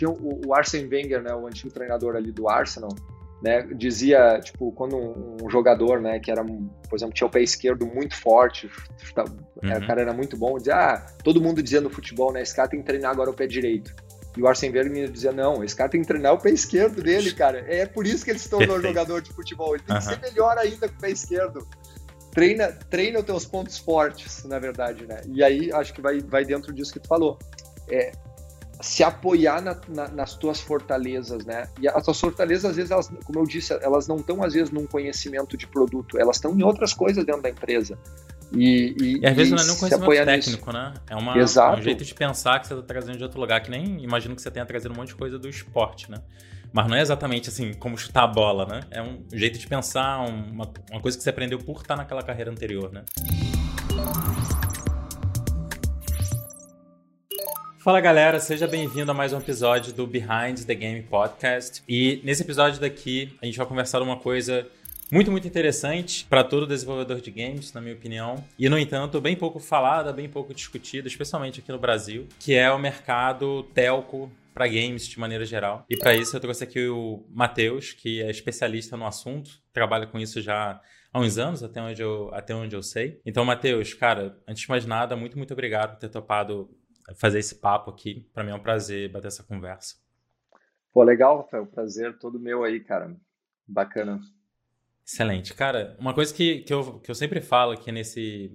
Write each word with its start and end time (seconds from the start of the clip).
tinha 0.00 0.10
o, 0.10 0.40
o 0.46 0.54
Arsene 0.54 0.88
Wenger, 0.88 1.22
né, 1.22 1.34
o 1.34 1.46
antigo 1.46 1.70
treinador 1.70 2.16
ali 2.16 2.32
do 2.32 2.48
Arsenal, 2.48 2.90
né, 3.42 3.62
dizia, 3.74 4.40
tipo, 4.40 4.72
quando 4.72 4.96
um, 4.96 5.36
um, 5.42 5.50
jogador, 5.50 6.00
né, 6.00 6.18
que 6.18 6.30
era, 6.30 6.42
por 6.42 6.96
exemplo, 6.96 7.14
tinha 7.14 7.26
o 7.26 7.30
pé 7.30 7.42
esquerdo 7.42 7.86
muito 7.86 8.16
forte, 8.16 8.70
uhum. 9.16 9.76
o 9.76 9.86
cara 9.86 10.00
era 10.00 10.12
muito 10.14 10.38
bom, 10.38 10.56
dizia, 10.56 10.74
ah, 10.74 11.06
todo 11.22 11.40
mundo 11.40 11.62
dizia 11.62 11.82
no 11.82 11.90
futebol, 11.90 12.32
né, 12.32 12.40
esse 12.40 12.56
cara 12.56 12.68
tem 12.68 12.80
que 12.80 12.86
treinar 12.86 13.10
agora 13.10 13.30
o 13.30 13.34
pé 13.34 13.46
direito. 13.46 13.94
E 14.36 14.42
o 14.42 14.46
Arsene 14.46 14.78
Wenger 14.78 15.10
dizia, 15.10 15.32
não, 15.32 15.62
esse 15.62 15.76
cara 15.76 15.90
tem 15.90 16.00
que 16.00 16.06
treinar 16.06 16.32
o 16.32 16.38
pé 16.38 16.50
esquerdo 16.50 17.02
dele, 17.02 17.32
cara. 17.32 17.64
É 17.68 17.84
por 17.84 18.06
isso 18.06 18.24
que 18.24 18.30
ele 18.30 18.38
se 18.38 18.48
tornou 18.48 18.80
jogador 18.80 19.20
de 19.20 19.32
futebol. 19.32 19.74
Ele 19.74 19.82
tem 19.82 19.96
uhum. 19.96 20.00
que 20.00 20.06
ser 20.06 20.20
melhor 20.20 20.56
ainda 20.56 20.88
com 20.88 20.94
o 20.94 20.98
pé 21.00 21.10
esquerdo. 21.10 21.66
Treina, 22.30 22.68
treina 22.68 23.18
os 23.18 23.24
teus 23.24 23.44
pontos 23.44 23.76
fortes, 23.76 24.44
na 24.44 24.60
verdade, 24.60 25.04
né? 25.04 25.20
E 25.26 25.42
aí, 25.42 25.72
acho 25.72 25.92
que 25.92 26.00
vai, 26.00 26.20
vai 26.20 26.44
dentro 26.44 26.72
disso 26.72 26.92
que 26.92 27.00
tu 27.00 27.08
falou. 27.08 27.40
É, 27.90 28.12
se 28.80 29.02
apoiar 29.02 29.60
na, 29.60 29.76
na, 29.88 30.08
nas 30.08 30.34
tuas 30.34 30.60
fortalezas, 30.60 31.44
né? 31.44 31.68
E 31.80 31.88
as 31.88 32.04
tuas 32.04 32.20
fortalezas, 32.20 32.70
às 32.70 32.76
vezes, 32.76 32.90
elas, 32.90 33.10
como 33.24 33.38
eu 33.38 33.44
disse, 33.44 33.72
elas 33.82 34.08
não 34.08 34.16
estão, 34.16 34.42
às 34.42 34.54
vezes, 34.54 34.70
num 34.70 34.86
conhecimento 34.86 35.56
de 35.56 35.66
produto, 35.66 36.18
elas 36.18 36.36
estão 36.36 36.58
em 36.58 36.62
outras 36.62 36.92
coisas 36.92 37.24
dentro 37.24 37.42
da 37.42 37.50
empresa. 37.50 37.98
E, 38.52 38.96
e, 39.00 39.20
e 39.20 39.26
às 39.26 39.36
vezes 39.36 39.52
não 39.52 39.60
é 39.60 39.64
nem 39.64 39.72
um 39.72 39.78
conhecimento 39.78 40.24
técnico, 40.24 40.72
nisso. 40.72 40.72
né? 40.72 40.94
É, 41.08 41.14
uma, 41.14 41.34
um 41.36 41.82
jeito 41.82 42.04
de 42.04 42.14
pensar 42.14 42.58
que 42.58 42.66
você 42.66 42.74
está 42.74 42.84
trazendo 42.84 43.16
de 43.16 43.22
outro 43.22 43.40
lugar, 43.40 43.60
que 43.62 43.70
nem 43.70 44.02
imagino 44.02 44.34
que 44.34 44.42
você 44.42 44.50
tenha 44.50 44.66
trazido 44.66 44.92
um 44.92 44.96
monte 44.96 45.08
de 45.08 45.14
coisa 45.14 45.38
do 45.38 45.48
esporte, 45.48 46.10
né? 46.10 46.18
Mas 46.72 46.88
não 46.88 46.96
é 46.96 47.00
exatamente 47.00 47.48
assim 47.48 47.74
como 47.74 47.96
chutar 47.98 48.24
a 48.24 48.26
bola, 48.26 48.66
né? 48.66 48.80
É 48.90 49.02
um 49.02 49.24
jeito 49.32 49.58
de 49.58 49.66
pensar, 49.66 50.20
uma, 50.20 50.68
uma 50.90 51.00
coisa 51.00 51.16
que 51.16 51.22
você 51.22 51.30
aprendeu 51.30 51.58
por 51.58 51.80
estar 51.80 51.96
naquela 51.96 52.22
carreira 52.22 52.50
anterior, 52.50 52.92
né? 52.92 53.04
Fala 57.82 57.98
galera, 57.98 58.38
seja 58.38 58.68
bem-vindo 58.68 59.10
a 59.10 59.14
mais 59.14 59.32
um 59.32 59.38
episódio 59.38 59.94
do 59.94 60.06
Behind 60.06 60.66
the 60.66 60.74
Game 60.74 61.02
Podcast. 61.02 61.82
E 61.88 62.20
nesse 62.22 62.42
episódio 62.42 62.78
daqui 62.78 63.34
a 63.40 63.46
gente 63.46 63.56
vai 63.56 63.66
conversar 63.66 64.02
uma 64.02 64.18
coisa 64.18 64.68
muito, 65.10 65.30
muito 65.30 65.48
interessante 65.48 66.26
para 66.28 66.44
todo 66.44 66.66
desenvolvedor 66.66 67.22
de 67.22 67.30
games, 67.30 67.72
na 67.72 67.80
minha 67.80 67.94
opinião. 67.94 68.44
E, 68.58 68.68
no 68.68 68.78
entanto, 68.78 69.18
bem 69.18 69.34
pouco 69.34 69.58
falada, 69.58 70.12
bem 70.12 70.28
pouco 70.28 70.52
discutida, 70.52 71.08
especialmente 71.08 71.60
aqui 71.60 71.72
no 71.72 71.78
Brasil, 71.78 72.28
que 72.38 72.54
é 72.54 72.70
o 72.70 72.78
mercado 72.78 73.62
telco 73.72 74.30
para 74.52 74.66
games 74.66 75.08
de 75.08 75.18
maneira 75.18 75.46
geral. 75.46 75.86
E 75.88 75.96
para 75.96 76.14
isso 76.14 76.36
eu 76.36 76.40
trouxe 76.40 76.64
aqui 76.64 76.86
o 76.86 77.24
Matheus, 77.30 77.94
que 77.94 78.20
é 78.20 78.28
especialista 78.28 78.94
no 78.94 79.06
assunto, 79.06 79.52
trabalha 79.72 80.06
com 80.06 80.18
isso 80.18 80.42
já 80.42 80.78
há 81.10 81.18
uns 81.18 81.38
anos, 81.38 81.62
até 81.62 81.80
onde 81.80 82.02
eu, 82.02 82.28
até 82.34 82.54
onde 82.54 82.76
eu 82.76 82.82
sei. 82.82 83.22
Então, 83.24 83.42
Matheus, 83.42 83.94
cara, 83.94 84.36
antes 84.46 84.64
de 84.64 84.68
mais 84.68 84.84
nada, 84.84 85.16
muito, 85.16 85.38
muito 85.38 85.54
obrigado 85.54 85.92
por 85.92 85.98
ter 85.98 86.10
topado 86.10 86.68
fazer 87.14 87.38
esse 87.38 87.56
papo 87.56 87.90
aqui. 87.90 88.28
Para 88.32 88.44
mim 88.44 88.50
é 88.50 88.54
um 88.54 88.62
prazer 88.62 89.10
bater 89.10 89.28
essa 89.28 89.42
conversa. 89.42 89.96
Pô, 90.92 91.02
legal, 91.02 91.38
Rafael. 91.38 91.66
Prazer 91.66 92.18
todo 92.18 92.40
meu 92.40 92.64
aí, 92.64 92.80
cara. 92.80 93.16
Bacana. 93.66 94.20
Excelente. 95.06 95.54
Cara, 95.54 95.96
uma 95.98 96.14
coisa 96.14 96.32
que, 96.34 96.60
que, 96.60 96.72
eu, 96.72 97.00
que 97.00 97.10
eu 97.10 97.14
sempre 97.14 97.40
falo 97.40 97.72
aqui 97.72 97.90
nesse, 97.90 98.52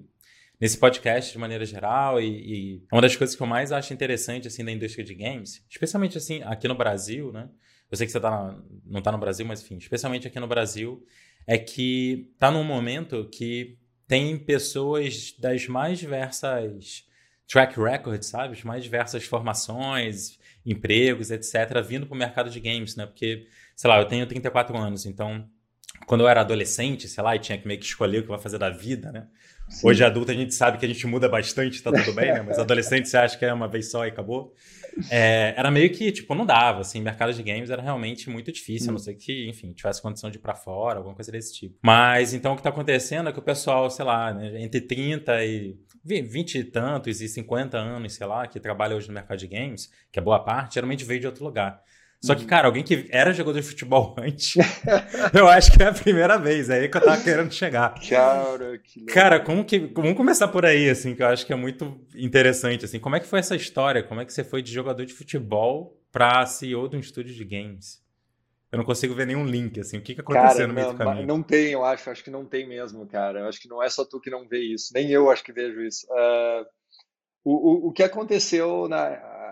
nesse 0.60 0.78
podcast 0.78 1.32
de 1.32 1.38
maneira 1.38 1.66
geral 1.66 2.20
e, 2.20 2.28
e 2.28 2.84
é 2.92 2.96
uma 2.96 3.02
das 3.02 3.16
coisas 3.16 3.36
que 3.36 3.42
eu 3.42 3.48
mais 3.48 3.72
acho 3.72 3.94
interessante 3.94 4.48
assim 4.48 4.64
da 4.64 4.72
indústria 4.72 5.04
de 5.04 5.14
games, 5.14 5.66
especialmente 5.70 6.18
assim 6.18 6.42
aqui 6.44 6.68
no 6.68 6.76
Brasil, 6.76 7.32
né? 7.32 7.50
Eu 7.90 7.98
sei 7.98 8.08
que 8.08 8.12
você 8.12 8.20
tá 8.20 8.30
na, 8.30 8.64
não 8.86 9.00
está 9.00 9.12
no 9.12 9.18
Brasil, 9.18 9.46
mas 9.46 9.62
enfim, 9.62 9.78
especialmente 9.78 10.28
aqui 10.28 10.40
no 10.40 10.48
Brasil, 10.48 11.06
é 11.46 11.58
que 11.58 12.34
tá 12.40 12.50
num 12.50 12.64
momento 12.64 13.30
que 13.30 13.78
tem 14.08 14.38
pessoas 14.38 15.36
das 15.40 15.68
mais 15.68 16.00
diversas 16.00 17.06
track 17.48 17.80
records, 17.80 18.28
sabe? 18.28 18.54
As 18.54 18.64
mais 18.64 18.84
diversas 18.84 19.24
formações, 19.26 20.40
empregos, 20.66 21.32
etc., 21.32 21.82
vindo 21.86 22.06
para 22.08 22.16
o 22.16 22.18
mercado 22.18 22.50
de 22.50 22.60
games, 22.60 22.96
né? 22.96 23.06
Porque, 23.06 23.48
sei 23.76 23.90
lá, 23.90 24.00
eu 24.00 24.08
tenho 24.08 24.26
34 24.26 24.78
anos, 24.78 25.06
então 25.06 25.48
quando 26.06 26.22
eu 26.22 26.28
era 26.28 26.42
adolescente, 26.42 27.08
sei 27.08 27.24
lá, 27.24 27.36
e 27.36 27.40
tinha 27.40 27.58
que 27.58 27.68
meio 27.68 27.80
que 27.80 27.86
escolher 27.86 28.20
o 28.20 28.24
que 28.24 28.30
vai 28.30 28.40
fazer 28.40 28.58
da 28.58 28.70
vida, 28.70 29.12
né? 29.12 29.28
Sim. 29.70 29.88
Hoje 29.88 30.04
adulto 30.04 30.32
a 30.32 30.36
gente 30.36 30.54
sabe 30.54 30.78
que 30.78 30.86
a 30.86 30.88
gente 30.88 31.08
muda 31.08 31.28
bastante, 31.28 31.82
tá 31.82 31.92
tudo 31.92 32.14
bem, 32.14 32.32
né? 32.34 32.42
Mas 32.46 32.60
adolescente 32.60 33.10
você 33.10 33.18
acha 33.18 33.38
que 33.38 33.46
é 33.46 33.52
uma 33.52 33.68
vez 33.68 33.90
só 33.90 34.06
e 34.06 34.10
acabou. 34.10 34.54
É, 35.10 35.54
era 35.58 35.70
meio 35.72 35.90
que, 35.90 36.12
tipo, 36.12 36.34
não 36.36 36.46
dava, 36.46 36.82
assim, 36.82 37.02
mercado 37.02 37.34
de 37.34 37.44
games 37.44 37.70
era 37.70 37.82
realmente 37.82 38.30
muito 38.30 38.52
difícil, 38.52 38.88
hum. 38.88 38.92
a 38.92 38.94
não 38.94 39.00
ser 39.00 39.16
que, 39.16 39.50
enfim, 39.50 39.74
tivesse 39.74 40.02
condição 40.02 40.30
de 40.30 40.38
ir 40.38 40.42
pra 40.42 40.56
fora, 40.56 40.98
alguma 40.98 41.16
coisa 41.16 41.32
desse 41.32 41.54
tipo. 41.54 41.78
Mas, 41.84 42.34
então, 42.34 42.54
o 42.54 42.56
que 42.56 42.64
tá 42.64 42.70
acontecendo 42.70 43.30
é 43.30 43.34
que 43.34 43.40
o 43.40 43.42
pessoal, 43.42 43.90
sei 43.90 44.06
lá, 44.06 44.34
né, 44.34 44.62
entre 44.62 44.82
30 44.82 45.44
e 45.44 45.76
20 46.06 46.60
e 46.60 46.64
tantos 46.64 47.20
e 47.20 47.28
50 47.28 47.78
anos, 47.78 48.14
sei 48.14 48.28
lá, 48.28 48.48
que 48.48 48.60
trabalha 48.60 48.96
hoje 48.96 49.08
no 49.08 49.14
mercado 49.14 49.40
de 49.40 49.48
games, 49.48 49.90
que 50.12 50.20
é 50.20 50.22
boa 50.22 50.40
parte, 50.40 50.76
geralmente 50.76 51.04
veio 51.04 51.20
de 51.20 51.26
outro 51.26 51.44
lugar. 51.44 51.82
Só 52.22 52.34
que, 52.34 52.42
uhum. 52.42 52.48
cara, 52.48 52.68
alguém 52.68 52.84
que 52.84 53.08
era 53.10 53.34
jogador 53.34 53.60
de 53.60 53.68
futebol 53.68 54.16
antes, 54.20 54.56
eu 55.34 55.48
acho 55.48 55.72
que 55.72 55.84
é 55.84 55.88
a 55.88 55.94
primeira 55.94 56.38
vez, 56.38 56.70
é 56.70 56.80
aí 56.80 56.90
que 56.90 56.98
eu 56.98 57.02
tava 57.02 57.22
querendo 57.22 57.52
chegar. 57.52 57.94
Cara, 58.10 58.78
que 58.80 59.06
Cara, 59.06 59.40
como 59.40 59.64
que. 59.64 59.80
Vamos 59.94 60.16
começar 60.16 60.48
por 60.48 60.66
aí, 60.66 60.90
assim, 60.90 61.16
que 61.16 61.22
eu 61.22 61.28
acho 61.28 61.46
que 61.46 61.54
é 61.54 61.56
muito 61.56 62.00
interessante, 62.16 62.86
assim. 62.86 63.00
Como 63.00 63.16
é 63.16 63.20
que 63.20 63.28
foi 63.28 63.40
essa 63.40 63.56
história? 63.56 64.02
Como 64.02 64.22
é 64.22 64.26
que 64.26 64.34
você 64.34 64.44
foi 64.44 64.62
de 64.62 64.72
jogador 64.72 65.06
de 65.06 65.14
futebol 65.14 66.00
pra 66.12 66.46
CEO 66.46 66.88
de 66.88 66.98
um 66.98 67.00
estúdio 67.00 67.34
de 67.34 67.44
games? 67.44 68.04
Eu 68.72 68.80
não 68.80 68.86
consigo 68.86 69.14
ver 69.14 69.26
nenhum 69.26 69.46
link, 69.46 69.80
assim. 69.80 69.98
O 69.98 70.02
que, 70.02 70.16
que 70.16 70.22
aconteceu 70.22 70.52
cara, 70.52 70.68
no 70.68 70.74
meio 70.74 70.88
não, 70.88 70.94
do 70.94 70.98
caminho? 70.98 71.28
Não 71.28 71.42
tem, 71.42 71.72
eu 71.72 71.86
acho. 71.86 72.10
Acho 72.10 72.24
que 72.24 72.32
não 72.32 72.44
tem 72.44 72.68
mesmo, 72.68 73.06
cara. 73.06 73.40
Eu 73.40 73.48
acho 73.48 73.60
que 73.62 73.70
não 73.70 73.82
é 73.82 73.90
só 73.90 74.04
tu 74.04 74.20
que 74.20 74.30
não 74.30 74.48
vê 74.48 74.60
isso. 74.60 74.92
Nem 74.94 75.10
eu 75.10 75.30
acho 75.30 75.44
que 75.44 75.54
vejo 75.54 75.82
isso. 75.82 76.06
Uh, 76.10 76.66
o, 77.46 77.54
o, 77.54 77.88
o 77.88 77.92
que 77.94 78.04
aconteceu 78.04 78.88
na 78.90 79.06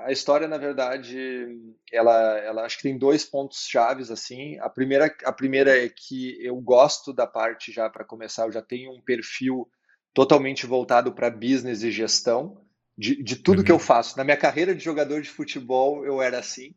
a 0.06 0.12
história, 0.12 0.48
na 0.48 0.58
verdade, 0.58 1.48
ela, 1.92 2.38
ela 2.40 2.64
acho 2.64 2.78
que 2.78 2.84
tem 2.84 2.98
dois 2.98 3.26
pontos 3.26 3.66
chaves 3.68 4.12
assim. 4.12 4.58
A 4.60 4.70
primeira, 4.70 5.14
a 5.24 5.32
primeira 5.32 5.78
é 5.78 5.90
que 5.90 6.38
eu 6.44 6.56
gosto 6.58 7.14
da 7.14 7.26
parte 7.26 7.72
já 7.72 7.90
para 7.90 8.06
começar, 8.06 8.46
eu 8.46 8.52
já 8.52 8.62
tenho 8.62 8.92
um 8.92 9.02
perfil 9.02 9.68
totalmente 10.14 10.66
voltado 10.66 11.12
para 11.12 11.30
business 11.30 11.84
e 11.84 11.92
gestão 11.92 12.62
de, 12.98 13.22
de 13.22 13.36
tudo 13.36 13.60
uhum. 13.60 13.64
que 13.66 13.72
eu 13.72 13.80
faço. 13.80 14.18
Na 14.18 14.24
minha 14.24 14.38
carreira 14.38 14.76
de 14.76 14.84
jogador 14.84 15.22
de 15.22 15.30
futebol, 15.30 16.06
eu 16.06 16.22
era 16.22 16.40
assim. 16.40 16.74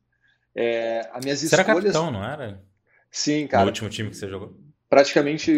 É, 0.55 1.09
as 1.13 1.25
minhas 1.25 1.41
você 1.41 1.47
escolhas... 1.47 1.67
capitão, 1.67 2.11
não 2.11 2.25
era? 2.25 2.63
Sim, 3.11 3.47
cara. 3.47 3.65
No 3.65 3.69
último 3.69 3.91
time 3.91 4.11
que 4.11 4.17
você 4.17 4.29
jogou? 4.29 4.59
Praticamente, 4.89 5.53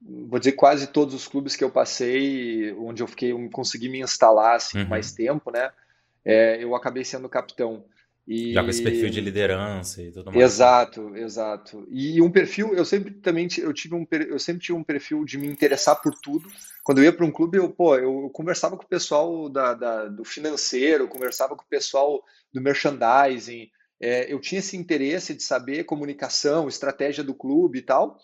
vou 0.00 0.38
dizer, 0.38 0.52
quase 0.52 0.86
todos 0.86 1.14
os 1.14 1.28
clubes 1.28 1.56
que 1.56 1.64
eu 1.64 1.70
passei, 1.70 2.72
onde 2.74 3.02
eu 3.02 3.06
fiquei, 3.06 3.32
eu 3.32 3.50
consegui 3.50 3.88
me 3.88 4.00
instalar 4.00 4.56
assim, 4.56 4.78
uhum. 4.78 4.88
mais 4.88 5.12
tempo, 5.12 5.50
né? 5.50 5.70
É, 6.24 6.62
eu 6.62 6.74
acabei 6.74 7.04
sendo 7.04 7.28
capitão. 7.28 7.84
E... 8.26 8.52
Já 8.52 8.62
com 8.62 8.70
esse 8.70 8.82
perfil 8.82 9.10
de 9.10 9.20
liderança 9.20 10.02
e 10.02 10.12
tudo 10.12 10.30
mais. 10.30 10.40
Exato, 10.40 11.16
exato. 11.16 11.86
E 11.90 12.22
um 12.22 12.30
perfil, 12.30 12.74
eu 12.74 12.84
sempre 12.84 13.12
também 13.14 13.48
eu 13.58 13.72
tive 13.72 13.94
um, 13.94 14.06
eu 14.10 14.38
sempre 14.38 14.62
tive 14.62 14.78
um 14.78 14.84
perfil 14.84 15.24
de 15.24 15.36
me 15.36 15.48
interessar 15.48 16.00
por 16.00 16.14
tudo. 16.14 16.48
Quando 16.84 16.98
eu 16.98 17.04
ia 17.04 17.12
para 17.12 17.26
um 17.26 17.32
clube, 17.32 17.58
eu, 17.58 17.68
pô, 17.70 17.96
eu 17.96 18.30
conversava 18.30 18.76
com 18.76 18.84
o 18.84 18.88
pessoal 18.88 19.48
da, 19.48 19.74
da 19.74 20.06
do 20.06 20.24
financeiro, 20.24 21.08
conversava 21.08 21.56
com 21.56 21.62
o 21.62 21.68
pessoal 21.68 22.22
do 22.52 22.60
merchandising. 22.60 23.68
É, 24.00 24.32
eu 24.32 24.40
tinha 24.40 24.60
esse 24.60 24.76
interesse 24.76 25.34
de 25.34 25.42
saber 25.42 25.84
comunicação, 25.84 26.68
estratégia 26.68 27.24
do 27.24 27.34
clube 27.34 27.80
e 27.80 27.82
tal. 27.82 28.16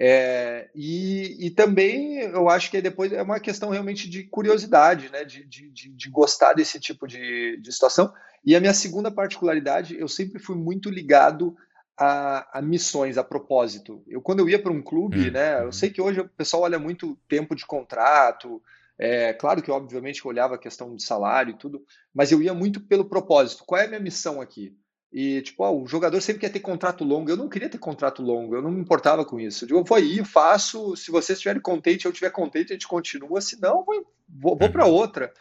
É, 0.00 0.70
e, 0.76 1.46
e, 1.46 1.50
também 1.50 2.18
eu 2.18 2.48
acho 2.48 2.70
que 2.70 2.80
depois 2.80 3.12
é 3.12 3.20
uma 3.20 3.40
questão 3.40 3.70
realmente 3.70 4.08
de 4.08 4.22
curiosidade, 4.22 5.10
né? 5.10 5.24
de, 5.24 5.44
de, 5.44 5.70
de 5.72 6.08
gostar 6.08 6.52
desse 6.52 6.78
tipo 6.78 7.04
de, 7.04 7.56
de, 7.56 7.72
situação. 7.72 8.12
E 8.44 8.54
a 8.54 8.60
minha 8.60 8.72
segunda 8.72 9.10
particularidade, 9.10 9.98
eu 9.98 10.06
sempre 10.06 10.38
fui 10.38 10.54
muito 10.54 10.88
ligado 10.88 11.56
a, 11.96 12.58
a 12.60 12.62
missões, 12.62 13.18
a 13.18 13.24
propósito. 13.24 14.00
Eu, 14.06 14.22
quando 14.22 14.38
eu 14.38 14.48
ia 14.48 14.62
para 14.62 14.70
um 14.70 14.80
clube, 14.80 15.30
hum, 15.30 15.32
né? 15.32 15.62
eu 15.62 15.66
uhum. 15.66 15.72
sei 15.72 15.90
que 15.90 16.00
hoje 16.00 16.20
o 16.20 16.28
pessoal 16.28 16.62
olha 16.62 16.78
muito 16.78 17.18
tempo 17.28 17.56
de 17.56 17.66
contrato, 17.66 18.62
é, 18.96 19.32
claro 19.32 19.60
que, 19.60 19.70
obviamente, 19.70 20.24
eu 20.24 20.28
olhava 20.28 20.54
a 20.54 20.58
questão 20.58 20.94
de 20.94 21.02
salário 21.02 21.52
e 21.52 21.58
tudo, 21.58 21.84
mas 22.14 22.30
eu 22.30 22.40
ia 22.40 22.54
muito 22.54 22.80
pelo 22.80 23.04
propósito. 23.04 23.64
Qual 23.66 23.80
é 23.80 23.84
a 23.84 23.88
minha 23.88 24.00
missão 24.00 24.40
aqui? 24.40 24.76
E, 25.10 25.40
tipo, 25.40 25.62
ó, 25.62 25.74
o 25.74 25.86
jogador 25.86 26.20
sempre 26.20 26.40
quer 26.40 26.50
ter 26.50 26.60
contrato 26.60 27.02
longo. 27.02 27.30
Eu 27.30 27.36
não 27.36 27.48
queria 27.48 27.68
ter 27.68 27.78
contrato 27.78 28.22
longo, 28.22 28.54
eu 28.54 28.62
não 28.62 28.70
me 28.70 28.80
importava 28.80 29.24
com 29.24 29.40
isso. 29.40 29.64
Eu 29.64 29.68
digo, 29.68 29.80
eu 29.80 29.84
vou 29.84 29.96
aí, 29.96 30.22
faço. 30.24 30.94
Se 30.96 31.10
vocês 31.10 31.38
estiverem 31.38 31.62
contente, 31.62 32.04
eu 32.04 32.10
estiver 32.10 32.30
contente, 32.30 32.72
a 32.72 32.74
gente 32.74 32.86
continua. 32.86 33.40
Se 33.40 33.60
não, 33.60 33.84
vou, 33.84 34.06
vou, 34.28 34.56
vou 34.56 34.70
para 34.70 34.86
uhum. 34.86 34.92
outra. 34.92 35.32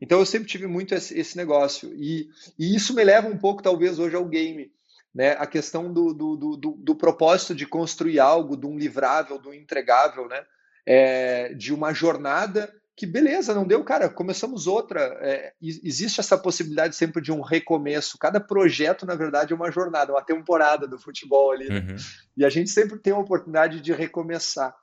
Então, 0.00 0.18
eu 0.18 0.26
sempre 0.26 0.48
tive 0.48 0.66
muito 0.66 0.94
esse, 0.94 1.18
esse 1.18 1.36
negócio. 1.36 1.92
E, 1.94 2.28
e, 2.58 2.74
isso 2.74 2.94
me 2.94 3.02
leva 3.02 3.28
um 3.28 3.38
pouco, 3.38 3.62
talvez, 3.62 3.98
hoje 3.98 4.14
ao 4.14 4.26
game. 4.26 4.70
Né? 5.14 5.30
A 5.38 5.46
questão 5.46 5.92
do, 5.92 6.12
do, 6.12 6.36
do, 6.36 6.56
do, 6.56 6.70
do 6.72 6.94
propósito 6.94 7.54
de 7.54 7.66
construir 7.66 8.20
algo, 8.20 8.56
de 8.56 8.66
um 8.66 8.76
livrável, 8.76 9.40
de 9.40 9.48
um 9.48 9.54
entregável, 9.54 10.28
né? 10.28 10.44
É, 10.86 11.54
de 11.54 11.72
uma 11.72 11.94
jornada 11.94 12.70
que 12.96 13.06
beleza, 13.06 13.54
não 13.54 13.66
deu, 13.66 13.82
cara, 13.82 14.08
começamos 14.08 14.66
outra. 14.66 15.00
É, 15.20 15.52
existe 15.60 16.20
essa 16.20 16.38
possibilidade 16.38 16.94
sempre 16.94 17.20
de 17.20 17.32
um 17.32 17.40
recomeço. 17.40 18.16
Cada 18.18 18.40
projeto, 18.40 19.04
na 19.04 19.16
verdade, 19.16 19.52
é 19.52 19.56
uma 19.56 19.70
jornada, 19.70 20.12
uma 20.12 20.22
temporada 20.22 20.86
do 20.86 20.98
futebol 20.98 21.50
ali. 21.50 21.68
Né? 21.68 21.80
Uhum. 21.80 21.96
E 22.36 22.44
a 22.44 22.48
gente 22.48 22.70
sempre 22.70 22.98
tem 22.98 23.12
a 23.12 23.18
oportunidade 23.18 23.80
de 23.80 23.92
recomeçar. 23.92 24.74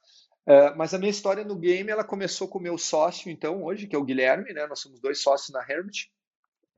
É, 0.45 0.73
mas 0.75 0.93
a 0.93 0.97
minha 0.97 1.11
história 1.11 1.45
no 1.45 1.55
game, 1.55 1.89
ela 1.89 2.03
começou 2.03 2.47
com 2.47 2.59
o 2.59 2.61
meu 2.61 2.77
sócio, 2.77 3.31
então, 3.31 3.63
hoje, 3.63 3.87
que 3.87 3.95
é 3.95 3.99
o 3.99 4.03
Guilherme, 4.03 4.51
né? 4.53 4.67
Nós 4.67 4.79
somos 4.79 4.99
dois 4.99 5.21
sócios 5.21 5.49
na 5.49 5.61
Hermit. 5.61 6.11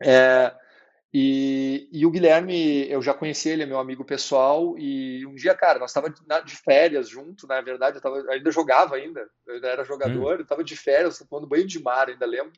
É, 0.02 0.54
E, 1.14 1.88
e, 1.92 2.06
o 2.08 2.10
Guilherme, 2.10 2.90
eu 2.90 3.00
já 3.00 3.14
conheci 3.14 3.48
ele, 3.48 3.62
é 3.62 3.66
meu 3.68 3.78
amigo 3.78 4.04
pessoal, 4.04 4.76
e 4.80 5.24
um 5.28 5.36
dia, 5.36 5.54
cara, 5.54 5.78
nós 5.78 5.92
estávamos 5.92 6.20
de 6.44 6.56
férias 6.56 7.08
junto, 7.08 7.46
na 7.46 7.62
verdade, 7.62 7.98
eu 7.98 8.02
tava, 8.02 8.26
ainda 8.32 8.50
jogava 8.50 8.96
ainda, 8.96 9.30
eu 9.46 9.54
ainda 9.54 9.68
era 9.68 9.84
jogador, 9.84 10.34
hum. 10.34 10.38
eu 10.38 10.42
estava 10.42 10.64
de 10.64 10.76
férias, 10.76 11.20
tomando 11.20 11.48
banho 11.48 11.68
de 11.68 11.80
mar, 11.80 12.10
ainda 12.10 12.26
lembro. 12.26 12.54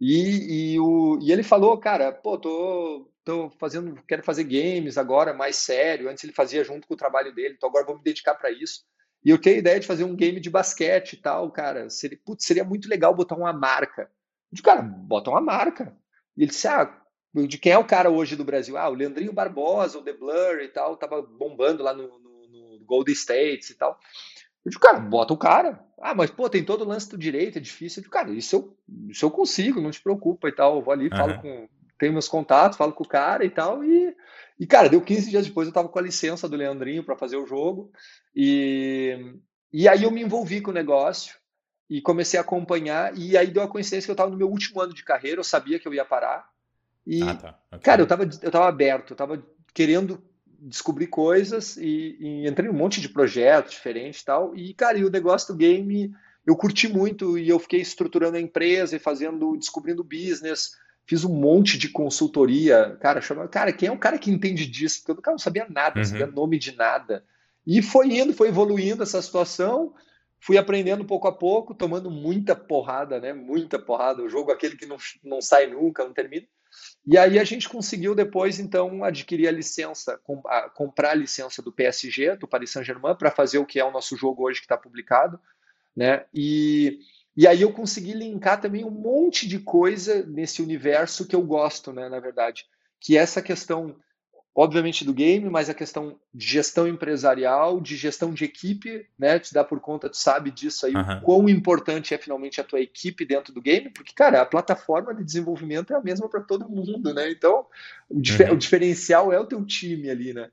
E, 0.00 0.74
e, 0.74 0.80
o, 0.80 1.18
e 1.22 1.32
ele 1.32 1.42
falou, 1.42 1.78
cara, 1.78 2.12
pô, 2.12 2.38
tô, 2.38 3.10
tô 3.24 3.50
fazendo, 3.58 3.98
quero 4.06 4.22
fazer 4.22 4.44
games 4.44 4.98
agora, 4.98 5.32
mais 5.32 5.56
sério. 5.56 6.10
Antes 6.10 6.22
ele 6.22 6.32
fazia 6.32 6.62
junto 6.62 6.86
com 6.86 6.94
o 6.94 6.98
trabalho 6.98 7.34
dele, 7.34 7.54
então 7.56 7.68
agora 7.68 7.86
vou 7.86 7.96
me 7.96 8.02
dedicar 8.02 8.34
para 8.34 8.50
isso. 8.50 8.84
E 9.24 9.30
eu 9.30 9.40
tenho 9.40 9.56
a 9.56 9.58
ideia 9.58 9.80
de 9.80 9.86
fazer 9.86 10.04
um 10.04 10.14
game 10.14 10.38
de 10.38 10.50
basquete 10.50 11.14
e 11.14 11.16
tal, 11.16 11.50
cara. 11.50 11.88
Seria, 11.88 12.18
putz, 12.24 12.44
seria 12.44 12.62
muito 12.62 12.88
legal 12.88 13.14
botar 13.14 13.34
uma 13.34 13.52
marca. 13.52 14.02
Eu 14.02 14.08
disse, 14.52 14.62
cara, 14.62 14.82
bota 14.82 15.30
uma 15.30 15.40
marca. 15.40 15.96
E 16.36 16.42
ele 16.42 16.50
disse, 16.50 16.68
ah, 16.68 16.94
de 17.46 17.58
quem 17.58 17.72
é 17.72 17.78
o 17.78 17.84
cara 17.84 18.08
hoje 18.08 18.36
do 18.36 18.44
Brasil? 18.44 18.78
Ah, 18.78 18.88
o 18.88 18.94
Leandrinho 18.94 19.32
Barbosa, 19.32 19.98
o 19.98 20.02
The 20.02 20.12
Blur 20.12 20.60
e 20.62 20.68
tal, 20.68 20.96
tava 20.96 21.20
bombando 21.20 21.82
lá 21.82 21.92
no, 21.92 22.04
no, 22.18 22.78
no 22.78 22.84
Golden 22.84 23.14
States 23.14 23.70
e 23.70 23.74
tal. 23.74 23.98
Eu 24.64 24.70
digo, 24.70 24.80
cara, 24.80 24.98
bota 24.98 25.32
o 25.32 25.36
cara. 25.36 25.80
Ah, 26.00 26.12
mas 26.12 26.28
pô, 26.28 26.48
tem 26.50 26.64
todo 26.64 26.82
o 26.82 26.88
lance 26.88 27.08
do 27.08 27.16
direito, 27.16 27.58
é 27.58 27.60
difícil. 27.60 28.00
Eu 28.00 28.02
digo, 28.02 28.12
cara, 28.12 28.30
isso 28.32 28.56
eu, 28.56 28.76
isso 29.08 29.24
eu 29.24 29.30
consigo, 29.30 29.80
não 29.80 29.92
te 29.92 30.02
preocupa 30.02 30.48
e 30.48 30.52
tal. 30.52 30.76
Eu 30.76 30.82
vou 30.82 30.92
ali, 30.92 31.04
uhum. 31.04 31.16
falo 31.16 31.40
com. 31.40 31.68
Tenho 31.98 32.12
meus 32.12 32.28
contatos, 32.28 32.76
falo 32.76 32.92
com 32.92 33.04
o 33.04 33.08
cara 33.08 33.44
e 33.44 33.48
tal. 33.48 33.84
E, 33.84 34.14
e 34.58 34.66
cara, 34.66 34.88
deu 34.88 35.00
15 35.00 35.30
dias 35.30 35.46
depois, 35.46 35.68
eu 35.68 35.72
tava 35.72 35.88
com 35.88 35.98
a 35.98 36.02
licença 36.02 36.48
do 36.48 36.56
Leandrinho 36.56 37.04
para 37.04 37.16
fazer 37.16 37.36
o 37.36 37.46
jogo. 37.46 37.90
E, 38.34 39.34
e 39.72 39.88
aí 39.88 40.02
eu 40.02 40.10
me 40.10 40.20
envolvi 40.20 40.60
com 40.60 40.70
o 40.70 40.74
negócio 40.74 41.36
e 41.88 42.02
comecei 42.02 42.38
a 42.38 42.42
acompanhar. 42.42 43.16
E 43.16 43.36
aí 43.36 43.46
deu 43.46 43.62
a 43.62 43.68
coincidência 43.68 44.06
que 44.06 44.10
eu 44.10 44.16
tava 44.16 44.30
no 44.30 44.36
meu 44.36 44.48
último 44.48 44.80
ano 44.80 44.92
de 44.92 45.04
carreira, 45.04 45.40
eu 45.40 45.44
sabia 45.44 45.78
que 45.78 45.86
eu 45.86 45.94
ia 45.94 46.04
parar. 46.04 46.46
E, 47.06 47.22
ah, 47.22 47.34
tá. 47.34 47.60
okay. 47.68 47.80
cara, 47.80 48.02
eu 48.02 48.06
tava, 48.06 48.24
eu 48.24 48.50
tava 48.50 48.68
aberto, 48.68 49.12
eu 49.12 49.16
tava 49.16 49.42
querendo 49.72 50.22
descobri 50.58 51.06
coisas 51.06 51.76
e, 51.76 52.16
e, 52.18 52.48
entrei 52.48 52.68
em 52.68 52.72
um 52.72 52.76
monte 52.76 53.00
de 53.00 53.08
projetos 53.08 53.72
diferentes 53.72 54.20
e 54.20 54.24
tal. 54.24 54.56
E, 54.56 54.74
cara, 54.74 54.98
e 54.98 55.04
o 55.04 55.10
negócio 55.10 55.52
do 55.52 55.58
game 55.58 56.12
eu 56.46 56.56
curti 56.56 56.88
muito 56.88 57.36
e 57.36 57.48
eu 57.48 57.58
fiquei 57.58 57.80
estruturando 57.80 58.36
a 58.36 58.40
empresa 58.40 58.94
e 58.96 59.00
fazendo, 59.00 59.56
descobrindo 59.56 60.04
business. 60.04 60.72
Fiz 61.04 61.24
um 61.24 61.32
monte 61.32 61.78
de 61.78 61.88
consultoria, 61.88 62.96
cara, 63.00 63.20
chama, 63.20 63.46
cara, 63.46 63.72
quem 63.72 63.88
é 63.88 63.92
o 63.92 63.98
cara 63.98 64.18
que 64.18 64.30
entende 64.30 64.66
disso? 64.66 65.00
Porque 65.00 65.12
eu 65.12 65.22
cara, 65.22 65.34
não 65.34 65.38
sabia 65.38 65.66
nada, 65.68 65.94
não 65.94 66.02
uhum. 66.02 66.08
sabia 66.08 66.26
nome 66.26 66.58
de 66.58 66.74
nada. 66.74 67.24
E 67.64 67.80
foi 67.80 68.08
indo, 68.18 68.32
foi 68.32 68.48
evoluindo 68.48 69.02
essa 69.02 69.22
situação, 69.22 69.94
fui 70.40 70.58
aprendendo 70.58 71.04
pouco 71.04 71.28
a 71.28 71.32
pouco, 71.32 71.74
tomando 71.74 72.10
muita 72.10 72.56
porrada, 72.56 73.20
né? 73.20 73.32
Muita 73.32 73.78
porrada. 73.78 74.22
O 74.22 74.28
jogo 74.28 74.50
aquele 74.50 74.76
que 74.76 74.86
não, 74.86 74.96
não 75.22 75.40
sai 75.40 75.68
nunca, 75.68 76.04
não 76.04 76.12
termina. 76.12 76.46
E 77.06 77.16
aí 77.16 77.38
a 77.38 77.44
gente 77.44 77.68
conseguiu 77.68 78.14
depois, 78.14 78.58
então, 78.58 79.04
adquirir 79.04 79.48
a 79.48 79.52
licença, 79.52 80.20
comprar 80.74 81.10
a 81.10 81.14
licença 81.14 81.62
do 81.62 81.72
PSG, 81.72 82.36
do 82.36 82.48
Paris 82.48 82.70
Saint-Germain, 82.70 83.14
para 83.14 83.30
fazer 83.30 83.58
o 83.58 83.66
que 83.66 83.78
é 83.78 83.84
o 83.84 83.92
nosso 83.92 84.16
jogo 84.16 84.44
hoje 84.44 84.60
que 84.60 84.64
está 84.66 84.76
publicado. 84.76 85.40
Né? 85.94 86.24
E, 86.34 86.98
e 87.36 87.46
aí 87.46 87.62
eu 87.62 87.72
consegui 87.72 88.12
linkar 88.12 88.60
também 88.60 88.84
um 88.84 88.90
monte 88.90 89.46
de 89.46 89.58
coisa 89.58 90.24
nesse 90.26 90.60
universo 90.60 91.26
que 91.26 91.36
eu 91.36 91.42
gosto, 91.42 91.92
né, 91.92 92.08
na 92.08 92.18
verdade. 92.18 92.66
Que 93.00 93.16
é 93.16 93.20
essa 93.20 93.40
questão 93.40 93.96
obviamente 94.56 95.04
do 95.04 95.12
game, 95.12 95.50
mas 95.50 95.68
a 95.68 95.74
questão 95.74 96.18
de 96.32 96.46
gestão 96.46 96.88
empresarial, 96.88 97.78
de 97.78 97.94
gestão 97.94 98.32
de 98.32 98.46
equipe, 98.46 99.06
né? 99.18 99.38
Te 99.38 99.52
dá 99.52 99.62
por 99.62 99.78
conta, 99.80 100.08
tu 100.08 100.16
sabe 100.16 100.50
disso 100.50 100.86
aí, 100.86 100.94
uhum. 100.94 101.18
o 101.18 101.20
quão 101.20 101.48
importante 101.48 102.14
é 102.14 102.18
finalmente 102.18 102.58
a 102.58 102.64
tua 102.64 102.80
equipe 102.80 103.26
dentro 103.26 103.52
do 103.52 103.60
game, 103.60 103.90
porque, 103.90 104.14
cara, 104.14 104.40
a 104.40 104.46
plataforma 104.46 105.14
de 105.14 105.22
desenvolvimento 105.22 105.92
é 105.92 105.96
a 105.96 106.00
mesma 106.00 106.26
para 106.26 106.40
todo 106.40 106.70
mundo, 106.70 107.12
né? 107.12 107.30
Então, 107.30 107.66
o, 108.08 108.14
uhum. 108.14 108.54
o, 108.54 108.56
diferencial 108.56 109.30
é 109.30 109.38
o 109.38 109.44
teu 109.44 109.62
time 109.62 110.08
ali, 110.08 110.32
né? 110.32 110.50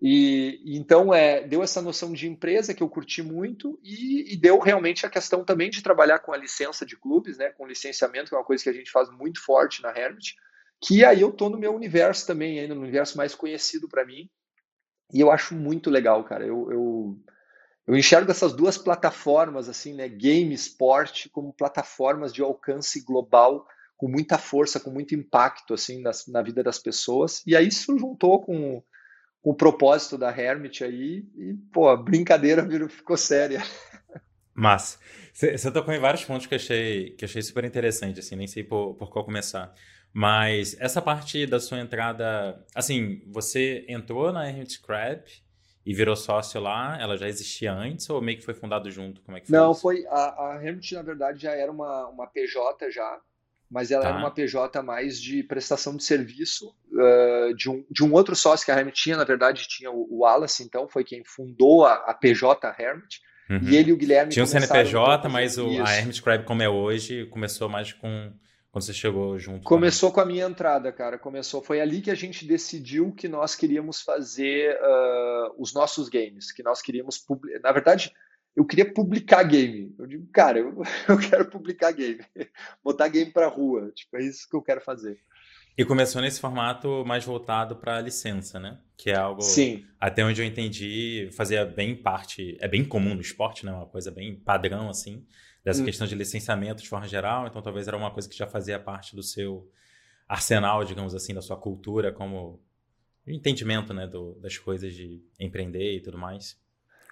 E, 0.00 0.60
então 0.64 1.12
é, 1.12 1.46
deu 1.46 1.62
essa 1.62 1.82
noção 1.82 2.12
de 2.12 2.26
empresa 2.26 2.72
que 2.74 2.82
eu 2.82 2.88
curti 2.88 3.22
muito 3.22 3.78
e, 3.84 4.32
e, 4.32 4.36
deu 4.36 4.58
realmente 4.58 5.06
a 5.06 5.10
questão 5.10 5.44
também 5.44 5.70
de 5.70 5.80
trabalhar 5.82 6.18
com 6.20 6.32
a 6.32 6.36
licença 6.36 6.84
de 6.84 6.96
clubes, 6.96 7.38
né, 7.38 7.50
com 7.50 7.68
licenciamento, 7.68 8.30
que 8.30 8.34
é 8.34 8.38
uma 8.38 8.44
coisa 8.44 8.64
que 8.64 8.70
a 8.70 8.72
gente 8.72 8.90
faz 8.90 9.08
muito 9.10 9.40
forte 9.40 9.80
na 9.80 9.96
Hermit, 9.96 10.34
que 10.82 11.04
aí 11.04 11.20
eu 11.20 11.32
tô 11.32 11.48
no 11.48 11.58
meu 11.58 11.74
universo 11.74 12.26
também, 12.26 12.58
ainda 12.58 12.74
no 12.74 12.82
universo 12.82 13.16
mais 13.16 13.34
conhecido 13.34 13.88
para 13.88 14.04
mim. 14.04 14.28
E 15.12 15.20
eu 15.20 15.30
acho 15.30 15.54
muito 15.54 15.88
legal, 15.88 16.24
cara. 16.24 16.44
Eu, 16.44 16.72
eu, 16.72 17.18
eu 17.86 17.96
enxergo 17.96 18.30
essas 18.30 18.52
duas 18.52 18.76
plataformas, 18.76 19.68
assim, 19.68 19.94
né? 19.94 20.08
Game 20.08 20.52
esporte 20.52 21.28
como 21.28 21.52
plataformas 21.52 22.32
de 22.32 22.42
alcance 22.42 23.00
global, 23.04 23.66
com 23.96 24.08
muita 24.08 24.36
força, 24.38 24.80
com 24.80 24.90
muito 24.90 25.14
impacto, 25.14 25.72
assim, 25.74 26.02
na 26.28 26.42
vida 26.42 26.62
das 26.62 26.78
pessoas. 26.78 27.42
E 27.46 27.54
aí 27.54 27.68
isso 27.68 27.96
juntou 27.96 28.42
com, 28.42 28.82
com 29.40 29.50
o 29.50 29.54
propósito 29.54 30.18
da 30.18 30.36
Hermit 30.36 30.82
aí, 30.82 31.24
e, 31.36 31.54
pô, 31.72 31.88
a 31.88 31.96
brincadeira 31.96 32.66
virou, 32.66 32.88
ficou 32.88 33.16
séria. 33.16 33.62
Mas 34.54 34.98
você 35.32 35.70
tocou 35.70 35.94
em 35.94 36.00
vários 36.00 36.24
pontos 36.24 36.46
que 36.46 36.54
achei, 36.54 37.10
que 37.10 37.24
achei 37.24 37.40
super 37.40 37.64
interessante, 37.64 38.18
assim, 38.18 38.36
nem 38.36 38.46
sei 38.46 38.64
por, 38.64 38.94
por 38.94 39.10
qual 39.10 39.24
começar. 39.24 39.72
Mas 40.12 40.76
essa 40.78 41.00
parte 41.00 41.46
da 41.46 41.58
sua 41.58 41.80
entrada, 41.80 42.62
assim, 42.74 43.22
você 43.26 43.84
entrou 43.88 44.30
na 44.30 44.46
Hermit 44.46 44.74
Scrap 44.74 45.26
e 45.86 45.94
virou 45.94 46.14
sócio 46.14 46.60
lá, 46.60 46.98
ela 47.00 47.16
já 47.16 47.26
existia 47.26 47.72
antes 47.72 48.08
ou 48.10 48.20
meio 48.20 48.38
que 48.38 48.44
foi 48.44 48.54
fundado 48.54 48.90
junto? 48.90 49.22
Como 49.22 49.36
é 49.36 49.40
que 49.40 49.46
foi 49.46 49.58
Não, 49.58 49.72
isso? 49.72 49.80
foi 49.80 50.06
a, 50.08 50.52
a 50.52 50.60
Hermit, 50.62 50.94
na 50.94 51.02
verdade, 51.02 51.42
já 51.42 51.52
era 51.52 51.72
uma, 51.72 52.08
uma 52.08 52.26
PJ 52.26 52.90
já, 52.90 53.20
mas 53.70 53.90
ela 53.90 54.02
tá. 54.02 54.10
era 54.10 54.18
uma 54.18 54.30
PJ 54.30 54.82
mais 54.82 55.20
de 55.20 55.42
prestação 55.42 55.96
de 55.96 56.04
serviço 56.04 56.74
uh, 56.92 57.54
de, 57.54 57.70
um, 57.70 57.84
de 57.90 58.04
um 58.04 58.12
outro 58.12 58.36
sócio 58.36 58.66
que 58.66 58.70
a 58.70 58.78
Hermit 58.78 59.02
tinha, 59.02 59.16
na 59.16 59.24
verdade, 59.24 59.66
tinha 59.66 59.90
o, 59.90 60.06
o 60.10 60.18
Wallace, 60.20 60.62
então, 60.62 60.86
foi 60.86 61.04
quem 61.04 61.24
fundou 61.24 61.86
a, 61.86 61.94
a 61.94 62.12
PJ 62.12 62.68
Hermit. 62.78 63.22
Uhum. 63.48 63.60
E 63.62 63.76
ele 63.76 63.90
e 63.90 63.92
o 63.92 63.96
Guilherme. 63.96 64.30
Tinha 64.30 64.44
um 64.44 64.46
CNPJ, 64.46 65.28
mas 65.28 65.58
o, 65.58 65.66
a 65.82 65.96
Hermit 65.96 66.16
Scribe, 66.16 66.44
como 66.44 66.62
é 66.62 66.68
hoje, 66.68 67.26
começou 67.26 67.68
mais 67.68 67.92
com 67.92 68.32
quando 68.72 68.84
você 68.84 68.94
chegou 68.94 69.38
junto? 69.38 69.64
Começou 69.64 70.10
com 70.10 70.20
a 70.20 70.24
minha 70.24 70.46
entrada, 70.46 70.90
cara. 70.90 71.18
Começou. 71.18 71.60
Foi 71.62 71.78
ali 71.78 72.00
que 72.00 72.10
a 72.10 72.14
gente 72.14 72.46
decidiu 72.46 73.12
que 73.12 73.28
nós 73.28 73.54
queríamos 73.54 74.00
fazer 74.00 74.74
uh, 74.80 75.54
os 75.58 75.74
nossos 75.74 76.08
games, 76.08 76.50
que 76.50 76.62
nós 76.62 76.80
queríamos. 76.80 77.22
Na 77.62 77.70
verdade, 77.70 78.10
eu 78.56 78.64
queria 78.64 78.90
publicar 78.90 79.42
game. 79.42 79.94
Eu 79.98 80.06
digo, 80.06 80.26
cara, 80.32 80.58
eu, 80.58 80.82
eu 81.06 81.18
quero 81.18 81.50
publicar 81.50 81.92
game, 81.92 82.24
botar 82.82 83.08
game 83.08 83.30
para 83.30 83.46
rua. 83.46 83.92
Tipo, 83.94 84.16
é 84.16 84.24
isso 84.24 84.48
que 84.48 84.56
eu 84.56 84.62
quero 84.62 84.80
fazer. 84.80 85.20
E 85.76 85.84
começou 85.84 86.22
nesse 86.22 86.40
formato 86.40 87.04
mais 87.04 87.26
voltado 87.26 87.76
para 87.76 88.00
licença, 88.00 88.58
né? 88.58 88.78
Que 88.96 89.10
é 89.10 89.16
algo, 89.16 89.42
Sim. 89.42 89.84
até 90.00 90.24
onde 90.24 90.40
eu 90.40 90.46
entendi, 90.46 91.28
fazia 91.32 91.64
bem 91.66 91.94
parte, 91.94 92.56
é 92.58 92.68
bem 92.68 92.84
comum 92.84 93.14
no 93.14 93.20
esporte, 93.20 93.66
né? 93.66 93.72
Uma 93.72 93.86
coisa 93.86 94.10
bem 94.10 94.34
padrão, 94.34 94.88
assim 94.88 95.26
dessa 95.64 95.82
hum. 95.82 95.84
questão 95.84 96.06
de 96.06 96.14
licenciamento 96.14 96.82
de 96.82 96.88
forma 96.88 97.06
geral, 97.06 97.46
então 97.46 97.62
talvez 97.62 97.86
era 97.88 97.96
uma 97.96 98.10
coisa 98.10 98.28
que 98.28 98.36
já 98.36 98.46
fazia 98.46 98.78
parte 98.78 99.14
do 99.14 99.22
seu 99.22 99.70
arsenal, 100.28 100.84
digamos 100.84 101.14
assim, 101.14 101.34
da 101.34 101.42
sua 101.42 101.56
cultura 101.56 102.12
como 102.12 102.60
entendimento, 103.26 103.94
né, 103.94 104.06
do, 104.06 104.34
das 104.40 104.58
coisas 104.58 104.92
de 104.92 105.22
empreender 105.38 105.96
e 105.96 106.00
tudo 106.00 106.18
mais. 106.18 106.58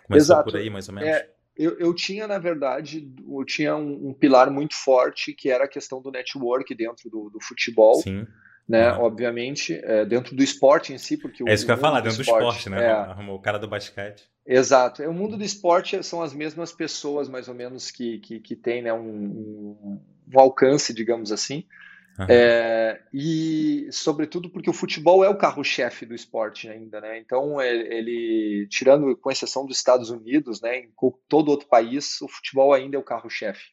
Começou 0.06 0.34
Exato. 0.34 0.50
por 0.50 0.58
aí, 0.58 0.68
mais 0.68 0.88
ou 0.88 0.94
menos? 0.94 1.10
É, 1.10 1.30
eu, 1.56 1.78
eu 1.78 1.94
tinha, 1.94 2.26
na 2.26 2.38
verdade, 2.38 3.12
eu 3.28 3.44
tinha 3.44 3.76
um, 3.76 4.08
um, 4.08 4.14
pilar 4.14 4.50
muito 4.50 4.74
forte 4.74 5.32
que 5.32 5.50
era 5.50 5.64
a 5.64 5.68
questão 5.68 6.02
do 6.02 6.10
network 6.10 6.74
dentro 6.74 7.08
do, 7.08 7.30
do 7.30 7.40
futebol. 7.40 7.94
Sim 7.96 8.26
né? 8.70 8.92
Uhum. 8.92 9.02
Obviamente, 9.02 9.80
é, 9.82 10.04
dentro 10.04 10.36
do 10.36 10.44
esporte 10.44 10.92
em 10.92 10.98
si, 10.98 11.16
porque 11.16 11.42
é 11.48 11.52
isso 11.52 11.66
que 11.66 11.72
eu 11.72 11.74
ia 11.74 11.80
falar, 11.80 12.00
dentro 12.00 12.18
do 12.18 12.22
esporte, 12.22 12.44
do 12.44 12.48
esporte 12.50 12.70
né? 12.70 12.84
É, 12.84 12.90
Arrumou 12.92 13.34
o 13.34 13.40
cara 13.40 13.58
do 13.58 13.66
basquete. 13.66 14.22
Exato. 14.46 15.02
É, 15.02 15.08
o 15.08 15.12
mundo 15.12 15.36
do 15.36 15.42
esporte 15.42 16.00
são 16.04 16.22
as 16.22 16.32
mesmas 16.32 16.70
pessoas, 16.70 17.28
mais 17.28 17.48
ou 17.48 17.54
menos, 17.54 17.90
que, 17.90 18.20
que, 18.20 18.38
que 18.38 18.54
tem 18.54 18.80
né, 18.80 18.92
um, 18.92 19.00
um, 19.02 20.00
alcance, 20.40 20.94
digamos 20.94 21.32
assim. 21.32 21.64
Uhum. 22.16 22.26
É, 22.28 23.00
e, 23.12 23.88
sobretudo, 23.90 24.48
porque 24.48 24.70
o 24.70 24.74
futebol 24.74 25.24
é 25.24 25.28
o 25.28 25.36
carro-chefe 25.36 26.06
do 26.06 26.14
esporte 26.14 26.68
ainda, 26.68 27.00
né? 27.00 27.18
Então, 27.18 27.60
ele, 27.60 27.92
ele, 27.92 28.68
tirando, 28.70 29.16
com 29.16 29.32
exceção 29.32 29.66
dos 29.66 29.78
Estados 29.78 30.10
Unidos, 30.10 30.60
né, 30.60 30.78
em 30.78 30.92
todo 31.28 31.48
outro 31.48 31.66
país, 31.66 32.20
o 32.20 32.28
futebol 32.28 32.72
ainda 32.72 32.96
é 32.96 33.00
o 33.00 33.04
carro-chefe. 33.04 33.64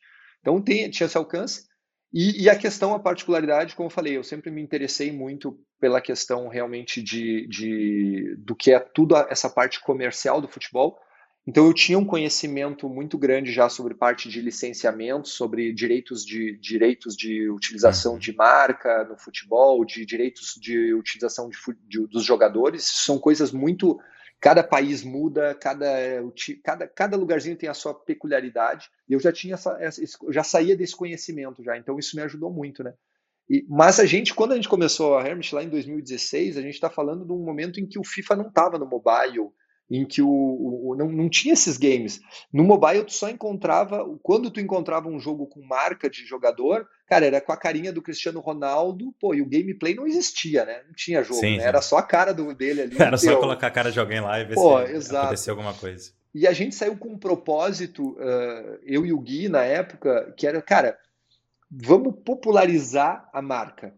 Então, 0.42 0.60
tem, 0.60 0.90
tinha 0.90 1.06
esse 1.06 1.18
alcance. 1.18 1.68
E, 2.14 2.44
e, 2.44 2.50
a 2.50 2.56
questão, 2.56 2.94
a 2.94 3.00
particularidade, 3.00 3.76
como 3.76 3.88
eu 3.88 3.94
falei, 3.94 4.16
eu 4.16 4.24
sempre 4.24 4.50
me 4.50 4.62
interessei 4.62 5.12
muito 5.12 5.60
pela 5.80 6.00
questão 6.00 6.48
realmente 6.48 7.02
de, 7.02 7.46
de 7.48 8.36
do 8.38 8.56
que 8.56 8.72
é 8.72 8.80
tudo 8.80 9.16
essa 9.30 9.50
parte 9.50 9.82
comercial 9.82 10.40
do 10.40 10.48
futebol. 10.48 10.98
Então 11.46 11.66
eu 11.66 11.74
tinha 11.74 11.98
um 11.98 12.04
conhecimento 12.04 12.90
muito 12.90 13.18
grande 13.18 13.54
já 13.54 13.70
sobre 13.70 13.94
parte 13.94 14.28
de 14.28 14.42
licenciamento, 14.42 15.30
sobre 15.30 15.72
direitos 15.72 16.26
de 16.26 16.58
direitos 16.58 17.16
de 17.16 17.50
utilização 17.50 18.14
uhum. 18.14 18.20
de 18.20 18.36
marca 18.36 19.06
no 19.06 19.18
futebol, 19.18 19.86
de 19.86 20.06
direitos 20.06 20.56
de 20.60 20.94
utilização 20.94 21.50
de, 21.50 21.58
de, 21.88 22.06
dos 22.08 22.26
jogadores. 22.26 22.84
São 22.84 23.18
coisas 23.18 23.52
muito 23.54 23.98
cada 24.40 24.64
país 24.64 25.04
muda, 25.04 25.56
cada, 25.56 25.88
cada, 26.64 26.88
cada 26.88 27.18
lugarzinho 27.18 27.58
tem 27.58 27.70
a 27.70 27.74
sua 27.74 27.94
peculiaridade. 27.94 28.90
E 29.10 29.14
eu 29.14 29.20
já 29.20 29.32
tinha 29.32 29.56
essa, 29.56 29.78
essa, 29.80 30.02
já 30.30 30.44
saía 30.44 30.76
desse 30.76 30.96
conhecimento 30.96 31.64
já, 31.64 31.78
então 31.78 31.98
isso 31.98 32.16
me 32.16 32.22
ajudou 32.22 32.52
muito, 32.52 32.84
né? 32.84 32.94
E, 33.50 33.66
mas 33.70 34.00
a 34.00 34.06
gente, 34.06 34.34
quando 34.34 34.52
a 34.52 34.56
gente 34.56 34.68
começou 34.68 35.18
a 35.18 35.26
Hermit 35.26 35.56
lá 35.56 35.64
em 35.64 35.70
2016, 35.70 36.58
a 36.58 36.62
gente 36.62 36.74
está 36.74 36.90
falando 36.90 37.26
de 37.26 37.32
um 37.32 37.44
momento 37.44 37.80
em 37.80 37.88
que 37.88 37.98
o 37.98 38.04
FIFA 38.04 38.36
não 38.36 38.48
estava 38.48 38.78
no 38.78 38.86
mobile, 38.86 39.50
em 39.90 40.06
que 40.06 40.22
o, 40.22 40.28
o, 40.30 40.96
não, 40.96 41.10
não 41.10 41.30
tinha 41.30 41.54
esses 41.54 41.78
games. 41.78 42.20
No 42.52 42.64
mobile 42.64 43.06
tu 43.06 43.14
só 43.14 43.30
encontrava, 43.30 44.06
quando 44.22 44.52
tu 44.52 44.60
encontrava 44.60 45.08
um 45.08 45.20
jogo 45.20 45.48
com 45.48 45.62
marca 45.62 46.10
de 46.10 46.26
jogador, 46.26 46.88
cara, 47.08 47.26
era 47.26 47.42
com 47.42 47.52
a 47.52 47.58
carinha 47.58 47.94
do 47.94 48.02
Cristiano 48.02 48.40
Ronaldo, 48.40 49.14
pô, 49.20 49.34
e 49.34 49.42
o 49.42 49.50
gameplay 49.50 49.96
não 49.96 50.06
existia, 50.06 50.66
né? 50.66 50.82
Não 50.86 50.94
tinha 50.94 51.24
jogo, 51.24 51.40
sim, 51.40 51.58
né? 51.58 51.64
Era 51.64 51.82
só 51.82 51.98
a 51.98 52.04
cara 52.04 52.34
do, 52.34 52.54
dele 52.54 52.82
ali. 52.82 52.96
Era 53.02 53.18
só 53.18 53.38
colocar 53.38 53.68
a 53.68 53.72
cara 53.72 53.92
de 53.92 54.00
alguém 54.00 54.20
lá 54.20 54.40
e 54.40 54.46
ver 54.46 54.56
pô, 54.56 54.86
se 54.86 54.92
exato. 54.92 55.26
acontecia 55.26 55.54
alguma 55.54 55.74
coisa. 55.74 56.12
E 56.34 56.46
a 56.46 56.54
gente 56.54 56.76
saiu 56.76 56.98
com 56.98 57.10
um 57.10 57.18
propósito, 57.18 58.12
uh, 58.12 58.80
eu 58.84 59.06
e 59.06 59.14
o 59.14 59.20
Gui 59.20 59.48
na 59.48 59.64
época, 59.64 60.34
que 60.38 60.46
era, 60.46 60.62
cara, 60.62 60.98
vamos 61.72 62.14
popularizar 62.24 63.30
a 63.34 63.42
marca. 63.42 63.96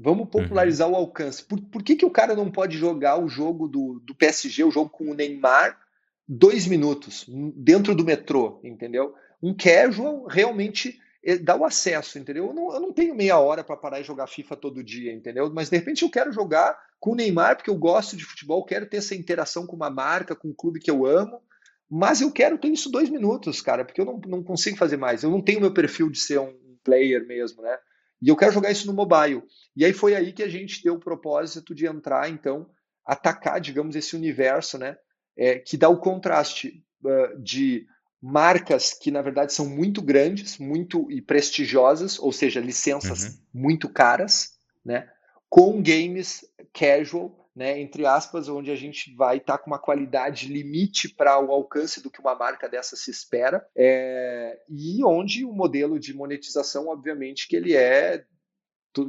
Vamos 0.00 0.28
popularizar 0.28 0.88
uhum. 0.88 0.94
o 0.94 0.96
alcance. 0.96 1.44
Por, 1.44 1.60
por 1.60 1.82
que, 1.82 1.96
que 1.96 2.04
o 2.04 2.10
cara 2.10 2.34
não 2.34 2.50
pode 2.50 2.76
jogar 2.76 3.22
o 3.22 3.28
jogo 3.28 3.68
do, 3.68 4.00
do 4.00 4.14
PSG, 4.14 4.64
o 4.64 4.70
jogo 4.70 4.90
com 4.90 5.10
o 5.10 5.14
Neymar, 5.14 5.78
dois 6.26 6.66
minutos, 6.66 7.24
dentro 7.28 7.94
do 7.94 8.04
metrô, 8.04 8.60
entendeu? 8.64 9.14
Um 9.42 9.54
casual 9.54 10.26
realmente 10.26 10.98
eh, 11.22 11.38
dá 11.38 11.54
o 11.54 11.64
acesso, 11.64 12.18
entendeu? 12.18 12.46
Eu 12.46 12.54
não, 12.54 12.74
eu 12.74 12.80
não 12.80 12.92
tenho 12.92 13.14
meia 13.14 13.38
hora 13.38 13.62
para 13.62 13.76
parar 13.76 14.00
e 14.00 14.04
jogar 14.04 14.26
FIFA 14.26 14.56
todo 14.56 14.82
dia, 14.82 15.12
entendeu? 15.12 15.52
Mas 15.52 15.70
de 15.70 15.76
repente 15.76 16.02
eu 16.02 16.10
quero 16.10 16.32
jogar 16.32 16.76
com 16.98 17.12
o 17.12 17.14
Neymar 17.14 17.56
porque 17.56 17.70
eu 17.70 17.76
gosto 17.76 18.16
de 18.16 18.24
futebol, 18.24 18.64
quero 18.64 18.86
ter 18.86 18.96
essa 18.96 19.14
interação 19.14 19.66
com 19.66 19.76
uma 19.76 19.90
marca, 19.90 20.34
com 20.34 20.48
um 20.48 20.54
clube 20.54 20.80
que 20.80 20.90
eu 20.90 21.06
amo, 21.06 21.40
mas 21.88 22.20
eu 22.20 22.32
quero 22.32 22.58
ter 22.58 22.68
isso 22.68 22.90
dois 22.90 23.08
minutos, 23.08 23.60
cara, 23.60 23.84
porque 23.84 24.00
eu 24.00 24.04
não, 24.04 24.18
não 24.26 24.42
consigo 24.42 24.76
fazer 24.76 24.96
mais. 24.96 25.22
Eu 25.22 25.30
não 25.30 25.40
tenho 25.40 25.60
meu 25.60 25.72
perfil 25.72 26.10
de 26.10 26.18
ser 26.18 26.40
um 26.40 26.54
player 26.82 27.26
mesmo, 27.26 27.62
né? 27.62 27.78
E 28.24 28.28
eu 28.28 28.36
quero 28.36 28.52
jogar 28.52 28.70
isso 28.70 28.86
no 28.86 28.94
mobile. 28.94 29.42
E 29.76 29.84
aí 29.84 29.92
foi 29.92 30.14
aí 30.14 30.32
que 30.32 30.42
a 30.42 30.48
gente 30.48 30.82
deu 30.82 30.94
o 30.94 30.98
propósito 30.98 31.74
de 31.74 31.84
entrar, 31.86 32.30
então, 32.30 32.70
atacar, 33.04 33.60
digamos, 33.60 33.94
esse 33.94 34.16
universo, 34.16 34.78
né? 34.78 34.96
É, 35.36 35.58
que 35.58 35.76
dá 35.76 35.90
o 35.90 35.98
contraste 35.98 36.82
uh, 37.04 37.38
de 37.38 37.86
marcas 38.22 38.94
que, 38.94 39.10
na 39.10 39.20
verdade, 39.20 39.52
são 39.52 39.68
muito 39.68 40.00
grandes, 40.00 40.56
muito 40.56 41.10
e 41.10 41.20
prestigiosas, 41.20 42.18
ou 42.18 42.32
seja, 42.32 42.60
licenças 42.60 43.24
uhum. 43.24 43.38
muito 43.52 43.90
caras, 43.90 44.52
né? 44.82 45.06
Com 45.50 45.82
games 45.82 46.46
casual, 46.72 47.43
né, 47.54 47.80
entre 47.80 48.04
aspas, 48.04 48.48
onde 48.48 48.70
a 48.70 48.76
gente 48.76 49.14
vai 49.14 49.36
estar 49.36 49.58
tá 49.58 49.62
com 49.62 49.70
uma 49.70 49.78
qualidade 49.78 50.48
limite 50.48 51.08
para 51.08 51.38
o 51.38 51.52
alcance 51.52 52.02
do 52.02 52.10
que 52.10 52.20
uma 52.20 52.34
marca 52.34 52.68
dessa 52.68 52.96
se 52.96 53.10
espera, 53.10 53.64
é, 53.76 54.58
e 54.68 55.04
onde 55.04 55.44
o 55.44 55.52
modelo 55.52 55.98
de 55.98 56.12
monetização, 56.12 56.88
obviamente, 56.88 57.46
que 57.46 57.54
ele 57.54 57.74
é 57.74 58.24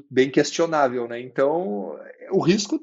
bem 0.10 0.30
questionável, 0.30 1.08
né? 1.08 1.20
Então, 1.20 2.00
o 2.32 2.40
risco 2.40 2.80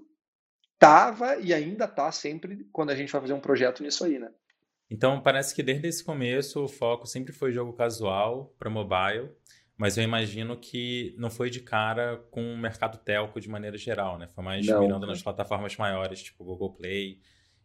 estava 0.75 1.37
e 1.37 1.55
ainda 1.55 1.85
está 1.85 2.11
sempre 2.11 2.67
quando 2.73 2.91
a 2.91 2.97
gente 2.97 3.13
vai 3.13 3.21
fazer 3.21 3.33
um 3.33 3.41
projeto 3.41 3.83
nisso 3.83 4.05
aí, 4.05 4.19
né? 4.19 4.31
Então, 4.91 5.23
parece 5.23 5.55
que 5.55 5.63
desde 5.63 5.89
esse 5.89 6.05
começo 6.05 6.65
o 6.65 6.69
foco 6.69 7.07
sempre 7.07 7.33
foi 7.33 7.51
jogo 7.51 7.73
casual 7.73 8.55
para 8.59 8.69
mobile 8.69 9.31
mas 9.83 9.99
eu 9.99 10.05
imagino 10.05 10.57
que 10.57 11.13
não 11.19 11.29
foi 11.29 11.51
de 11.51 11.59
cara 11.59 12.19
com 12.31 12.55
o 12.55 12.57
mercado 12.57 12.99
telco 12.99 13.41
de 13.41 13.49
maneira 13.49 13.77
geral, 13.77 14.17
né? 14.17 14.29
Foi 14.33 14.45
mais 14.45 14.65
não, 14.65 14.81
mirando 14.81 15.09
nas 15.09 15.21
plataformas 15.21 15.77
maiores, 15.77 16.23
tipo 16.23 16.45
Google 16.45 16.73
Play 16.73 17.19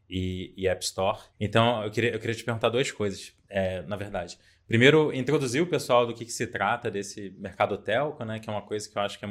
e, 0.09 0.51
e, 0.57 0.67
App 0.67 0.83
Store. 0.83 1.19
Então, 1.39 1.83
eu 1.83 1.91
queria, 1.91 2.09
eu 2.09 2.19
queria 2.19 2.33
te 2.33 2.43
perguntar 2.43 2.69
duas 2.69 2.91
coisas, 2.91 3.35
é, 3.47 3.83
na 3.83 3.95
verdade. 3.95 4.35
Primeiro, 4.67 5.13
introduzir 5.13 5.61
o 5.61 5.67
pessoal 5.67 6.07
do 6.07 6.13
que, 6.15 6.25
que, 6.25 6.31
se 6.31 6.47
trata 6.47 6.89
desse 6.89 7.35
mercado 7.37 7.77
telco, 7.77 8.25
né? 8.25 8.39
Que 8.39 8.49
é 8.49 8.51
uma 8.51 8.63
coisa 8.63 8.89
que 8.89 8.97
eu 8.97 9.01
acho 9.03 9.19
que 9.19 9.23
é 9.23 9.29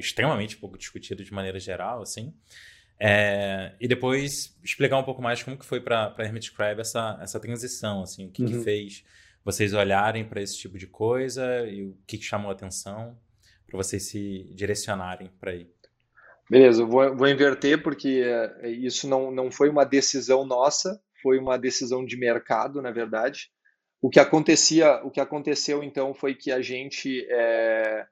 extremamente 0.00 0.56
pouco 0.56 0.76
discutido 0.76 1.22
de 1.22 1.32
maneira 1.32 1.60
geral, 1.60 2.02
assim. 2.02 2.34
É, 2.98 3.76
e 3.80 3.86
depois 3.86 4.58
explicar 4.64 4.98
um 4.98 5.04
pouco 5.04 5.22
mais 5.22 5.40
como 5.44 5.56
que 5.56 5.64
foi 5.64 5.80
para 5.80 6.12
a 6.18 6.24
Hermitscribe 6.24 6.80
essa, 6.80 7.16
essa 7.22 7.38
transição, 7.38 8.02
assim, 8.02 8.26
o 8.26 8.30
que, 8.32 8.42
uhum. 8.42 8.48
que 8.48 8.58
fez 8.64 9.04
vocês 9.50 9.72
olharem 9.72 10.28
para 10.28 10.42
esse 10.42 10.58
tipo 10.58 10.76
de 10.76 10.86
coisa 10.86 11.66
e 11.66 11.82
o 11.86 11.96
que, 12.06 12.20
chamou 12.20 12.50
a 12.50 12.52
atenção 12.52 13.18
para 13.66 13.78
vocês 13.78 14.02
se 14.02 14.44
direcionarem 14.54 15.30
para 15.40 15.52
aí? 15.52 15.66
Beleza, 16.50 16.82
eu 16.82 16.86
vou, 16.86 17.16
vou 17.16 17.26
inverter 17.26 17.82
porque 17.82 18.22
é, 18.22 18.68
isso 18.68 19.08
não, 19.08 19.30
não 19.30 19.50
foi 19.50 19.70
uma 19.70 19.84
decisão 19.84 20.44
nossa, 20.44 21.00
foi 21.22 21.38
uma 21.38 21.56
decisão 21.56 22.04
de 22.04 22.14
mercado, 22.18 22.82
na 22.82 22.90
verdade. 22.90 23.50
O 24.02 24.10
que 24.10 24.20
acontecia, 24.20 25.00
o 25.02 25.10
que 25.10 25.20
aconteceu 25.20 25.82
então 25.82 26.12
foi 26.12 26.34
que 26.34 26.52
a 26.52 26.60
gente 26.60 27.26
é, 27.30 28.06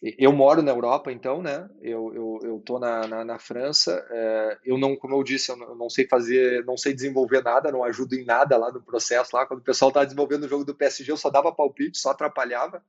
eu 0.00 0.32
moro 0.32 0.62
na 0.62 0.70
Europa, 0.70 1.10
então, 1.10 1.42
né? 1.42 1.68
Eu, 1.80 2.14
eu, 2.14 2.40
eu 2.44 2.60
tô 2.60 2.78
na, 2.78 3.06
na, 3.08 3.24
na 3.24 3.38
França. 3.38 4.06
É, 4.10 4.58
eu 4.64 4.78
não, 4.78 4.94
como 4.94 5.16
eu 5.16 5.24
disse, 5.24 5.50
eu 5.50 5.56
não, 5.56 5.68
eu 5.70 5.74
não, 5.74 5.90
sei 5.90 6.06
fazer, 6.06 6.64
não 6.64 6.76
sei 6.76 6.94
desenvolver 6.94 7.42
nada, 7.42 7.72
não 7.72 7.82
ajudo 7.82 8.14
em 8.14 8.24
nada 8.24 8.56
lá 8.56 8.70
no 8.70 8.80
processo. 8.80 9.34
Lá 9.34 9.44
quando 9.44 9.60
o 9.60 9.64
pessoal 9.64 9.88
estava 9.88 10.06
desenvolvendo 10.06 10.44
o 10.44 10.48
jogo 10.48 10.64
do 10.64 10.74
PSG, 10.74 11.10
eu 11.10 11.16
só 11.16 11.30
dava 11.30 11.52
palpite, 11.52 11.98
só 11.98 12.10
atrapalhava. 12.10 12.80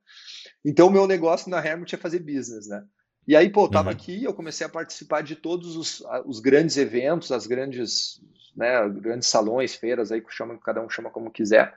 Então, 0.64 0.86
o 0.86 0.90
meu 0.90 1.06
negócio 1.06 1.50
na 1.50 1.58
Hermit 1.58 1.96
é 1.96 1.98
fazer 1.98 2.20
business, 2.20 2.68
né? 2.68 2.84
E 3.26 3.34
aí, 3.34 3.50
pô, 3.50 3.64
eu 3.64 3.70
tava 3.70 3.90
uhum. 3.90 3.96
aqui, 3.96 4.24
eu 4.24 4.32
comecei 4.32 4.66
a 4.66 4.70
participar 4.70 5.22
de 5.22 5.34
todos 5.34 5.76
os, 5.76 6.02
os 6.24 6.38
grandes 6.38 6.76
eventos, 6.76 7.32
as 7.32 7.46
grandes, 7.46 8.20
né, 8.56 8.88
grandes 8.88 9.28
salões, 9.28 9.74
feiras 9.74 10.10
aí 10.12 10.20
que 10.20 10.32
chama, 10.32 10.58
cada 10.58 10.80
um 10.80 10.88
chama 10.88 11.10
como 11.10 11.30
quiser. 11.30 11.74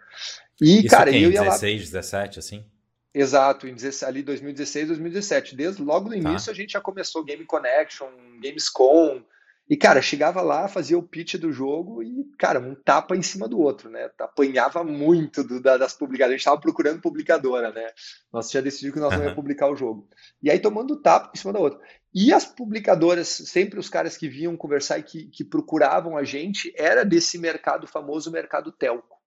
E, 0.62 0.80
Isso 0.80 0.90
cara, 0.90 1.10
eu 1.10 1.32
ia 1.32 1.42
16, 1.42 1.82
lá... 1.82 2.02
17, 2.02 2.40
assim? 2.40 2.66
Exato, 3.14 3.68
em 3.68 3.76
ali 4.06 4.24
2016, 4.24 4.88
2017. 4.88 5.56
Desde 5.56 5.84
logo 5.84 6.10
no 6.10 6.22
tá. 6.22 6.30
início 6.30 6.48
tá. 6.48 6.52
a 6.52 6.56
gente 6.56 6.72
já 6.72 6.82
começou 6.82 7.24
Game 7.24 7.46
Connection, 7.46 8.10
Gamescom. 8.42 9.24
E, 9.70 9.78
cara, 9.78 10.02
chegava 10.02 10.42
lá, 10.42 10.68
fazia 10.68 10.98
o 10.98 11.04
pitch 11.04 11.36
do 11.36 11.54
jogo 11.54 12.04
e, 12.04 12.26
cara, 12.38 12.60
um 12.60 12.76
tapa 12.76 13.16
em 13.16 13.22
cima 13.22 13.48
do 13.48 13.60
outro, 13.60 13.90
né? 13.90 14.10
Apanhava 14.20 14.84
muito 14.84 15.42
do, 15.42 15.62
da, 15.62 15.78
das 15.78 15.94
publicadoras. 15.94 16.34
A 16.34 16.38
gente 16.38 16.46
tava 16.46 16.60
procurando 16.60 17.02
publicadora, 17.02 17.72
né? 17.72 17.88
Nós 18.32 18.52
já 18.52 18.60
decidimos 18.60 18.96
que 18.96 19.00
nós 19.00 19.16
uhum. 19.16 19.24
ia 19.24 19.36
publicar 19.36 19.70
o 19.70 19.76
jogo. 19.76 20.10
E 20.42 20.52
aí 20.52 20.60
tomando 20.60 21.02
tapa 21.02 21.32
em 21.34 21.38
cima 21.38 21.54
da 21.54 21.60
outra. 21.60 21.80
E 22.14 22.34
as 22.34 22.46
publicadoras, 22.46 23.28
sempre 23.28 23.80
os 23.80 23.90
caras 23.90 24.18
que 24.18 24.28
vinham 24.28 24.58
conversar 24.58 25.00
e 25.00 25.04
que, 25.04 25.26
que 25.28 25.46
procuravam 25.46 26.18
a 26.18 26.24
gente, 26.24 26.74
era 26.78 27.06
desse 27.06 27.38
mercado 27.38 27.88
famoso, 27.88 28.32
mercado 28.32 28.72
telco. 28.72 29.18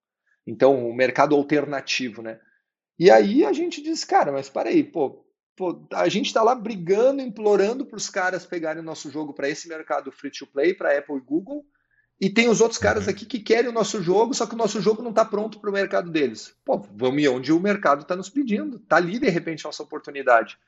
Então, 0.46 0.86
o 0.86 0.94
mercado 0.94 1.34
alternativo, 1.34 2.20
né? 2.20 2.38
E 2.98 3.10
aí 3.10 3.44
a 3.44 3.52
gente 3.52 3.82
diz, 3.82 4.04
cara, 4.04 4.32
mas 4.32 4.48
para 4.48 4.70
aí, 4.70 4.82
pô, 4.82 5.24
pô, 5.54 5.86
a 5.92 6.08
gente 6.08 6.26
está 6.26 6.42
lá 6.42 6.54
brigando, 6.54 7.20
implorando 7.20 7.84
para 7.84 7.96
os 7.96 8.08
caras 8.08 8.46
pegarem 8.46 8.82
o 8.82 8.86
nosso 8.86 9.10
jogo 9.10 9.32
para 9.32 9.48
esse 9.48 9.68
mercado 9.68 10.10
free 10.10 10.30
to 10.30 10.46
play, 10.46 10.74
para 10.74 10.96
Apple 10.96 11.16
e 11.16 11.20
Google, 11.20 11.64
e 12.20 12.30
tem 12.30 12.48
os 12.48 12.62
outros 12.62 12.78
caras 12.78 13.04
uhum. 13.04 13.10
aqui 13.10 13.26
que 13.26 13.38
querem 13.38 13.68
o 13.68 13.74
nosso 13.74 14.02
jogo, 14.02 14.32
só 14.32 14.46
que 14.46 14.54
o 14.54 14.58
nosso 14.58 14.80
jogo 14.80 15.02
não 15.02 15.10
está 15.10 15.24
pronto 15.24 15.60
para 15.60 15.68
o 15.68 15.72
mercado 15.72 16.10
deles. 16.10 16.54
Pô, 16.64 16.78
vamos 16.94 17.22
ir 17.22 17.28
onde 17.28 17.52
o 17.52 17.60
mercado 17.60 18.02
está 18.02 18.16
nos 18.16 18.30
pedindo, 18.30 18.78
está 18.78 18.96
ali 18.96 19.18
de 19.18 19.28
repente 19.28 19.66
a 19.66 19.68
nossa 19.68 19.82
oportunidade. 19.82 20.58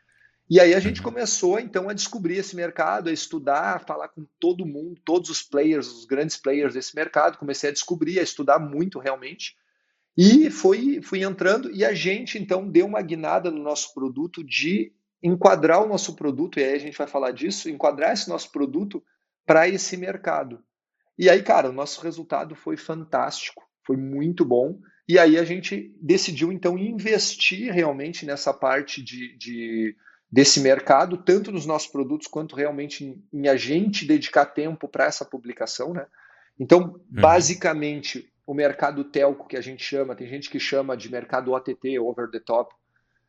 E 0.51 0.61
aí 0.61 0.75
a 0.75 0.81
gente 0.81 0.99
uhum. 0.99 1.05
começou 1.05 1.59
então 1.59 1.89
a 1.89 1.95
descobrir 1.95 2.37
esse 2.37 2.55
mercado, 2.55 3.09
a 3.09 3.13
estudar, 3.13 3.77
a 3.77 3.79
falar 3.79 4.09
com 4.09 4.27
todo 4.39 4.67
mundo, 4.67 5.01
todos 5.05 5.31
os 5.31 5.43
players, 5.43 5.87
os 5.89 6.05
grandes 6.05 6.37
players 6.37 6.75
desse 6.75 6.95
mercado. 6.95 7.39
Comecei 7.39 7.71
a 7.71 7.73
descobrir, 7.73 8.19
a 8.19 8.23
estudar 8.23 8.59
muito 8.59 8.99
realmente. 8.99 9.57
E 10.21 10.51
foi, 10.51 11.01
fui 11.01 11.23
entrando 11.23 11.71
e 11.71 11.85
a 11.85 11.95
gente 11.95 12.41
então 12.41 12.69
deu 12.69 12.87
uma 12.87 13.01
guinada 13.01 13.53
no 13.53 13.63
nosso 13.63 13.95
produto 13.95 14.43
de 14.43 14.93
enquadrar 15.23 15.81
o 15.81 15.89
nosso 15.89 16.17
produto, 16.17 16.59
e 16.59 16.65
aí 16.65 16.75
a 16.75 16.79
gente 16.79 16.99
vai 16.99 17.07
falar 17.07 17.31
disso, 17.31 17.71
enquadrar 17.71 18.13
esse 18.13 18.29
nosso 18.29 18.51
produto 18.51 19.01
para 19.47 19.69
esse 19.69 19.97
mercado. 19.97 20.61
E 21.17 21.31
aí, 21.31 21.41
cara, 21.41 21.71
o 21.71 21.73
nosso 21.73 22.01
resultado 22.01 22.57
foi 22.57 22.77
fantástico, 22.77 23.63
foi 23.87 23.97
muito 23.97 24.45
bom. 24.45 24.81
E 25.09 25.21
aí 25.21 25.39
a 25.39 25.45
gente 25.45 25.97
decidiu 26.03 26.51
então 26.51 26.77
investir 26.77 27.73
realmente 27.73 28.27
nessa 28.27 28.53
parte 28.53 29.01
de, 29.01 29.37
de 29.39 29.97
desse 30.29 30.59
mercado, 30.61 31.17
tanto 31.17 31.53
nos 31.53 31.65
nossos 31.65 31.89
produtos 31.89 32.27
quanto 32.27 32.57
realmente 32.57 33.05
em, 33.05 33.25
em 33.33 33.47
a 33.47 33.55
gente 33.55 34.05
dedicar 34.05 34.47
tempo 34.47 34.89
para 34.89 35.07
essa 35.07 35.25
publicação, 35.25 35.95
né? 35.95 36.07
Então, 36.59 36.81
uhum. 36.81 37.03
basicamente, 37.09 38.29
o 38.49 38.55
mercado 38.55 39.05
telco 39.05 39.47
que 39.47 39.59
a 39.59 39.61
gente 39.61 39.85
chama, 39.85 40.17
tem 40.17 40.27
gente 40.27 40.49
que 40.49 40.59
chama 40.59 40.97
de 40.97 41.13
mercado 41.13 41.53
OTT, 41.53 41.99
over 41.99 42.31
the 42.31 42.41
top, 42.41 42.75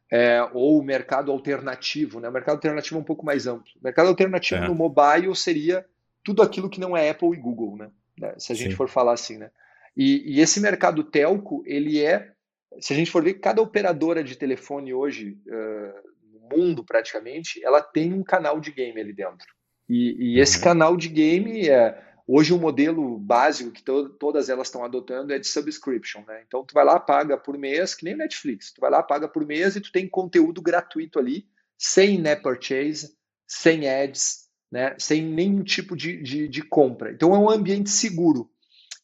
é, 0.10 0.42
ou 0.54 0.82
mercado 0.82 1.30
alternativo. 1.30 2.22
Né? 2.22 2.30
O 2.30 2.32
mercado 2.32 2.56
alternativo 2.56 2.96
é 2.96 3.02
um 3.02 3.06
pouco 3.06 3.26
mais 3.26 3.46
amplo. 3.46 3.70
O 3.82 3.84
mercado 3.84 4.08
alternativo 4.08 4.64
é. 4.64 4.68
no 4.70 4.74
mobile 4.74 5.36
seria 5.36 5.86
tudo 6.24 6.42
aquilo 6.42 6.70
que 6.70 6.80
não 6.80 6.96
é 6.96 7.10
Apple 7.10 7.34
e 7.34 7.36
Google, 7.36 7.76
né? 7.76 7.92
né? 8.18 8.34
se 8.38 8.54
a 8.54 8.56
gente 8.56 8.70
Sim. 8.70 8.78
for 8.78 8.88
falar 8.88 9.12
assim. 9.12 9.38
Né? 9.38 9.52
E, 9.96 10.38
e, 10.38 10.40
esse 10.40 10.62
mercado 10.62 11.04
telco, 11.04 11.64
ele 11.66 12.02
é, 12.02 12.32
se 12.80 12.94
a 12.94 12.96
gente 12.96 13.12
for 13.12 13.22
ver, 13.22 13.34
cada 13.34 13.62
operadora 13.62 14.24
de 14.24 14.38
telefone 14.38 14.94
hoje, 14.94 15.38
uh, 15.48 16.40
no 16.40 16.58
mundo 16.58 16.82
praticamente, 16.82 17.62
ela 17.62 17.82
tem 17.82 18.14
um 18.14 18.24
canal 18.24 18.62
de 18.62 18.72
game 18.72 19.02
ali 19.02 19.12
dentro. 19.12 19.54
E, 19.90 20.16
e 20.18 20.40
esse 20.40 20.60
uhum. 20.60 20.64
canal 20.64 20.96
de 20.96 21.10
game 21.10 21.68
é 21.68 22.09
Hoje 22.32 22.54
o 22.54 22.60
modelo 22.60 23.18
básico 23.18 23.72
que 23.72 23.82
to 23.82 24.08
todas 24.08 24.50
elas 24.50 24.68
estão 24.68 24.84
adotando 24.84 25.34
é 25.34 25.40
de 25.40 25.48
subscription, 25.48 26.24
né? 26.28 26.44
Então 26.46 26.64
tu 26.64 26.76
vai 26.76 26.86
lá, 26.86 27.00
paga 27.00 27.36
por 27.36 27.58
mês, 27.58 27.96
que 27.96 28.06
nem 28.06 28.16
Netflix. 28.16 28.72
Tu 28.72 28.80
vai 28.80 28.92
lá, 28.92 29.02
paga 29.02 29.28
por 29.28 29.44
mês 29.48 29.76
e 29.76 29.82
tu 29.82 29.92
tem 29.92 30.08
conteúdo 30.08 30.62
gratuito 30.62 31.18
ali, 31.18 31.48
sem 31.76 32.20
net 32.20 32.44
purchase, 32.44 33.18
sem 33.48 33.90
ads, 33.90 34.48
né, 34.72 34.96
sem 35.00 35.24
nenhum 35.24 35.64
tipo 35.64 35.96
de, 35.96 36.22
de, 36.22 36.48
de 36.48 36.62
compra. 36.62 37.12
Então 37.12 37.34
é 37.34 37.40
um 37.40 37.50
ambiente 37.50 37.90
seguro. 37.90 38.48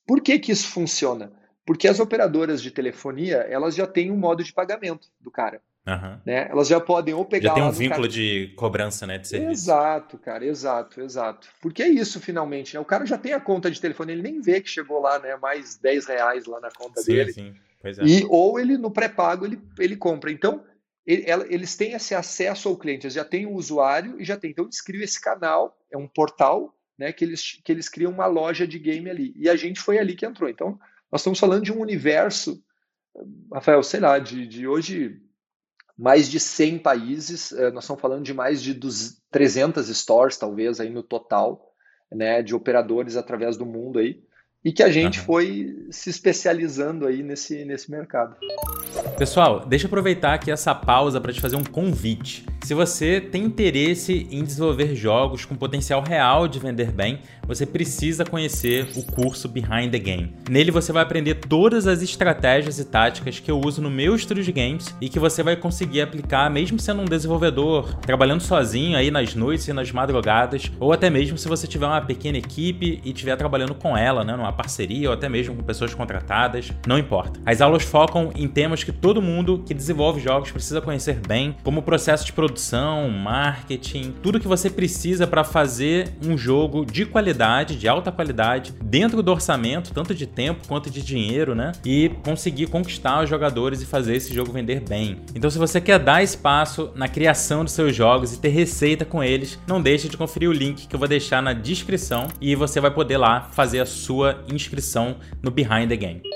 Por 0.06 0.22
que, 0.22 0.38
que 0.38 0.52
isso 0.52 0.68
funciona? 0.68 1.34
Porque 1.66 1.88
as 1.88 2.00
operadoras 2.00 2.62
de 2.62 2.70
telefonia, 2.70 3.38
elas 3.38 3.74
já 3.74 3.88
têm 3.88 4.12
um 4.12 4.18
modo 4.18 4.44
de 4.44 4.54
pagamento 4.54 5.10
do 5.20 5.32
cara. 5.32 5.64
Uhum. 5.88 6.20
Né? 6.26 6.48
Elas 6.50 6.68
já 6.68 6.80
podem 6.80 7.14
ou 7.14 7.24
pegar. 7.24 7.50
Já 7.50 7.54
tem 7.54 7.64
um 7.64 7.72
vínculo 7.72 8.02
cara... 8.04 8.14
de 8.14 8.54
cobrança, 8.56 9.06
né? 9.06 9.20
De 9.20 9.28
serviço. 9.28 9.52
Exato, 9.52 10.18
cara, 10.18 10.44
exato, 10.44 11.00
exato. 11.00 11.48
Porque 11.62 11.84
é 11.84 11.88
isso, 11.88 12.20
finalmente, 12.20 12.74
né? 12.74 12.80
O 12.80 12.86
cara 12.86 13.06
já 13.06 13.18
tem 13.18 13.34
a 13.34 13.40
conta 13.40 13.70
de 13.70 13.80
telefone, 13.80 14.14
ele 14.14 14.24
nem 14.24 14.42
vê 14.42 14.60
que 14.60 14.70
chegou 14.70 15.00
lá, 15.00 15.20
né? 15.20 15.36
Mais 15.36 15.78
10 15.78 16.08
reais 16.08 16.46
lá 16.48 16.60
na 16.60 16.72
conta 16.72 17.02
sim, 17.02 17.14
dele. 17.14 17.34
Sim, 17.34 17.54
pois 17.80 18.00
é. 18.00 18.04
E, 18.04 18.26
ou 18.30 18.60
ele, 18.60 18.80
no 18.80 18.90
pré-pago, 18.90 19.46
ele, 19.46 19.62
ele 19.78 19.96
compra. 19.96 20.32
Então, 20.32 20.64
ele, 21.06 21.24
eles 21.50 21.76
têm 21.76 21.94
esse 21.94 22.16
acesso 22.16 22.68
ao 22.68 22.78
cliente, 22.78 23.06
eles 23.06 23.14
já 23.14 23.24
têm 23.24 23.46
o 23.46 23.54
usuário 23.54 24.20
e 24.20 24.26
já 24.26 24.36
tem. 24.36 24.50
Então, 24.50 24.66
eles 24.66 24.82
criam 24.82 25.04
esse 25.04 25.22
canal, 25.22 25.78
é 25.92 25.98
um 25.98 26.08
portal, 26.08 26.76
né? 26.98 27.14
Que 27.14 27.24
eles, 27.24 27.62
que 27.64 27.72
eles 27.72 27.88
criam 27.88 28.12
uma 28.12 28.26
loja 28.26 28.66
de 28.66 28.80
game 28.80 29.08
ali. 29.08 29.36
E 29.38 29.48
a 29.48 29.56
gente 29.56 29.80
foi 29.80 30.00
ali 30.00 30.16
que 30.16 30.26
entrou. 30.26 30.50
Então, 30.50 30.80
nós 31.12 31.22
estamos 31.22 31.40
falando 31.40 31.64
de 31.64 31.72
um 31.72 31.80
universo, 31.80 32.60
Rafael, 33.54 33.84
sei 33.84 34.00
lá, 34.00 34.18
de, 34.18 34.48
de 34.48 34.68
hoje 34.68 35.22
mais 35.98 36.30
de 36.30 36.40
100 36.40 36.80
países, 36.80 37.52
eh, 37.54 37.72
nós 37.72 37.84
estamos 37.84 38.02
falando 38.02 38.24
de 38.24 38.34
mais 38.34 38.62
de 38.62 38.78
300 39.32 39.88
stores, 39.98 40.38
talvez, 40.38 40.80
aí 40.80 40.90
no 40.90 41.02
total, 41.02 41.72
né, 42.12 42.42
de 42.42 42.54
operadores 42.54 43.16
através 43.16 43.56
do 43.58 43.66
mundo 43.66 44.00
aí, 44.00 44.22
e 44.64 44.74
que 44.74 44.84
a 44.84 44.90
gente 44.90 45.20
uhum. 45.20 45.26
foi 45.26 45.88
se 45.92 46.10
especializando 46.10 47.06
aí 47.06 47.22
nesse, 47.22 47.64
nesse 47.66 47.90
mercado. 47.90 48.36
Pessoal, 49.18 49.66
deixa 49.66 49.86
eu 49.86 49.88
aproveitar 49.88 50.34
aqui 50.34 50.52
essa 50.52 50.74
pausa 50.74 51.22
para 51.22 51.32
te 51.32 51.40
fazer 51.40 51.56
um 51.56 51.64
convite. 51.64 52.46
Se 52.66 52.74
você 52.74 53.22
tem 53.22 53.44
interesse 53.44 54.28
em 54.32 54.44
desenvolver 54.44 54.96
jogos 54.96 55.46
com 55.46 55.54
potencial 55.54 56.02
real 56.02 56.48
de 56.48 56.58
vender 56.58 56.92
bem, 56.92 57.20
você 57.48 57.64
precisa 57.64 58.26
conhecer 58.26 58.88
o 58.96 59.04
curso 59.04 59.48
Behind 59.48 59.92
the 59.92 60.00
Game. 60.00 60.34
Nele 60.50 60.72
você 60.72 60.92
vai 60.92 61.04
aprender 61.04 61.36
todas 61.36 61.86
as 61.86 62.02
estratégias 62.02 62.80
e 62.80 62.86
táticas 62.86 63.40
que 63.40 63.52
eu 63.52 63.62
uso 63.64 63.84
no 63.84 63.92
meu 63.92 64.16
estúdio 64.16 64.44
de 64.44 64.52
games 64.52 64.96
e 65.00 65.10
que 65.10 65.20
você 65.20 65.44
vai 65.44 65.56
conseguir 65.56 66.02
aplicar 66.02 66.50
mesmo 66.50 66.80
sendo 66.80 67.04
um 67.04 67.06
desenvolvedor, 67.06 67.98
trabalhando 67.98 68.42
sozinho 68.42 68.98
aí 68.98 69.12
nas 69.12 69.36
noites 69.36 69.68
e 69.68 69.74
nas 69.74 69.92
madrugadas, 69.92 70.72
ou 70.80 70.92
até 70.92 71.08
mesmo 71.08 71.38
se 71.38 71.48
você 71.48 71.68
tiver 71.68 71.86
uma 71.86 72.02
pequena 72.02 72.40
equipe 72.40 73.00
e 73.06 73.12
estiver 73.12 73.36
trabalhando 73.36 73.76
com 73.76 73.96
ela, 73.96 74.24
né, 74.24 74.36
numa 74.36 74.52
parceria 74.52 75.10
ou 75.10 75.14
até 75.14 75.30
mesmo 75.30 75.56
com 75.56 75.62
pessoas 75.62 75.94
contratadas, 75.94 76.74
não 76.88 76.98
importa. 76.98 77.40
As 77.46 77.62
aulas 77.62 77.84
focam 77.84 78.32
em 78.36 78.48
temas 78.48 78.84
que 78.84 78.92
todo 78.92 79.22
mundo 79.22 79.62
que 79.64 79.74
desenvolve 79.76 80.20
jogos 80.20 80.50
precisa 80.50 80.82
conhecer 80.82 81.20
bem, 81.28 81.56
como 81.64 81.82
o 81.82 81.84
processo 81.84 82.26
de 82.26 82.34
produção, 82.34 82.55
marketing, 83.12 84.14
tudo 84.22 84.40
que 84.40 84.48
você 84.48 84.70
precisa 84.70 85.28
para 85.28 85.44
fazer 85.44 86.14
um 86.26 86.38
jogo 86.38 86.86
de 86.86 87.06
qualidade, 87.06 87.76
de 87.76 87.88
alta 87.88 88.12
qualidade, 88.12 88.74
dentro 88.84 89.22
do 89.22 89.32
orçamento, 89.32 89.94
tanto 89.94 90.14
de 90.14 90.26
tempo 90.26 90.68
quanto 90.68 90.90
de 90.90 91.02
dinheiro, 91.02 91.56
né? 91.56 91.72
E 91.86 92.12
conseguir 92.24 92.68
conquistar 92.68 93.24
os 93.24 93.30
jogadores 93.30 93.82
e 93.82 93.86
fazer 93.86 94.16
esse 94.16 94.34
jogo 94.34 94.52
vender 94.52 94.82
bem. 94.88 95.20
Então, 95.34 95.50
se 95.50 95.58
você 95.58 95.80
quer 95.82 96.00
dar 96.00 96.24
espaço 96.24 96.92
na 96.96 97.08
criação 97.08 97.64
dos 97.64 97.74
seus 97.74 97.96
jogos 97.96 98.34
e 98.34 98.40
ter 98.40 98.50
receita 98.50 99.06
com 99.06 99.24
eles, 99.24 99.60
não 99.68 99.82
deixe 99.82 100.10
de 100.10 100.18
conferir 100.18 100.50
o 100.50 100.54
link 100.54 100.88
que 100.88 100.96
eu 100.96 101.00
vou 101.00 101.08
deixar 101.08 101.42
na 101.42 101.54
descrição 101.54 102.28
e 102.42 102.56
você 102.56 102.80
vai 102.80 102.92
poder 102.92 103.18
lá 103.18 103.42
fazer 103.52 103.80
a 103.80 103.86
sua 103.86 104.44
inscrição 104.52 105.18
no 105.42 105.52
Behind 105.52 105.90
the 105.90 105.96
Game. 105.96 106.35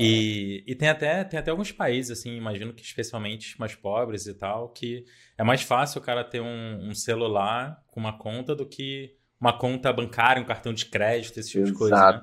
E, 0.00 0.64
e 0.66 0.74
tem, 0.74 0.88
até, 0.88 1.22
tem 1.24 1.38
até 1.38 1.50
alguns 1.50 1.70
países, 1.72 2.18
assim, 2.18 2.36
imagino 2.36 2.72
que 2.72 2.82
especialmente 2.82 3.58
mais 3.60 3.74
pobres 3.74 4.26
e 4.26 4.34
tal, 4.34 4.70
que 4.70 5.04
é 5.36 5.44
mais 5.44 5.62
fácil 5.62 6.00
o 6.00 6.04
cara 6.04 6.24
ter 6.24 6.40
um, 6.40 6.88
um 6.88 6.94
celular 6.94 7.82
com 7.88 8.00
uma 8.00 8.16
conta 8.16 8.54
do 8.54 8.66
que 8.66 9.14
uma 9.40 9.56
conta 9.56 9.92
bancária, 9.92 10.40
um 10.40 10.44
cartão 10.44 10.72
de 10.72 10.86
crédito, 10.86 11.38
esse 11.38 11.50
tipo 11.50 11.64
Exato. 11.64 11.72
de 11.72 11.78
coisa, 11.78 12.12
né? 12.12 12.22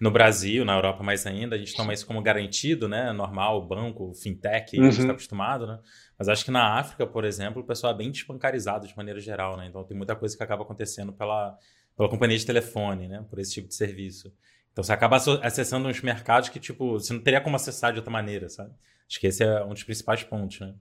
No 0.00 0.12
Brasil, 0.12 0.64
na 0.64 0.74
Europa 0.76 1.02
mais 1.02 1.26
ainda, 1.26 1.56
a 1.56 1.58
gente 1.58 1.74
toma 1.74 1.92
isso 1.92 2.06
como 2.06 2.22
garantido, 2.22 2.88
né? 2.88 3.12
Normal, 3.12 3.66
banco, 3.66 4.14
fintech, 4.14 4.76
uhum. 4.76 4.82
a 4.82 4.84
gente 4.84 4.92
está 4.92 5.04
uhum. 5.08 5.10
acostumado, 5.10 5.66
né? 5.66 5.80
Mas 6.16 6.28
acho 6.28 6.44
que 6.44 6.52
na 6.52 6.78
África, 6.78 7.04
por 7.04 7.24
exemplo, 7.24 7.62
o 7.62 7.66
pessoal 7.66 7.92
é 7.92 7.96
bem 7.96 8.10
desbancarizado 8.10 8.86
de 8.86 8.96
maneira 8.96 9.18
geral, 9.18 9.56
né? 9.56 9.66
Então 9.66 9.82
tem 9.82 9.96
muita 9.96 10.14
coisa 10.14 10.36
que 10.36 10.42
acaba 10.42 10.62
acontecendo 10.62 11.12
pela, 11.12 11.58
pela 11.96 12.08
companhia 12.08 12.38
de 12.38 12.46
telefone, 12.46 13.08
né? 13.08 13.24
Por 13.28 13.40
esse 13.40 13.54
tipo 13.54 13.68
de 13.68 13.74
serviço. 13.74 14.32
Então 14.78 14.84
você 14.84 14.92
acaba 14.92 15.16
acessando 15.42 15.88
uns 15.88 16.00
mercados 16.02 16.50
que, 16.50 16.60
tipo, 16.60 16.92
você 16.92 17.12
não 17.12 17.20
teria 17.20 17.40
como 17.40 17.56
acessar 17.56 17.90
de 17.90 17.98
outra 17.98 18.12
maneira, 18.12 18.48
sabe? 18.48 18.72
Acho 19.08 19.18
que 19.18 19.26
esse 19.26 19.42
é 19.42 19.64
um 19.64 19.70
dos 19.70 19.82
principais 19.82 20.22
pontos, 20.22 20.60
né? 20.60 20.72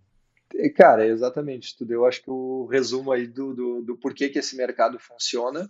Cara, 0.76 1.04
exatamente. 1.08 1.76
Tudo. 1.76 1.94
Eu 1.94 2.06
acho 2.06 2.22
que 2.22 2.30
o 2.30 2.68
resumo 2.68 3.12
aí 3.12 3.26
do, 3.26 3.56
do, 3.56 3.82
do 3.82 3.98
porquê 3.98 4.30
que 4.30 4.38
esse 4.38 4.56
mercado 4.56 5.00
funciona. 5.00 5.68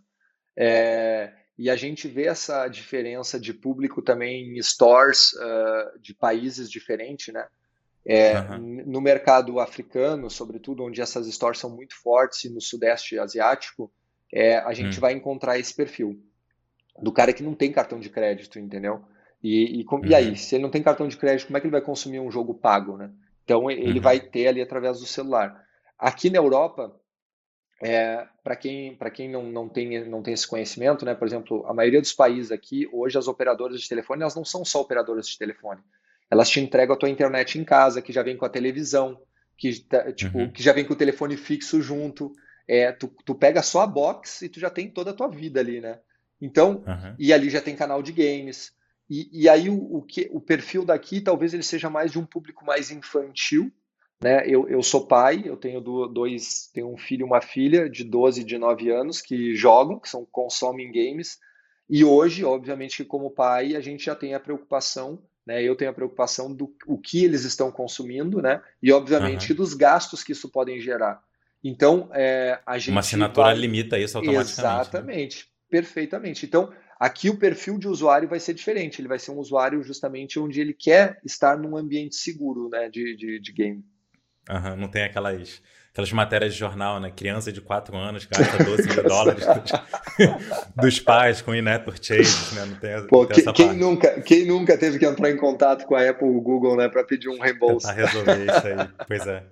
É, 0.57 1.31
e 1.57 1.69
a 1.69 1.77
gente 1.77 2.09
vê 2.09 2.25
essa 2.25 2.67
diferença 2.67 3.39
de 3.39 3.53
público 3.53 4.01
também 4.01 4.57
em 4.57 4.61
stores 4.61 5.31
uh, 5.31 5.97
de 6.01 6.13
países 6.13 6.69
diferentes, 6.69 7.33
né? 7.33 7.47
É, 8.05 8.41
uhum. 8.41 8.83
No 8.87 8.99
mercado 8.99 9.57
africano, 9.57 10.29
sobretudo, 10.29 10.83
onde 10.83 10.99
essas 10.99 11.27
stores 11.27 11.59
são 11.59 11.73
muito 11.73 11.95
fortes, 11.95 12.43
e 12.43 12.49
no 12.49 12.59
sudeste 12.59 13.17
asiático, 13.17 13.89
é, 14.33 14.57
a 14.57 14.73
gente 14.73 14.95
uhum. 14.95 15.01
vai 15.01 15.13
encontrar 15.13 15.57
esse 15.57 15.73
perfil 15.73 16.21
do 17.01 17.11
cara 17.11 17.33
que 17.33 17.43
não 17.43 17.53
tem 17.53 17.71
cartão 17.71 17.99
de 17.99 18.09
crédito, 18.09 18.59
entendeu? 18.59 19.03
E, 19.43 19.81
e, 19.81 19.85
uhum. 19.89 20.05
e, 20.05 20.15
aí, 20.15 20.35
se 20.35 20.55
ele 20.55 20.63
não 20.63 20.71
tem 20.71 20.81
cartão 20.81 21.07
de 21.07 21.17
crédito, 21.17 21.47
como 21.47 21.57
é 21.57 21.61
que 21.61 21.67
ele 21.67 21.71
vai 21.71 21.81
consumir 21.81 22.19
um 22.19 22.31
jogo 22.31 22.53
pago, 22.53 22.97
né? 22.97 23.11
Então 23.43 23.69
ele 23.69 23.99
uhum. 23.99 24.01
vai 24.01 24.19
ter 24.19 24.47
ali 24.47 24.61
através 24.61 24.99
do 24.99 25.05
celular. 25.05 25.63
Aqui 25.97 26.29
na 26.29 26.37
Europa, 26.37 26.93
é, 27.81 28.25
para 28.43 28.55
quem, 28.55 28.95
pra 28.95 29.09
quem 29.09 29.29
não, 29.29 29.43
não, 29.43 29.69
tem, 29.69 30.03
não 30.05 30.21
tem 30.21 30.33
esse 30.33 30.47
conhecimento, 30.47 31.05
né? 31.05 31.13
Por 31.13 31.27
exemplo, 31.27 31.65
a 31.67 31.73
maioria 31.73 32.01
dos 32.01 32.13
países 32.13 32.51
aqui, 32.51 32.89
hoje 32.91 33.17
as 33.17 33.27
operadoras 33.27 33.79
de 33.79 33.87
telefone, 33.87 34.21
elas 34.21 34.35
não 34.35 34.43
são 34.43 34.65
só 34.65 34.81
operadoras 34.81 35.27
de 35.27 35.37
telefone. 35.37 35.81
Elas 36.29 36.49
te 36.49 36.59
entregam 36.59 36.95
a 36.95 36.99
tua 36.99 37.09
internet 37.09 37.57
em 37.57 37.63
casa, 37.63 38.01
que 38.01 38.11
já 38.11 38.23
vem 38.23 38.35
com 38.35 38.45
a 38.45 38.49
televisão, 38.49 39.21
que, 39.57 39.79
tá, 39.81 40.11
tipo, 40.11 40.39
uhum. 40.39 40.51
que 40.51 40.61
já 40.61 40.73
vem 40.73 40.83
com 40.83 40.93
o 40.93 40.97
telefone 40.97 41.37
fixo 41.37 41.81
junto. 41.81 42.33
É, 42.67 42.91
tu, 42.91 43.07
tu 43.23 43.33
pega 43.33 43.61
só 43.61 43.81
a 43.81 43.87
box 43.87 44.41
e 44.41 44.49
tu 44.49 44.59
já 44.59 44.69
tem 44.69 44.89
toda 44.89 45.11
a 45.11 45.13
tua 45.13 45.29
vida 45.29 45.59
ali, 45.59 45.79
né? 45.79 45.99
Então, 46.41 46.83
uhum. 46.85 47.15
e 47.17 47.33
ali 47.33 47.49
já 47.49 47.61
tem 47.61 47.75
canal 47.75 48.01
de 48.01 48.11
games. 48.11 48.71
E, 49.09 49.29
e 49.31 49.49
aí 49.49 49.69
o, 49.69 49.97
o, 49.97 50.01
que, 50.01 50.29
o 50.31 50.39
perfil 50.39 50.85
daqui 50.85 51.21
talvez 51.21 51.53
ele 51.53 51.63
seja 51.63 51.89
mais 51.89 52.11
de 52.11 52.19
um 52.19 52.25
público 52.25 52.65
mais 52.65 52.91
infantil. 52.91 53.71
Né? 54.21 54.43
Eu, 54.47 54.67
eu 54.67 54.81
sou 54.81 55.05
pai, 55.05 55.43
eu 55.45 55.55
tenho 55.55 55.79
dois, 55.79 56.69
tenho 56.73 56.91
um 56.91 56.97
filho 56.97 57.21
e 57.21 57.23
uma 57.23 57.41
filha 57.41 57.89
de 57.89 58.03
12 58.03 58.41
e 58.41 58.43
de 58.43 58.57
9 58.57 58.89
anos 58.89 59.21
que 59.21 59.55
jogam, 59.55 59.99
que 59.99 60.09
são 60.09 60.25
consomem 60.25 60.91
games. 60.91 61.37
E 61.89 62.03
hoje, 62.03 62.43
obviamente, 62.43 63.05
como 63.05 63.31
pai, 63.31 63.75
a 63.75 63.79
gente 63.79 64.05
já 64.05 64.15
tem 64.15 64.33
a 64.33 64.39
preocupação, 64.39 65.21
né? 65.45 65.63
Eu 65.63 65.75
tenho 65.75 65.91
a 65.91 65.93
preocupação 65.93 66.53
do 66.53 66.75
o 66.85 66.97
que 66.97 67.23
eles 67.23 67.45
estão 67.45 67.71
consumindo, 67.71 68.41
né? 68.41 68.61
E 68.83 68.91
obviamente 68.91 69.51
uhum. 69.51 69.57
dos 69.57 69.73
gastos 69.73 70.23
que 70.23 70.33
isso 70.33 70.49
podem 70.49 70.81
gerar. 70.81 71.23
Então, 71.63 72.09
é, 72.11 72.59
a 72.65 72.77
gente. 72.77 72.91
Uma 72.91 72.99
assinatura 72.99 73.47
vai... 73.47 73.55
limita 73.55 73.97
isso 73.97 74.17
automaticamente. 74.17 74.61
Né? 74.61 74.81
Exatamente. 74.81 75.37
Né? 75.45 75.56
Perfeitamente. 75.69 76.45
Então, 76.45 76.71
aqui 76.99 77.29
o 77.29 77.37
perfil 77.37 77.77
de 77.77 77.87
usuário 77.87 78.27
vai 78.27 78.39
ser 78.39 78.53
diferente. 78.53 79.01
Ele 79.01 79.07
vai 79.07 79.19
ser 79.19 79.31
um 79.31 79.37
usuário 79.37 79.83
justamente 79.83 80.39
onde 80.39 80.59
ele 80.59 80.73
quer 80.73 81.19
estar 81.25 81.57
num 81.57 81.77
ambiente 81.77 82.15
seguro 82.15 82.69
né, 82.69 82.89
de, 82.89 83.15
de, 83.15 83.39
de 83.39 83.53
game. 83.53 83.83
Uhum, 84.49 84.77
não 84.77 84.87
tem 84.87 85.03
aquelas, 85.03 85.61
aquelas 85.91 86.11
matérias 86.13 86.53
de 86.53 86.59
jornal, 86.59 87.01
né? 87.01 87.11
Criança 87.11 87.51
de 87.51 87.59
4 87.59 87.95
anos 87.97 88.25
gasta 88.25 88.63
12 88.63 88.87
mil 88.87 89.03
dólares 89.03 89.45
dos, 89.45 89.71
dos, 90.75 90.99
pais 90.99 91.41
com 91.41 91.53
in-app 91.53 91.83
purchases, 91.83 92.53
né? 92.53 92.65
Não 92.65 92.75
tem, 92.77 93.07
Pô, 93.07 93.23
não 93.23 93.27
tem 93.27 93.43
que, 93.43 93.53
quem, 93.53 93.73
nunca, 93.73 94.21
quem 94.21 94.45
nunca 94.45 94.77
teve 94.77 94.97
que 94.97 95.05
entrar 95.05 95.29
em 95.29 95.37
contato 95.37 95.85
com 95.85 95.95
a 95.95 96.09
Apple 96.09 96.27
ou 96.27 96.37
o 96.37 96.41
Google, 96.41 96.77
né? 96.77 96.87
Para 96.87 97.03
pedir 97.03 97.27
um 97.27 97.39
reembolso. 97.39 97.87
Tentar 97.87 98.01
resolver 98.01 98.45
isso 98.45 98.67
aí. 98.67 98.89
Pois 99.07 99.27
é. 99.27 99.43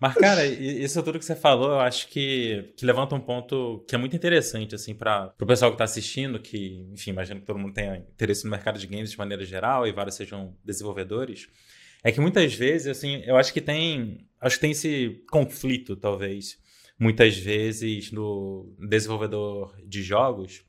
Mas, 0.00 0.14
cara, 0.14 0.44
isso 0.44 1.02
tudo 1.02 1.18
que 1.18 1.24
você 1.24 1.36
falou, 1.36 1.72
eu 1.72 1.80
acho 1.80 2.08
que, 2.08 2.72
que 2.76 2.84
levanta 2.84 3.14
um 3.14 3.20
ponto 3.20 3.84
que 3.88 3.94
é 3.94 3.98
muito 3.98 4.14
interessante, 4.14 4.74
assim, 4.74 4.94
para 4.94 5.32
o 5.40 5.46
pessoal 5.46 5.70
que 5.70 5.76
está 5.76 5.84
assistindo, 5.84 6.38
que, 6.40 6.86
enfim, 6.92 7.10
imagino 7.10 7.40
que 7.40 7.46
todo 7.46 7.58
mundo 7.58 7.72
tenha 7.72 7.96
interesse 7.96 8.44
no 8.44 8.50
mercado 8.50 8.78
de 8.78 8.86
games 8.86 9.10
de 9.10 9.18
maneira 9.18 9.44
geral 9.44 9.86
e 9.86 9.92
vários 9.92 10.16
sejam 10.16 10.54
desenvolvedores. 10.64 11.48
É 12.02 12.12
que 12.12 12.20
muitas 12.20 12.54
vezes, 12.54 12.86
assim, 12.88 13.22
eu 13.24 13.36
acho 13.36 13.52
que 13.52 13.60
tem, 13.60 14.26
acho 14.40 14.56
que 14.56 14.60
tem 14.60 14.72
esse 14.72 15.22
conflito, 15.30 15.96
talvez, 15.96 16.58
muitas 16.98 17.36
vezes 17.36 18.12
no 18.12 18.74
desenvolvedor 18.78 19.74
de 19.86 20.02
jogos, 20.02 20.64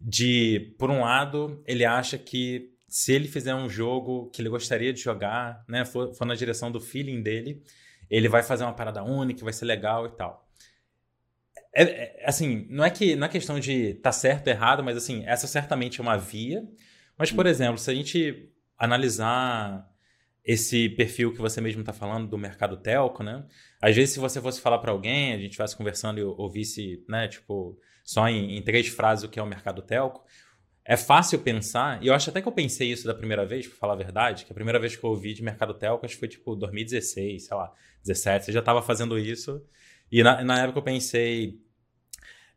de, 0.00 0.74
por 0.78 0.90
um 0.90 1.00
lado, 1.00 1.62
ele 1.66 1.84
acha 1.84 2.16
que 2.16 2.70
se 2.88 3.12
ele 3.12 3.28
fizer 3.28 3.54
um 3.54 3.68
jogo 3.68 4.30
que 4.30 4.40
ele 4.42 4.48
gostaria 4.48 4.92
de 4.92 5.00
jogar, 5.00 5.62
né, 5.68 5.84
for, 5.84 6.14
for 6.14 6.24
na 6.24 6.34
direção 6.34 6.72
do 6.72 6.80
feeling 6.80 7.22
dele, 7.22 7.62
ele 8.10 8.28
vai 8.28 8.42
fazer 8.42 8.64
uma 8.64 8.72
parada 8.72 9.02
única, 9.02 9.44
vai 9.44 9.52
ser 9.52 9.64
legal 9.64 10.06
e 10.06 10.10
tal. 10.10 10.48
É, 11.72 11.82
é, 11.82 12.24
assim, 12.26 12.66
não 12.68 12.84
é 12.84 12.90
que 12.90 13.14
não 13.14 13.26
é 13.26 13.30
questão 13.30 13.60
de 13.60 13.94
tá 13.94 14.10
certo 14.10 14.48
ou 14.48 14.52
errado, 14.52 14.82
mas 14.82 14.96
assim, 14.96 15.24
essa 15.26 15.46
certamente 15.46 16.00
é 16.00 16.02
uma 16.02 16.16
via. 16.16 16.64
Mas, 17.16 17.30
por 17.30 17.46
exemplo, 17.46 17.78
se 17.78 17.90
a 17.90 17.94
gente 17.94 18.50
analisar 18.76 19.86
esse 20.44 20.88
perfil 20.88 21.32
que 21.32 21.40
você 21.40 21.60
mesmo 21.60 21.80
está 21.80 21.92
falando 21.92 22.26
do 22.28 22.38
mercado 22.38 22.76
telco, 22.78 23.22
né? 23.22 23.44
Às 23.80 23.94
vezes, 23.94 24.14
se 24.14 24.20
você 24.20 24.40
fosse 24.40 24.60
falar 24.60 24.78
para 24.78 24.90
alguém, 24.90 25.32
a 25.32 25.36
gente 25.36 25.50
estivesse 25.50 25.76
conversando 25.76 26.18
e 26.18 26.22
ouvisse, 26.22 27.04
né, 27.08 27.28
tipo, 27.28 27.78
só 28.02 28.26
em, 28.28 28.56
em, 28.56 28.62
três 28.62 28.88
frases 28.88 29.24
o 29.24 29.28
que 29.28 29.38
é 29.38 29.42
o 29.42 29.46
mercado 29.46 29.82
telco, 29.82 30.24
é 30.84 30.96
fácil 30.96 31.38
pensar, 31.38 32.02
e 32.02 32.08
eu 32.08 32.14
acho 32.14 32.30
até 32.30 32.40
que 32.40 32.48
eu 32.48 32.52
pensei 32.52 32.90
isso 32.90 33.06
da 33.06 33.14
primeira 33.14 33.44
vez, 33.44 33.66
para 33.66 33.76
falar 33.76 33.92
a 33.92 33.96
verdade, 33.96 34.44
que 34.44 34.52
a 34.52 34.54
primeira 34.54 34.78
vez 34.78 34.96
que 34.96 35.04
eu 35.04 35.10
ouvi 35.10 35.34
de 35.34 35.42
mercado 35.42 35.74
telco, 35.74 36.04
acho 36.04 36.14
que 36.14 36.20
foi 36.20 36.28
tipo 36.28 36.56
2016, 36.56 37.46
sei 37.46 37.56
lá, 37.56 37.72
17, 38.02 38.46
você 38.46 38.52
já 38.52 38.60
estava 38.60 38.82
fazendo 38.82 39.18
isso, 39.18 39.62
e 40.10 40.22
na, 40.22 40.42
na 40.42 40.62
época 40.62 40.78
eu 40.78 40.82
pensei, 40.82 41.60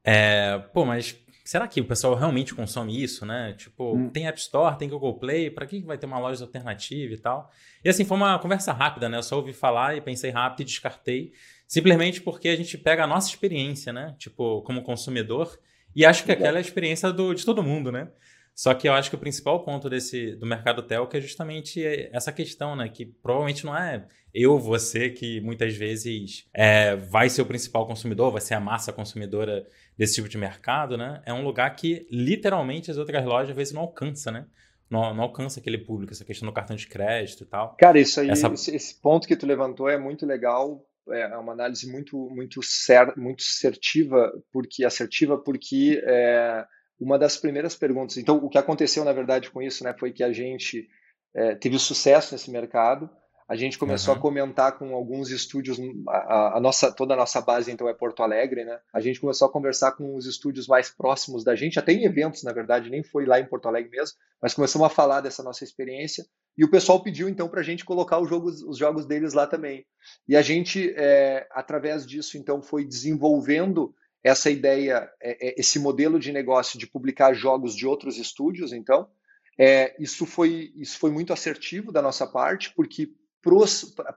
é, 0.04 0.58
pô, 0.74 0.86
mas 0.86 1.16
será 1.44 1.68
que 1.68 1.82
o 1.82 1.86
pessoal 1.86 2.16
realmente 2.16 2.56
consome 2.56 3.02
isso, 3.02 3.26
né? 3.26 3.54
Tipo, 3.54 3.96
hum. 3.96 4.10
tem 4.10 4.28
App 4.28 4.40
Store, 4.40 4.78
tem 4.78 4.90
Google 4.90 5.20
Play, 5.20 5.52
para 5.52 5.66
que 5.66 5.82
vai 5.82 5.98
ter 5.98 6.06
uma 6.06 6.20
loja 6.20 6.44
alternativa 6.44 7.14
e 7.14 7.18
tal? 7.18 7.52
E 7.84 7.90
assim, 7.90 8.06
foi 8.06 8.18
uma 8.18 8.40
conversa 8.40 8.72
rápida, 8.72 9.10
né? 9.10 9.18
Eu 9.18 9.24
só 9.24 9.36
ouvi 9.36 9.54
falar 9.54 9.96
e 9.98 10.02
pensei 10.02 10.32
rápido 10.32 10.62
e 10.62 10.66
descartei, 10.66 11.34
simplesmente 11.68 12.22
porque 12.22 12.50
a 12.50 12.56
gente 12.56 12.78
pega 12.78 13.04
a 13.04 13.08
nossa 13.08 13.28
experiência, 13.30 13.92
né? 13.92 14.16
Tipo, 14.18 14.62
como 14.62 14.82
consumidor, 14.82 15.60
e 15.96 16.06
acho 16.06 16.24
que 16.24 16.32
aquela 16.32 16.58
é 16.58 16.60
a 16.60 16.62
experiência 16.62 17.12
do, 17.12 17.34
de 17.34 17.46
todo 17.46 17.64
mundo, 17.64 17.92
né? 17.92 18.10
Só 18.56 18.74
que 18.74 18.88
eu 18.88 18.94
acho 18.94 19.10
que 19.10 19.16
o 19.16 19.20
principal 19.20 19.64
ponto 19.64 19.90
desse 19.90 20.36
do 20.36 20.46
mercado 20.46 20.84
telco 20.84 21.18
é 21.18 21.22
justamente 21.22 21.84
essa 22.12 22.32
questão, 22.32 22.76
né? 22.76 22.88
Que 22.88 23.06
provavelmente 23.06 23.66
não 23.66 23.76
é 23.76 24.06
eu, 24.34 24.60
você, 24.60 25.10
que 25.10 25.42
muitas 25.42 25.76
vezes 25.76 26.48
é, 26.54 26.96
vai 26.96 27.30
ser 27.30 27.42
o 27.42 27.46
principal 27.46 27.88
consumidor, 27.88 28.32
vai 28.32 28.42
ser 28.42 28.56
a 28.56 28.60
massa 28.60 28.94
consumidora 28.94 29.66
desse 29.98 30.16
tipo 30.16 30.30
de 30.30 30.38
mercado, 30.38 30.98
né? 30.98 31.22
É 31.26 31.34
um 31.34 31.44
lugar 31.44 31.76
que 31.76 32.08
literalmente 32.12 32.92
as 32.92 32.98
outras 32.98 33.24
lojas 33.26 33.50
às 33.52 33.56
vezes 33.56 33.74
não 33.74 33.82
alcança, 33.82 34.32
né? 34.32 34.46
Não, 34.90 35.14
não 35.14 35.24
alcança 35.24 35.60
aquele 35.60 35.80
público, 35.80 36.14
essa 36.14 36.26
questão 36.26 36.48
do 36.48 36.54
cartão 36.54 36.76
de 36.76 36.88
crédito 36.88 37.44
e 37.44 37.48
tal. 37.48 37.76
Cara, 37.78 38.00
isso 38.00 38.20
aí, 38.20 38.30
essa... 38.30 38.48
esse 38.54 39.02
ponto 39.02 39.28
que 39.28 39.36
tu 39.36 39.46
levantou 39.46 39.90
é 39.90 39.98
muito 39.98 40.26
legal 40.26 40.86
é 41.10 41.38
uma 41.38 41.54
análise 41.54 41.90
muito 41.92 42.30
muito 42.30 42.62
cer 42.64 43.16
muito 43.18 43.42
assertiva 43.42 44.32
porque 44.52 44.86
assertiva 44.86 45.38
porque 45.38 46.02
é, 46.06 46.66
uma 47.00 47.20
das 47.20 47.38
primeiras 47.38 47.76
perguntas. 47.76 48.18
Então, 48.18 48.38
o 48.38 48.50
que 48.50 48.58
aconteceu, 48.58 49.04
na 49.04 49.14
verdade, 49.14 49.52
com 49.52 49.62
isso, 49.62 49.84
né, 49.84 49.94
foi 49.98 50.12
que 50.12 50.24
a 50.24 50.32
gente 50.32 50.88
é, 51.36 51.56
teve 51.56 51.78
sucesso 51.78 52.34
nesse 52.34 52.50
mercado. 52.50 53.10
A 53.48 53.56
gente 53.56 53.78
começou 53.78 54.14
uhum. 54.14 54.20
a 54.20 54.22
comentar 54.22 54.78
com 54.78 54.96
alguns 54.96 55.30
estúdios, 55.30 55.78
a, 56.08 56.58
a, 56.58 56.60
nossa, 56.60 56.92
toda 56.92 57.14
a 57.14 57.18
nossa 57.18 57.42
base 57.42 57.72
então 57.72 57.90
é 57.90 57.94
Porto 57.94 58.24
Alegre, 58.24 58.64
né? 58.64 58.80
A 58.94 59.00
gente 59.00 59.20
começou 59.20 59.48
a 59.48 59.52
conversar 59.52 59.94
com 59.94 60.16
os 60.16 60.26
estúdios 60.26 60.68
mais 60.68 60.90
próximos 60.90 61.44
da 61.44 61.56
gente, 61.56 61.80
até 61.80 61.92
em 61.92 62.06
eventos, 62.06 62.44
na 62.44 62.54
verdade, 62.54 62.90
nem 62.90 63.04
foi 63.04 63.26
lá 63.26 63.40
em 63.40 63.46
Porto 63.46 63.68
Alegre 63.68 63.92
mesmo, 63.92 64.18
mas 64.42 64.54
começamos 64.54 64.86
a 64.86 64.90
falar 64.90 65.22
dessa 65.22 65.44
nossa 65.44 65.64
experiência 65.64 66.26
e 66.58 66.64
o 66.64 66.70
pessoal 66.70 67.02
pediu 67.02 67.28
então 67.28 67.50
para 67.50 67.62
a 67.62 67.64
gente 67.64 67.84
colocar 67.84 68.20
os 68.20 68.30
jogos, 68.30 68.62
os 68.62 68.78
jogos 68.78 69.06
deles 69.06 69.34
lá 69.34 69.48
também. 69.48 69.86
E 70.28 70.36
a 70.36 70.42
gente, 70.42 70.94
é, 70.96 71.48
através 71.52 72.06
disso, 72.06 72.38
então, 72.38 72.62
foi 72.62 72.86
desenvolvendo 72.86 73.94
essa 74.24 74.50
ideia, 74.50 75.10
é, 75.22 75.50
é, 75.50 75.60
esse 75.60 75.80
modelo 75.80 76.20
de 76.20 76.32
negócio 76.32 76.78
de 76.80 76.88
publicar 76.88 77.34
jogos 77.34 77.76
de 77.76 77.86
outros 77.86 78.18
estúdios, 78.18 78.72
então, 78.72 79.10
é, 79.58 79.96
isso, 80.00 80.26
foi, 80.26 80.72
isso 80.76 80.98
foi 80.98 81.12
muito 81.12 81.34
assertivo 81.34 81.92
da 81.92 82.02
nossa 82.02 82.26
parte, 82.26 82.74
porque 82.74 83.12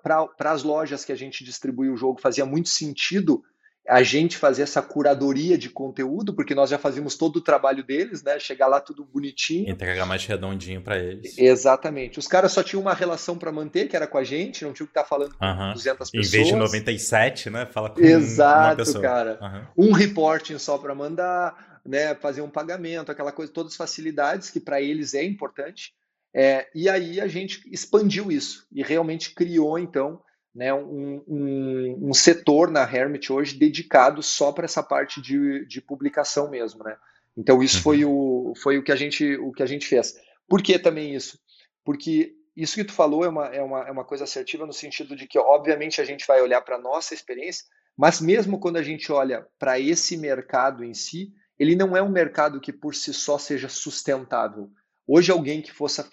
para 0.02 0.50
as 0.52 0.62
lojas 0.62 1.04
que 1.04 1.12
a 1.12 1.16
gente 1.16 1.44
distribui 1.44 1.88
o 1.88 1.96
jogo 1.96 2.20
fazia 2.20 2.46
muito 2.46 2.68
sentido 2.68 3.42
a 3.88 4.02
gente 4.02 4.36
fazer 4.36 4.62
essa 4.62 4.82
curadoria 4.82 5.56
de 5.56 5.70
conteúdo, 5.70 6.34
porque 6.34 6.54
nós 6.54 6.70
já 6.70 6.78
fazíamos 6.78 7.16
todo 7.16 7.36
o 7.36 7.40
trabalho 7.40 7.84
deles, 7.84 8.22
né? 8.22 8.38
Chegar 8.38 8.66
lá 8.66 8.80
tudo 8.80 9.04
bonitinho. 9.04 9.70
Entregar 9.70 10.04
mais 10.04 10.24
redondinho 10.26 10.82
para 10.82 10.98
eles. 10.98 11.38
Exatamente. 11.38 12.18
Os 12.18 12.26
caras 12.26 12.52
só 12.52 12.62
tinham 12.62 12.82
uma 12.82 12.94
relação 12.94 13.38
para 13.38 13.52
manter, 13.52 13.88
que 13.88 13.94
era 13.94 14.06
com 14.06 14.18
a 14.18 14.24
gente, 14.24 14.64
não 14.64 14.72
tinham 14.72 14.86
que 14.86 14.90
estar 14.90 15.02
tá 15.02 15.08
falando 15.08 15.34
com 15.36 15.44
uhum. 15.44 15.72
200 15.72 16.10
pessoas. 16.10 16.26
Em 16.26 16.36
vez 16.36 16.48
de 16.48 16.56
97, 16.56 17.50
né? 17.50 17.66
Fala 17.66 17.90
com 17.90 18.00
Exato, 18.00 18.70
uma 18.70 18.76
pessoa. 18.76 19.02
cara. 19.02 19.66
Uhum. 19.76 19.90
Um 19.90 19.92
reporting 19.92 20.58
só 20.58 20.76
para 20.78 20.94
mandar, 20.94 21.80
né? 21.84 22.14
Fazer 22.16 22.40
um 22.40 22.50
pagamento, 22.50 23.12
aquela 23.12 23.30
coisa, 23.30 23.52
todas 23.52 23.72
as 23.72 23.76
facilidades 23.76 24.50
que 24.50 24.58
para 24.58 24.80
eles 24.80 25.14
é 25.14 25.22
importante. 25.22 25.94
É, 26.38 26.68
e 26.74 26.86
aí 26.86 27.18
a 27.18 27.26
gente 27.26 27.62
expandiu 27.72 28.30
isso 28.30 28.66
e 28.70 28.82
realmente 28.82 29.34
criou, 29.34 29.78
então, 29.78 30.22
né, 30.54 30.72
um, 30.74 31.24
um, 31.26 32.08
um, 32.10 32.12
setor 32.12 32.70
na 32.70 32.82
Hermit 32.82 33.32
hoje 33.32 33.56
dedicado 33.56 34.22
só 34.22 34.52
para 34.52 34.66
essa 34.66 34.82
parte 34.82 35.22
de, 35.22 35.64
de 35.64 35.80
publicação 35.80 36.50
mesmo, 36.50 36.84
né? 36.84 36.94
Então 37.34 37.62
isso 37.62 37.80
foi 37.80 38.04
uhum. 38.04 38.50
o, 38.50 38.54
foi 38.54 38.76
o 38.76 38.82
que 38.82 38.92
a 38.92 38.96
gente 38.96 39.34
o 39.36 39.50
que 39.50 39.62
a 39.62 39.66
gente 39.66 39.86
fez. 39.86 40.14
Por 40.46 40.62
que 40.62 40.78
também 40.78 41.14
isso? 41.14 41.38
Porque 41.82 42.34
isso 42.54 42.74
que 42.74 42.84
tu 42.84 42.92
falou 42.92 43.24
é 43.24 43.28
uma, 43.28 43.46
é 43.46 43.62
uma, 43.62 43.88
é 43.88 43.90
uma 43.90 44.04
coisa 44.04 44.24
assertiva 44.24 44.66
no 44.66 44.72
sentido 44.74 45.16
de 45.16 45.26
que, 45.26 45.38
obviamente, 45.38 46.02
a 46.02 46.04
gente 46.04 46.26
vai 46.26 46.42
olhar 46.42 46.60
para 46.60 46.76
a 46.76 46.80
nossa 46.80 47.14
experiência, 47.14 47.64
mas 47.96 48.20
mesmo 48.20 48.60
quando 48.60 48.76
a 48.76 48.82
gente 48.82 49.10
olha 49.10 49.46
para 49.58 49.80
esse 49.80 50.18
mercado 50.18 50.84
em 50.84 50.92
si, 50.92 51.32
ele 51.58 51.74
não 51.74 51.96
é 51.96 52.02
um 52.02 52.10
mercado 52.10 52.60
que 52.60 52.72
por 52.72 52.94
si 52.94 53.14
só 53.14 53.38
seja 53.38 53.68
sustentável. 53.68 54.70
Hoje, 55.06 55.30
alguém 55.30 55.62
que, 55.62 55.72
fosse, 55.72 56.04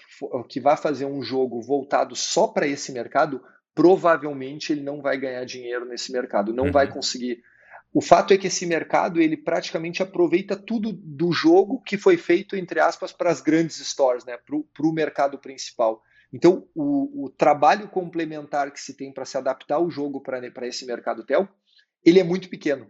que 0.47 0.60
vá 0.60 0.77
fazer 0.77 1.06
um 1.06 1.23
jogo 1.23 1.62
voltado 1.62 2.15
só 2.15 2.47
para 2.47 2.67
esse 2.67 2.91
mercado 2.91 3.41
provavelmente 3.75 4.71
ele 4.71 4.82
não 4.82 5.01
vai 5.01 5.17
ganhar 5.17 5.43
dinheiro 5.45 5.86
nesse 5.86 6.12
mercado, 6.12 6.53
não 6.53 6.65
uhum. 6.65 6.71
vai 6.71 6.91
conseguir. 6.91 7.41
O 7.93 8.01
fato 8.01 8.34
é 8.34 8.38
que 8.38 8.47
esse 8.47 8.65
mercado 8.65 9.21
ele 9.21 9.38
praticamente 9.38 10.01
aproveita 10.01 10.56
tudo 10.56 10.91
do 10.91 11.32
jogo 11.32 11.82
que 11.82 11.97
foi 11.97 12.17
feito 12.17 12.56
entre 12.56 12.79
aspas 12.79 13.12
para 13.12 13.29
as 13.29 13.41
grandes 13.41 13.77
stores, 13.77 14.25
né, 14.25 14.38
para 14.38 14.88
o 14.88 14.93
mercado 14.93 15.38
principal. 15.38 16.01
Então 16.32 16.67
o, 16.73 17.25
o, 17.25 17.29
trabalho 17.29 17.88
complementar 17.88 18.71
que 18.71 18.82
se 18.82 18.95
tem 18.95 19.12
para 19.12 19.25
se 19.25 19.38
adaptar 19.38 19.79
o 19.79 19.91
jogo 19.91 20.21
para 20.21 20.67
esse 20.67 20.86
mercado 20.86 21.23
tel, 21.23 21.47
ele 22.03 22.19
é 22.19 22.23
muito 22.23 22.49
pequeno. 22.49 22.89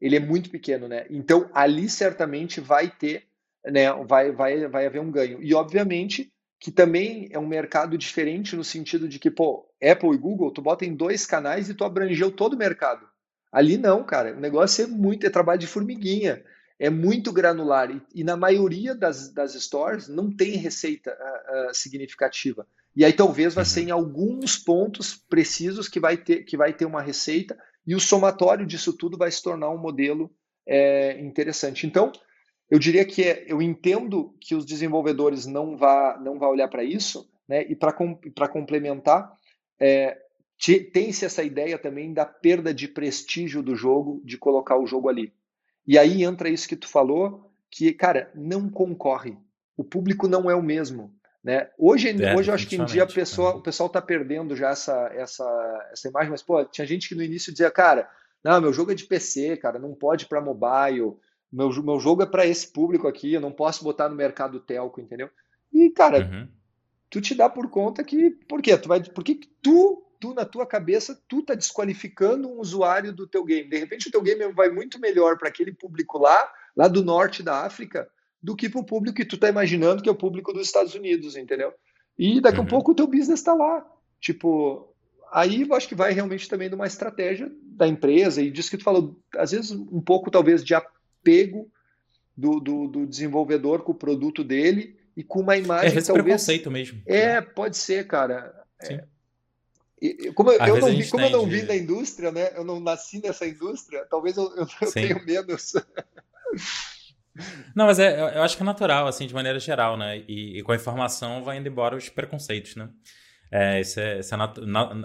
Ele 0.00 0.16
é 0.16 0.20
muito 0.20 0.50
pequeno, 0.50 0.88
né? 0.88 1.06
Então 1.10 1.50
ali 1.54 1.88
certamente 1.88 2.60
vai 2.60 2.90
ter, 2.90 3.28
né, 3.64 3.92
vai, 4.04 4.32
vai, 4.32 4.68
vai 4.68 4.86
haver 4.86 5.00
um 5.00 5.10
ganho. 5.10 5.42
E 5.42 5.54
obviamente 5.54 6.32
que 6.62 6.70
também 6.70 7.28
é 7.32 7.38
um 7.40 7.46
mercado 7.46 7.98
diferente 7.98 8.54
no 8.54 8.62
sentido 8.62 9.08
de 9.08 9.18
que, 9.18 9.28
pô, 9.28 9.68
Apple 9.82 10.14
e 10.14 10.16
Google, 10.16 10.52
tu 10.52 10.62
bota 10.62 10.84
em 10.84 10.94
dois 10.94 11.26
canais 11.26 11.68
e 11.68 11.74
tu 11.74 11.84
abrangeu 11.84 12.30
todo 12.30 12.52
o 12.52 12.56
mercado. 12.56 13.04
Ali 13.50 13.76
não, 13.76 14.04
cara. 14.04 14.36
O 14.36 14.40
negócio 14.40 14.84
é 14.84 14.86
muito, 14.86 15.26
é 15.26 15.30
trabalho 15.30 15.58
de 15.58 15.66
formiguinha. 15.66 16.40
É 16.78 16.88
muito 16.88 17.32
granular. 17.32 17.90
E, 17.90 18.00
e 18.14 18.22
na 18.22 18.36
maioria 18.36 18.94
das, 18.94 19.32
das 19.32 19.54
stores 19.54 20.06
não 20.06 20.30
tem 20.30 20.56
receita 20.56 21.10
uh, 21.10 21.70
uh, 21.70 21.74
significativa. 21.74 22.64
E 22.94 23.04
aí 23.04 23.12
talvez 23.12 23.54
vai 23.54 23.64
ser 23.64 23.82
em 23.82 23.90
alguns 23.90 24.56
pontos 24.56 25.16
precisos 25.16 25.88
que 25.88 25.98
vai 25.98 26.16
ter, 26.16 26.44
que 26.44 26.56
vai 26.56 26.72
ter 26.72 26.84
uma 26.84 27.02
receita 27.02 27.58
e 27.84 27.94
o 27.94 28.00
somatório 28.00 28.64
disso 28.64 28.92
tudo 28.92 29.18
vai 29.18 29.32
se 29.32 29.42
tornar 29.42 29.70
um 29.70 29.78
modelo 29.78 30.30
é, 30.64 31.20
interessante. 31.20 31.86
Então, 31.86 32.12
eu 32.72 32.78
diria 32.78 33.04
que 33.04 33.22
é, 33.22 33.44
eu 33.46 33.60
entendo 33.60 34.34
que 34.40 34.54
os 34.54 34.64
desenvolvedores 34.64 35.44
não 35.44 35.76
vá 35.76 36.18
não 36.18 36.38
vá 36.38 36.48
olhar 36.48 36.68
para 36.68 36.82
isso, 36.82 37.30
né? 37.46 37.66
E 37.68 37.76
para 37.76 38.48
complementar, 38.48 39.30
é, 39.78 40.16
tem-se 40.90 41.26
essa 41.26 41.42
ideia 41.42 41.76
também 41.76 42.14
da 42.14 42.24
perda 42.24 42.72
de 42.72 42.88
prestígio 42.88 43.62
do 43.62 43.76
jogo, 43.76 44.22
de 44.24 44.38
colocar 44.38 44.78
o 44.78 44.86
jogo 44.86 45.10
ali. 45.10 45.34
E 45.86 45.98
aí 45.98 46.24
entra 46.24 46.48
isso 46.48 46.66
que 46.66 46.74
tu 46.74 46.88
falou, 46.88 47.52
que 47.70 47.92
cara 47.92 48.30
não 48.34 48.70
concorre. 48.70 49.36
O 49.76 49.84
público 49.84 50.26
não 50.26 50.50
é 50.50 50.54
o 50.54 50.62
mesmo. 50.62 51.14
Né? 51.44 51.68
Hoje, 51.76 52.08
é, 52.24 52.34
hoje 52.34 52.50
eu 52.50 52.54
acho 52.54 52.66
que 52.66 52.76
em 52.76 52.86
dia 52.86 53.02
a 53.02 53.06
pessoa, 53.06 53.54
o 53.56 53.62
pessoal 53.62 53.88
está 53.88 54.00
perdendo 54.00 54.56
já 54.56 54.70
essa, 54.70 55.10
essa, 55.12 55.88
essa 55.92 56.08
imagem, 56.08 56.30
mas 56.30 56.42
pô, 56.42 56.64
tinha 56.64 56.86
gente 56.86 57.06
que 57.06 57.14
no 57.14 57.22
início 57.22 57.52
dizia, 57.52 57.70
cara, 57.70 58.08
não, 58.42 58.62
meu 58.62 58.72
jogo 58.72 58.92
é 58.92 58.94
de 58.94 59.04
PC, 59.04 59.58
cara, 59.58 59.78
não 59.78 59.94
pode 59.94 60.24
para 60.24 60.40
mobile 60.40 61.18
meu, 61.52 61.70
meu 61.82 62.00
jogo 62.00 62.22
é 62.22 62.26
para 62.26 62.46
esse 62.46 62.66
público 62.66 63.06
aqui, 63.06 63.34
eu 63.34 63.40
não 63.40 63.52
posso 63.52 63.84
botar 63.84 64.08
no 64.08 64.16
mercado 64.16 64.58
telco, 64.58 65.00
entendeu? 65.00 65.28
E, 65.72 65.90
cara, 65.90 66.20
uhum. 66.20 66.48
tu 67.10 67.20
te 67.20 67.34
dá 67.34 67.48
por 67.48 67.68
conta 67.68 68.02
que. 68.02 68.30
Por 68.30 68.62
quê? 68.62 68.76
Tu 68.78 68.88
vai, 68.88 69.02
por 69.02 69.22
que 69.22 69.40
tu, 69.60 70.02
tu, 70.18 70.32
na 70.32 70.44
tua 70.44 70.66
cabeça, 70.66 71.20
tu 71.28 71.42
tá 71.42 71.54
desqualificando 71.54 72.48
um 72.48 72.58
usuário 72.58 73.12
do 73.12 73.26
teu 73.26 73.44
game? 73.44 73.68
De 73.68 73.78
repente, 73.78 74.08
o 74.08 74.10
teu 74.10 74.22
game 74.22 74.50
vai 74.52 74.70
muito 74.70 74.98
melhor 74.98 75.36
para 75.36 75.48
aquele 75.48 75.72
público 75.72 76.18
lá, 76.18 76.50
lá 76.74 76.88
do 76.88 77.04
norte 77.04 77.42
da 77.42 77.64
África, 77.64 78.08
do 78.42 78.56
que 78.56 78.68
para 78.68 78.80
o 78.80 78.86
público 78.86 79.16
que 79.16 79.24
tu 79.24 79.38
tá 79.38 79.48
imaginando 79.48 80.02
que 80.02 80.08
é 80.08 80.12
o 80.12 80.16
público 80.16 80.52
dos 80.52 80.66
Estados 80.66 80.94
Unidos, 80.94 81.36
entendeu? 81.36 81.72
E 82.18 82.40
daqui 82.40 82.58
uhum. 82.58 82.64
a 82.64 82.68
pouco 82.68 82.92
o 82.92 82.94
teu 82.94 83.06
business 83.06 83.40
está 83.40 83.54
lá. 83.54 83.86
Tipo, 84.20 84.94
aí 85.30 85.62
eu 85.62 85.74
acho 85.74 85.88
que 85.88 85.94
vai 85.94 86.12
realmente 86.12 86.48
também 86.48 86.68
de 86.68 86.74
uma 86.74 86.86
estratégia 86.86 87.50
da 87.62 87.86
empresa 87.86 88.40
e 88.42 88.50
disso 88.50 88.70
que 88.70 88.78
tu 88.78 88.84
falou, 88.84 89.18
às 89.36 89.50
vezes 89.50 89.70
um 89.70 90.00
pouco 90.00 90.30
talvez 90.30 90.62
de 90.62 90.74
apego 91.22 91.70
do, 92.36 92.58
do, 92.58 92.88
do, 92.88 93.06
desenvolvedor 93.06 93.82
com 93.82 93.92
o 93.92 93.94
produto 93.94 94.42
dele 94.42 94.98
e 95.16 95.22
com 95.22 95.40
uma 95.40 95.56
imagem. 95.56 95.94
É 95.94 95.98
esse 95.98 96.08
talvez... 96.08 96.24
preconceito 96.24 96.70
mesmo. 96.70 97.00
É, 97.06 97.40
pode 97.40 97.76
ser, 97.76 98.06
cara. 98.06 98.52
É. 98.80 99.04
como 100.34 100.50
eu, 100.50 100.58
eu 100.58 100.80
não, 100.80 100.88
vi, 100.88 101.08
como 101.08 101.24
eu 101.24 101.30
não 101.30 101.46
vi 101.46 101.62
na 101.62 101.76
indústria, 101.76 102.32
né? 102.32 102.50
Eu 102.56 102.64
não 102.64 102.80
nasci 102.80 103.20
nessa 103.22 103.46
indústria, 103.46 104.04
talvez 104.10 104.36
eu, 104.36 104.44
eu, 104.56 104.66
eu 104.80 104.92
tenha 104.92 105.22
menos. 105.24 105.74
Não, 107.74 107.86
mas 107.86 107.98
é, 107.98 108.36
eu 108.36 108.42
acho 108.42 108.56
que 108.56 108.62
é 108.62 108.66
natural, 108.66 109.06
assim, 109.06 109.26
de 109.26 109.32
maneira 109.32 109.58
geral, 109.58 109.96
né? 109.96 110.18
E, 110.28 110.58
e, 110.58 110.62
com 110.62 110.72
a 110.72 110.76
informação 110.76 111.42
vai 111.42 111.56
indo 111.56 111.68
embora 111.68 111.96
os 111.96 112.08
preconceitos, 112.08 112.76
né? 112.76 112.90
É, 113.54 113.80
esse 113.80 114.00
é, 114.00 114.18
esse 114.20 114.32
é, 114.32 114.36
na, 114.38 114.50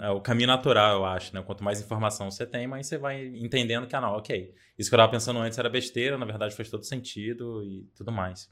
é, 0.04 0.08
o 0.08 0.22
caminho 0.22 0.46
natural, 0.46 0.96
eu 0.96 1.04
acho, 1.04 1.34
né? 1.34 1.42
Quanto 1.42 1.62
mais 1.62 1.82
informação 1.82 2.30
você 2.30 2.46
tem, 2.46 2.66
mais 2.66 2.86
você 2.86 2.96
vai 2.96 3.26
entendendo 3.26 3.86
que, 3.86 3.94
ah, 3.94 4.00
não, 4.00 4.12
ok, 4.12 4.54
isso 4.78 4.88
que 4.88 4.94
eu 4.94 4.96
estava 4.96 5.12
pensando 5.12 5.38
antes 5.38 5.58
era 5.58 5.68
besteira, 5.68 6.16
na 6.16 6.24
verdade 6.24 6.56
faz 6.56 6.70
todo 6.70 6.82
sentido 6.82 7.62
e 7.62 7.86
tudo 7.94 8.10
mais. 8.10 8.50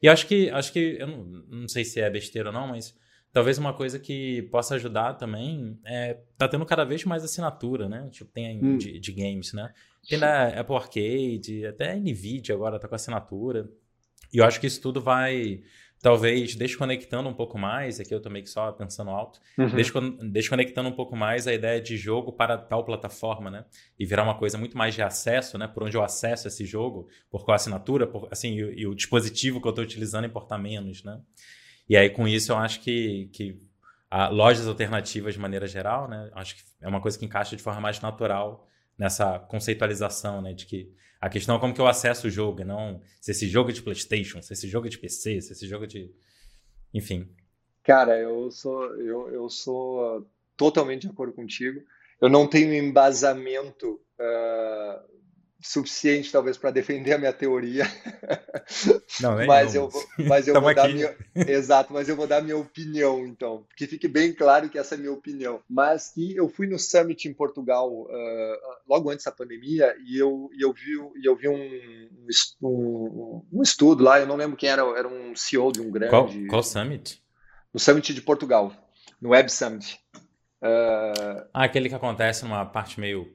E 0.00 0.08
acho 0.08 0.26
que, 0.26 0.48
acho 0.48 0.72
que 0.72 0.96
eu 0.98 1.06
não, 1.06 1.24
não 1.24 1.68
sei 1.68 1.84
se 1.84 2.00
é 2.00 2.08
besteira 2.08 2.48
ou 2.48 2.54
não, 2.54 2.68
mas 2.68 2.96
talvez 3.34 3.58
uma 3.58 3.74
coisa 3.74 3.98
que 3.98 4.42
possa 4.50 4.76
ajudar 4.76 5.12
também 5.12 5.78
é 5.84 6.16
tá 6.38 6.48
tendo 6.48 6.64
cada 6.64 6.84
vez 6.84 7.04
mais 7.04 7.22
assinatura, 7.22 7.86
né? 7.86 8.08
Tipo, 8.10 8.30
tem 8.30 8.64
hum. 8.64 8.78
de, 8.78 8.98
de, 8.98 9.12
games, 9.12 9.52
né? 9.52 9.74
Tem 10.08 10.18
da 10.18 10.58
Apple 10.58 10.74
Arcade, 10.74 11.66
até 11.66 11.94
Nvidia 11.96 12.54
agora 12.54 12.78
tá 12.78 12.88
com 12.88 12.94
assinatura. 12.94 13.68
E 14.32 14.38
eu 14.38 14.44
acho 14.44 14.58
que 14.58 14.66
isso 14.66 14.80
tudo 14.80 15.02
vai 15.02 15.62
talvez 16.04 16.54
desconectando 16.54 17.30
um 17.30 17.32
pouco 17.32 17.58
mais, 17.58 17.98
aqui 17.98 18.14
eu 18.14 18.20
tô 18.20 18.28
meio 18.28 18.44
que 18.44 18.50
só 18.50 18.70
pensando 18.72 19.08
alto, 19.08 19.40
uhum. 19.56 20.30
desconectando 20.30 20.86
um 20.86 20.92
pouco 20.92 21.16
mais 21.16 21.46
a 21.48 21.54
ideia 21.54 21.80
de 21.80 21.96
jogo 21.96 22.30
para 22.30 22.58
tal 22.58 22.84
plataforma, 22.84 23.50
né? 23.50 23.64
E 23.98 24.04
virar 24.04 24.22
uma 24.22 24.36
coisa 24.36 24.58
muito 24.58 24.76
mais 24.76 24.94
de 24.94 25.00
acesso, 25.00 25.56
né? 25.56 25.66
Por 25.66 25.82
onde 25.82 25.96
eu 25.96 26.02
acesso 26.04 26.46
esse 26.46 26.66
jogo, 26.66 27.08
por 27.30 27.42
qual 27.46 27.54
assinatura, 27.54 28.06
por, 28.06 28.28
assim, 28.30 28.50
e, 28.50 28.82
e 28.82 28.86
o 28.86 28.94
dispositivo 28.94 29.62
que 29.62 29.66
eu 29.66 29.70
estou 29.70 29.82
utilizando 29.82 30.26
importa 30.26 30.58
menos, 30.58 31.02
né? 31.02 31.22
E 31.88 31.96
aí 31.96 32.10
com 32.10 32.28
isso 32.28 32.52
eu 32.52 32.58
acho 32.58 32.80
que, 32.82 33.30
que 33.32 33.58
a, 34.10 34.28
lojas 34.28 34.68
alternativas 34.68 35.32
de 35.32 35.40
maneira 35.40 35.66
geral, 35.66 36.06
né? 36.06 36.30
Acho 36.34 36.56
que 36.56 36.62
é 36.82 36.86
uma 36.86 37.00
coisa 37.00 37.18
que 37.18 37.24
encaixa 37.24 37.56
de 37.56 37.62
forma 37.62 37.80
mais 37.80 37.98
natural 37.98 38.68
nessa 38.98 39.38
conceitualização, 39.38 40.42
né? 40.42 40.52
De 40.52 40.66
que 40.66 40.92
a 41.24 41.30
questão 41.30 41.56
é 41.56 41.58
como 41.58 41.72
que 41.72 41.80
eu 41.80 41.86
acesso 41.86 42.26
o 42.26 42.30
jogo, 42.30 42.62
não 42.66 43.00
se 43.18 43.30
esse 43.30 43.48
jogo 43.48 43.70
é 43.70 43.72
de 43.72 43.80
PlayStation, 43.80 44.42
se 44.42 44.52
esse 44.52 44.68
jogo 44.68 44.86
é 44.86 44.90
de 44.90 44.98
PC, 44.98 45.40
se 45.40 45.52
esse 45.52 45.66
jogo 45.66 45.84
é 45.84 45.86
de. 45.86 46.14
Enfim. 46.92 47.26
Cara, 47.82 48.18
eu 48.18 48.50
sou, 48.50 48.94
eu, 48.96 49.30
eu 49.32 49.48
sou 49.48 50.28
totalmente 50.54 51.02
de 51.02 51.08
acordo 51.08 51.32
contigo. 51.32 51.82
Eu 52.20 52.28
não 52.28 52.46
tenho 52.46 52.74
embasamento 52.74 53.98
uh, 54.20 55.13
suficiente, 55.64 56.30
talvez, 56.30 56.58
para 56.58 56.70
defender 56.70 57.14
a 57.14 57.18
minha 57.18 57.32
teoria. 57.32 57.84
Não, 59.18 59.34
nem 59.34 59.46
mas, 59.46 59.74
eu 59.74 59.88
vou, 59.88 60.04
mas 60.18 60.46
eu 60.46 60.60
vou 60.60 60.74
dar 60.74 60.88
minha, 60.88 61.16
exato, 61.34 61.90
mas 61.90 62.06
eu 62.06 62.14
vou 62.14 62.26
dar 62.26 62.42
minha 62.42 62.56
opinião, 62.56 63.26
então, 63.26 63.64
que 63.74 63.86
fique 63.86 64.06
bem 64.06 64.34
claro 64.34 64.68
que 64.68 64.78
essa 64.78 64.94
é 64.94 64.96
a 64.96 65.00
minha 65.00 65.12
opinião. 65.12 65.60
Mas 65.68 66.10
que 66.10 66.36
eu 66.36 66.50
fui 66.50 66.66
no 66.66 66.78
Summit 66.78 67.26
em 67.26 67.32
Portugal 67.32 67.90
uh, 67.90 68.56
logo 68.86 69.08
antes 69.08 69.24
da 69.24 69.32
pandemia 69.32 69.96
e 70.06 70.18
eu, 70.18 70.50
e 70.52 70.62
eu 70.62 70.72
vi, 70.72 70.92
e 71.22 71.26
eu 71.26 71.34
vi 71.34 71.48
um, 71.48 72.08
um, 72.62 73.42
um, 73.50 73.62
estudo 73.62 74.04
lá, 74.04 74.20
eu 74.20 74.26
não 74.26 74.36
lembro 74.36 74.58
quem 74.58 74.68
era, 74.68 74.82
era 74.82 75.08
um 75.08 75.34
CEO 75.34 75.72
de 75.72 75.80
um 75.80 75.90
grande. 75.90 76.10
Qual, 76.10 76.28
qual 76.46 76.62
Summit? 76.62 77.22
No 77.72 77.80
Summit 77.80 78.12
de 78.12 78.20
Portugal, 78.20 78.70
no 79.18 79.30
Web 79.30 79.50
Summit. 79.50 79.98
Uh, 80.62 81.42
ah, 81.54 81.64
aquele 81.64 81.88
que 81.88 81.94
acontece 81.94 82.44
numa 82.44 82.66
parte 82.66 83.00
meio 83.00 83.34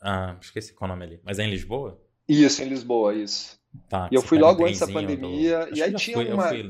ah, 0.00 0.36
esqueci 0.40 0.72
qual 0.72 0.88
é 0.88 0.92
o 0.92 0.96
nome 0.96 1.06
ali. 1.06 1.20
Mas 1.24 1.38
é 1.38 1.44
em 1.44 1.50
Lisboa? 1.50 2.00
Isso, 2.28 2.62
em 2.62 2.68
Lisboa, 2.68 3.14
isso. 3.14 3.58
Tá, 3.88 4.08
e 4.10 4.14
eu 4.14 4.22
fui 4.22 4.38
logo 4.38 4.64
antes 4.64 4.80
da 4.80 4.86
pandemia. 4.86 5.66
Do... 5.66 5.76
E 5.76 5.82
aí 5.82 5.94
tinha 5.94 6.16
fui, 6.16 6.32
uma. 6.32 6.48
Fui, 6.48 6.64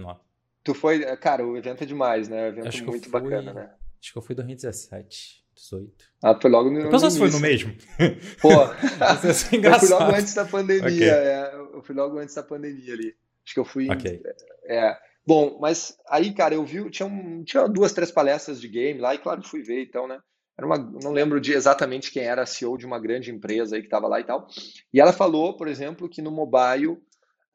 tu 0.64 0.74
foi. 0.74 1.16
Cara, 1.16 1.46
o 1.46 1.56
evento 1.56 1.82
é 1.82 1.86
demais, 1.86 2.28
né? 2.28 2.44
O 2.44 2.48
evento 2.48 2.68
Acho 2.68 2.84
muito 2.84 3.08
fui... 3.08 3.20
bacana, 3.20 3.52
né? 3.52 3.70
Acho 4.00 4.12
que 4.12 4.18
eu 4.18 4.22
fui 4.22 4.32
em 4.34 4.36
2017. 4.36 5.38
18. 5.58 5.92
Ah, 6.22 6.38
foi 6.40 6.50
logo 6.50 6.70
no. 6.70 6.82
Depois 6.82 7.02
você 7.02 7.18
foi 7.18 7.30
no 7.30 7.40
mesmo. 7.40 7.74
Pô, 8.40 8.50
eu 8.52 9.34
fui 9.34 9.88
logo 9.88 10.14
antes 10.14 10.34
da 10.34 10.44
pandemia. 10.44 10.86
Okay. 10.86 11.08
É, 11.08 11.54
eu 11.74 11.82
fui 11.82 11.94
logo 11.94 12.18
antes 12.18 12.34
da 12.34 12.42
pandemia 12.42 12.94
ali. 12.94 13.16
Acho 13.44 13.54
que 13.54 13.60
eu 13.60 13.64
fui. 13.64 13.90
Ok. 13.90 14.22
É. 14.66 14.96
Bom, 15.26 15.58
mas 15.60 15.96
aí, 16.08 16.32
cara, 16.32 16.54
eu 16.54 16.64
vi. 16.64 16.88
Tinha, 16.90 17.06
um, 17.06 17.42
tinha 17.42 17.66
duas, 17.66 17.92
três 17.92 18.10
palestras 18.10 18.60
de 18.60 18.68
game 18.68 19.00
lá, 19.00 19.14
e 19.14 19.18
claro, 19.18 19.42
fui 19.42 19.62
ver 19.62 19.82
então, 19.82 20.06
né? 20.06 20.20
Era 20.58 20.66
uma, 20.66 20.76
não 20.76 21.12
lembro 21.12 21.40
de 21.40 21.52
exatamente 21.52 22.10
quem 22.10 22.24
era 22.24 22.42
a 22.42 22.46
CEO 22.46 22.76
de 22.76 22.84
uma 22.84 22.98
grande 22.98 23.30
empresa 23.30 23.76
aí 23.76 23.80
que 23.80 23.86
estava 23.86 24.08
lá 24.08 24.18
e 24.18 24.24
tal. 24.24 24.48
E 24.92 25.00
ela 25.00 25.12
falou, 25.12 25.56
por 25.56 25.68
exemplo, 25.68 26.08
que 26.08 26.20
no 26.20 26.32
mobile 26.32 26.98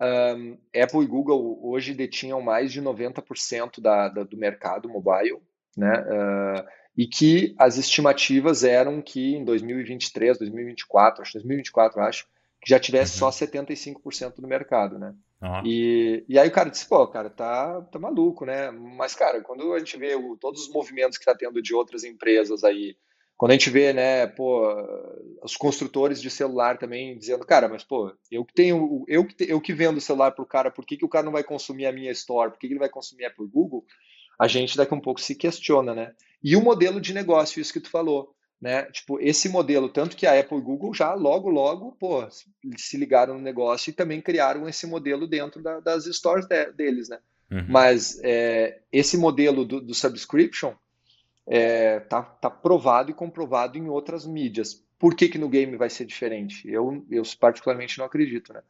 um, 0.01 0.57
Apple 0.81 1.01
e 1.03 1.07
Google 1.07 1.59
hoje 1.61 1.93
detinham 1.93 2.41
mais 2.41 2.71
de 2.71 2.81
90% 2.81 3.81
da, 3.81 4.07
da, 4.07 4.23
do 4.23 4.37
mercado 4.37 4.87
mobile, 4.87 5.41
né? 5.75 5.91
Uh, 5.99 6.83
e 6.95 7.07
que 7.07 7.55
as 7.57 7.77
estimativas 7.77 8.63
eram 8.63 9.01
que 9.01 9.35
em 9.35 9.43
2023, 9.43 10.37
2024, 10.37 11.23
acho 11.23 11.33
2024, 11.33 12.01
acho, 12.01 12.27
que 12.61 12.69
já 12.69 12.79
tivesse 12.79 13.21
uhum. 13.21 13.31
só 13.31 13.45
75% 13.45 14.35
do 14.39 14.47
mercado, 14.47 14.97
né? 14.97 15.13
Uhum. 15.43 15.61
E, 15.65 16.23
e 16.29 16.39
aí 16.39 16.47
o 16.47 16.51
cara 16.51 16.69
disse, 16.69 16.87
pô, 16.87 17.05
cara, 17.05 17.29
tá, 17.29 17.81
tá 17.91 17.99
maluco, 17.99 18.45
né? 18.45 18.71
Mas, 18.71 19.13
cara, 19.13 19.41
quando 19.41 19.73
a 19.73 19.79
gente 19.79 19.97
vê 19.97 20.15
o, 20.15 20.37
todos 20.37 20.61
os 20.61 20.69
movimentos 20.71 21.17
que 21.17 21.25
tá 21.25 21.35
tendo 21.35 21.61
de 21.61 21.75
outras 21.75 22.05
empresas 22.05 22.63
aí, 22.63 22.95
quando 23.35 23.51
a 23.51 23.55
gente 23.55 23.69
vê, 23.69 23.91
né, 23.91 24.25
pô, 24.25 24.73
os 25.43 25.57
construtores 25.57 26.21
de 26.21 26.29
celular 26.29 26.77
também 26.77 27.17
dizendo, 27.17 27.45
cara, 27.45 27.67
mas, 27.67 27.83
pô, 27.83 28.15
eu 28.31 28.45
que 28.45 28.53
tenho, 28.53 29.03
eu 29.05 29.27
que, 29.27 29.35
eu 29.51 29.59
que 29.59 29.73
vendo 29.73 29.97
o 29.97 30.01
celular 30.01 30.31
pro 30.31 30.45
cara, 30.45 30.71
por 30.71 30.85
que, 30.85 30.95
que 30.95 31.03
o 31.03 31.09
cara 31.09 31.25
não 31.25 31.33
vai 31.33 31.43
consumir 31.43 31.87
a 31.87 31.91
minha 31.91 32.11
store? 32.11 32.51
Por 32.51 32.57
que, 32.57 32.67
que 32.67 32.73
ele 32.73 32.79
vai 32.79 32.89
consumir 32.89 33.25
a 33.25 33.27
Apple 33.27 33.47
Google? 33.47 33.83
A 34.39 34.47
gente 34.47 34.77
daqui 34.77 34.93
a 34.93 34.97
um 34.97 35.01
pouco 35.01 35.19
se 35.19 35.35
questiona, 35.35 35.93
né? 35.93 36.13
E 36.41 36.55
o 36.55 36.61
modelo 36.61 37.01
de 37.01 37.13
negócio, 37.13 37.59
isso 37.59 37.73
que 37.73 37.81
tu 37.81 37.89
falou. 37.89 38.33
Né? 38.63 38.83
Tipo, 38.83 39.19
esse 39.19 39.49
modelo, 39.49 39.89
tanto 39.89 40.15
que 40.15 40.25
a 40.25 40.39
Apple 40.39 40.57
e 40.57 40.61
Google 40.61 40.93
já 40.93 41.13
logo, 41.15 41.49
logo, 41.49 41.97
pô, 41.99 42.25
se 42.77 42.95
ligaram 42.95 43.33
no 43.33 43.41
negócio 43.41 43.89
e 43.89 43.93
também 43.93 44.21
criaram 44.21 44.69
esse 44.69 44.87
modelo 44.87 45.27
dentro 45.27 45.61
da, 45.61 45.81
das 45.81 46.05
stores 46.05 46.45
de, 46.45 46.71
deles, 46.71 47.09
né? 47.09 47.19
Uhum. 47.51 47.65
Mas 47.67 48.21
é, 48.23 48.79
esse 48.89 49.17
modelo 49.17 49.65
do, 49.65 49.81
do 49.81 49.93
subscription 49.93 50.73
é, 51.45 51.99
tá, 51.99 52.21
tá 52.21 52.49
provado 52.49 53.11
e 53.11 53.13
comprovado 53.13 53.77
em 53.77 53.89
outras 53.89 54.25
mídias. 54.25 54.81
Por 54.97 55.13
que, 55.13 55.27
que 55.27 55.37
no 55.37 55.49
game 55.49 55.75
vai 55.75 55.89
ser 55.89 56.05
diferente? 56.05 56.65
Eu, 56.65 57.05
eu 57.11 57.23
particularmente 57.37 57.97
não 57.97 58.05
acredito, 58.05 58.53
né? 58.53 58.61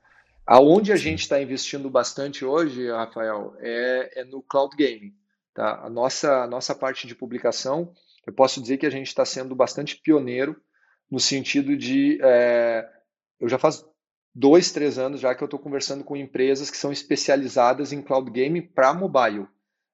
Aonde 0.43 0.91
a 0.91 0.95
gente 0.95 1.19
está 1.19 1.39
investindo 1.39 1.87
bastante 1.87 2.43
hoje, 2.43 2.89
Rafael, 2.89 3.55
é, 3.59 4.21
é 4.21 4.23
no 4.23 4.41
cloud 4.41 4.75
gaming. 4.75 5.13
Tá? 5.53 5.81
A, 5.83 5.87
nossa, 5.87 6.41
a 6.41 6.47
nossa 6.47 6.73
parte 6.73 7.05
de 7.05 7.13
publicação 7.13 7.93
eu 8.25 8.33
posso 8.33 8.61
dizer 8.61 8.77
que 8.77 8.85
a 8.85 8.89
gente 8.89 9.07
está 9.07 9.25
sendo 9.25 9.55
bastante 9.55 9.99
pioneiro 10.01 10.55
no 11.09 11.19
sentido 11.19 11.75
de. 11.75 12.19
É, 12.21 12.87
eu 13.39 13.49
já 13.49 13.59
faz 13.59 13.85
dois, 14.33 14.71
três 14.71 14.97
anos 14.97 15.19
já 15.19 15.35
que 15.35 15.43
eu 15.43 15.45
estou 15.45 15.59
conversando 15.59 16.03
com 16.03 16.15
empresas 16.15 16.71
que 16.71 16.77
são 16.77 16.91
especializadas 16.91 17.91
em 17.91 18.01
cloud 18.01 18.31
gaming 18.31 18.61
para 18.61 18.93
mobile. 18.93 19.47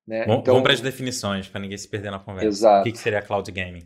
Né? 0.07 0.25
Bom, 0.25 0.39
então, 0.39 0.53
vamos 0.53 0.63
para 0.63 0.73
as 0.73 0.81
definições, 0.81 1.47
para 1.47 1.61
ninguém 1.61 1.77
se 1.77 1.87
perder 1.87 2.11
na 2.11 2.19
conversa. 2.19 2.47
Exato. 2.47 2.81
O 2.81 2.83
que, 2.83 2.91
que 2.93 2.97
seria 2.97 3.21
cloud 3.21 3.51
gaming? 3.51 3.83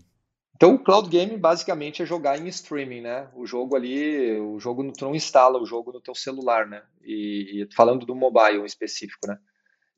Então, 0.55 0.75
o 0.75 0.79
cloud 0.79 1.09
gaming 1.09 1.37
basicamente 1.37 2.01
é 2.01 2.05
jogar 2.05 2.39
em 2.39 2.47
streaming, 2.47 3.01
né? 3.01 3.27
O 3.35 3.45
jogo 3.45 3.75
ali, 3.75 4.39
o 4.39 4.59
jogo 4.59 4.89
tu 4.93 5.05
não 5.05 5.15
instala 5.15 5.59
o 5.59 5.65
jogo 5.65 5.91
no 5.91 5.99
teu 5.99 6.15
celular, 6.15 6.67
né? 6.67 6.83
E, 7.03 7.63
e 7.63 7.75
falando 7.75 8.05
do 8.05 8.15
mobile 8.15 8.65
específico, 8.65 9.27
né? 9.27 9.37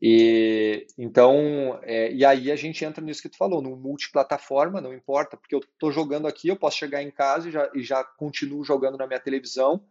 E 0.08 0.86
então, 1.00 1.80
é, 1.82 2.12
e 2.12 2.24
aí 2.24 2.52
a 2.52 2.56
gente 2.56 2.86
entra 2.86 3.04
nisso 3.04 3.24
que 3.24 3.30
tu 3.30 3.38
falou, 3.38 3.60
no 3.60 3.76
multiplataforma, 3.76 4.80
não 4.80 4.94
importa, 4.94 5.36
porque 5.36 5.56
eu 5.56 5.60
estou 5.60 5.92
jogando 5.92 6.28
aqui, 6.28 6.48
eu 6.48 6.56
posso 6.56 6.78
chegar 6.78 7.02
em 7.02 7.10
casa 7.10 7.50
e 7.50 7.52
já, 7.52 7.72
e 7.74 7.82
já 7.82 8.04
continuo 8.04 8.64
jogando 8.64 9.00
na 9.00 9.08
minha 9.08 9.20
televisão. 9.20 9.84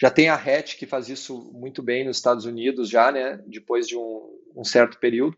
Já 0.00 0.10
tem 0.10 0.30
a 0.30 0.34
Hatch 0.34 0.78
que 0.78 0.86
faz 0.86 1.10
isso 1.10 1.52
muito 1.52 1.82
bem 1.82 2.06
nos 2.06 2.16
Estados 2.16 2.46
Unidos, 2.46 2.88
já, 2.88 3.12
né? 3.12 3.38
Depois 3.46 3.86
de 3.86 3.98
um, 3.98 4.30
um 4.56 4.64
certo 4.64 4.98
período. 4.98 5.36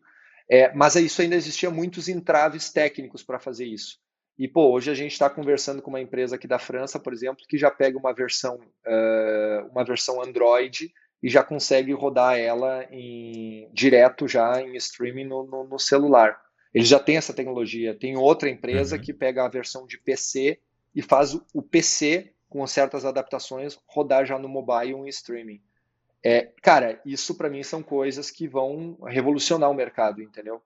É, 0.48 0.72
mas 0.72 0.94
isso 0.94 1.20
ainda 1.20 1.34
existia 1.34 1.68
muitos 1.68 2.06
entraves 2.06 2.70
técnicos 2.70 3.24
para 3.24 3.40
fazer 3.40 3.66
isso. 3.66 3.98
E 4.38 4.46
pô, 4.46 4.70
hoje 4.70 4.88
a 4.88 4.94
gente 4.94 5.10
está 5.10 5.28
conversando 5.28 5.82
com 5.82 5.90
uma 5.90 6.00
empresa 6.00 6.36
aqui 6.36 6.46
da 6.46 6.60
França, 6.60 7.00
por 7.00 7.12
exemplo, 7.12 7.44
que 7.48 7.58
já 7.58 7.72
pega 7.72 7.98
uma 7.98 8.14
versão, 8.14 8.60
uh, 8.86 9.68
uma 9.72 9.84
versão 9.84 10.22
Android 10.22 10.92
e 11.22 11.28
já 11.28 11.44
consegue 11.44 11.92
rodar 11.92 12.36
ela 12.36 12.84
em, 12.90 13.68
direto 13.72 14.26
já 14.26 14.60
em 14.60 14.74
streaming 14.76 15.24
no, 15.24 15.44
no, 15.44 15.64
no 15.64 15.78
celular. 15.78 16.40
Eles 16.74 16.88
já 16.88 16.98
têm 16.98 17.16
essa 17.16 17.32
tecnologia. 17.32 17.94
Tem 17.94 18.16
outra 18.16 18.50
empresa 18.50 18.96
uhum. 18.96 19.02
que 19.02 19.12
pega 19.12 19.44
a 19.44 19.48
versão 19.48 19.86
de 19.86 19.98
PC 19.98 20.58
e 20.94 21.00
faz 21.00 21.34
o, 21.54 21.62
PC, 21.62 22.32
com 22.48 22.66
certas 22.66 23.04
adaptações, 23.04 23.78
rodar 23.86 24.26
já 24.26 24.38
no 24.38 24.48
mobile 24.48 24.94
em 24.94 25.08
streaming. 25.08 25.60
É, 26.24 26.52
cara, 26.62 27.00
isso 27.04 27.34
para 27.36 27.48
mim 27.48 27.62
são 27.62 27.82
coisas 27.82 28.30
que 28.30 28.48
vão 28.48 28.98
revolucionar 29.06 29.70
o 29.70 29.74
mercado, 29.74 30.22
entendeu? 30.22 30.60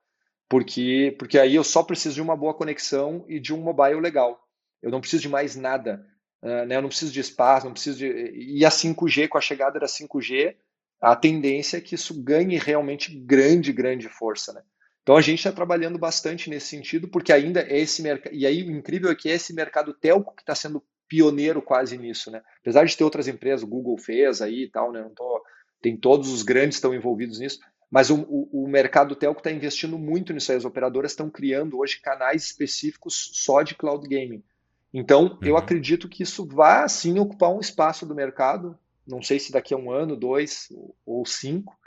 Porque, 0.49 1.15
porque 1.19 1.37
aí 1.37 1.55
eu 1.55 1.63
só 1.63 1.83
preciso 1.83 2.15
de 2.15 2.21
uma 2.21 2.35
boa 2.35 2.53
conexão 2.53 3.25
e 3.27 3.39
de 3.39 3.53
um 3.53 3.57
mobile 3.57 3.99
legal. 3.99 4.47
Eu 4.81 4.91
não 4.91 5.01
preciso 5.01 5.23
de 5.23 5.29
mais 5.29 5.55
nada. 5.55 6.05
Uh, 6.47 6.65
né? 6.65 6.77
Eu 6.77 6.81
não 6.81 6.89
preciso 6.89 7.11
de 7.11 7.19
espaço, 7.19 7.65
não 7.65 7.73
preciso 7.73 7.97
de. 7.97 8.07
E 8.07 8.65
a 8.65 8.69
5G, 8.69 9.27
com 9.27 9.37
a 9.37 9.41
chegada 9.41 9.77
da 9.77 9.85
5G, 9.85 10.55
a 11.01 11.15
tendência 11.15 11.77
é 11.77 11.81
que 11.81 11.95
isso 11.95 12.23
ganhe 12.23 12.57
realmente 12.57 13.13
grande, 13.13 13.73
grande 13.73 14.07
força. 14.07 14.53
Né? 14.53 14.61
Então 15.03 15.17
a 15.17 15.21
gente 15.21 15.39
está 15.39 15.51
trabalhando 15.51 15.97
bastante 15.97 16.49
nesse 16.49 16.67
sentido, 16.67 17.07
porque 17.09 17.33
ainda 17.33 17.61
é 17.61 17.79
esse 17.79 18.01
mercado. 18.01 18.33
E 18.33 18.45
aí 18.45 18.63
o 18.63 18.71
incrível 18.71 19.11
é 19.11 19.15
que 19.15 19.29
é 19.29 19.33
esse 19.33 19.53
mercado 19.53 19.93
telco 19.93 20.33
que 20.33 20.41
está 20.41 20.55
sendo 20.55 20.81
pioneiro 21.07 21.61
quase 21.61 21.97
nisso. 21.97 22.31
Né? 22.31 22.41
Apesar 22.61 22.85
de 22.85 22.95
ter 22.95 23.03
outras 23.03 23.27
empresas, 23.27 23.63
o 23.63 23.67
Google 23.67 23.97
fez 23.97 24.41
aí 24.41 24.63
e 24.63 24.69
tal, 24.69 24.91
né? 24.91 25.01
Não 25.01 25.13
tô... 25.13 25.43
tem 25.81 25.97
todos 25.97 26.31
os 26.31 26.43
grandes 26.43 26.77
estão 26.77 26.93
envolvidos 26.93 27.39
nisso, 27.39 27.59
Mas 27.91 28.09
o, 28.09 28.21
o, 28.21 28.63
o 28.63 28.67
mercado 28.67 29.15
telco 29.15 29.39
está 29.39 29.51
investindo 29.51 29.97
muito 29.97 30.33
nisso 30.33 30.51
aí. 30.51 30.57
As 30.57 30.65
operadoras 30.65 31.11
estão 31.11 31.29
criando 31.29 31.77
hoje 31.77 31.99
canais 31.99 32.45
específicos 32.45 33.31
só 33.33 33.61
de 33.61 33.75
cloud 33.75 34.07
gaming. 34.07 34.43
Então, 34.93 35.23
uhum. 35.23 35.37
eu 35.41 35.57
acredito 35.57 36.07
que 36.07 36.23
isso 36.23 36.45
vai 36.45 36.87
sim 36.87 37.19
ocupar 37.19 37.51
um 37.51 37.59
espaço 37.59 38.05
do 38.05 38.15
mercado. 38.15 38.77
Não 39.05 39.21
sei 39.21 39.39
se 39.39 39.51
daqui 39.51 39.73
a 39.73 39.77
um 39.77 39.91
ano, 39.91 40.15
dois 40.15 40.67
ou 41.05 41.25
cinco, 41.25 41.77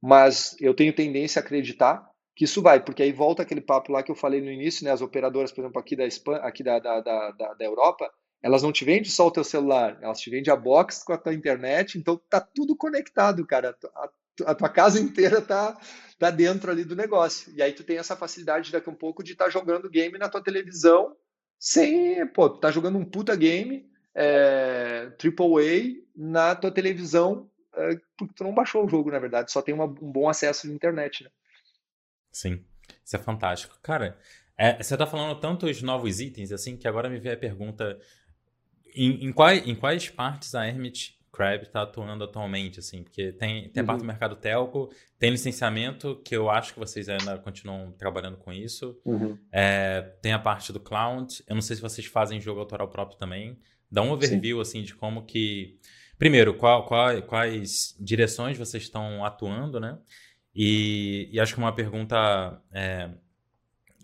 mas 0.00 0.56
eu 0.60 0.74
tenho 0.74 0.94
tendência 0.94 1.40
a 1.40 1.44
acreditar 1.44 2.06
que 2.34 2.44
isso 2.44 2.60
vai, 2.60 2.84
porque 2.84 3.02
aí 3.02 3.12
volta 3.12 3.42
aquele 3.42 3.62
papo 3.62 3.90
lá 3.90 4.02
que 4.02 4.10
eu 4.10 4.14
falei 4.14 4.42
no 4.42 4.50
início, 4.50 4.84
né? 4.84 4.90
As 4.90 5.00
operadoras, 5.00 5.50
por 5.50 5.62
exemplo, 5.62 5.80
aqui 5.80 5.96
da 5.96 6.06
Espanha, 6.06 6.40
aqui 6.40 6.62
da, 6.62 6.78
da, 6.78 7.00
da, 7.00 7.54
da 7.54 7.64
Europa, 7.64 8.12
elas 8.42 8.62
não 8.62 8.70
te 8.70 8.84
vendem 8.84 9.06
só 9.06 9.26
o 9.26 9.30
teu 9.30 9.42
celular, 9.42 9.98
elas 10.02 10.20
te 10.20 10.28
vendem 10.28 10.52
a 10.52 10.56
box 10.56 11.02
com 11.02 11.14
a 11.14 11.18
tua 11.18 11.32
internet, 11.32 11.98
então 11.98 12.20
tá 12.28 12.38
tudo 12.38 12.76
conectado, 12.76 13.46
cara. 13.46 13.74
A, 13.94 14.10
a 14.50 14.54
tua 14.54 14.68
casa 14.68 15.00
inteira 15.00 15.40
tá, 15.40 15.80
tá 16.18 16.30
dentro 16.30 16.70
ali 16.70 16.84
do 16.84 16.94
negócio. 16.94 17.50
E 17.56 17.62
aí 17.62 17.72
tu 17.72 17.82
tem 17.82 17.96
essa 17.96 18.14
facilidade 18.14 18.70
daqui 18.70 18.90
a 18.90 18.92
um 18.92 18.96
pouco 18.96 19.24
de 19.24 19.32
estar 19.32 19.46
tá 19.46 19.50
jogando 19.50 19.88
game 19.88 20.18
na 20.18 20.28
tua 20.28 20.42
televisão 20.42 21.16
sem, 21.58 22.26
pô, 22.28 22.48
tu 22.50 22.60
tá 22.60 22.70
jogando 22.70 22.98
um 22.98 23.04
puta 23.04 23.34
game 23.34 23.90
é, 24.14 25.10
AAA 25.22 26.02
na 26.14 26.54
tua 26.54 26.70
televisão 26.70 27.50
é, 27.76 27.98
porque 28.16 28.34
tu 28.34 28.42
não 28.42 28.54
baixou 28.54 28.84
o 28.84 28.88
jogo, 28.88 29.10
na 29.10 29.18
verdade, 29.18 29.52
só 29.52 29.60
tem 29.60 29.74
uma, 29.74 29.84
um 29.84 30.10
bom 30.10 30.28
acesso 30.28 30.66
à 30.66 30.70
internet, 30.70 31.24
né? 31.24 31.30
Sim, 32.32 32.64
isso 33.04 33.16
é 33.16 33.18
fantástico. 33.18 33.78
Cara, 33.82 34.18
é, 34.56 34.82
você 34.82 34.96
tá 34.96 35.06
falando 35.06 35.38
tantos 35.38 35.82
novos 35.82 36.18
itens, 36.18 36.50
assim, 36.52 36.76
que 36.76 36.88
agora 36.88 37.10
me 37.10 37.18
veio 37.18 37.34
a 37.34 37.38
pergunta, 37.38 37.98
em, 38.94 39.26
em, 39.26 39.32
quais, 39.32 39.66
em 39.66 39.74
quais 39.74 40.08
partes 40.08 40.54
a 40.54 40.66
Hermit 40.66 41.15
Crab 41.36 41.62
está 41.62 41.82
atuando 41.82 42.24
atualmente, 42.24 42.80
assim, 42.80 43.02
porque 43.02 43.30
tem, 43.32 43.68
tem 43.68 43.82
a 43.82 43.86
parte 43.86 43.98
do 43.98 44.02
uhum. 44.02 44.06
mercado 44.06 44.36
telco, 44.36 44.90
tem 45.18 45.30
licenciamento, 45.30 46.16
que 46.24 46.34
eu 46.34 46.48
acho 46.48 46.72
que 46.72 46.78
vocês 46.78 47.10
ainda 47.10 47.36
continuam 47.38 47.92
trabalhando 47.92 48.38
com 48.38 48.50
isso, 48.50 48.98
uhum. 49.04 49.36
é, 49.52 50.00
tem 50.22 50.32
a 50.32 50.38
parte 50.38 50.72
do 50.72 50.80
cloud, 50.80 51.44
eu 51.46 51.54
não 51.54 51.60
sei 51.60 51.76
se 51.76 51.82
vocês 51.82 52.06
fazem 52.06 52.40
jogo 52.40 52.60
autoral 52.60 52.88
próprio 52.88 53.18
também, 53.18 53.58
dá 53.90 54.00
um 54.00 54.10
overview, 54.10 54.56
Sim. 54.56 54.62
assim, 54.62 54.82
de 54.82 54.94
como 54.94 55.26
que... 55.26 55.78
Primeiro, 56.18 56.54
qual, 56.54 56.86
qual, 56.86 57.20
quais 57.22 57.94
direções 58.00 58.56
vocês 58.56 58.84
estão 58.84 59.22
atuando, 59.22 59.78
né? 59.78 59.98
E, 60.54 61.28
e 61.30 61.38
acho 61.38 61.52
que 61.52 61.58
uma 61.58 61.74
pergunta 61.74 62.58
é, 62.72 63.10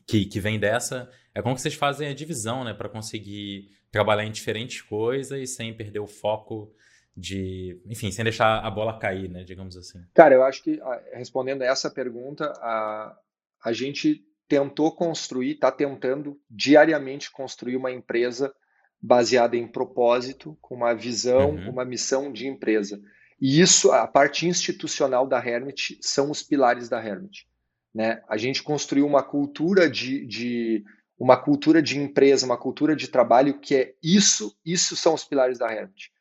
que, 0.07 0.27
que 0.27 0.39
vem 0.39 0.59
dessa 0.59 1.11
é 1.35 1.41
como 1.41 1.57
vocês 1.57 1.73
fazem 1.73 2.09
a 2.09 2.15
divisão, 2.15 2.65
né? 2.65 2.75
Para 2.75 2.91
conseguir 2.91 3.71
trabalhar 3.91 4.27
em 4.27 4.31
diferentes 4.31 4.83
coisas 4.83 5.51
sem 5.51 5.73
perder 5.73 6.01
o 6.01 6.07
foco 6.07 6.75
de, 7.17 7.81
enfim, 7.87 8.11
sem 8.11 8.25
deixar 8.25 8.59
a 8.59 8.71
bola 8.71 8.99
cair, 8.99 9.29
né, 9.29 9.45
digamos 9.45 9.77
assim. 9.77 9.99
Cara, 10.15 10.35
eu 10.35 10.43
acho 10.43 10.63
que 10.63 10.81
respondendo 11.13 11.63
a 11.63 11.67
essa 11.67 11.91
pergunta, 11.91 12.47
a, 12.57 13.17
a 13.65 13.73
gente 13.73 14.25
tentou 14.49 14.95
construir, 14.95 15.53
está 15.53 15.71
tentando 15.71 16.39
diariamente 16.51 17.31
construir 17.31 17.77
uma 17.77 17.91
empresa 17.91 18.53
baseada 19.01 19.57
em 19.57 19.67
propósito, 19.67 20.57
com 20.61 20.77
uma 20.77 20.95
visão, 20.95 21.51
uhum. 21.51 21.71
uma 21.71 21.85
missão 21.85 22.33
de 22.33 22.47
empresa. 22.47 23.01
E 23.41 23.61
isso, 23.61 23.91
a 23.91 24.07
parte 24.07 24.47
institucional 24.47 25.27
da 25.27 25.45
Hermit, 25.45 25.99
são 26.01 26.31
os 26.31 26.43
pilares 26.43 26.89
da 26.89 27.05
Hermit. 27.05 27.49
Né? 27.93 28.23
A 28.29 28.37
gente 28.37 28.63
construiu 28.63 29.07
uma 29.07 29.23
cultura 29.23 29.91
de, 29.91 30.25
de 30.27 30.85
uma 31.19 31.37
cultura 31.37 31.83
de 31.83 31.99
empresa, 31.99 32.47
uma 32.47 32.57
cultura 32.57 32.95
de 32.95 33.09
trabalho 33.09 33.59
que 33.59 33.75
é 33.75 33.95
isso, 34.03 34.57
isso 34.65 34.95
são 34.95 35.15
os 35.15 35.25
pilares 35.25 35.59
da 35.59 35.73
Hermit. 35.73 36.12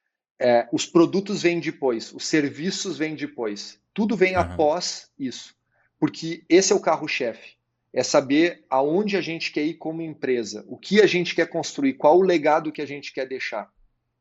É, 0.41 0.67
os 0.71 0.87
produtos 0.87 1.43
vêm 1.43 1.59
depois, 1.59 2.11
os 2.11 2.25
serviços 2.25 2.97
vêm 2.97 3.15
depois. 3.15 3.79
Tudo 3.93 4.17
vem 4.17 4.35
uhum. 4.35 4.41
após 4.41 5.11
isso. 5.17 5.53
Porque 5.99 6.43
esse 6.49 6.73
é 6.73 6.75
o 6.75 6.79
carro-chefe. 6.79 7.57
É 7.93 8.01
saber 8.01 8.65
aonde 8.67 9.15
a 9.15 9.21
gente 9.21 9.51
quer 9.51 9.63
ir 9.63 9.75
como 9.75 10.01
empresa, 10.01 10.65
o 10.67 10.77
que 10.77 10.99
a 10.99 11.05
gente 11.05 11.35
quer 11.35 11.47
construir, 11.47 11.93
qual 11.93 12.17
o 12.17 12.23
legado 12.23 12.71
que 12.71 12.81
a 12.81 12.87
gente 12.87 13.13
quer 13.13 13.27
deixar. 13.27 13.69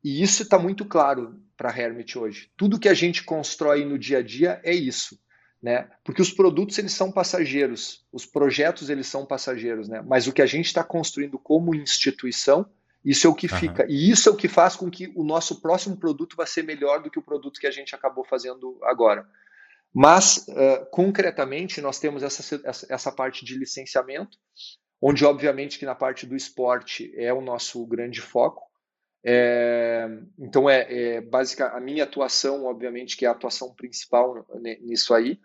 E 0.04 0.22
isso 0.22 0.42
está 0.42 0.58
muito 0.58 0.84
claro 0.84 1.40
para 1.56 1.70
a 1.70 1.78
Hermit 1.78 2.18
hoje. 2.18 2.50
Tudo 2.56 2.78
que 2.78 2.88
a 2.88 2.94
gente 2.94 3.22
constrói 3.22 3.84
no 3.84 3.98
dia 3.98 4.18
a 4.18 4.22
dia 4.22 4.60
é 4.62 4.74
isso. 4.74 5.18
Né? 5.62 5.88
Porque 6.04 6.20
os 6.20 6.32
produtos 6.32 6.78
eles 6.78 6.92
são 6.92 7.12
passageiros, 7.12 8.04
os 8.10 8.26
projetos 8.26 8.90
eles 8.90 9.06
são 9.06 9.26
passageiros, 9.26 9.88
né? 9.88 10.02
Mas 10.06 10.26
o 10.26 10.32
que 10.32 10.40
a 10.40 10.46
gente 10.46 10.66
está 10.66 10.82
construindo 10.82 11.38
como 11.38 11.74
instituição 11.74 12.66
isso 13.04 13.26
é 13.26 13.30
o 13.30 13.34
que 13.34 13.50
uhum. 13.50 13.58
fica. 13.58 13.86
E 13.88 14.10
isso 14.10 14.28
é 14.28 14.32
o 14.32 14.36
que 14.36 14.48
faz 14.48 14.76
com 14.76 14.90
que 14.90 15.12
o 15.16 15.24
nosso 15.24 15.60
próximo 15.60 15.96
produto 15.96 16.36
vá 16.36 16.44
ser 16.44 16.62
melhor 16.62 17.02
do 17.02 17.10
que 17.10 17.18
o 17.18 17.22
produto 17.22 17.58
que 17.58 17.66
a 17.66 17.70
gente 17.70 17.94
acabou 17.94 18.24
fazendo 18.24 18.78
agora. 18.82 19.26
Mas, 19.92 20.46
uh, 20.48 20.86
concretamente, 20.90 21.80
nós 21.80 21.98
temos 21.98 22.22
essa, 22.22 22.60
essa, 22.88 23.10
parte 23.10 23.44
de 23.44 23.58
licenciamento, 23.58 24.38
onde, 25.02 25.24
obviamente, 25.24 25.78
que 25.78 25.86
na 25.86 25.94
parte 25.94 26.26
do 26.26 26.36
esporte 26.36 27.12
é 27.16 27.32
o 27.32 27.40
nosso 27.40 27.84
grande 27.86 28.20
foco. 28.20 28.70
É, 29.24 30.08
então, 30.38 30.70
é, 30.70 30.86
é 30.88 31.20
básica 31.20 31.68
a 31.68 31.80
minha 31.80 32.04
atuação, 32.04 32.66
obviamente, 32.66 33.16
que 33.16 33.24
é 33.24 33.28
a 33.28 33.32
atuação 33.32 33.74
principal 33.74 34.46
nisso 34.80 35.12
aí. 35.12 35.40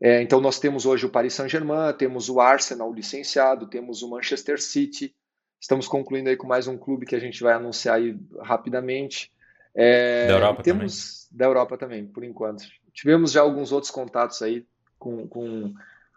É, 0.00 0.20
então, 0.22 0.40
nós 0.40 0.58
temos 0.58 0.84
hoje 0.86 1.06
o 1.06 1.10
Paris 1.10 1.34
Saint-Germain, 1.34 1.94
temos 1.94 2.28
o 2.28 2.40
Arsenal 2.40 2.92
licenciado, 2.92 3.68
temos 3.68 4.02
o 4.02 4.10
Manchester 4.10 4.60
City, 4.60 5.14
Estamos 5.60 5.86
concluindo 5.86 6.30
aí 6.30 6.36
com 6.36 6.46
mais 6.46 6.66
um 6.66 6.78
clube 6.78 7.04
que 7.04 7.14
a 7.14 7.18
gente 7.18 7.42
vai 7.42 7.52
anunciar 7.52 7.96
aí 7.96 8.18
rapidamente. 8.40 9.30
É, 9.74 10.26
da 10.26 10.32
Europa 10.32 10.62
temos 10.62 11.26
também. 11.28 11.38
Da 11.38 11.44
Europa 11.44 11.76
também, 11.76 12.06
por 12.06 12.24
enquanto. 12.24 12.64
Tivemos 12.94 13.32
já 13.32 13.42
alguns 13.42 13.70
outros 13.70 13.90
contatos 13.90 14.40
aí 14.40 14.66
com, 14.98 15.28
com, 15.28 15.74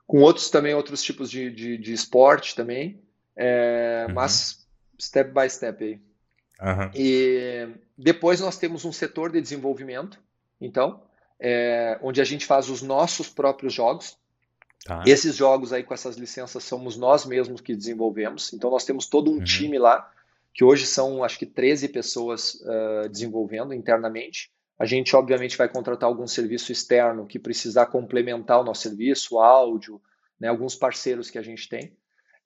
com 0.07 0.21
outros 0.21 0.49
também, 0.49 0.73
outros 0.73 1.03
tipos 1.03 1.29
de, 1.29 1.51
de, 1.51 1.77
de 1.77 1.93
esporte 1.93 2.55
também, 2.55 3.01
é, 3.35 4.05
uhum. 4.07 4.15
mas 4.15 4.65
step 4.99 5.31
by 5.33 5.49
step 5.49 5.83
aí. 5.83 6.01
Uhum. 6.61 6.91
E 6.95 7.67
depois 7.97 8.39
nós 8.39 8.57
temos 8.57 8.85
um 8.85 8.91
setor 8.93 9.31
de 9.31 9.41
desenvolvimento, 9.41 10.19
então, 10.59 11.03
é, 11.37 11.99
onde 12.01 12.21
a 12.21 12.23
gente 12.23 12.45
faz 12.45 12.69
os 12.69 12.81
nossos 12.81 13.27
próprios 13.27 13.73
jogos. 13.73 14.17
Tá. 14.85 15.03
Esses 15.07 15.35
jogos 15.35 15.71
aí 15.71 15.83
com 15.83 15.93
essas 15.93 16.17
licenças 16.17 16.63
somos 16.63 16.97
nós 16.97 17.25
mesmos 17.25 17.61
que 17.61 17.75
desenvolvemos. 17.75 18.51
Então 18.53 18.69
nós 18.69 18.83
temos 18.83 19.07
todo 19.07 19.31
um 19.31 19.35
uhum. 19.35 19.43
time 19.43 19.79
lá, 19.79 20.11
que 20.53 20.63
hoje 20.63 20.85
são 20.85 21.23
acho 21.23 21.39
que 21.39 21.45
13 21.45 21.89
pessoas 21.89 22.55
uh, 22.55 23.09
desenvolvendo 23.09 23.73
internamente. 23.73 24.51
A 24.77 24.85
gente 24.85 25.15
obviamente 25.15 25.57
vai 25.57 25.69
contratar 25.69 26.09
algum 26.09 26.27
serviço 26.27 26.71
externo 26.71 27.25
que 27.25 27.39
precisar 27.39 27.85
complementar 27.85 28.59
o 28.59 28.63
nosso 28.63 28.81
serviço, 28.81 29.39
áudio, 29.39 30.01
né, 30.39 30.49
alguns 30.49 30.75
parceiros 30.75 31.29
que 31.29 31.37
a 31.37 31.41
gente 31.41 31.69
tem. 31.69 31.95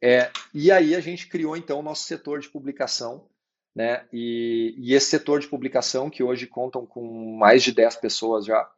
É, 0.01 0.29
e 0.53 0.71
aí 0.71 0.93
a 0.93 0.99
gente 0.99 1.27
criou 1.27 1.57
então 1.57 1.79
o 1.79 1.83
nosso 1.83 2.03
setor 2.03 2.39
de 2.39 2.49
publicação, 2.49 3.25
né? 3.75 4.05
E, 4.13 4.75
e, 4.77 4.93
esse 4.93 5.07
setor 5.07 5.39
de 5.39 5.47
publicação, 5.47 6.09
que 6.09 6.23
hoje 6.23 6.45
contam 6.45 6.85
com 6.85 7.35
mais 7.37 7.63
de 7.63 7.71
10 7.71 7.95
pessoas 7.97 8.45
já, 8.45 8.69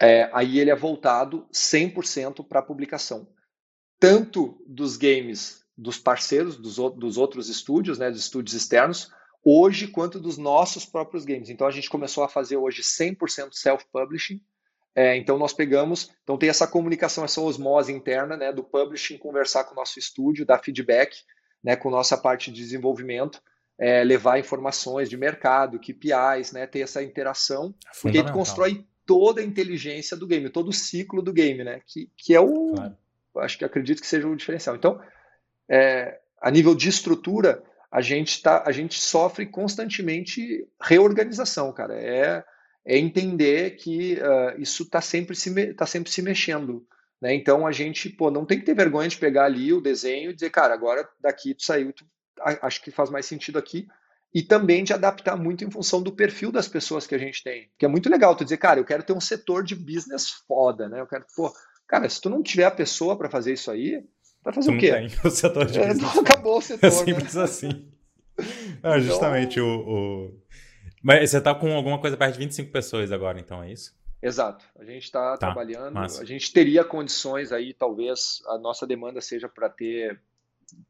é, 0.00 0.30
aí 0.32 0.58
ele 0.58 0.70
é 0.70 0.76
voltado 0.76 1.46
100% 1.52 2.46
para 2.46 2.62
publicação. 2.62 3.28
Tanto 3.98 4.62
dos 4.66 4.96
games 4.96 5.64
dos 5.76 5.98
parceiros, 5.98 6.56
dos, 6.56 6.76
dos 6.76 7.16
outros 7.18 7.48
estúdios, 7.48 7.98
né, 7.98 8.10
dos 8.10 8.20
estúdios 8.20 8.54
externos, 8.54 9.10
hoje, 9.44 9.88
quanto 9.88 10.18
dos 10.18 10.38
nossos 10.38 10.84
próprios 10.84 11.24
games. 11.24 11.50
Então 11.50 11.66
a 11.66 11.70
gente 11.70 11.90
começou 11.90 12.24
a 12.24 12.28
fazer 12.28 12.56
hoje 12.56 12.82
100% 12.82 13.50
self-publishing. 13.52 14.40
É, 14.94 15.14
então 15.16 15.38
nós 15.38 15.52
pegamos, 15.52 16.10
então 16.22 16.38
tem 16.38 16.48
essa 16.48 16.66
comunicação, 16.66 17.22
essa 17.22 17.40
osmose 17.40 17.92
interna 17.92 18.34
né, 18.34 18.50
do 18.50 18.64
publishing, 18.64 19.18
conversar 19.18 19.64
com 19.64 19.72
o 19.72 19.76
nosso 19.76 19.98
estúdio, 19.98 20.46
dar 20.46 20.58
feedback 20.58 21.14
né, 21.62 21.76
com 21.76 21.90
nossa 21.90 22.16
parte 22.16 22.50
de 22.50 22.62
desenvolvimento, 22.62 23.42
é, 23.78 24.02
levar 24.02 24.38
informações 24.38 25.10
de 25.10 25.16
mercado, 25.16 25.78
KPIs, 25.78 26.52
né, 26.52 26.66
ter 26.66 26.80
essa 26.80 27.02
interação, 27.02 27.74
porque 28.00 28.18
a 28.18 28.20
gente 28.22 28.32
constrói 28.32 28.86
toda 29.06 29.40
a 29.40 29.44
inteligência 29.44 30.16
do 30.16 30.26
game, 30.26 30.50
todo 30.50 30.68
o 30.68 30.72
ciclo 30.72 31.22
do 31.22 31.32
game, 31.32 31.64
né? 31.64 31.80
Que, 31.86 32.10
que 32.16 32.34
é 32.34 32.40
o. 32.40 32.74
Claro. 32.74 32.96
Acho 33.36 33.58
que 33.58 33.64
acredito 33.64 34.00
que 34.00 34.06
seja 34.06 34.26
o 34.26 34.36
diferencial. 34.36 34.76
Então, 34.76 35.00
é, 35.68 36.18
a 36.40 36.50
nível 36.50 36.74
de 36.74 36.88
estrutura, 36.88 37.62
a 37.90 38.00
gente, 38.00 38.42
tá, 38.42 38.64
a 38.66 38.72
gente 38.72 38.98
sofre 38.98 39.46
constantemente 39.46 40.66
reorganização, 40.80 41.72
cara. 41.72 41.94
É, 41.94 42.44
é 42.84 42.98
entender 42.98 43.76
que 43.76 44.14
uh, 44.14 44.60
isso 44.60 44.84
está 44.84 45.00
sempre, 45.00 45.36
se 45.36 45.74
tá 45.74 45.86
sempre 45.86 46.10
se 46.10 46.22
mexendo. 46.22 46.86
Né? 47.20 47.34
Então 47.34 47.66
a 47.66 47.72
gente 47.72 48.08
pô, 48.08 48.30
não 48.30 48.44
tem 48.44 48.58
que 48.58 48.64
ter 48.64 48.74
vergonha 48.74 49.08
de 49.08 49.16
pegar 49.16 49.44
ali 49.44 49.72
o 49.72 49.80
desenho 49.80 50.30
e 50.30 50.34
dizer, 50.34 50.50
cara, 50.50 50.74
agora 50.74 51.08
daqui 51.20 51.54
tu 51.54 51.64
saiu, 51.64 51.92
tu, 51.92 52.04
acho 52.62 52.82
que 52.82 52.90
faz 52.90 53.10
mais 53.10 53.26
sentido 53.26 53.58
aqui 53.58 53.88
e 54.34 54.42
também 54.42 54.84
de 54.84 54.92
adaptar 54.92 55.36
muito 55.36 55.64
em 55.64 55.70
função 55.70 56.02
do 56.02 56.12
perfil 56.12 56.52
das 56.52 56.68
pessoas 56.68 57.06
que 57.06 57.14
a 57.14 57.18
gente 57.18 57.42
tem. 57.42 57.70
Que 57.78 57.86
é 57.86 57.88
muito 57.88 58.10
legal 58.10 58.34
tu 58.34 58.44
dizer, 58.44 58.58
cara, 58.58 58.80
eu 58.80 58.84
quero 58.84 59.02
ter 59.02 59.12
um 59.12 59.20
setor 59.20 59.64
de 59.64 59.74
business 59.74 60.30
foda, 60.46 60.88
né? 60.88 61.00
Eu 61.00 61.06
quero, 61.06 61.24
pô, 61.34 61.52
cara, 61.86 62.08
se 62.08 62.20
tu 62.20 62.28
não 62.28 62.42
tiver 62.42 62.64
a 62.64 62.70
pessoa 62.70 63.16
para 63.16 63.30
fazer 63.30 63.52
isso 63.52 63.70
aí, 63.70 64.04
vai 64.44 64.52
fazer 64.52 64.70
tu 64.70 64.76
o 64.76 64.78
quê? 64.78 64.90
Não 64.92 65.08
tem 65.08 65.18
o 65.24 65.30
setor 65.30 65.66
de 65.66 65.78
é, 65.78 65.88
business. 65.88 66.16
acabou 66.18 66.58
o 66.58 66.62
setor. 66.62 66.86
É 66.86 66.90
simples 66.90 67.34
né? 67.34 67.42
assim. 67.42 67.68
Não, 68.82 68.96
então 68.96 69.00
justamente 69.00 69.58
então... 69.58 69.80
o, 69.80 70.26
o, 70.26 70.42
Mas 71.02 71.30
você 71.30 71.40
tá 71.40 71.54
com 71.54 71.72
alguma 71.74 71.98
coisa 71.98 72.16
perto 72.16 72.34
de 72.34 72.40
25 72.40 72.70
pessoas 72.70 73.10
agora, 73.10 73.40
então, 73.40 73.62
é 73.62 73.72
isso? 73.72 73.94
Exato. 74.22 74.64
A 74.78 74.84
gente 74.84 75.04
está 75.04 75.32
tá, 75.32 75.38
trabalhando. 75.38 75.94
Massa. 75.94 76.22
A 76.22 76.24
gente 76.24 76.52
teria 76.52 76.84
condições 76.84 77.52
aí, 77.52 77.72
talvez 77.72 78.42
a 78.48 78.58
nossa 78.58 78.86
demanda 78.86 79.20
seja 79.20 79.48
para 79.48 79.68
ter 79.68 80.20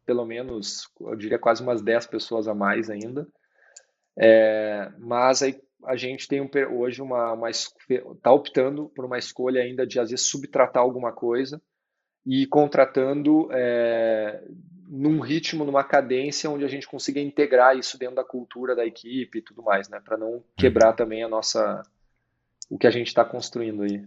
pelo 0.05 0.25
menos, 0.25 0.89
eu 1.01 1.17
diria 1.17 1.39
quase 1.39 1.63
umas 1.63 1.83
10 1.83 2.07
pessoas 2.07 2.49
a 2.49 2.55
mais 2.55 2.91
ainda. 2.91 3.27
É, 4.19 4.91
mas 4.99 5.43
aí 5.43 5.61
a 5.85 5.97
gente 5.97 6.27
tem 6.27 6.41
um, 6.41 6.49
hoje 6.73 7.03
uma, 7.03 7.33
uma 7.33 7.51
está 7.51 8.33
optando 8.33 8.91
por 8.95 9.05
uma 9.05 9.19
escolha 9.19 9.63
ainda 9.63 9.87
de 9.87 10.01
às 10.01 10.11
vezes 10.11 10.27
subtratar 10.27 10.83
alguma 10.83 11.13
coisa 11.13 11.61
e 12.25 12.47
contratando 12.47 13.49
é, 13.53 14.43
num 14.89 15.21
ritmo, 15.21 15.65
numa 15.65 15.85
cadência 15.85 16.51
onde 16.51 16.65
a 16.65 16.69
gente 16.69 16.89
consiga 16.89 17.21
integrar 17.21 17.77
isso 17.77 17.99
dentro 17.99 18.17
da 18.17 18.25
cultura 18.25 18.75
da 18.75 18.85
equipe 18.87 19.39
e 19.39 19.43
tudo 19.43 19.63
mais, 19.63 19.89
né? 19.89 20.01
Para 20.01 20.17
não 20.17 20.33
uhum. 20.33 20.43
quebrar 20.57 20.93
também 20.95 21.23
a 21.23 21.29
nossa 21.29 21.83
o 22.69 22.77
que 22.77 22.87
a 22.87 22.91
gente 22.91 23.09
está 23.09 23.25
construindo 23.25 23.83
aí. 23.83 24.05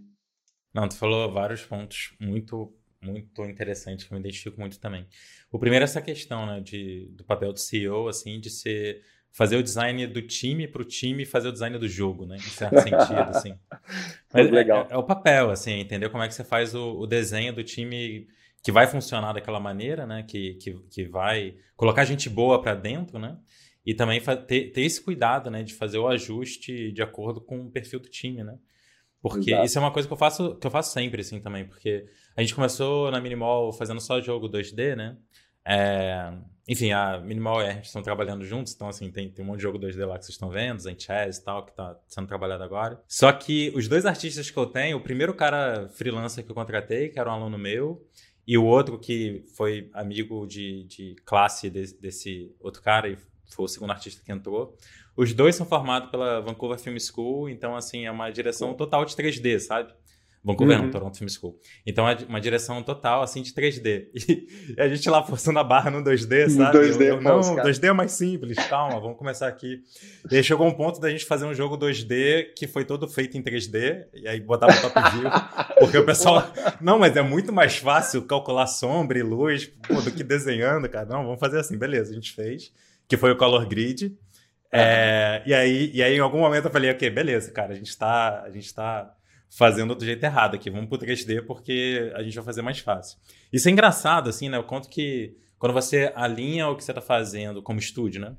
Não, 0.74 0.88
tu 0.88 0.98
falou 0.98 1.32
vários 1.32 1.66
pontos 1.66 2.14
muito 2.20 2.74
muito 3.02 3.46
interessantes 3.46 4.06
que 4.06 4.14
eu 4.14 4.16
me 4.16 4.22
identifico 4.22 4.60
muito 4.60 4.80
também. 4.80 5.08
O 5.52 5.58
primeiro 5.58 5.84
é 5.84 5.86
essa 5.86 6.02
questão, 6.02 6.46
né, 6.46 6.60
de, 6.60 7.08
do 7.12 7.24
papel 7.24 7.54
do 7.54 7.60
CEO, 7.60 8.08
assim, 8.08 8.40
de 8.40 8.50
ser 8.50 9.02
fazer 9.32 9.58
o 9.58 9.64
design 9.64 10.06
do 10.08 10.22
time 10.22 10.68
para 10.68 10.82
o 10.82 10.86
time 10.86 11.26
fazer 11.26 11.50
o 11.50 11.52
design 11.52 11.78
do 11.78 11.88
jogo, 11.88 12.26
né? 12.26 12.38
Em 12.38 12.42
certo 12.42 12.80
sentido, 12.82 13.30
assim. 13.30 13.54
Mas 14.34 14.50
legal. 14.50 14.88
É, 14.90 14.94
é, 14.94 14.98
o 14.98 15.04
papel, 15.04 15.52
assim, 15.52 15.74
entender 15.74 16.10
como 16.10 16.24
é 16.24 16.28
que 16.28 16.34
você 16.34 16.44
faz 16.44 16.74
o, 16.76 17.00
o 17.00 17.08
desenho 17.08 17.54
do 17.54 17.64
time 17.64 18.28
que 18.62 18.72
vai 18.72 18.88
funcionar 18.88 19.34
daquela 19.34 19.60
maneira, 19.60 20.06
né? 20.06 20.24
Que, 20.24 20.56
que, 20.56 20.74
que 20.90 21.04
vai 21.06 21.56
colocar 21.76 22.04
gente 22.06 22.30
boa 22.30 22.62
para 22.62 22.76
dentro, 22.76 23.20
né? 23.20 23.38
E 23.86 23.94
também 23.94 24.20
ter, 24.46 24.72
ter 24.72 24.82
esse 24.82 25.02
cuidado, 25.02 25.50
né? 25.50 25.64
De 25.64 25.74
fazer 25.74 26.00
o 26.00 26.08
ajuste 26.08 26.92
de 26.92 27.02
acordo 27.02 27.40
com 27.40 27.62
o 27.62 27.72
perfil 27.72 28.00
do 28.00 28.10
time, 28.10 28.44
né? 28.44 28.58
Porque 29.22 29.52
Exato. 29.52 29.66
isso 29.66 29.78
é 29.78 29.82
uma 29.82 29.92
coisa 29.92 30.08
que 30.08 30.14
eu 30.14 30.18
faço 30.18 30.56
que 30.56 30.66
eu 30.66 30.72
faço 30.72 30.94
sempre, 30.94 31.22
assim, 31.22 31.40
também. 31.40 31.66
Porque 31.66 32.06
a 32.36 32.42
gente 32.42 32.56
começou 32.56 33.12
na 33.12 33.20
Minimal 33.20 33.74
fazendo 33.74 34.00
só 34.00 34.22
jogo 34.22 34.50
2D, 34.50 34.96
né? 34.96 35.18
É, 35.66 36.32
enfim, 36.68 36.92
a 36.92 37.20
Minimal 37.20 37.62
e 37.62 37.66
a 37.66 37.72
gente 37.74 37.86
estão 37.86 38.02
trabalhando 38.02 38.46
juntos, 38.46 38.74
então 38.74 38.88
assim, 38.88 39.12
tem, 39.12 39.30
tem 39.30 39.44
um 39.44 39.48
monte 39.48 39.58
de 39.58 39.64
jogo 39.64 39.78
2D 39.78 40.06
lá 40.06 40.18
que 40.18 40.26
vocês 40.26 40.36
estão 40.36 40.50
vendo, 40.50 40.80
Zen 40.80 40.98
Chess 40.98 41.38
e 41.38 41.44
tal, 41.44 41.66
que 41.66 41.72
está 41.72 42.00
sendo 42.08 42.28
trabalhado 42.28 42.64
agora. 42.64 43.02
Só 43.08 43.32
que 43.32 43.72
os 43.76 43.88
dois 43.88 44.06
artistas 44.06 44.50
que 44.50 44.58
eu 44.58 44.66
tenho, 44.66 44.98
o 44.98 45.02
primeiro 45.02 45.34
cara 45.34 45.90
freelancer 45.90 46.46
que 46.46 46.52
eu 46.52 46.56
contratei, 46.56 47.10
que 47.10 47.20
era 47.20 47.30
um 47.30 47.34
aluno 47.34 47.58
meu, 47.58 48.08
e 48.48 48.58
o 48.58 48.66
outro 48.66 48.98
que 48.98 49.44
foi 49.56 49.90
amigo 49.94 50.48
de, 50.48 50.84
de 50.86 51.16
classe 51.26 51.70
de, 51.70 51.94
desse 52.00 52.56
outro 52.60 52.82
cara 52.82 53.10
e 53.10 53.18
foi 53.54 53.66
o 53.66 53.68
segundo 53.68 53.92
artista 53.92 54.24
que 54.24 54.32
entrou. 54.32 54.78
Os 55.20 55.34
dois 55.34 55.54
são 55.54 55.66
formados 55.66 56.10
pela 56.10 56.40
Vancouver 56.40 56.80
Film 56.80 56.96
School, 56.98 57.50
então 57.50 57.76
assim, 57.76 58.06
é 58.06 58.12
uma 58.12 58.30
direção 58.30 58.74
total 58.74 59.04
de 59.04 59.14
3D, 59.18 59.60
sabe? 59.60 59.94
Vancouver, 60.42 60.78
uhum. 60.78 60.86
não, 60.86 60.92
Toronto 60.92 61.18
Film 61.18 61.28
School. 61.28 61.60
Então 61.86 62.08
é 62.08 62.18
uma 62.30 62.40
direção 62.40 62.82
total, 62.82 63.22
assim, 63.22 63.42
de 63.42 63.52
3D. 63.52 64.08
E 64.78 64.82
a 64.82 64.88
gente 64.88 65.10
lá 65.10 65.22
forçando 65.22 65.60
a 65.60 65.64
barra 65.64 65.92
no 65.92 66.02
2D, 66.02 66.48
sabe? 66.52 66.78
2D, 66.78 67.02
eu, 67.02 67.16
eu, 67.16 67.22
não, 67.22 67.42
2D 67.42 67.90
é 67.90 67.92
mais 67.92 68.14
simples, 68.14 68.58
calma, 68.70 68.98
vamos 68.98 69.18
começar 69.18 69.50
aqui. 69.50 69.82
E 70.32 70.38
aí 70.38 70.44
chegou 70.44 70.66
um 70.66 70.74
ponto 70.74 71.02
da 71.02 71.10
gente 71.10 71.26
fazer 71.26 71.46
um 71.46 71.54
jogo 71.54 71.78
2D 71.78 72.54
que 72.56 72.66
foi 72.66 72.86
todo 72.86 73.06
feito 73.06 73.38
em 73.38 73.44
3D, 73.44 74.06
e 74.14 74.26
aí 74.26 74.40
botava 74.40 74.72
top 74.80 75.18
view, 75.18 75.30
porque 75.80 75.98
o 75.98 76.06
pessoal... 76.06 76.50
não, 76.80 76.98
mas 76.98 77.18
é 77.18 77.22
muito 77.22 77.52
mais 77.52 77.76
fácil 77.76 78.22
calcular 78.22 78.68
sombra 78.68 79.20
e 79.20 79.24
luz 79.24 79.66
pô, 79.86 80.00
do 80.00 80.12
que 80.12 80.24
desenhando, 80.24 80.88
cara. 80.88 81.08
Não, 81.08 81.26
vamos 81.26 81.42
fazer 81.42 81.60
assim, 81.60 81.78
beleza, 81.78 82.12
a 82.12 82.16
gente 82.16 82.32
fez, 82.32 82.72
que 83.06 83.18
foi 83.18 83.34
o 83.34 83.36
Color 83.36 83.68
Grid. 83.68 84.18
É, 84.72 85.44
e, 85.46 85.54
aí, 85.54 85.92
e 85.94 86.04
aí, 86.04 86.16
em 86.16 86.20
algum 86.20 86.40
momento, 86.40 86.66
eu 86.66 86.72
falei, 86.72 86.92
ok, 86.92 87.10
beleza, 87.10 87.52
cara, 87.52 87.74
a 87.74 87.76
gente 87.76 87.98
tá... 87.98 88.44
A 88.44 88.50
gente 88.52 88.74
tá 88.74 89.16
fazendo 89.50 89.96
do 89.96 90.06
jeito 90.06 90.24
errado 90.24 90.56
aqui. 90.56 90.70
Vamos 90.70 90.88
pro 90.88 90.98
3D 90.98 91.46
porque 91.46 92.12
a 92.16 92.22
gente 92.22 92.36
vai 92.36 92.46
fazer 92.46 92.62
mais 92.62 92.80
fácil. 92.80 93.18
Isso 93.52 93.68
é 93.68 93.72
engraçado, 93.72 94.30
assim, 94.30 94.50
né? 94.50 94.58
Eu 94.58 94.64
conto 94.64 94.88
que 94.90 95.36
quando 95.58 95.74
você 95.74 96.12
alinha 96.16 96.68
o 96.70 96.76
que 96.76 96.84
você 96.84 96.92
está 96.92 97.02
fazendo 97.02 97.62
como 97.62 97.80
estúdio, 97.80 98.22
né? 98.22 98.36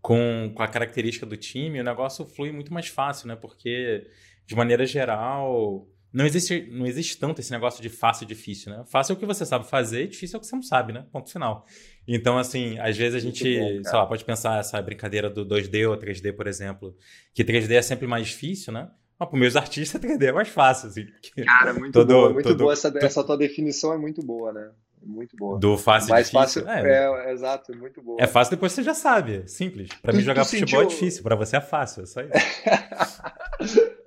Com, 0.00 0.52
com 0.54 0.62
a 0.62 0.68
característica 0.68 1.24
do 1.24 1.36
time, 1.36 1.80
o 1.80 1.84
negócio 1.84 2.26
flui 2.26 2.52
muito 2.52 2.72
mais 2.72 2.88
fácil, 2.88 3.28
né? 3.28 3.36
Porque, 3.36 4.06
de 4.46 4.54
maneira 4.54 4.84
geral, 4.84 5.88
não 6.12 6.26
existe, 6.26 6.68
não 6.70 6.86
existe 6.86 7.16
tanto 7.16 7.40
esse 7.40 7.50
negócio 7.50 7.80
de 7.80 7.88
fácil 7.88 8.24
e 8.24 8.26
difícil, 8.26 8.72
né? 8.72 8.84
Fácil 8.86 9.14
é 9.14 9.16
o 9.16 9.18
que 9.18 9.26
você 9.26 9.46
sabe 9.46 9.66
fazer, 9.66 10.08
difícil 10.08 10.36
é 10.36 10.38
o 10.38 10.40
que 10.40 10.46
você 10.46 10.56
não 10.56 10.62
sabe, 10.62 10.92
né? 10.92 11.06
Ponto 11.10 11.30
final. 11.30 11.64
Então, 12.06 12.36
assim, 12.36 12.78
às 12.78 12.96
vezes 12.96 13.14
a 13.14 13.20
gente, 13.20 13.58
bom, 13.58 13.84
sei 13.84 13.98
lá, 13.98 14.06
pode 14.06 14.24
pensar 14.24 14.58
essa 14.58 14.80
brincadeira 14.82 15.30
do 15.30 15.46
2D 15.46 15.88
ou 15.88 15.96
3D, 15.96 16.32
por 16.34 16.46
exemplo, 16.46 16.96
que 17.32 17.44
3D 17.44 17.72
é 17.72 17.82
sempre 17.82 18.06
mais 18.06 18.28
difícil, 18.28 18.72
né? 18.72 18.90
Mas 19.18 19.28
para 19.28 19.38
meus 19.38 19.54
artistas 19.54 20.00
3D 20.02 20.24
é 20.24 20.32
mais 20.32 20.48
fácil, 20.48 20.88
assim. 20.88 21.06
Cara, 21.44 21.72
muito 21.72 21.92
todo, 21.92 22.12
boa, 22.12 22.32
muito 22.32 22.48
todo, 22.48 22.58
boa. 22.58 22.72
Essa, 22.72 22.90
todo... 22.90 23.04
essa 23.04 23.22
tua 23.22 23.36
definição 23.36 23.92
é 23.92 23.98
muito 23.98 24.20
boa, 24.24 24.52
né? 24.52 24.70
Muito 25.04 25.36
boa. 25.36 25.58
Do 25.58 25.76
fácil 25.76 26.10
Mais 26.10 26.30
difícil. 26.30 26.64
fácil. 26.64 26.86
É, 26.86 27.28
é, 27.28 27.32
exato, 27.32 27.76
muito 27.76 28.00
boa. 28.00 28.18
É 28.20 28.26
fácil 28.26 28.52
depois 28.52 28.72
você 28.72 28.82
já 28.82 28.94
sabe. 28.94 29.42
É 29.42 29.46
simples. 29.46 29.88
Para 30.00 30.12
mim 30.12 30.20
jogar 30.20 30.44
futebol 30.44 30.68
sentiu... 30.68 30.80
é 30.80 30.86
difícil, 30.86 31.22
para 31.22 31.34
você 31.34 31.56
é 31.56 31.60
fácil, 31.60 32.04
é 32.04 32.06
só 32.06 32.20
isso. 32.20 32.32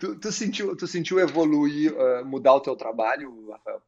tu, 0.00 0.16
tu, 0.16 0.32
sentiu, 0.32 0.76
tu 0.76 0.86
sentiu 0.86 1.18
evoluir, 1.18 1.94
uh, 1.94 2.24
mudar 2.24 2.54
o 2.54 2.60
teu 2.60 2.76
trabalho, 2.76 3.50
Rafael? 3.50 3.80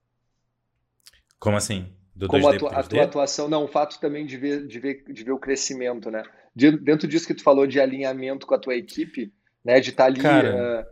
Como 1.38 1.56
assim? 1.56 1.92
Do 2.16 2.28
Como 2.28 2.48
2D 2.48 2.54
a, 2.54 2.58
tua, 2.58 2.70
a 2.70 2.82
tua 2.82 3.02
atuação, 3.02 3.46
não, 3.46 3.64
o 3.64 3.68
fato 3.68 4.00
também 4.00 4.24
de 4.24 4.38
ver, 4.38 4.66
de 4.66 4.80
ver, 4.80 5.04
de 5.04 5.22
ver 5.22 5.32
o 5.32 5.38
crescimento, 5.38 6.10
né? 6.10 6.22
De, 6.54 6.70
dentro 6.70 7.06
disso 7.06 7.26
que 7.26 7.34
tu 7.34 7.42
falou 7.42 7.66
de 7.66 7.78
alinhamento 7.78 8.46
com 8.46 8.54
a 8.54 8.58
tua 8.58 8.74
equipe, 8.74 9.30
né? 9.62 9.78
De 9.80 9.90
estar 9.90 10.04
tá 10.04 10.08
ali. 10.08 10.20
Cara, 10.20 10.82
uh, 10.82 10.86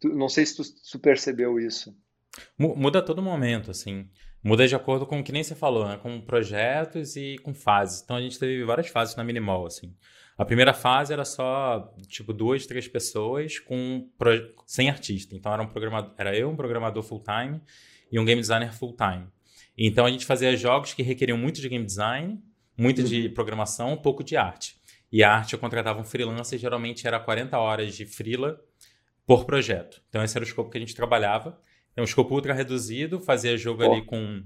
tu, 0.00 0.08
não 0.08 0.28
sei 0.28 0.44
se 0.44 0.56
tu, 0.56 0.62
tu, 0.90 0.98
percebeu 0.98 1.60
isso. 1.60 1.96
Muda 2.58 2.98
a 2.98 3.02
todo 3.02 3.22
momento, 3.22 3.70
assim. 3.70 4.08
Muda 4.42 4.66
de 4.66 4.74
acordo 4.74 5.06
com 5.06 5.20
o 5.20 5.22
que 5.22 5.30
nem 5.30 5.44
você 5.44 5.54
falou, 5.54 5.86
né? 5.86 5.96
Com 5.96 6.20
projetos 6.20 7.14
e 7.14 7.38
com 7.38 7.54
fases. 7.54 8.02
Então 8.02 8.16
a 8.16 8.20
gente 8.20 8.36
teve 8.36 8.64
várias 8.64 8.88
fases 8.88 9.14
na 9.14 9.22
Minimal, 9.22 9.66
assim. 9.66 9.94
A 10.36 10.44
primeira 10.44 10.74
fase 10.74 11.12
era 11.12 11.24
só, 11.24 11.94
tipo, 12.08 12.32
duas, 12.32 12.66
três 12.66 12.88
pessoas 12.88 13.60
com 13.60 14.10
sem 14.66 14.90
artista. 14.90 15.36
Então 15.36 15.52
era, 15.52 15.62
um 15.62 15.68
programador, 15.68 16.12
era 16.18 16.36
eu, 16.36 16.50
um 16.50 16.56
programador 16.56 17.04
full-time 17.04 17.62
e 18.10 18.18
um 18.18 18.24
game 18.24 18.40
designer 18.40 18.74
full-time. 18.74 19.28
Então 19.76 20.06
a 20.06 20.10
gente 20.10 20.24
fazia 20.24 20.56
jogos 20.56 20.94
que 20.94 21.02
requeriam 21.02 21.36
muito 21.36 21.60
de 21.60 21.68
game 21.68 21.84
design, 21.84 22.42
muito 22.76 23.00
uhum. 23.00 23.08
de 23.08 23.28
programação, 23.28 23.92
um 23.92 23.96
pouco 23.96 24.22
de 24.22 24.36
arte. 24.36 24.76
E 25.10 25.22
a 25.22 25.32
arte 25.32 25.52
eu 25.52 25.58
contratava 25.58 26.00
um 26.00 26.04
freelancer, 26.04 26.58
geralmente 26.58 27.06
era 27.06 27.20
40 27.20 27.58
horas 27.58 27.94
de 27.94 28.04
freela 28.04 28.60
por 29.26 29.44
projeto. 29.44 30.02
Então 30.08 30.22
esse 30.22 30.36
era 30.36 30.44
o 30.44 30.48
escopo 30.48 30.70
que 30.70 30.76
a 30.76 30.80
gente 30.80 30.94
trabalhava. 30.94 31.58
É 31.96 32.00
um 32.00 32.04
escopo 32.04 32.34
ultra 32.34 32.52
reduzido, 32.52 33.20
fazia 33.20 33.56
jogo 33.56 33.84
ali 33.84 34.04
com, 34.04 34.42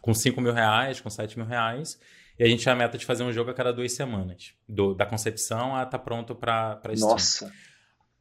com 0.00 0.12
5 0.12 0.40
mil 0.40 0.52
reais, 0.52 1.00
com 1.00 1.08
7 1.08 1.38
mil 1.38 1.46
reais. 1.46 1.98
E 2.38 2.44
a 2.44 2.48
gente 2.48 2.60
tinha 2.60 2.74
a 2.74 2.76
meta 2.76 2.98
de 2.98 3.06
fazer 3.06 3.22
um 3.22 3.32
jogo 3.32 3.50
a 3.50 3.54
cada 3.54 3.72
duas 3.72 3.92
semanas. 3.92 4.52
Do, 4.68 4.94
da 4.94 5.06
concepção 5.06 5.74
a 5.74 5.84
estar 5.84 5.98
tá 5.98 5.98
pronto 5.98 6.34
para 6.34 6.80
Steam. 6.94 7.08
Nossa! 7.08 7.52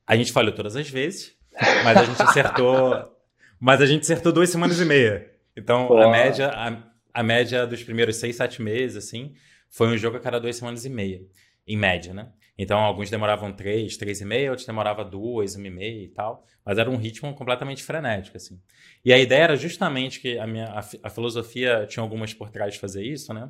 A 0.06 0.16
gente 0.16 0.32
falhou 0.32 0.54
todas 0.54 0.76
as 0.76 0.89
vezes, 0.89 1.36
mas 1.84 1.98
a 1.98 2.06
gente 2.06 2.22
acertou. 2.22 3.12
mas 3.60 3.82
a 3.82 3.86
gente 3.86 4.02
acertou 4.02 4.32
duas 4.32 4.50
semanas 4.50 4.80
e 4.80 4.86
meia. 4.86 5.33
Então, 5.56 5.95
a 5.97 6.10
média, 6.10 6.49
a, 6.49 6.84
a 7.14 7.24
média 7.24 7.66
dos 7.68 7.84
primeiros 7.84 8.16
seis, 8.18 8.36
sete 8.36 8.62
meses, 8.62 8.97
assim, 8.97 9.34
foi 9.70 9.88
um 9.88 9.97
jogo 9.97 10.18
a 10.18 10.20
cada 10.20 10.39
duas 10.39 10.56
semanas 10.56 10.86
e 10.86 10.89
meia 10.89 11.22
em 11.66 11.78
média, 11.78 12.14
né? 12.14 12.32
Então, 12.58 12.78
alguns 12.80 13.10
demoravam 13.10 13.51
três, 13.51 13.97
três 13.97 14.22
e 14.22 14.26
meia, 14.26 14.51
outros 14.51 14.68
demoravam 14.68 15.10
duas, 15.10 15.56
uma 15.56 15.68
e 15.68 15.72
meia 15.72 16.04
e 16.04 16.10
tal. 16.10 16.45
Mas 16.64 16.78
era 16.78 16.89
um 16.89 16.97
ritmo 16.97 17.34
completamente 17.34 17.82
frenético, 17.82 18.38
assim. 18.38 18.60
E 19.04 19.12
a 19.12 19.18
ideia 19.18 19.43
era 19.43 19.56
justamente 19.56 20.20
que 20.20 20.38
a, 20.38 20.45
minha, 20.45 20.68
a, 20.68 20.80
a 21.04 21.10
filosofia 21.10 21.86
tinha 21.88 22.04
algumas 22.04 22.34
por 22.34 22.49
trás 22.51 22.74
de 22.74 22.80
fazer 22.80 23.04
isso, 23.04 23.34
né? 23.34 23.49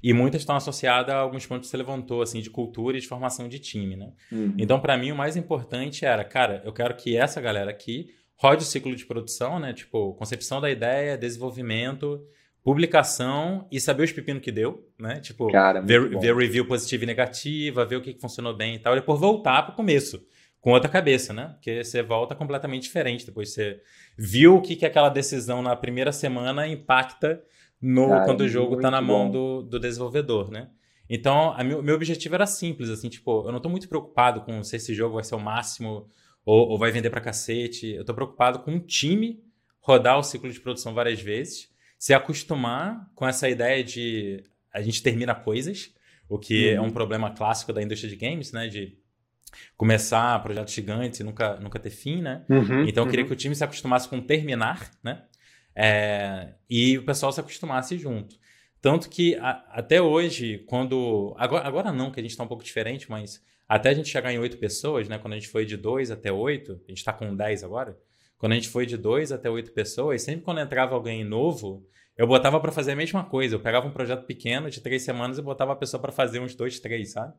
E 0.00 0.12
muitas 0.12 0.42
estão 0.42 0.54
associadas 0.54 1.12
a 1.12 1.18
alguns 1.18 1.44
pontos 1.46 1.66
que 1.66 1.70
você 1.70 1.76
levantou, 1.76 2.22
assim, 2.22 2.40
de 2.40 2.48
cultura 2.48 2.96
e 2.96 3.00
de 3.00 3.08
formação 3.08 3.48
de 3.48 3.58
time, 3.58 3.96
né? 3.96 4.12
Uhum. 4.30 4.54
Então, 4.56 4.78
para 4.78 4.96
mim, 4.96 5.10
o 5.10 5.16
mais 5.16 5.36
importante 5.36 6.04
era, 6.04 6.24
cara, 6.24 6.62
eu 6.64 6.72
quero 6.72 6.94
que 6.94 7.16
essa 7.16 7.40
galera 7.40 7.70
aqui 7.70 8.14
rode 8.36 8.62
o 8.62 8.66
ciclo 8.66 8.94
de 8.94 9.06
produção, 9.06 9.58
né? 9.58 9.72
Tipo, 9.72 10.14
concepção 10.14 10.60
da 10.60 10.70
ideia, 10.70 11.16
desenvolvimento, 11.16 12.22
publicação 12.62 13.66
e 13.70 13.80
saber 13.80 14.04
os 14.04 14.12
pepinos 14.12 14.42
que 14.42 14.52
deu, 14.52 14.88
né? 14.98 15.20
Tipo, 15.20 15.50
Cara, 15.50 15.80
ver, 15.80 16.18
ver 16.18 16.36
review 16.36 16.66
positiva 16.66 17.04
e 17.04 17.06
negativa, 17.06 17.84
ver 17.84 17.96
o 17.96 18.02
que, 18.02 18.18
funcionou 18.20 18.54
bem 18.54 18.74
e 18.74 18.78
tal, 18.78 18.92
e 18.92 19.00
depois 19.00 19.20
voltar 19.20 19.62
para 19.62 19.72
o 19.72 19.76
começo, 19.76 20.22
com 20.60 20.72
outra 20.72 20.90
cabeça, 20.90 21.32
né? 21.32 21.50
Porque 21.54 21.84
você 21.84 22.02
volta 22.02 22.34
completamente 22.34 22.82
diferente. 22.82 23.24
Depois 23.24 23.52
você 23.52 23.80
viu 24.18 24.56
o 24.56 24.60
que, 24.60 24.74
que 24.74 24.84
aquela 24.84 25.08
decisão 25.08 25.62
na 25.62 25.76
primeira 25.76 26.10
semana 26.10 26.66
impacta 26.66 27.40
no 27.80 28.08
Cara, 28.08 28.24
quando 28.24 28.40
o 28.40 28.48
jogo 28.48 28.74
está 28.74 28.90
na 28.90 29.00
mão 29.00 29.30
do, 29.30 29.62
do 29.62 29.78
desenvolvedor, 29.78 30.50
né? 30.50 30.68
Então, 31.08 31.54
o 31.56 31.64
meu, 31.64 31.82
meu 31.84 31.94
objetivo 31.94 32.34
era 32.34 32.46
simples, 32.46 32.90
assim, 32.90 33.08
tipo, 33.08 33.44
eu 33.46 33.52
não 33.52 33.58
estou 33.58 33.70
muito 33.70 33.88
preocupado 33.88 34.40
com 34.40 34.62
se 34.64 34.74
esse 34.74 34.92
jogo 34.92 35.14
vai 35.14 35.22
ser 35.22 35.36
o 35.36 35.40
máximo 35.40 36.08
ou, 36.46 36.70
ou 36.70 36.78
vai 36.78 36.90
vender 36.90 37.10
para 37.10 37.20
cacete. 37.20 37.88
Eu 37.88 38.00
estou 38.00 38.14
preocupado 38.14 38.60
com 38.60 38.70
um 38.70 38.80
time 38.80 39.44
rodar 39.80 40.18
o 40.18 40.22
ciclo 40.22 40.50
de 40.50 40.58
produção 40.58 40.94
várias 40.94 41.20
vezes 41.20 41.76
se 41.98 42.14
acostumar 42.14 43.10
com 43.14 43.26
essa 43.26 43.48
ideia 43.48 43.82
de 43.82 44.44
a 44.72 44.82
gente 44.82 45.02
termina 45.02 45.34
coisas, 45.34 45.94
o 46.28 46.38
que 46.38 46.70
uhum. 46.70 46.76
é 46.76 46.80
um 46.80 46.84
uhum. 46.84 46.90
problema 46.90 47.30
clássico 47.30 47.72
da 47.72 47.82
indústria 47.82 48.10
de 48.10 48.16
games, 48.16 48.52
né? 48.52 48.68
De 48.68 48.98
começar 49.76 50.42
projetos 50.42 50.74
gigantes 50.74 51.20
e 51.20 51.24
nunca, 51.24 51.56
nunca 51.56 51.78
ter 51.78 51.90
fim, 51.90 52.20
né? 52.20 52.44
Uhum, 52.48 52.86
então 52.86 53.04
eu 53.04 53.10
queria 53.10 53.24
uhum. 53.24 53.28
que 53.28 53.32
o 53.32 53.36
time 53.36 53.54
se 53.54 53.64
acostumasse 53.64 54.08
com 54.08 54.20
terminar, 54.20 54.90
né? 55.02 55.24
É, 55.74 56.54
e 56.68 56.98
o 56.98 57.04
pessoal 57.04 57.32
se 57.32 57.40
acostumasse 57.40 57.96
junto. 57.98 58.36
Tanto 58.80 59.08
que 59.08 59.34
a, 59.36 59.64
até 59.70 60.00
hoje, 60.00 60.58
quando. 60.66 61.34
Agora, 61.38 61.66
agora 61.66 61.92
não, 61.92 62.10
que 62.10 62.20
a 62.20 62.22
gente 62.22 62.32
está 62.32 62.44
um 62.44 62.48
pouco 62.48 62.64
diferente, 62.64 63.10
mas 63.10 63.42
até 63.68 63.90
a 63.90 63.94
gente 63.94 64.08
chegar 64.08 64.32
em 64.32 64.38
oito 64.38 64.58
pessoas, 64.58 65.08
né? 65.08 65.18
Quando 65.18 65.34
a 65.34 65.36
gente 65.36 65.48
foi 65.48 65.64
de 65.64 65.76
dois 65.76 66.10
até 66.10 66.30
oito, 66.32 66.80
a 66.86 66.88
gente 66.88 66.98
está 66.98 67.12
com 67.12 67.34
dez 67.34 67.64
agora. 67.64 67.98
Quando 68.38 68.52
a 68.52 68.54
gente 68.54 68.68
foi 68.68 68.86
de 68.86 68.96
dois 68.96 69.32
até 69.32 69.50
oito 69.50 69.72
pessoas, 69.72 70.22
sempre 70.22 70.44
quando 70.44 70.60
entrava 70.60 70.94
alguém 70.94 71.24
novo, 71.24 71.86
eu 72.16 72.26
botava 72.26 72.60
para 72.60 72.72
fazer 72.72 72.92
a 72.92 72.96
mesma 72.96 73.24
coisa. 73.24 73.54
Eu 73.54 73.60
pegava 73.60 73.86
um 73.86 73.92
projeto 73.92 74.24
pequeno 74.24 74.70
de 74.70 74.80
três 74.80 75.02
semanas 75.02 75.38
e 75.38 75.42
botava 75.42 75.72
a 75.72 75.76
pessoa 75.76 76.00
para 76.00 76.12
fazer 76.12 76.40
uns 76.40 76.54
dois, 76.54 76.78
três, 76.78 77.12
sabe? 77.12 77.34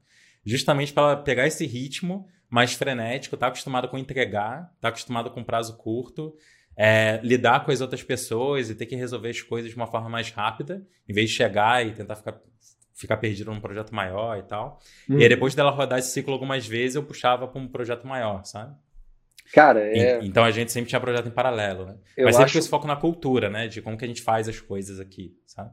Justamente 0.45 0.93
para 0.93 1.17
pegar 1.17 1.47
esse 1.47 1.65
ritmo 1.65 2.28
mais 2.49 2.73
frenético, 2.73 3.36
tá 3.36 3.47
acostumado 3.47 3.88
com 3.88 3.97
entregar, 3.97 4.71
tá 4.80 4.89
acostumado 4.89 5.30
com 5.32 5.43
prazo 5.43 5.75
curto, 5.78 6.34
é, 6.75 7.19
lidar 7.23 7.65
com 7.65 7.71
as 7.71 7.82
outras 7.82 8.03
pessoas 8.03 8.69
e 8.69 8.75
ter 8.75 8.86
que 8.86 8.95
resolver 8.95 9.30
as 9.30 9.41
coisas 9.41 9.71
de 9.71 9.75
uma 9.75 9.88
forma 9.88 10.09
mais 10.09 10.30
rápida, 10.30 10.86
em 11.09 11.13
vez 11.13 11.30
de 11.30 11.36
chegar 11.36 11.86
e 11.86 11.91
tentar 11.91 12.15
ficar, 12.15 12.39
ficar 12.98 13.18
perdido 13.18 13.52
num 13.54 13.62
projeto 13.62 13.93
maior 13.93 14.38
e 14.38 14.43
tal. 14.43 14.80
Hum. 15.08 15.14
E 15.14 15.18
aí, 15.18 15.24
uhum. 15.24 15.30
depois 15.30 15.54
dela 15.54 15.70
rodar 15.70 16.00
esse 16.00 16.12
ciclo 16.12 16.34
algumas 16.34 16.66
vezes, 16.66 16.95
eu 16.95 17.04
puxava 17.04 17.48
para 17.48 17.62
um 17.62 17.68
projeto 17.68 18.08
maior, 18.08 18.43
sabe? 18.43 18.76
Cara, 19.54 19.80
é... 19.80 20.20
Então 20.24 20.43
a 20.43 20.52
gente 20.52 20.72
sempre 20.72 20.89
tinha 20.89 21.00
projeto 21.00 21.28
em 21.28 21.32
paralelo, 21.32 21.86
né? 21.86 21.95
Eu 22.16 22.26
Mas 22.26 22.36
sempre 22.36 22.45
acho... 22.45 22.54
com 22.54 22.60
esse 22.60 22.70
foco 22.70 22.88
na 22.88 22.95
cultura, 22.95 23.50
né? 23.50 23.68
De 23.68 23.82
como 23.82 23.98
que 23.98 24.06
a 24.06 24.08
gente 24.08 24.22
faz 24.22 24.48
as 24.48 24.60
coisas 24.60 25.00
aqui, 25.00 25.34
sabe? 25.45 25.72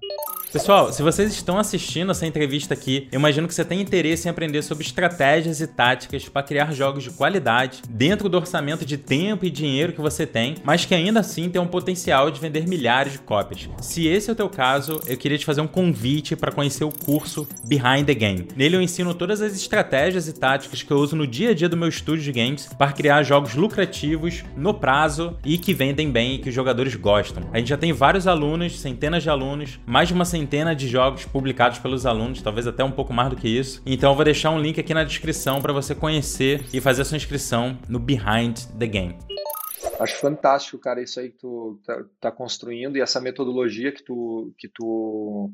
Pessoal, 0.53 0.93
se 0.93 1.03
vocês 1.03 1.33
estão 1.33 1.59
assistindo 1.59 2.12
essa 2.12 2.25
entrevista 2.25 2.75
aqui, 2.75 3.09
eu 3.11 3.18
imagino 3.18 3.49
que 3.49 3.55
você 3.55 3.64
tem 3.64 3.81
interesse 3.81 4.29
em 4.29 4.31
aprender 4.31 4.62
sobre 4.62 4.85
estratégias 4.85 5.61
e 5.61 5.66
táticas 5.66 6.29
para 6.29 6.45
criar 6.45 6.72
jogos 6.72 7.03
de 7.03 7.11
qualidade 7.11 7.83
dentro 7.89 8.29
do 8.29 8.37
orçamento 8.37 8.85
de 8.85 8.97
tempo 8.97 9.45
e 9.45 9.51
dinheiro 9.51 9.93
que 9.93 10.01
você 10.01 10.25
tem, 10.25 10.55
mas 10.62 10.85
que 10.85 10.95
ainda 10.95 11.18
assim 11.18 11.49
tem 11.49 11.61
um 11.61 11.66
potencial 11.66 12.31
de 12.31 12.41
vender 12.41 12.68
milhares 12.68 13.14
de 13.14 13.18
cópias. 13.18 13.68
Se 13.81 14.07
esse 14.07 14.31
é 14.31 14.33
o 14.33 14.37
teu 14.37 14.49
caso, 14.49 15.01
eu 15.09 15.16
queria 15.16 15.37
te 15.37 15.45
fazer 15.45 15.61
um 15.61 15.66
convite 15.66 16.37
para 16.37 16.53
conhecer 16.53 16.85
o 16.85 16.93
curso 16.93 17.49
Behind 17.64 18.07
the 18.07 18.14
Game. 18.14 18.47
Nele 18.55 18.77
eu 18.77 18.83
ensino 18.83 19.12
todas 19.12 19.43
as 19.43 19.57
estratégias 19.57 20.29
e 20.29 20.33
táticas 20.33 20.85
que 20.85 20.91
eu 20.93 20.99
uso 20.99 21.16
no 21.16 21.27
dia 21.27 21.51
a 21.51 21.55
dia 21.55 21.68
do 21.68 21.77
meu 21.77 21.89
estúdio 21.89 22.22
de 22.22 22.31
games 22.31 22.68
para 22.79 22.93
criar 22.93 23.25
jogos 23.25 23.55
lucrativos, 23.65 24.45
no 24.57 24.75
prazo 24.75 25.37
e 25.45 25.57
que 25.57 25.73
vendem 25.73 26.11
bem 26.11 26.35
e 26.35 26.39
que 26.39 26.51
os 26.51 26.55
jogadores 26.55 26.95
gostam. 26.95 27.49
A 27.53 27.59
gente 27.59 27.69
já 27.69 27.79
tem 27.79 27.93
vários 27.93 28.27
alunos, 28.27 28.79
centenas 28.79 29.23
de 29.23 29.31
alunos, 29.31 29.81
mais 29.87 30.09
de 30.09 30.15
uma 30.15 30.25
centena 30.25 30.75
de 30.75 30.87
jogos 30.87 31.25
publicados 31.25 31.79
pelos 31.79 32.05
alunos, 32.05 32.43
talvez 32.43 32.67
até 32.67 32.85
um 32.85 32.91
pouco 32.91 33.12
mais 33.12 33.31
do 33.31 33.37
que 33.37 33.49
isso. 33.49 33.83
Então 33.87 34.11
eu 34.11 34.17
vou 34.17 34.25
deixar 34.25 34.51
um 34.51 34.61
link 34.61 34.79
aqui 34.79 34.93
na 34.93 35.03
descrição 35.03 35.62
para 35.62 35.73
você 35.73 35.95
conhecer 35.95 36.65
e 36.73 36.81
fazer 36.81 37.03
a 37.03 37.05
sua 37.05 37.17
inscrição 37.17 37.79
no 37.89 37.99
Behind 37.99 38.59
the 38.79 38.87
Game. 38.87 39.17
Acho 39.99 40.17
fantástico, 40.17 40.79
cara, 40.79 41.03
isso 41.03 41.19
aí 41.21 41.31
que 41.31 41.39
tu 41.39 41.81
tá, 41.87 42.05
tá 42.21 42.31
construindo 42.31 42.97
e 42.97 43.01
essa 43.01 43.21
metodologia 43.21 43.93
que 43.93 44.03
tu 44.03 44.53
que 44.59 44.69
tu 44.69 45.51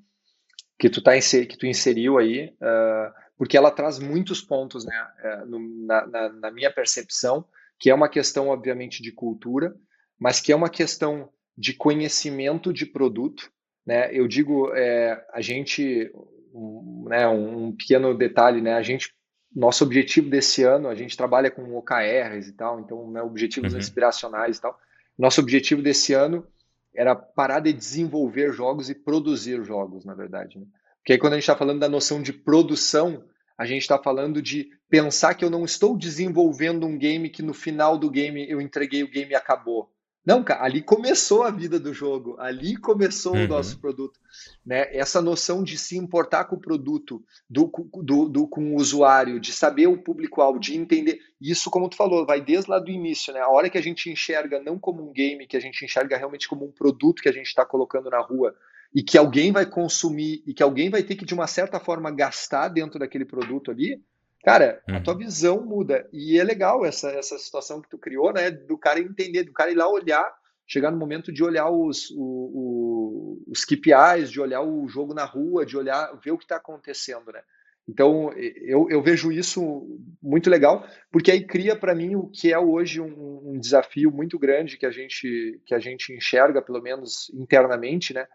que 0.78 0.88
tu 0.88 1.02
tá 1.02 1.12
que 1.20 1.58
tu 1.58 1.66
inseriu 1.66 2.18
aí, 2.18 2.54
uh, 2.60 3.12
porque 3.36 3.56
ela 3.56 3.70
traz 3.70 3.98
muitos 3.98 4.40
pontos, 4.40 4.84
né, 4.84 5.06
uh, 5.24 5.46
no, 5.46 5.86
na, 5.86 6.06
na, 6.06 6.28
na 6.30 6.50
minha 6.50 6.72
percepção, 6.72 7.44
que 7.80 7.90
é 7.90 7.94
uma 7.94 8.08
questão 8.08 8.48
obviamente 8.48 9.02
de 9.02 9.10
cultura, 9.10 9.74
mas 10.18 10.40
que 10.40 10.52
é 10.52 10.56
uma 10.56 10.70
questão 10.70 11.30
de 11.56 11.72
conhecimento 11.72 12.72
de 12.72 12.86
produto 12.86 13.50
né? 13.86 14.08
Eu 14.12 14.28
digo, 14.28 14.72
é, 14.74 15.24
a 15.32 15.40
gente, 15.40 16.12
um, 16.54 17.06
né, 17.08 17.26
um 17.26 17.72
pequeno 17.72 18.16
detalhe, 18.16 18.60
né? 18.60 18.74
A 18.74 18.82
gente, 18.82 19.12
nosso 19.54 19.84
objetivo 19.84 20.30
desse 20.30 20.62
ano, 20.62 20.88
a 20.88 20.94
gente 20.94 21.16
trabalha 21.16 21.50
com 21.50 21.76
OKRs 21.76 22.48
e 22.48 22.52
tal, 22.52 22.80
então, 22.80 23.10
né, 23.10 23.22
objetivos 23.22 23.72
uhum. 23.72 23.78
inspiracionais 23.78 24.58
e 24.58 24.60
tal. 24.60 24.78
Nosso 25.18 25.40
objetivo 25.40 25.82
desse 25.82 26.12
ano 26.12 26.46
era 26.94 27.14
parar 27.14 27.60
de 27.60 27.72
desenvolver 27.72 28.52
jogos 28.52 28.90
e 28.90 28.94
produzir 28.94 29.64
jogos, 29.64 30.04
na 30.04 30.14
verdade. 30.14 30.58
Né? 30.58 30.66
Porque 30.98 31.14
aí 31.14 31.18
quando 31.18 31.32
a 31.32 31.36
gente 31.36 31.44
está 31.44 31.56
falando 31.56 31.80
da 31.80 31.88
noção 31.88 32.22
de 32.22 32.32
produção, 32.32 33.24
a 33.60 33.66
gente 33.66 33.82
está 33.82 33.98
falando 33.98 34.40
de 34.40 34.70
pensar 34.88 35.34
que 35.34 35.44
eu 35.44 35.50
não 35.50 35.66
estou 35.66 35.94
desenvolvendo 35.94 36.86
um 36.86 36.96
game 36.96 37.28
que 37.28 37.42
no 37.42 37.52
final 37.52 37.98
do 37.98 38.08
game 38.08 38.48
eu 38.48 38.58
entreguei 38.58 39.02
o 39.02 39.10
game 39.10 39.32
e 39.32 39.34
acabou. 39.34 39.92
Não, 40.24 40.42
cara, 40.42 40.64
ali 40.64 40.80
começou 40.80 41.42
a 41.42 41.50
vida 41.50 41.78
do 41.78 41.92
jogo, 41.92 42.36
ali 42.38 42.74
começou 42.78 43.34
uhum. 43.34 43.44
o 43.44 43.48
nosso 43.48 43.78
produto. 43.78 44.18
Né? 44.64 44.88
Essa 44.96 45.20
noção 45.20 45.62
de 45.62 45.76
se 45.76 45.94
importar 45.98 46.46
com 46.46 46.56
o 46.56 46.60
produto, 46.60 47.22
do, 47.50 47.70
do, 48.02 48.30
do 48.30 48.48
com 48.48 48.72
o 48.72 48.76
usuário, 48.76 49.38
de 49.38 49.52
saber 49.52 49.88
o 49.88 50.02
público-alvo, 50.02 50.58
de 50.58 50.74
entender. 50.74 51.18
Isso, 51.38 51.70
como 51.70 51.90
tu 51.90 51.96
falou, 51.96 52.24
vai 52.24 52.40
desde 52.40 52.70
lá 52.70 52.78
do 52.78 52.90
início, 52.90 53.30
né? 53.34 53.40
A 53.40 53.50
hora 53.50 53.68
que 53.68 53.76
a 53.76 53.82
gente 53.82 54.08
enxerga 54.08 54.58
não 54.58 54.78
como 54.78 55.06
um 55.06 55.12
game, 55.12 55.46
que 55.46 55.56
a 55.58 55.60
gente 55.60 55.84
enxerga 55.84 56.16
realmente 56.16 56.48
como 56.48 56.64
um 56.64 56.72
produto 56.72 57.20
que 57.20 57.28
a 57.28 57.32
gente 57.32 57.48
está 57.48 57.66
colocando 57.66 58.08
na 58.08 58.20
rua 58.20 58.56
e 58.94 59.02
que 59.02 59.16
alguém 59.16 59.52
vai 59.52 59.66
consumir 59.66 60.42
e 60.46 60.52
que 60.52 60.62
alguém 60.62 60.90
vai 60.90 61.02
ter 61.02 61.14
que, 61.14 61.24
de 61.24 61.34
uma 61.34 61.46
certa 61.46 61.78
forma, 61.78 62.10
gastar 62.10 62.68
dentro 62.68 62.98
daquele 62.98 63.24
produto 63.24 63.70
ali, 63.70 64.02
Cara, 64.42 64.82
a 64.88 65.00
tua 65.00 65.12
uhum. 65.12 65.18
visão 65.18 65.64
muda. 65.64 66.08
E 66.12 66.38
é 66.38 66.44
legal 66.44 66.84
essa, 66.84 67.10
essa 67.10 67.38
situação 67.38 67.80
que 67.80 67.90
tu 67.90 67.98
criou, 67.98 68.32
né? 68.32 68.50
Do 68.50 68.78
cara 68.78 68.98
entender, 68.98 69.44
do 69.44 69.52
cara 69.52 69.70
ir 69.70 69.74
lá 69.74 69.86
olhar, 69.86 70.32
chegar 70.66 70.90
no 70.90 70.96
momento 70.96 71.30
de 71.30 71.44
olhar 71.44 71.68
os, 71.70 72.10
o, 72.12 72.22
o, 72.22 73.42
os 73.48 73.64
KPIs, 73.64 74.30
de 74.30 74.40
olhar 74.40 74.62
o 74.62 74.88
jogo 74.88 75.12
na 75.12 75.24
rua, 75.24 75.66
de 75.66 75.76
olhar, 75.76 76.18
ver 76.24 76.30
o 76.30 76.38
que 76.38 76.44
está 76.44 76.56
acontecendo, 76.56 77.30
né? 77.30 77.42
Então, 77.86 78.32
eu, 78.36 78.86
eu 78.88 79.02
vejo 79.02 79.32
isso 79.32 79.98
muito 80.22 80.48
legal, 80.48 80.86
porque 81.10 81.30
aí 81.30 81.44
cria 81.44 81.74
para 81.74 81.94
mim 81.94 82.14
o 82.14 82.28
que 82.28 82.52
é 82.52 82.58
hoje 82.58 83.00
um, 83.00 83.50
um, 83.52 83.58
desafio 83.58 84.12
muito 84.12 84.38
grande 84.38 84.76
que 84.76 84.86
a 84.86 84.92
gente 84.92 85.60
que 85.66 85.74
a 85.74 85.78
gente 85.80 86.12
enxerga, 86.12 86.62
pelo 86.62 86.80
menos 86.80 87.30
internamente, 87.34 88.14
né? 88.14 88.28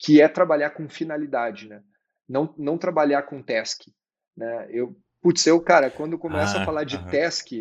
Que 0.00 0.20
é 0.20 0.28
trabalhar 0.28 0.70
com 0.70 0.88
finalidade, 0.88 1.68
né? 1.68 1.82
Não, 2.28 2.54
não 2.56 2.78
trabalhar 2.78 3.22
com 3.22 3.42
task. 3.42 3.82
Né? 4.36 4.68
Eu, 4.70 4.96
Putz, 5.20 5.46
eu, 5.46 5.60
cara, 5.60 5.90
quando 5.90 6.18
começa 6.18 6.58
ah, 6.58 6.62
a 6.62 6.64
falar 6.64 6.84
de 6.84 6.96
uh 6.96 7.00
-huh. 7.00 7.10
task, 7.10 7.52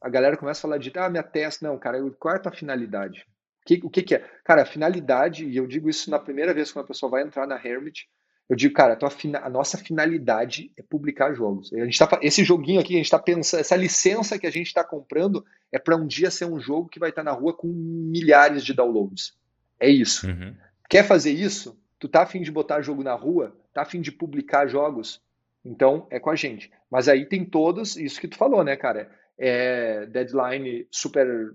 a 0.00 0.08
galera 0.08 0.36
começa 0.36 0.60
a 0.60 0.62
falar 0.62 0.78
de, 0.78 0.92
ah, 0.94 1.10
minha 1.10 1.22
task, 1.22 1.62
não, 1.62 1.78
cara, 1.78 1.98
qual 2.18 2.34
é 2.34 2.36
a 2.36 2.40
tua 2.40 2.52
finalidade? 2.52 3.26
O 3.62 3.66
que, 3.66 3.80
o 3.84 3.90
que, 3.90 4.02
que 4.02 4.14
é? 4.14 4.24
Cara, 4.44 4.62
a 4.62 4.66
finalidade, 4.66 5.44
e 5.44 5.56
eu 5.56 5.66
digo 5.66 5.90
isso 5.90 6.10
na 6.10 6.18
primeira 6.18 6.54
vez 6.54 6.70
quando 6.70 6.84
a 6.84 6.88
pessoa 6.88 7.10
vai 7.10 7.22
entrar 7.22 7.46
na 7.46 7.56
Hermit, 7.56 8.08
eu 8.48 8.56
digo, 8.56 8.72
cara, 8.72 8.96
a, 8.96 9.46
a 9.46 9.50
nossa 9.50 9.76
finalidade 9.76 10.72
é 10.78 10.82
publicar 10.82 11.34
jogos. 11.34 11.70
A 11.72 11.84
gente 11.84 11.98
tá, 11.98 12.18
esse 12.22 12.42
joguinho 12.44 12.80
aqui, 12.80 12.94
a 12.94 12.96
gente 12.96 13.04
está 13.04 13.18
pensando, 13.18 13.60
essa 13.60 13.76
licença 13.76 14.38
que 14.38 14.46
a 14.46 14.50
gente 14.50 14.68
está 14.68 14.82
comprando 14.82 15.44
é 15.70 15.78
para 15.78 15.96
um 15.96 16.06
dia 16.06 16.30
ser 16.30 16.46
um 16.46 16.58
jogo 16.58 16.88
que 16.88 16.98
vai 16.98 17.10
estar 17.10 17.22
tá 17.22 17.30
na 17.30 17.36
rua 17.36 17.54
com 17.54 17.66
milhares 17.66 18.64
de 18.64 18.72
downloads. 18.72 19.36
É 19.78 19.90
isso. 19.90 20.26
Uhum. 20.26 20.56
Quer 20.88 21.04
fazer 21.04 21.32
isso? 21.32 21.78
Tu 21.98 22.08
tá 22.08 22.22
afim 22.22 22.42
de 22.42 22.50
botar 22.50 22.80
jogo 22.80 23.02
na 23.02 23.14
rua? 23.14 23.56
Tá 23.72 23.82
afim 23.82 24.00
de 24.00 24.12
publicar 24.12 24.66
jogos? 24.66 25.20
Então, 25.64 26.06
é 26.10 26.20
com 26.20 26.30
a 26.30 26.36
gente. 26.36 26.70
Mas 26.90 27.08
aí 27.08 27.26
tem 27.26 27.44
todos, 27.44 27.96
isso 27.96 28.20
que 28.20 28.28
tu 28.28 28.36
falou, 28.36 28.62
né, 28.62 28.76
cara? 28.76 29.10
É 29.38 30.06
deadline 30.06 30.86
super. 30.90 31.52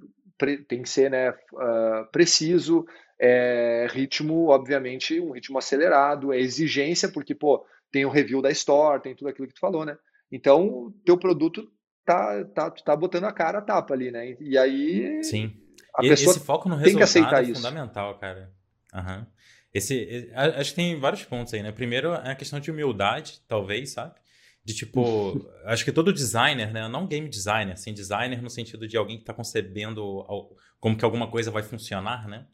Tem 0.68 0.82
que 0.82 0.90
ser 0.90 1.10
né, 1.10 1.30
uh, 1.30 2.06
preciso, 2.12 2.86
é 3.20 3.88
ritmo, 3.90 4.48
obviamente, 4.50 5.20
um 5.20 5.32
ritmo 5.32 5.58
acelerado, 5.58 6.34
é 6.34 6.40
exigência, 6.40 7.08
porque, 7.08 7.34
pô, 7.34 7.66
tem 7.92 8.06
o 8.06 8.10
review 8.10 8.42
da 8.42 8.52
Store, 8.52 9.02
tem 9.02 9.16
tudo 9.16 9.30
aquilo 9.30 9.48
que 9.48 9.54
tu 9.54 9.60
falou, 9.60 9.86
né? 9.86 9.98
Então, 10.32 10.94
teu 11.06 11.18
produto 11.18 11.72
tá, 12.04 12.44
tá, 12.46 12.72
tá 12.72 12.96
botando 12.96 13.26
a 13.26 13.32
cara 13.32 13.60
a 13.60 13.62
tapa 13.62 13.94
ali, 13.94 14.12
né? 14.12 14.36
E 14.40 14.58
aí. 14.58 15.24
Sim. 15.24 15.56
A 15.96 16.04
e 16.04 16.10
pessoa 16.10 16.36
esse 16.36 16.44
foco 16.44 16.68
no 16.68 16.82
tem 16.82 16.96
que 16.96 17.04
aceitar 17.04 17.44
é 17.44 17.48
isso. 17.48 17.62
fundamental, 17.62 18.18
cara. 18.18 18.52
Uhum. 18.94 19.26
Esse, 19.74 20.30
acho 20.36 20.70
que 20.70 20.76
tem 20.76 21.00
vários 21.00 21.24
pontos 21.24 21.54
aí, 21.54 21.64
né? 21.64 21.72
Primeiro 21.72 22.14
é 22.14 22.32
a 22.32 22.36
questão 22.36 22.60
de 22.60 22.70
humildade, 22.70 23.42
talvez, 23.48 23.92
sabe? 23.92 24.14
De 24.64 24.74
tipo, 24.74 25.50
acho 25.66 25.84
que 25.84 25.92
todo 25.92 26.14
designer, 26.14 26.72
né? 26.72 26.88
Não 26.88 27.08
game 27.08 27.28
designer, 27.28 27.74
assim, 27.74 27.94
designer 27.94 28.42
no 28.42 28.50
sentido 28.50 28.88
de 28.88 28.96
alguém 28.96 29.18
que 29.18 29.24
está 29.24 29.34
concebendo 29.34 30.24
como 30.80 30.96
que 30.96 31.04
alguma 31.04 31.28
coisa 31.28 31.50
vai 31.50 31.64
funcionar, 31.64 32.28
né? 32.28 32.46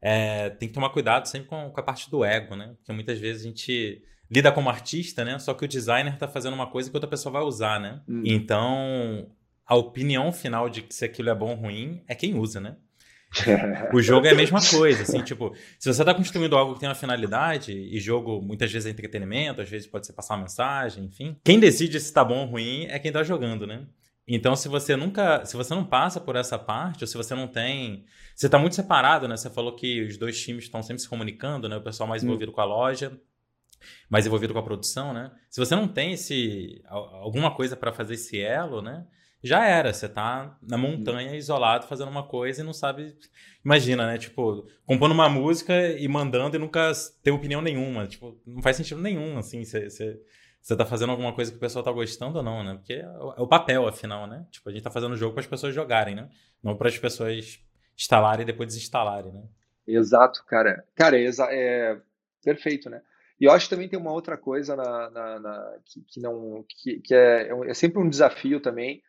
É, 0.00 0.50
tem 0.50 0.68
que 0.68 0.74
tomar 0.74 0.90
cuidado 0.90 1.26
sempre 1.26 1.48
com, 1.48 1.70
com, 1.70 1.80
a 1.80 1.82
parte 1.82 2.10
do 2.10 2.24
ego, 2.24 2.54
né? 2.54 2.74
Porque 2.76 2.92
muitas 2.92 3.18
vezes 3.18 3.42
a 3.42 3.46
gente 3.46 4.02
lida 4.30 4.52
como 4.52 4.68
artista, 4.68 5.24
né? 5.24 5.38
Só 5.38 5.54
que 5.54 5.64
o 5.64 5.68
designer 5.68 6.14
está 6.14 6.28
fazendo 6.28 6.54
uma 6.54 6.70
coisa 6.70 6.90
que 6.90 6.96
outra 6.96 7.08
pessoa 7.08 7.32
vai 7.32 7.42
usar, 7.42 7.80
né? 7.80 8.02
Hum. 8.06 8.22
Então, 8.24 9.30
a 9.66 9.74
opinião 9.74 10.32
final 10.32 10.68
de 10.68 10.84
se 10.90 11.04
aquilo 11.04 11.30
é 11.30 11.34
bom 11.34 11.50
ou 11.50 11.56
ruim 11.56 12.02
é 12.06 12.14
quem 12.14 12.34
usa, 12.34 12.60
né? 12.60 12.76
o 13.92 14.00
jogo 14.00 14.26
é 14.26 14.30
a 14.30 14.34
mesma 14.34 14.58
coisa, 14.60 15.02
assim, 15.02 15.22
tipo, 15.22 15.54
se 15.78 15.92
você 15.92 16.02
está 16.02 16.14
construindo 16.14 16.56
algo 16.56 16.74
que 16.74 16.80
tem 16.80 16.88
uma 16.88 16.94
finalidade, 16.94 17.72
e 17.72 18.00
jogo 18.00 18.40
muitas 18.40 18.72
vezes 18.72 18.86
é 18.86 18.90
entretenimento, 18.90 19.60
às 19.60 19.68
vezes 19.68 19.86
pode 19.86 20.06
ser 20.06 20.14
passar 20.14 20.34
uma 20.34 20.42
mensagem, 20.42 21.04
enfim. 21.04 21.36
Quem 21.44 21.60
decide 21.60 22.00
se 22.00 22.06
está 22.06 22.24
bom 22.24 22.40
ou 22.40 22.46
ruim 22.46 22.86
é 22.86 22.98
quem 22.98 23.10
está 23.10 23.22
jogando, 23.22 23.66
né? 23.66 23.86
Então, 24.26 24.54
se 24.54 24.68
você 24.68 24.94
nunca, 24.94 25.44
se 25.46 25.56
você 25.56 25.74
não 25.74 25.84
passa 25.84 26.20
por 26.20 26.36
essa 26.36 26.58
parte, 26.58 27.02
ou 27.02 27.08
se 27.08 27.16
você 27.16 27.34
não 27.34 27.48
tem, 27.48 28.04
você 28.34 28.46
está 28.46 28.58
muito 28.58 28.76
separado, 28.76 29.26
né? 29.26 29.36
Você 29.36 29.48
falou 29.48 29.74
que 29.74 30.02
os 30.02 30.18
dois 30.18 30.38
times 30.40 30.64
estão 30.64 30.82
sempre 30.82 31.00
se 31.00 31.08
comunicando, 31.08 31.66
né? 31.68 31.76
O 31.76 31.82
pessoal 31.82 32.06
mais 32.06 32.22
hum. 32.22 32.26
envolvido 32.26 32.52
hum. 32.52 32.54
com 32.54 32.60
a 32.60 32.64
loja, 32.66 33.18
mais 34.10 34.26
envolvido 34.26 34.52
com 34.52 34.58
a 34.58 34.62
produção, 34.62 35.14
né? 35.14 35.30
Se 35.48 35.58
você 35.58 35.74
não 35.74 35.88
tem 35.88 36.12
esse 36.12 36.82
alguma 36.86 37.54
coisa 37.54 37.74
para 37.74 37.90
fazer 37.90 38.14
esse 38.14 38.38
elo, 38.38 38.82
né? 38.82 39.06
Já 39.42 39.64
era. 39.64 39.92
Você 39.92 40.08
tá 40.08 40.56
na 40.62 40.76
montanha, 40.76 41.36
isolado, 41.36 41.86
fazendo 41.86 42.10
uma 42.10 42.26
coisa 42.26 42.60
e 42.60 42.64
não 42.64 42.72
sabe. 42.72 43.16
Imagina, 43.64 44.06
né? 44.06 44.18
Tipo, 44.18 44.66
compondo 44.84 45.12
uma 45.12 45.28
música 45.28 45.74
e 45.92 46.06
mandando 46.08 46.56
e 46.56 46.58
nunca 46.58 46.92
ter 47.22 47.30
opinião 47.30 47.60
nenhuma. 47.60 48.06
Tipo, 48.06 48.40
não 48.46 48.62
faz 48.62 48.76
sentido 48.76 49.00
nenhum, 49.00 49.38
assim. 49.38 49.64
Você, 49.64 50.20
tá 50.76 50.84
fazendo 50.84 51.10
alguma 51.10 51.32
coisa 51.32 51.50
que 51.50 51.56
o 51.56 51.60
pessoal 51.60 51.84
tá 51.84 51.92
gostando 51.92 52.38
ou 52.38 52.44
não, 52.44 52.64
né? 52.64 52.74
Porque 52.74 52.94
é 52.94 53.08
o, 53.08 53.44
é 53.44 53.48
papel, 53.48 53.86
afinal, 53.86 54.26
né? 54.26 54.46
Tipo, 54.50 54.68
a 54.68 54.72
gente 54.72 54.82
tá 54.82 54.90
fazendo 54.90 55.12
o 55.12 55.16
jogo 55.16 55.34
para 55.34 55.42
as 55.42 55.46
pessoas 55.46 55.74
jogarem, 55.74 56.14
né? 56.14 56.28
Não 56.62 56.76
para 56.76 56.88
as 56.88 56.98
pessoas 56.98 57.60
instalarem 57.96 58.42
e 58.42 58.46
depois 58.46 58.68
desinstalarem, 58.68 59.32
né? 59.32 59.42
Exato, 59.86 60.44
cara. 60.46 60.84
Cara, 60.94 61.18
é, 61.18 61.30
é 61.50 61.96
perfeito, 62.42 62.90
né? 62.90 63.02
E 63.40 63.44
eu 63.44 63.52
acho 63.52 63.66
que 63.66 63.70
também 63.70 63.88
tem 63.88 63.98
uma 63.98 64.12
outra 64.12 64.36
coisa 64.36 64.74
na, 64.74 65.10
na, 65.10 65.38
na 65.38 65.74
que, 65.84 66.02
que, 66.02 66.20
não 66.20 66.64
que, 66.68 67.00
que 67.00 67.14
é, 67.14 67.48
é, 67.48 67.70
é 67.70 67.74
sempre 67.74 68.00
um 68.00 68.08
desafio 68.08 68.60
também 68.60 69.00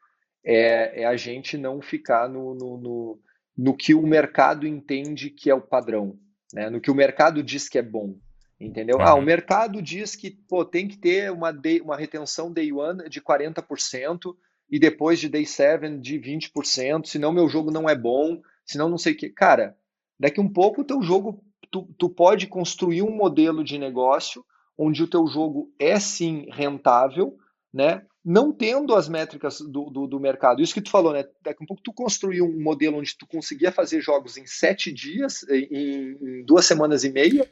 é, 0.44 1.04
é 1.04 1.06
a 1.06 1.16
gente 1.16 1.58
não 1.58 1.82
ficar 1.82 2.30
no, 2.30 2.54
no, 2.56 2.78
no, 2.78 3.20
no, 3.58 3.74
que 3.76 3.94
o 3.94 4.06
mercado 4.06 4.66
entende 4.68 5.30
que 5.30 5.50
é 5.50 5.54
o 5.54 5.62
padrão, 5.62 6.18
né? 6.54 6.70
No 6.70 6.80
que 6.80 6.92
o 6.92 6.96
mercado 6.96 7.44
diz 7.44 7.68
que 7.68 7.78
é 7.78 7.82
bom, 7.82 8.16
entendeu? 8.60 8.98
Uhum. 8.98 9.04
Ah, 9.04 9.16
o 9.16 9.22
mercado 9.22 9.82
diz 9.82 10.16
que 10.16 10.32
pô, 10.32 10.66
tem 10.66 10.88
que 10.88 10.98
ter 10.98 11.32
uma, 11.32 11.52
day, 11.52 11.82
uma 11.82 11.98
retenção 11.98 12.52
day 12.52 12.72
one 12.72 13.10
de 13.10 13.22
40% 13.22 14.36
e 14.70 14.80
depois 14.80 15.20
de 15.20 15.30
day 15.30 15.46
7 15.46 15.98
de 15.98 16.20
20%, 16.20 17.06
senão 17.06 17.32
meu 17.32 17.50
jogo 17.50 17.72
não 17.72 17.90
é 17.90 17.96
bom, 17.96 18.42
senão 18.66 18.88
não 18.90 18.98
sei 18.98 19.14
o 19.14 19.18
que. 19.18 19.30
Cara, 19.30 19.76
daqui 20.20 20.40
um 20.40 20.52
pouco 20.52 20.82
o 20.82 20.86
teu 20.86 21.02
jogo 21.02 21.44
tu, 21.72 21.88
tu 21.98 22.10
pode 22.10 22.48
construir 22.48 23.02
um 23.02 23.12
modelo 23.12 23.64
de 23.64 23.78
negócio 23.78 24.46
onde 24.78 25.04
o 25.04 25.08
teu 25.08 25.28
jogo 25.28 25.74
é 25.78 26.00
sim 26.00 26.48
rentável, 26.52 27.38
né? 27.74 28.04
Não 28.24 28.52
tendo 28.52 28.96
as 28.96 29.08
métricas 29.08 29.60
do, 29.60 29.90
do, 29.90 30.08
do, 30.08 30.20
mercado. 30.20 30.62
Isso 30.62 30.74
que 30.74 30.82
tu 30.82 30.90
falou, 30.90 31.14
né? 31.14 31.26
Daqui 31.42 31.64
a 31.64 31.68
pouco 31.68 31.82
tu 31.82 31.94
construiu 31.94 32.46
um 32.46 32.62
modelo 32.62 32.98
onde 32.98 33.18
tu 33.18 33.26
conseguia 33.26 33.72
fazer 33.72 34.02
jogos 34.02 34.38
em 34.38 34.46
sete 34.46 34.92
dias, 34.92 35.44
em, 35.50 36.18
em 36.22 36.44
duas 36.46 36.66
semanas 36.66 37.04
e 37.04 37.10
meia, 37.10 37.50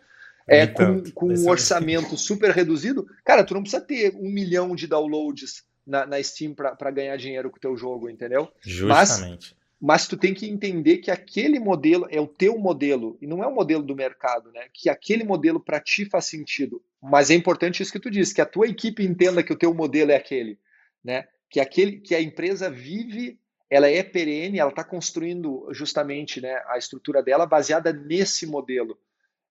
é, 0.48 0.68
com, 0.68 1.04
com 1.12 1.28
um 1.28 1.50
orçamento 1.50 2.18
super 2.18 2.52
reduzido. 2.52 3.08
Cara, 3.24 3.44
tu 3.44 3.54
não 3.54 3.62
precisa 3.62 3.82
ter 3.82 4.16
um 4.16 4.30
milhão 4.30 4.76
de 4.76 4.88
downloads 4.88 5.64
na, 5.86 6.06
na 6.06 6.22
Steam 6.22 6.54
para 6.54 6.92
ganhar 6.92 7.16
dinheiro 7.18 7.50
com 7.50 7.58
o 7.58 7.62
teu 7.62 7.78
jogo, 7.78 8.10
entendeu? 8.10 8.50
Justamente. 8.62 9.56
Mas, 9.56 9.57
mas 9.80 10.08
tu 10.08 10.18
tem 10.18 10.34
que 10.34 10.48
entender 10.48 10.98
que 10.98 11.12
aquele 11.12 11.60
modelo 11.60 12.08
é 12.10 12.20
o 12.20 12.28
teu 12.28 12.58
modelo 12.58 13.18
e 13.22 13.28
não 13.28 13.44
é 13.44 13.48
o 13.48 13.54
modelo 13.54 13.84
do 13.84 13.96
mercado, 13.96 14.52
né? 14.52 14.68
Que 14.74 14.90
aquele 14.90 15.24
modelo 15.24 15.60
para 15.60 15.80
ti 15.80 16.06
faz 16.06 16.26
sentido. 16.26 16.84
Mas 17.02 17.30
é 17.30 17.36
importante 17.36 17.82
isso 17.82 17.92
que 17.92 18.00
tu 18.00 18.10
disse, 18.10 18.34
que 18.34 18.42
a 18.42 18.46
tua 18.46 18.68
equipe 18.68 19.04
entenda 19.04 19.44
que 19.44 19.54
o 19.54 19.58
teu 19.58 19.74
modelo 19.74 20.12
é 20.12 20.16
aquele, 20.16 20.60
né? 21.04 21.28
Que 21.50 21.60
aquele 21.60 22.00
que 22.00 22.16
a 22.16 22.22
empresa 22.22 22.72
vive, 22.72 23.40
ela 23.70 23.88
é 23.88 24.02
perene, 24.02 24.60
ela 24.60 24.72
está 24.72 24.84
construindo 24.84 25.68
justamente, 25.72 26.42
né, 26.42 26.62
a 26.68 26.78
estrutura 26.78 27.22
dela 27.22 27.46
baseada 27.46 27.94
nesse 27.94 28.48
modelo. 28.48 28.98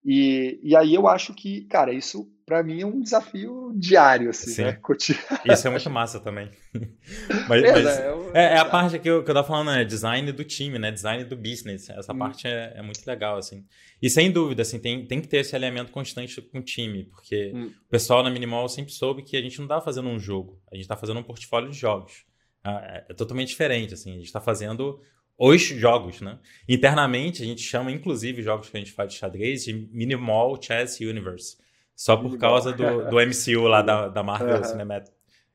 E, 0.04 0.58
e 0.62 0.76
aí 0.76 0.94
eu 0.94 1.06
acho 1.06 1.34
que, 1.34 1.62
cara, 1.66 1.92
isso 1.92 2.30
para 2.46 2.62
mim 2.62 2.80
é 2.80 2.86
um 2.86 3.00
desafio 3.00 3.72
diário, 3.74 4.30
assim, 4.30 4.52
Sim. 4.52 4.62
né? 4.62 4.78
Isso 5.44 5.66
é 5.66 5.70
muito 5.70 5.90
massa 5.90 6.20
também. 6.20 6.48
mas, 7.48 7.64
é, 7.64 7.72
mas 7.72 7.86
é, 7.86 8.14
é, 8.32 8.42
é, 8.54 8.58
a 8.58 8.64
parte 8.64 9.00
que 9.00 9.10
eu, 9.10 9.24
que 9.24 9.30
eu 9.30 9.34
tava 9.34 9.46
falando, 9.46 9.72
é 9.72 9.84
design 9.84 10.30
do 10.30 10.44
time, 10.44 10.78
né? 10.78 10.92
Design 10.92 11.24
do 11.24 11.36
business. 11.36 11.90
Essa 11.90 12.12
hum. 12.12 12.18
parte 12.18 12.46
é, 12.46 12.74
é, 12.76 12.82
muito 12.82 13.04
legal, 13.04 13.36
assim. 13.36 13.66
E 14.00 14.08
sem 14.08 14.30
dúvida, 14.30 14.62
assim, 14.62 14.78
tem, 14.78 15.04
tem 15.04 15.20
que 15.20 15.26
ter 15.26 15.38
esse 15.38 15.56
alinhamento 15.56 15.90
constante 15.90 16.40
com 16.40 16.60
o 16.60 16.62
time, 16.62 17.04
porque 17.06 17.52
hum. 17.52 17.66
o 17.66 17.90
pessoal 17.90 18.22
na 18.22 18.30
Minimal 18.30 18.68
sempre 18.68 18.92
soube 18.92 19.22
que 19.22 19.36
a 19.36 19.42
gente 19.42 19.58
não 19.60 19.66
tá 19.66 19.80
fazendo 19.80 20.08
um 20.08 20.18
jogo, 20.18 20.62
a 20.72 20.76
gente 20.76 20.86
tá 20.86 20.96
fazendo 20.96 21.18
um 21.18 21.24
portfólio 21.24 21.68
de 21.68 21.76
jogos. 21.76 22.24
É, 22.64 23.06
é 23.08 23.14
totalmente 23.14 23.48
diferente, 23.48 23.92
assim. 23.92 24.14
A 24.14 24.18
gente 24.18 24.32
tá 24.32 24.40
fazendo 24.40 25.00
os 25.36 25.62
jogos, 25.62 26.20
né? 26.20 26.38
Internamente, 26.68 27.42
a 27.42 27.44
gente 27.44 27.62
chama, 27.62 27.90
inclusive, 27.90 28.40
jogos 28.40 28.68
que 28.68 28.76
a 28.76 28.80
gente 28.80 28.92
faz 28.92 29.12
de 29.12 29.18
xadrez 29.18 29.64
de 29.64 29.72
Minimal 29.92 30.62
Chess 30.62 31.00
Universe. 31.00 31.56
Só 31.96 32.14
por 32.14 32.36
causa 32.36 32.72
do, 32.72 33.08
do 33.08 33.16
MCU 33.16 33.66
lá 33.66 33.80
da, 33.80 34.08
da 34.08 34.22
Marvel 34.22 34.58
uhum. 34.58 34.64
Cinemat 34.64 35.08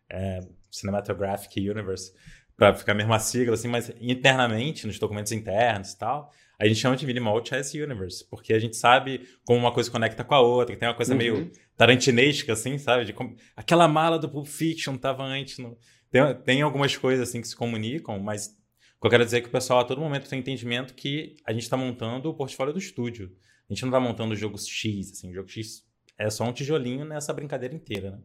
é, 0.10 0.40
Cinematographic 0.72 1.70
Universe. 1.70 2.12
Pra 2.58 2.74
ficar 2.74 2.92
a 2.92 2.96
mesma 2.96 3.20
sigla, 3.20 3.54
assim, 3.54 3.68
mas 3.68 3.92
internamente, 4.00 4.86
nos 4.86 5.00
documentos 5.00 5.32
internos 5.32 5.94
e 5.94 5.98
tal, 5.98 6.32
a 6.60 6.68
gente 6.68 6.80
chama 6.80 6.96
de 6.96 7.06
Minimal 7.06 7.44
Chess 7.46 7.74
Universe, 7.74 8.28
porque 8.30 8.54
a 8.54 8.60
gente 8.60 8.76
sabe 8.76 9.28
como 9.46 9.60
uma 9.60 9.72
coisa 9.72 9.90
conecta 9.90 10.24
com 10.24 10.36
a 10.36 10.42
outra, 10.42 10.76
que 10.76 10.80
tem 10.80 10.90
uma 10.90 10.96
coisa 10.96 11.14
uhum. 11.14 11.18
meio 11.18 11.52
tarantinesca, 11.78 12.54
assim, 12.54 12.78
sabe? 12.78 13.06
De 13.06 13.14
como... 13.14 13.36
Aquela 13.56 13.88
mala 13.88 14.20
do 14.20 14.30
Pulp 14.30 14.48
Fiction 14.48 14.98
tava 14.98 15.24
antes. 15.24 15.58
No... 15.60 15.78
Tem, 16.10 16.36
tem 16.44 16.62
algumas 16.62 16.96
coisas, 16.98 17.30
assim, 17.30 17.42
que 17.42 17.48
se 17.48 17.56
comunicam, 17.56 18.20
mas 18.20 18.48
o 18.98 19.02
que 19.02 19.08
eu 19.08 19.12
quero 19.12 19.26
dizer 19.26 19.38
é 19.38 19.42
que 19.42 19.48
o 19.48 19.52
pessoal 19.52 19.80
a 19.80 19.84
todo 19.84 20.02
momento 20.02 20.30
tem 20.30 20.40
entendimento 20.40 20.94
que 20.94 21.36
a 21.46 21.54
gente 21.54 21.64
está 21.64 21.78
montando 21.78 22.30
o 22.30 22.34
portfólio 22.34 22.74
do 22.74 22.80
estúdio. 22.80 23.32
A 23.70 23.74
gente 23.74 23.82
não 23.84 23.90
está 23.90 24.00
montando 24.00 24.34
o 24.34 24.36
jogo 24.36 24.58
X, 24.60 25.12
assim, 25.12 25.32
o 25.32 25.34
jogo 25.34 25.50
X 25.50 25.84
é 26.26 26.30
só 26.30 26.44
um 26.44 26.54
tijolinho 26.54 27.06
nessa 27.06 27.34
brincadeira 27.34 27.74
inteira, 27.74 28.12
né? 28.12 28.20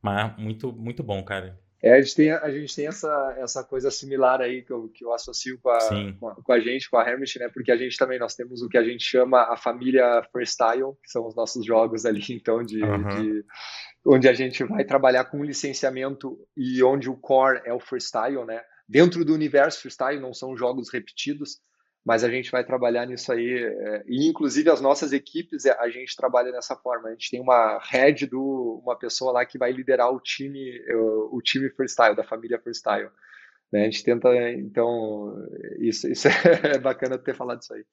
Mas 0.00 0.36
muito, 0.38 0.72
muito 0.72 1.02
bom, 1.02 1.22
cara. 1.24 1.58
É, 1.82 1.92
a 1.92 2.00
gente 2.00 2.14
tem, 2.14 2.32
a 2.32 2.50
gente 2.50 2.74
tem 2.74 2.86
essa, 2.86 3.36
essa 3.38 3.62
coisa 3.62 3.90
similar 3.90 4.40
aí 4.40 4.62
que 4.62 4.72
eu, 4.72 4.88
que 4.88 5.04
eu 5.04 5.12
associo 5.12 5.58
com 5.60 5.70
a, 5.70 5.78
com 6.18 6.28
a, 6.28 6.34
com, 6.34 6.52
a, 6.52 6.60
gente, 6.60 6.90
com 6.90 6.96
a 6.96 7.08
Hermit, 7.08 7.38
né? 7.38 7.48
Porque 7.52 7.70
a 7.70 7.76
gente 7.76 7.96
também, 7.96 8.18
nós 8.18 8.34
temos 8.34 8.62
o 8.62 8.68
que 8.68 8.78
a 8.78 8.82
gente 8.82 9.04
chama 9.04 9.42
a 9.42 9.56
família 9.56 10.22
Freestyle, 10.32 10.94
que 11.02 11.10
são 11.10 11.26
os 11.26 11.36
nossos 11.36 11.64
jogos 11.64 12.04
ali, 12.04 12.22
então, 12.30 12.62
de, 12.62 12.82
uhum. 12.82 13.08
de 13.08 13.44
onde 14.04 14.28
a 14.28 14.32
gente 14.32 14.64
vai 14.64 14.84
trabalhar 14.84 15.24
com 15.26 15.44
licenciamento 15.44 16.38
e 16.56 16.82
onde 16.82 17.08
o 17.08 17.16
core 17.16 17.60
é 17.64 17.72
o 17.72 17.80
freestyle, 17.80 18.44
né? 18.44 18.60
dentro 18.88 19.24
do 19.24 19.34
universo 19.34 19.82
freestyle, 19.82 20.20
não 20.20 20.32
são 20.32 20.56
jogos 20.56 20.90
repetidos, 20.90 21.60
mas 22.04 22.24
a 22.24 22.30
gente 22.30 22.50
vai 22.50 22.64
trabalhar 22.64 23.06
nisso 23.06 23.32
aí. 23.32 23.64
É, 23.64 24.04
e 24.06 24.28
inclusive 24.28 24.70
as 24.70 24.80
nossas 24.80 25.12
equipes, 25.12 25.64
é, 25.64 25.72
a 25.78 25.88
gente 25.88 26.16
trabalha 26.16 26.52
dessa 26.52 26.74
forma. 26.76 27.08
A 27.08 27.12
gente 27.12 27.30
tem 27.30 27.40
uma 27.40 27.78
head 27.90 28.26
do 28.26 28.80
uma 28.82 28.96
pessoa 28.96 29.32
lá 29.32 29.44
que 29.44 29.58
vai 29.58 29.72
liderar 29.72 30.12
o 30.12 30.20
time, 30.20 30.80
o, 30.94 31.36
o 31.36 31.42
time 31.42 31.68
freestyle, 31.70 32.16
da 32.16 32.24
família 32.24 32.58
freestyle. 32.60 33.10
Né? 33.72 33.82
A 33.82 33.84
gente 33.84 34.04
tenta, 34.04 34.28
então, 34.52 35.34
isso, 35.78 36.08
isso 36.08 36.28
é 36.64 36.78
bacana 36.78 37.18
ter 37.18 37.34
falado 37.34 37.60
isso 37.60 37.74
aí. 37.74 37.84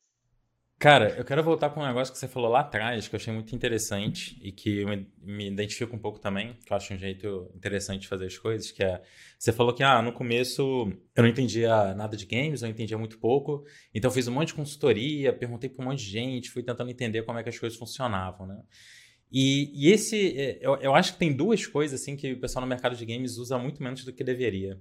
Cara, 0.77 1.15
eu 1.17 1.23
quero 1.23 1.41
voltar 1.41 1.69
para 1.69 1.81
um 1.81 1.87
negócio 1.87 2.13
que 2.13 2.19
você 2.19 2.27
falou 2.27 2.49
lá 2.49 2.59
atrás, 2.59 3.07
que 3.07 3.15
eu 3.15 3.17
achei 3.17 3.33
muito 3.33 3.55
interessante 3.55 4.37
e 4.43 4.51
que 4.51 4.81
eu 4.81 4.89
me, 4.89 5.07
me, 5.21 5.47
identifico 5.47 5.95
um 5.95 5.99
pouco 5.99 6.19
também, 6.19 6.53
que 6.65 6.71
eu 6.71 6.75
acho 6.75 6.93
um 6.93 6.97
jeito 6.97 7.49
interessante 7.55 8.01
de 8.01 8.07
fazer 8.09 8.25
as 8.25 8.37
coisas, 8.37 8.71
que 8.71 8.83
é, 8.83 9.01
você 9.39 9.53
falou 9.53 9.73
que, 9.73 9.81
ah, 9.83 10.01
no 10.01 10.11
começo 10.11 10.91
eu 11.15 11.23
não 11.23 11.29
entendia 11.29 11.95
nada 11.95 12.17
de 12.17 12.25
games, 12.25 12.61
eu 12.61 12.67
entendia 12.67 12.97
muito 12.97 13.17
pouco, 13.19 13.63
então 13.93 14.11
fiz 14.11 14.27
um 14.27 14.33
monte 14.33 14.49
de 14.49 14.55
consultoria, 14.55 15.31
perguntei 15.31 15.69
para 15.69 15.83
um 15.83 15.87
monte 15.89 16.03
de 16.03 16.11
gente, 16.11 16.51
fui 16.51 16.61
tentando 16.61 16.91
entender 16.91 17.23
como 17.23 17.39
é 17.39 17.43
que 17.43 17.49
as 17.49 17.57
coisas 17.57 17.79
funcionavam, 17.79 18.45
né? 18.45 18.61
E, 19.31 19.71
e 19.73 19.91
esse, 19.91 20.37
é, 20.37 20.59
eu, 20.61 20.75
eu 20.77 20.93
acho 20.93 21.13
que 21.13 21.19
tem 21.19 21.33
duas 21.33 21.65
coisas, 21.65 22.01
assim, 22.01 22.17
que 22.17 22.33
o 22.33 22.39
pessoal 22.39 22.61
no 22.61 22.67
mercado 22.67 22.97
de 22.97 23.05
games 23.05 23.37
usa 23.37 23.57
muito 23.57 23.81
menos 23.81 24.03
do 24.03 24.11
que 24.11 24.23
deveria. 24.25 24.79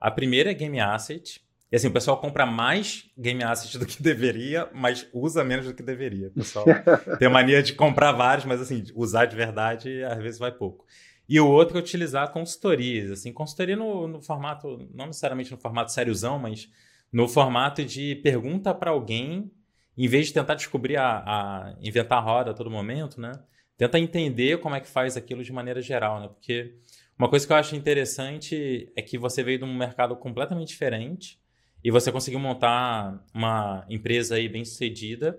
A 0.00 0.10
primeira 0.10 0.50
é 0.50 0.54
Game 0.54 0.80
Asset, 0.80 1.40
e 1.72 1.76
assim, 1.76 1.88
o 1.88 1.92
pessoal 1.92 2.20
compra 2.20 2.44
mais 2.44 3.10
game 3.16 3.42
assets 3.42 3.76
do 3.76 3.86
que 3.86 4.02
deveria, 4.02 4.68
mas 4.74 5.08
usa 5.10 5.42
menos 5.42 5.64
do 5.64 5.72
que 5.72 5.82
deveria. 5.82 6.28
O 6.28 6.32
pessoal 6.32 6.66
tem 7.18 7.26
a 7.26 7.30
mania 7.30 7.62
de 7.62 7.72
comprar 7.72 8.12
vários, 8.12 8.44
mas 8.44 8.60
assim, 8.60 8.84
usar 8.94 9.24
de 9.24 9.34
verdade 9.34 10.04
às 10.04 10.18
vezes 10.18 10.38
vai 10.38 10.52
pouco. 10.52 10.84
E 11.26 11.40
o 11.40 11.48
outro 11.48 11.78
é 11.78 11.80
utilizar 11.80 12.30
consultorias, 12.30 13.10
assim, 13.10 13.32
consultoria 13.32 13.74
no, 13.74 14.06
no 14.06 14.20
formato, 14.20 14.86
não 14.92 15.06
necessariamente 15.06 15.50
no 15.50 15.56
formato 15.56 15.90
sériozão, 15.90 16.38
mas 16.38 16.68
no 17.10 17.26
formato 17.26 17.82
de 17.82 18.16
pergunta 18.16 18.74
para 18.74 18.90
alguém, 18.90 19.50
em 19.96 20.08
vez 20.08 20.26
de 20.26 20.34
tentar 20.34 20.54
descobrir 20.54 20.98
a, 20.98 21.22
a, 21.24 21.76
inventar 21.80 22.18
a 22.18 22.20
roda 22.20 22.50
a 22.50 22.54
todo 22.54 22.70
momento, 22.70 23.18
né? 23.18 23.32
Tenta 23.78 23.98
entender 23.98 24.60
como 24.60 24.74
é 24.74 24.80
que 24.80 24.88
faz 24.88 25.16
aquilo 25.16 25.42
de 25.42 25.52
maneira 25.52 25.80
geral, 25.80 26.20
né? 26.20 26.28
Porque 26.28 26.74
uma 27.18 27.30
coisa 27.30 27.46
que 27.46 27.52
eu 27.52 27.56
acho 27.56 27.74
interessante 27.74 28.92
é 28.94 29.00
que 29.00 29.16
você 29.16 29.42
veio 29.42 29.58
de 29.58 29.64
um 29.64 29.74
mercado 29.74 30.14
completamente 30.16 30.68
diferente, 30.68 31.40
e 31.84 31.90
você 31.90 32.12
conseguiu 32.12 32.40
montar 32.40 33.24
uma 33.34 33.84
empresa 33.88 34.36
aí 34.36 34.48
bem 34.48 34.64
sucedida. 34.64 35.38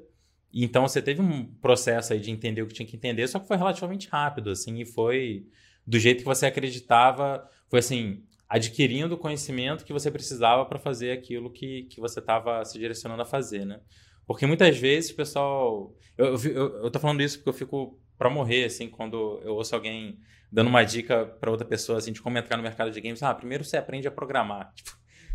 Então 0.53 0.87
você 0.87 1.01
teve 1.01 1.21
um 1.21 1.45
processo 1.45 2.13
aí 2.13 2.19
de 2.19 2.29
entender 2.29 2.61
o 2.61 2.67
que 2.67 2.73
tinha 2.73 2.87
que 2.87 2.95
entender, 2.95 3.27
só 3.27 3.39
que 3.39 3.47
foi 3.47 3.57
relativamente 3.57 4.07
rápido, 4.07 4.51
assim, 4.51 4.79
e 4.79 4.85
foi 4.85 5.47
do 5.85 5.97
jeito 5.97 6.19
que 6.19 6.25
você 6.25 6.45
acreditava, 6.45 7.47
foi 7.69 7.79
assim, 7.79 8.23
adquirindo 8.47 9.15
o 9.15 9.17
conhecimento 9.17 9.83
que 9.83 9.91
você 9.91 10.11
precisava 10.11 10.65
para 10.65 10.77
fazer 10.77 11.11
aquilo 11.11 11.51
que, 11.51 11.83
que 11.83 11.99
você 11.99 12.19
estava 12.19 12.63
se 12.63 12.77
direcionando 12.77 13.23
a 13.23 13.25
fazer, 13.25 13.65
né? 13.65 13.79
Porque 14.25 14.45
muitas 14.45 14.77
vezes 14.77 15.11
o 15.11 15.15
pessoal. 15.15 15.95
Eu, 16.17 16.35
eu, 16.35 16.83
eu 16.83 16.91
tô 16.91 16.99
falando 16.99 17.21
isso 17.21 17.37
porque 17.37 17.49
eu 17.49 17.53
fico 17.53 17.99
para 18.17 18.29
morrer, 18.29 18.65
assim, 18.65 18.87
quando 18.87 19.41
eu 19.43 19.55
ouço 19.55 19.75
alguém 19.75 20.19
dando 20.51 20.67
uma 20.67 20.83
dica 20.83 21.25
para 21.25 21.49
outra 21.49 21.67
pessoa, 21.67 21.97
assim, 21.97 22.11
de 22.11 22.21
como 22.21 22.37
entrar 22.37 22.55
no 22.55 22.63
mercado 22.63 22.91
de 22.91 23.01
games. 23.01 23.23
Ah, 23.23 23.33
primeiro 23.33 23.63
você 23.63 23.75
aprende 23.75 24.07
a 24.07 24.11
programar. 24.11 24.71
Tipo, 24.77 24.91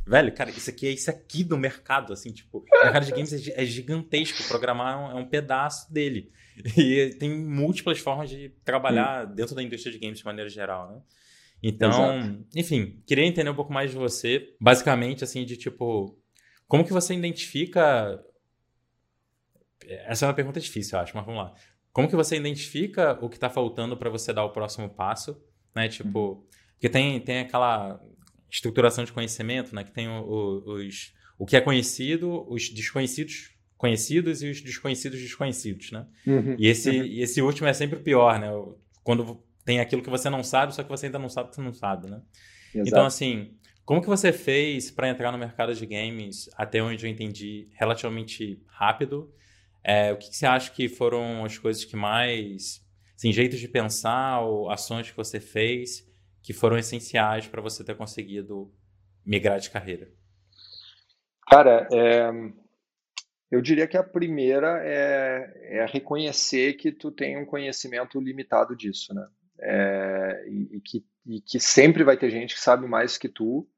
Velho, 0.08 0.32
cara, 0.32 0.48
isso 0.48 0.70
aqui 0.70 0.86
é 0.86 0.90
isso 0.90 1.10
aqui 1.10 1.44
do 1.44 1.58
mercado, 1.58 2.14
assim, 2.14 2.32
tipo, 2.32 2.58
o 2.60 2.82
mercado 2.82 3.04
de 3.04 3.12
games 3.12 3.30
é, 3.30 3.62
é 3.62 3.64
gigantesco, 3.66 4.42
programar 4.48 4.94
é 4.94 4.96
um, 4.96 5.10
é 5.10 5.20
um, 5.20 5.28
pedaço 5.28 5.92
dele. 5.92 6.32
E 6.76 7.14
tem 7.20 7.30
múltiplas 7.30 8.00
formas 8.00 8.28
de 8.30 8.48
trabalhar 8.64 9.28
hum. 9.28 9.34
dentro 9.34 9.54
da 9.54 9.62
indústria 9.62 9.92
de 9.92 9.98
games 9.98 10.18
de 10.18 10.24
maneira 10.24 10.48
geral, 10.48 10.90
né? 10.90 11.02
Então, 11.62 12.18
Exato. 12.18 12.46
enfim, 12.56 13.02
queria 13.06 13.24
entender 13.24 13.50
um 13.50 13.54
pouco 13.54 13.72
mais 13.72 13.90
de 13.90 13.96
você, 13.96 14.56
basicamente, 14.60 15.22
assim, 15.22 15.44
de 15.44 15.56
tipo, 15.56 16.18
como 16.66 16.84
que 16.84 16.92
você 16.92 17.14
identifica. 17.14 18.20
Essa 19.86 20.24
é 20.24 20.28
uma 20.28 20.34
pergunta 20.34 20.58
difícil, 20.58 20.96
eu 20.96 21.02
acho, 21.02 21.16
mas 21.16 21.24
vamos 21.24 21.40
lá. 21.40 21.54
Como 21.92 22.08
que 22.08 22.16
você 22.16 22.36
identifica 22.36 23.18
o 23.20 23.28
que 23.28 23.36
está 23.36 23.50
faltando 23.50 23.96
para 23.96 24.10
você 24.10 24.32
dar 24.32 24.44
o 24.44 24.50
próximo 24.50 24.88
passo, 24.88 25.40
né? 25.76 25.88
Tipo, 25.88 26.18
uhum. 26.18 26.46
porque 26.72 26.88
tem, 26.88 27.20
tem 27.20 27.40
aquela 27.40 28.00
estruturação 28.50 29.04
de 29.04 29.12
conhecimento, 29.12 29.74
né? 29.74 29.84
Que 29.84 29.92
tem 29.92 30.08
o, 30.08 30.22
o, 30.22 30.74
os, 30.74 31.12
o 31.38 31.46
que 31.46 31.56
é 31.56 31.60
conhecido, 31.60 32.46
os 32.50 32.68
desconhecidos 32.68 33.56
conhecidos 33.78 34.42
e 34.42 34.50
os 34.50 34.60
desconhecidos 34.60 35.20
desconhecidos, 35.20 35.92
né? 35.92 36.04
Uhum. 36.26 36.56
E 36.58 36.66
esse, 36.66 36.90
uhum. 36.90 37.06
esse 37.06 37.40
último 37.40 37.68
é 37.68 37.72
sempre 37.72 37.96
o 37.96 38.02
pior, 38.02 38.38
né? 38.40 38.48
Quando 39.04 39.40
tem 39.64 39.78
aquilo 39.78 40.02
que 40.02 40.10
você 40.10 40.28
não 40.28 40.42
sabe, 40.42 40.74
só 40.74 40.82
que 40.82 40.88
você 40.88 41.06
ainda 41.06 41.18
não 41.18 41.28
sabe 41.28 41.50
que 41.50 41.54
você 41.54 41.62
não 41.62 41.72
sabe, 41.72 42.10
né? 42.10 42.20
Exato. 42.74 42.88
Então, 42.88 43.06
assim, 43.06 43.52
como 43.84 44.00
que 44.00 44.08
você 44.08 44.32
fez 44.32 44.90
para 44.90 45.08
entrar 45.08 45.30
no 45.30 45.38
mercado 45.38 45.72
de 45.74 45.86
games, 45.86 46.50
até 46.56 46.82
onde 46.82 47.06
eu 47.06 47.10
entendi, 47.10 47.68
relativamente 47.74 48.60
rápido? 48.66 49.32
É, 49.84 50.12
o 50.12 50.16
que, 50.16 50.28
que, 50.28 50.36
você 50.36 50.44
acha 50.44 50.72
que 50.72 50.88
foram 50.88 51.44
as 51.44 51.56
coisas 51.56 51.84
que 51.84 51.96
mais, 51.96 52.84
assim, 53.16 53.32
jeitos 53.32 53.60
de 53.60 53.68
pensar 53.68 54.40
ou 54.40 54.70
ações 54.70 55.08
que 55.08 55.16
você 55.16 55.38
fez 55.38 56.07
que 56.42 56.52
foram 56.52 56.78
essenciais 56.78 57.46
para 57.46 57.62
você 57.62 57.84
ter 57.84 57.96
conseguido 57.96 58.72
migrar 59.24 59.58
de 59.58 59.70
carreira? 59.70 60.10
Cara, 61.50 61.88
é, 61.92 62.30
eu 63.50 63.60
diria 63.60 63.86
que 63.86 63.96
a 63.96 64.02
primeira 64.02 64.82
é, 64.84 65.78
é, 65.78 65.86
reconhecer 65.86 66.74
que 66.74 66.92
tu 66.92 67.10
tem 67.10 67.36
um 67.36 67.46
conhecimento 67.46 68.20
limitado 68.20 68.76
disso, 68.76 69.14
né? 69.14 69.26
é, 69.60 70.44
e, 70.48 70.76
e, 70.76 70.80
que, 70.80 71.04
e, 71.26 71.40
que, 71.40 71.58
sempre 71.58 72.04
vai 72.04 72.16
ter 72.16 72.30
gente 72.30 72.54
que 72.54 72.60
sabe 72.60 72.86
mais 72.86 73.18
que 73.18 73.28
tu. 73.28 73.68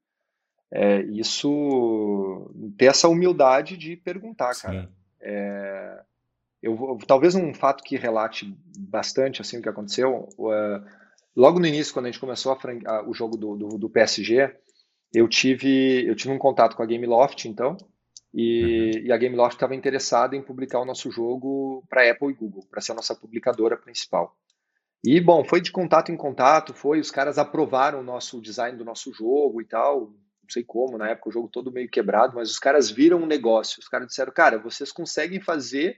É, 0.73 1.01
isso, 1.01 2.49
ter 2.77 2.85
essa 2.85 3.09
humildade 3.09 3.75
de 3.75 3.97
perguntar, 3.97 4.53
Sim. 4.53 4.61
cara. 4.61 4.91
É, 5.19 6.03
eu, 6.61 6.97
talvez 7.07 7.35
um 7.35 7.53
fato 7.53 7.83
que 7.83 7.97
relate 7.97 8.55
bastante 8.77 9.41
assim 9.41 9.57
o 9.57 9.61
que 9.61 9.69
aconteceu. 9.69 10.29
Uh, 10.37 11.00
logo 11.35 11.59
no 11.59 11.65
início, 11.65 11.93
quando 11.93 12.05
a 12.05 12.11
gente 12.11 12.19
começou 12.19 12.51
a, 12.51 12.57
a, 12.91 13.07
o 13.07 13.13
jogo 13.13 13.37
do, 13.37 13.55
do, 13.55 13.77
do, 13.77 13.89
PSG, 13.89 14.55
eu 15.13 15.27
tive 15.27 16.07
eu 16.07 16.15
tive 16.15 16.33
um 16.33 16.37
contato 16.37 16.75
com 16.75 16.83
a 16.83 16.85
Gameloft, 16.85 17.45
então, 17.45 17.77
e, 18.33 18.91
uhum. 18.95 19.05
e 19.05 19.11
a 19.11 19.17
Gameloft 19.17 19.55
estava 19.55 19.75
interessada 19.75 20.35
em 20.35 20.41
publicar 20.41 20.79
o 20.79 20.85
nosso 20.85 21.11
jogo 21.11 21.83
para 21.89 22.09
Apple 22.09 22.29
e 22.29 22.33
Google, 22.33 22.65
para 22.69 22.81
ser 22.81 22.93
a 22.93 22.95
nossa 22.95 23.15
publicadora 23.15 23.77
principal. 23.77 24.35
E, 25.03 25.19
bom, 25.19 25.43
foi 25.43 25.59
de 25.61 25.71
contato 25.71 26.11
em 26.11 26.17
contato, 26.17 26.73
foi, 26.73 26.99
os 26.99 27.09
caras 27.09 27.39
aprovaram 27.39 28.01
o 28.01 28.03
nosso 28.03 28.39
design 28.39 28.77
do 28.77 28.85
nosso 28.85 29.11
jogo 29.11 29.59
e 29.59 29.65
tal, 29.65 30.01
não 30.01 30.49
sei 30.49 30.63
como, 30.63 30.97
na 30.97 31.09
época 31.09 31.29
o 31.29 31.31
jogo 31.31 31.47
todo 31.47 31.71
meio 31.71 31.89
quebrado, 31.89 32.35
mas 32.35 32.51
os 32.51 32.59
caras 32.59 32.91
viram 32.91 33.17
um 33.17 33.25
negócio, 33.25 33.79
os 33.79 33.87
caras 33.87 34.07
disseram, 34.07 34.31
cara, 34.31 34.59
vocês 34.59 34.91
conseguem 34.91 35.41
fazer, 35.41 35.97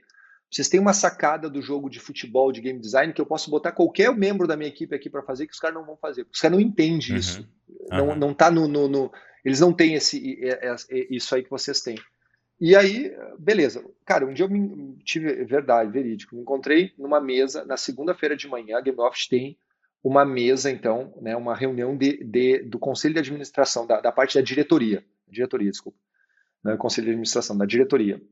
vocês 0.54 0.68
têm 0.68 0.78
uma 0.78 0.92
sacada 0.92 1.50
do 1.50 1.60
jogo 1.60 1.90
de 1.90 1.98
futebol, 1.98 2.52
de 2.52 2.60
game 2.60 2.78
design, 2.78 3.12
que 3.12 3.20
eu 3.20 3.26
posso 3.26 3.50
botar 3.50 3.72
qualquer 3.72 4.14
membro 4.16 4.46
da 4.46 4.56
minha 4.56 4.68
equipe 4.68 4.94
aqui 4.94 5.10
para 5.10 5.20
fazer, 5.20 5.48
que 5.48 5.52
os 5.52 5.58
caras 5.58 5.74
não 5.74 5.84
vão 5.84 5.96
fazer, 5.96 6.24
os 6.32 6.40
caras 6.40 6.56
não 6.56 6.64
entendem 6.64 7.10
uhum. 7.10 7.16
isso, 7.16 7.48
uhum. 7.68 7.88
não, 7.90 8.16
não 8.16 8.34
tá 8.34 8.52
no, 8.52 8.68
no, 8.68 8.86
no, 8.86 9.12
eles 9.44 9.58
não 9.58 9.72
têm 9.72 9.94
esse, 9.94 10.38
isso 11.10 11.34
aí 11.34 11.42
que 11.42 11.50
vocês 11.50 11.80
têm. 11.80 11.96
E 12.60 12.76
aí, 12.76 13.12
beleza. 13.36 13.84
Cara, 14.06 14.24
um 14.24 14.32
dia 14.32 14.44
eu 14.44 14.48
me, 14.48 14.96
tive, 14.98 15.44
verdade, 15.44 15.90
verídico, 15.90 16.36
me 16.36 16.42
encontrei 16.42 16.92
numa 16.96 17.20
mesa, 17.20 17.64
na 17.64 17.76
segunda-feira 17.76 18.36
de 18.36 18.46
manhã, 18.46 18.78
a 18.78 18.80
Game 18.80 19.00
Office 19.00 19.26
tem 19.26 19.58
uma 20.04 20.24
mesa, 20.24 20.70
então, 20.70 21.12
né, 21.20 21.34
uma 21.34 21.56
reunião 21.56 21.96
de, 21.96 22.22
de, 22.22 22.58
do 22.58 22.78
conselho 22.78 23.14
de 23.14 23.20
administração, 23.20 23.88
da, 23.88 24.00
da 24.00 24.12
parte 24.12 24.38
da 24.38 24.40
diretoria, 24.40 25.04
diretoria, 25.26 25.70
desculpa, 25.70 25.98
não 26.62 26.74
é 26.74 26.76
conselho 26.76 27.06
de 27.06 27.10
administração, 27.10 27.58
da 27.58 27.66
diretoria. 27.66 28.22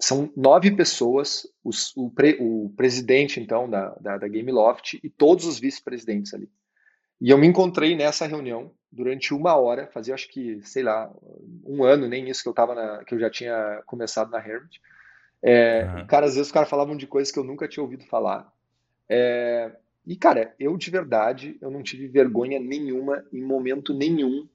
São 0.00 0.32
nove 0.36 0.70
pessoas, 0.72 1.46
os, 1.62 1.96
o, 1.96 2.10
pre, 2.10 2.36
o 2.40 2.72
presidente, 2.76 3.40
então, 3.40 3.68
da, 3.68 3.90
da, 4.00 4.18
da 4.18 4.28
Gameloft 4.28 4.98
e 5.02 5.08
todos 5.08 5.44
os 5.46 5.58
vice-presidentes 5.58 6.34
ali. 6.34 6.50
E 7.20 7.30
eu 7.30 7.38
me 7.38 7.46
encontrei 7.46 7.96
nessa 7.96 8.26
reunião 8.26 8.72
durante 8.90 9.32
uma 9.32 9.54
hora, 9.56 9.86
fazia 9.86 10.14
acho 10.14 10.28
que, 10.28 10.60
sei 10.62 10.82
lá, 10.82 11.10
um 11.64 11.84
ano, 11.84 12.08
nem 12.08 12.28
isso 12.28 12.42
que 12.42 12.48
eu 12.48 12.52
tava 12.52 12.74
na, 12.74 13.04
que 13.04 13.14
eu 13.14 13.18
já 13.18 13.30
tinha 13.30 13.82
começado 13.86 14.30
na 14.30 14.38
Hermit. 14.38 14.80
É, 15.42 15.84
uhum. 15.84 16.06
Cara, 16.06 16.26
às 16.26 16.34
vezes 16.34 16.48
os 16.48 16.52
caras 16.52 16.68
falavam 16.68 16.96
de 16.96 17.06
coisas 17.06 17.32
que 17.32 17.38
eu 17.38 17.44
nunca 17.44 17.68
tinha 17.68 17.82
ouvido 17.82 18.04
falar. 18.04 18.52
É, 19.08 19.70
e, 20.06 20.16
cara, 20.16 20.54
eu 20.58 20.76
de 20.76 20.90
verdade, 20.90 21.56
eu 21.60 21.70
não 21.70 21.82
tive 21.82 22.08
vergonha 22.08 22.58
nenhuma, 22.58 23.24
em 23.32 23.42
momento 23.42 23.94
nenhum, 23.94 24.48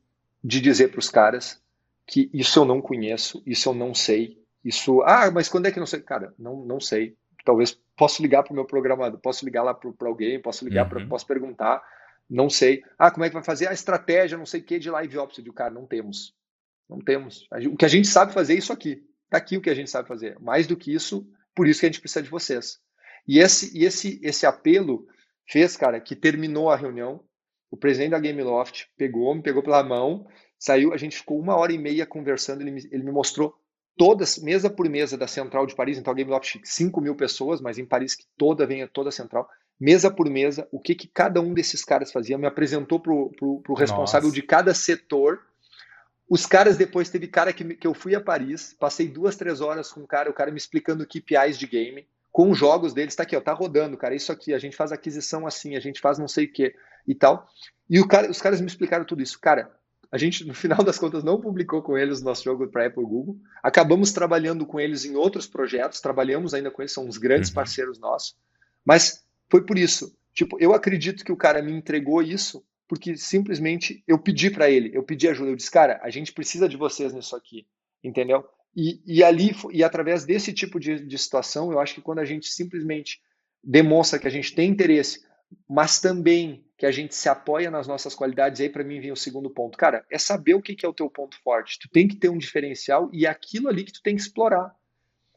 de 0.43 0.59
dizer 0.59 0.89
para 0.89 0.99
os 0.99 1.09
caras 1.09 1.61
que 2.05 2.29
isso 2.33 2.59
eu 2.59 2.65
não 2.65 2.81
conheço, 2.81 3.41
isso 3.45 3.69
eu 3.69 3.73
não 3.73 3.93
sei, 3.93 4.40
isso. 4.63 5.01
Ah, 5.03 5.31
mas 5.31 5.49
quando 5.49 5.67
é 5.67 5.71
que 5.71 5.79
não 5.79 5.87
sei? 5.87 6.01
Cara, 6.01 6.33
não, 6.37 6.65
não 6.65 6.79
sei. 6.79 7.15
Talvez 7.43 7.77
posso 7.97 8.21
ligar 8.21 8.43
para 8.43 8.51
o 8.51 8.55
meu 8.55 8.65
programador, 8.65 9.19
posso 9.19 9.43
ligar 9.43 9.63
lá 9.63 9.73
para 9.73 10.07
alguém, 10.07 10.41
posso 10.41 10.63
ligar, 10.63 10.83
uhum. 10.83 10.89
pra, 10.89 11.07
posso 11.07 11.25
perguntar 11.25 11.81
não 12.31 12.49
sei. 12.49 12.81
Ah, 12.97 13.11
como 13.11 13.25
é 13.25 13.29
que 13.29 13.33
vai 13.33 13.43
fazer 13.43 13.67
a 13.67 13.73
estratégia, 13.73 14.37
não 14.37 14.45
sei 14.45 14.61
o 14.61 14.63
que, 14.63 14.79
de 14.79 14.89
live 14.89 15.17
ops? 15.17 15.37
Eu 15.37 15.43
digo, 15.43 15.55
cara, 15.55 15.73
não 15.73 15.85
temos. 15.85 16.33
Não 16.89 16.99
temos. 16.99 17.45
O 17.69 17.75
que 17.75 17.83
a 17.83 17.89
gente 17.89 18.07
sabe 18.07 18.31
fazer 18.31 18.53
é 18.53 18.57
isso 18.57 18.71
aqui. 18.71 19.03
Está 19.25 19.37
aqui 19.37 19.57
o 19.57 19.61
que 19.61 19.69
a 19.69 19.75
gente 19.75 19.89
sabe 19.89 20.07
fazer. 20.07 20.39
Mais 20.39 20.65
do 20.65 20.77
que 20.77 20.93
isso, 20.93 21.27
por 21.53 21.67
isso 21.67 21.81
que 21.81 21.87
a 21.87 21.89
gente 21.89 21.99
precisa 21.99 22.23
de 22.23 22.29
vocês. 22.29 22.79
E 23.27 23.37
esse, 23.37 23.77
e 23.77 23.83
esse, 23.83 24.17
esse 24.23 24.45
apelo 24.45 25.05
fez, 25.45 25.75
cara, 25.75 25.99
que 25.99 26.15
terminou 26.15 26.69
a 26.69 26.77
reunião. 26.77 27.21
O 27.69 27.75
presidente 27.75 28.11
da 28.11 28.19
Gameloft 28.19 28.87
pegou, 28.97 29.35
me 29.35 29.41
pegou 29.41 29.61
pela 29.61 29.83
mão, 29.83 30.25
saiu, 30.57 30.93
a 30.93 30.97
gente 30.97 31.17
ficou 31.17 31.37
uma 31.37 31.55
hora 31.57 31.73
e 31.73 31.77
meia 31.77 32.05
conversando. 32.05 32.61
Ele 32.61 32.71
me, 32.71 32.87
ele 32.91 33.03
me 33.03 33.11
mostrou 33.11 33.53
todas, 34.01 34.39
mesa 34.39 34.67
por 34.67 34.89
mesa 34.89 35.15
da 35.15 35.27
Central 35.27 35.67
de 35.67 35.75
Paris. 35.75 35.95
Então 35.95 36.11
Gameloft, 36.15 36.59
5 36.63 36.99
mil 36.99 37.15
pessoas, 37.15 37.61
mas 37.61 37.77
em 37.77 37.85
Paris 37.85 38.15
que 38.15 38.25
toda 38.35 38.65
venha 38.65 38.87
toda 38.87 39.09
a 39.09 39.11
Central 39.11 39.47
mesa 39.79 40.09
por 40.09 40.27
mesa, 40.27 40.67
o 40.71 40.79
que, 40.79 40.95
que 40.95 41.07
cada 41.07 41.39
um 41.39 41.53
desses 41.53 41.83
caras 41.83 42.11
fazia, 42.11 42.37
me 42.37 42.47
apresentou 42.47 42.99
para 42.99 43.13
o 43.13 43.73
responsável 43.75 44.29
Nossa. 44.29 44.41
de 44.41 44.41
cada 44.41 44.73
setor. 44.73 45.39
Os 46.27 46.47
caras, 46.47 46.77
depois 46.77 47.09
teve 47.09 47.27
cara 47.27 47.53
que, 47.53 47.63
que 47.75 47.85
eu 47.85 47.93
fui 47.93 48.15
a 48.15 48.21
Paris, 48.21 48.75
passei 48.79 49.07
duas, 49.07 49.35
três 49.35 49.61
horas 49.61 49.91
com 49.91 50.01
o 50.01 50.07
cara, 50.07 50.29
o 50.29 50.33
cara 50.33 50.49
me 50.49 50.57
explicando 50.57 51.05
KPIs 51.05 51.59
de 51.59 51.67
game, 51.67 52.07
com 52.31 52.49
os 52.49 52.57
jogos 52.57 52.93
deles, 52.93 53.15
tá 53.15 53.23
aqui, 53.23 53.35
ó, 53.35 53.41
tá 53.41 53.53
rodando, 53.53 53.97
cara, 53.97 54.15
isso 54.15 54.31
aqui, 54.31 54.53
a 54.53 54.59
gente 54.59 54.75
faz 54.75 54.91
aquisição 54.91 55.45
assim, 55.45 55.75
a 55.75 55.79
gente 55.79 55.99
faz 55.99 56.17
não 56.17 56.27
sei 56.27 56.45
o 56.45 56.51
que 56.51 56.73
e 57.07 57.13
tal. 57.13 57.47
E 57.87 58.03
cara, 58.07 58.31
os 58.31 58.41
caras 58.41 58.61
me 58.61 58.67
explicaram 58.67 59.05
tudo 59.05 59.21
isso. 59.21 59.39
Cara, 59.39 59.71
a 60.11 60.17
gente, 60.17 60.45
no 60.45 60.53
final 60.53 60.83
das 60.83 60.99
contas, 60.99 61.23
não 61.23 61.39
publicou 61.39 61.81
com 61.81 61.97
eles 61.97 62.21
o 62.21 62.25
nosso 62.25 62.43
jogo 62.43 62.67
para 62.67 62.87
Apple 62.87 63.03
e 63.03 63.07
Google. 63.07 63.37
Acabamos 63.63 64.11
trabalhando 64.11 64.65
com 64.65 64.79
eles 64.79 65.05
em 65.05 65.15
outros 65.15 65.47
projetos, 65.47 66.01
trabalhamos 66.01 66.53
ainda 66.53 66.69
com 66.69 66.81
eles, 66.81 66.91
são 66.91 67.07
uns 67.07 67.17
grandes 67.17 67.49
uhum. 67.49 67.55
parceiros 67.55 67.99
nossos. 67.99 68.35
Mas 68.83 69.23
foi 69.49 69.65
por 69.65 69.77
isso. 69.77 70.15
Tipo, 70.33 70.57
eu 70.59 70.73
acredito 70.73 71.23
que 71.23 71.31
o 71.31 71.37
cara 71.37 71.61
me 71.61 71.71
entregou 71.71 72.21
isso 72.21 72.63
porque 72.91 73.15
simplesmente 73.15 74.03
eu 74.05 74.19
pedi 74.19 74.49
para 74.49 74.69
ele, 74.69 74.91
eu 74.93 75.01
pedi 75.01 75.25
ajuda, 75.29 75.49
eu 75.49 75.55
disse, 75.55 75.71
cara, 75.71 75.97
a 76.03 76.09
gente 76.09 76.33
precisa 76.33 76.67
de 76.67 76.75
vocês 76.75 77.13
nisso 77.13 77.37
aqui, 77.37 77.65
entendeu? 78.03 78.43
E, 78.75 79.01
e 79.05 79.23
ali, 79.23 79.55
e 79.71 79.81
através 79.81 80.25
desse 80.25 80.51
tipo 80.51 80.77
de, 80.77 81.05
de 81.05 81.17
situação, 81.17 81.71
eu 81.71 81.79
acho 81.79 81.95
que 81.95 82.01
quando 82.01 82.19
a 82.19 82.25
gente 82.25 82.47
simplesmente 82.47 83.21
demonstra 83.63 84.19
que 84.19 84.27
a 84.27 84.31
gente 84.31 84.53
tem 84.53 84.69
interesse, 84.69 85.23
mas 85.69 86.01
também 86.01 86.65
que 86.81 86.85
a 86.87 86.91
gente 86.91 87.13
se 87.13 87.29
apoia 87.29 87.69
nas 87.69 87.85
nossas 87.85 88.15
qualidades, 88.15 88.59
aí 88.59 88.67
para 88.67 88.83
mim 88.83 88.99
vem 88.99 89.11
o 89.11 89.15
segundo 89.15 89.51
ponto. 89.51 89.77
Cara, 89.77 90.03
é 90.09 90.17
saber 90.17 90.55
o 90.55 90.61
que, 90.63 90.73
que 90.73 90.83
é 90.83 90.89
o 90.89 90.93
teu 90.93 91.07
ponto 91.07 91.39
forte. 91.43 91.77
Tu 91.77 91.87
tem 91.87 92.07
que 92.07 92.15
ter 92.15 92.27
um 92.27 92.39
diferencial 92.39 93.07
e 93.13 93.27
é 93.27 93.29
aquilo 93.29 93.69
ali 93.69 93.83
que 93.83 93.93
tu 93.93 94.01
tem 94.01 94.15
que 94.15 94.21
explorar. 94.23 94.75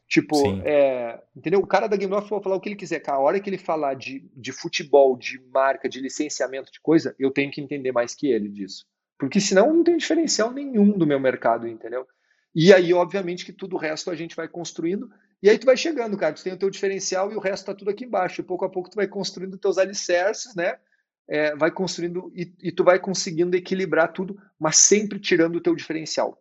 Tipo, 0.07 0.35
é, 0.65 1.21
entendeu? 1.35 1.59
O 1.59 1.67
cara 1.67 1.85
da 1.85 1.95
Game 1.95 2.11
Loft 2.11 2.29
pode 2.29 2.43
falar 2.43 2.55
o 2.55 2.59
que 2.59 2.69
ele 2.69 2.75
quiser. 2.75 2.99
Cara, 2.99 3.19
a 3.19 3.21
hora 3.21 3.39
que 3.39 3.47
ele 3.47 3.59
falar 3.59 3.93
de, 3.93 4.27
de 4.35 4.51
futebol, 4.51 5.15
de 5.15 5.39
marca, 5.53 5.87
de 5.87 6.01
licenciamento 6.01 6.71
de 6.71 6.81
coisa, 6.81 7.15
eu 7.19 7.29
tenho 7.29 7.51
que 7.51 7.61
entender 7.61 7.91
mais 7.91 8.15
que 8.15 8.25
ele 8.31 8.49
disso. 8.49 8.83
Porque 9.15 9.39
senão 9.39 9.71
não 9.71 9.83
tem 9.83 9.97
diferencial 9.97 10.51
nenhum 10.51 10.97
do 10.97 11.05
meu 11.05 11.19
mercado, 11.19 11.67
entendeu? 11.67 12.07
E 12.55 12.73
aí, 12.73 12.91
obviamente, 12.91 13.45
que 13.45 13.53
tudo 13.53 13.75
o 13.75 13.79
resto 13.79 14.09
a 14.09 14.15
gente 14.15 14.35
vai 14.35 14.47
construindo. 14.47 15.11
E 15.43 15.49
aí 15.51 15.59
tu 15.59 15.67
vai 15.67 15.77
chegando, 15.77 16.17
cara. 16.17 16.33
Tu 16.33 16.43
tem 16.43 16.53
o 16.53 16.57
teu 16.57 16.71
diferencial 16.71 17.31
e 17.31 17.35
o 17.35 17.39
resto 17.39 17.67
tá 17.67 17.75
tudo 17.75 17.91
aqui 17.91 18.03
embaixo. 18.03 18.41
E 18.41 18.43
pouco 18.43 18.65
a 18.65 18.69
pouco 18.69 18.89
tu 18.89 18.95
vai 18.95 19.07
construindo 19.07 19.59
teus 19.59 19.77
alicerces, 19.77 20.55
né? 20.55 20.79
É, 21.27 21.55
vai 21.55 21.71
construindo 21.71 22.31
e, 22.35 22.53
e 22.61 22.71
tu 22.71 22.83
vai 22.83 22.99
conseguindo 22.99 23.55
equilibrar 23.55 24.13
tudo, 24.13 24.37
mas 24.59 24.77
sempre 24.77 25.19
tirando 25.19 25.55
o 25.55 25.61
teu 25.61 25.75
diferencial. 25.75 26.39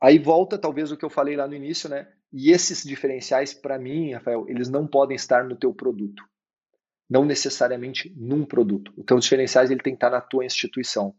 Aí 0.00 0.18
volta, 0.18 0.58
talvez, 0.58 0.90
o 0.90 0.96
que 0.96 1.04
eu 1.04 1.10
falei 1.10 1.36
lá 1.36 1.46
no 1.46 1.54
início, 1.54 1.88
né? 1.88 2.08
E 2.32 2.50
esses 2.50 2.82
diferenciais, 2.82 3.52
para 3.52 3.78
mim, 3.78 4.12
Rafael, 4.12 4.46
eles 4.48 4.68
não 4.68 4.86
podem 4.86 5.16
estar 5.16 5.44
no 5.44 5.56
teu 5.56 5.74
produto. 5.74 6.22
Não 7.08 7.24
necessariamente 7.24 8.14
num 8.16 8.44
produto. 8.44 8.92
Os 8.96 9.04
teus 9.04 9.24
diferenciais 9.24 9.70
ele 9.70 9.82
tem 9.82 9.92
que 9.92 9.96
estar 9.96 10.10
na 10.10 10.20
tua 10.20 10.44
instituição. 10.44 11.14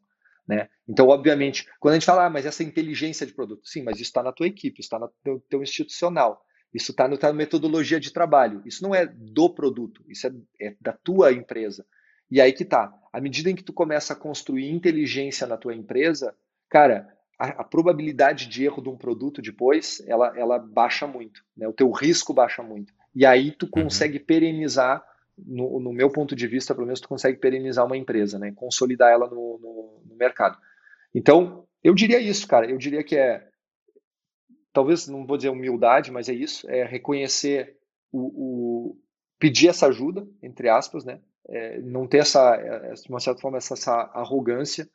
Né? 0.47 0.69
Então, 0.87 1.07
obviamente, 1.09 1.67
quando 1.79 1.93
a 1.93 1.95
gente 1.97 2.05
fala, 2.05 2.25
ah, 2.25 2.29
mas 2.29 2.45
essa 2.45 2.63
inteligência 2.63 3.25
de 3.25 3.33
produto, 3.33 3.67
sim, 3.67 3.83
mas 3.83 3.95
isso 3.95 4.03
está 4.03 4.23
na 4.23 4.31
tua 4.31 4.47
equipe, 4.47 4.79
está 4.79 4.97
no 4.97 5.09
teu, 5.23 5.39
teu, 5.49 5.61
institucional, 5.61 6.43
isso 6.73 6.91
está 6.91 7.07
tá 7.17 7.27
na 7.27 7.33
metodologia 7.33 7.99
de 7.99 8.11
trabalho. 8.11 8.61
Isso 8.65 8.81
não 8.81 8.95
é 8.95 9.05
do 9.05 9.49
produto, 9.53 10.03
isso 10.07 10.27
é, 10.27 10.31
é 10.59 10.75
da 10.79 10.93
tua 10.93 11.31
empresa. 11.31 11.85
E 12.31 12.39
aí 12.39 12.53
que 12.53 12.63
tá. 12.63 12.93
À 13.11 13.19
medida 13.19 13.49
em 13.51 13.55
que 13.55 13.63
tu 13.63 13.73
começa 13.73 14.13
a 14.13 14.15
construir 14.15 14.71
inteligência 14.71 15.45
na 15.45 15.57
tua 15.57 15.75
empresa, 15.75 16.33
cara, 16.69 17.13
a, 17.37 17.47
a 17.61 17.63
probabilidade 17.63 18.47
de 18.47 18.63
erro 18.63 18.81
de 18.81 18.89
um 18.89 18.95
produto 18.95 19.41
depois, 19.41 20.01
ela, 20.07 20.31
ela 20.37 20.57
baixa 20.57 21.05
muito, 21.05 21.43
né? 21.57 21.67
O 21.67 21.73
teu 21.73 21.91
risco 21.91 22.33
baixa 22.33 22.63
muito. 22.63 22.93
E 23.13 23.25
aí 23.25 23.51
tu 23.51 23.65
uhum. 23.65 23.83
consegue 23.83 24.19
uhum. 24.19 24.25
perenizar, 24.25 25.03
no, 25.37 25.79
no, 25.79 25.91
meu 25.91 26.09
ponto 26.09 26.35
de 26.35 26.47
vista, 26.47 26.73
pelo 26.73 26.85
menos 26.85 27.01
tu 27.01 27.09
consegue 27.09 27.37
perenizar 27.37 27.85
uma 27.85 27.97
empresa, 27.97 28.39
né? 28.39 28.53
Consolidar 28.55 29.11
ela 29.11 29.27
no, 29.27 29.57
no, 29.57 30.01
no 30.05 30.15
mercado. 30.15 30.57
Então, 31.13 31.65
eu 31.83 31.93
diria 31.93 32.19
isso, 32.19 32.47
cara. 32.47 32.69
Eu 32.69 32.77
diria 32.77 33.03
que 33.03 33.17
é, 33.17 33.45
talvez, 34.71 35.07
não 35.07 35.25
vou 35.25 35.35
dizer 35.35 35.49
humildade, 35.49 36.11
mas 36.11 36.29
é 36.29 36.33
isso, 36.33 36.69
é 36.69 36.85
reconhecer 36.85 37.75
o, 38.11 38.19
o 38.19 38.97
pedir 39.39 39.67
essa 39.67 39.87
ajuda, 39.87 40.27
entre 40.43 40.69
aspas, 40.69 41.03
né? 41.03 41.19
É, 41.51 41.79
não 41.81 42.07
ter 42.07 42.19
essa, 42.19 42.55
é, 42.55 42.93
de 42.93 43.09
uma 43.09 43.19
certa 43.19 43.41
forma, 43.41 43.57
essa, 43.57 43.73
essa 43.73 43.93
arrogância, 44.13 44.89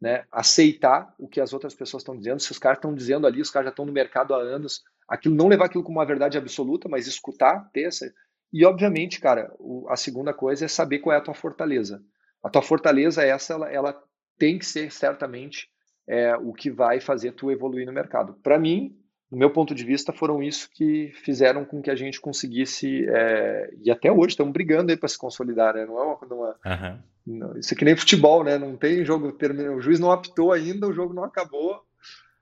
né? 0.00 0.24
Aceitar 0.30 1.14
o 1.18 1.26
que 1.26 1.40
as 1.40 1.52
outras 1.52 1.74
pessoas 1.74 2.02
estão 2.02 2.16
dizendo. 2.16 2.40
Se 2.40 2.52
os 2.52 2.58
caras 2.58 2.78
estão 2.78 2.94
dizendo 2.94 3.26
ali, 3.26 3.40
os 3.40 3.50
caras 3.50 3.66
já 3.66 3.70
estão 3.70 3.86
no 3.86 3.92
mercado 3.92 4.34
há 4.34 4.38
anos, 4.38 4.82
aquilo 5.08 5.34
não 5.34 5.48
levar 5.48 5.66
aquilo 5.66 5.82
como 5.82 5.98
uma 5.98 6.06
verdade 6.06 6.38
absoluta, 6.38 6.88
mas 6.88 7.06
escutar, 7.06 7.68
ter 7.72 7.84
essa. 7.88 8.12
E 8.52 8.64
obviamente, 8.64 9.20
cara, 9.20 9.52
o, 9.58 9.88
a 9.88 9.96
segunda 9.96 10.32
coisa 10.32 10.64
é 10.64 10.68
saber 10.68 11.00
qual 11.00 11.14
é 11.14 11.18
a 11.18 11.22
tua 11.22 11.34
fortaleza. 11.34 12.02
A 12.42 12.48
tua 12.48 12.62
fortaleza 12.62 13.24
essa, 13.24 13.54
ela, 13.54 13.72
ela 13.72 14.02
tem 14.38 14.58
que 14.58 14.66
ser 14.66 14.92
certamente 14.92 15.68
é, 16.06 16.36
o 16.36 16.52
que 16.52 16.70
vai 16.70 17.00
fazer 17.00 17.32
tu 17.32 17.50
evoluir 17.50 17.86
no 17.86 17.92
mercado. 17.92 18.34
Para 18.42 18.58
mim, 18.58 18.96
no 19.30 19.38
meu 19.38 19.50
ponto 19.50 19.74
de 19.74 19.84
vista, 19.84 20.12
foram 20.12 20.42
isso 20.42 20.68
que 20.72 21.12
fizeram 21.24 21.64
com 21.64 21.82
que 21.82 21.90
a 21.90 21.96
gente 21.96 22.20
conseguisse, 22.20 23.04
é, 23.08 23.70
e 23.82 23.90
até 23.90 24.10
hoje 24.10 24.28
estamos 24.28 24.52
brigando 24.52 24.92
aí 24.92 24.96
para 24.96 25.08
se 25.08 25.18
consolidar, 25.18 25.74
né? 25.74 25.84
Não 25.84 25.98
é 25.98 26.02
uma, 26.02 26.16
uma 26.16 26.56
uhum. 26.64 26.98
não, 27.26 27.58
isso 27.58 27.74
é 27.74 27.76
que 27.76 27.84
nem 27.84 27.96
futebol, 27.96 28.44
né? 28.44 28.56
Não 28.56 28.76
tem 28.76 29.04
jogo, 29.04 29.36
o 29.74 29.80
juiz 29.80 29.98
não 29.98 30.12
apitou 30.12 30.52
ainda, 30.52 30.86
o 30.86 30.92
jogo 30.92 31.12
não 31.12 31.24
acabou, 31.24 31.82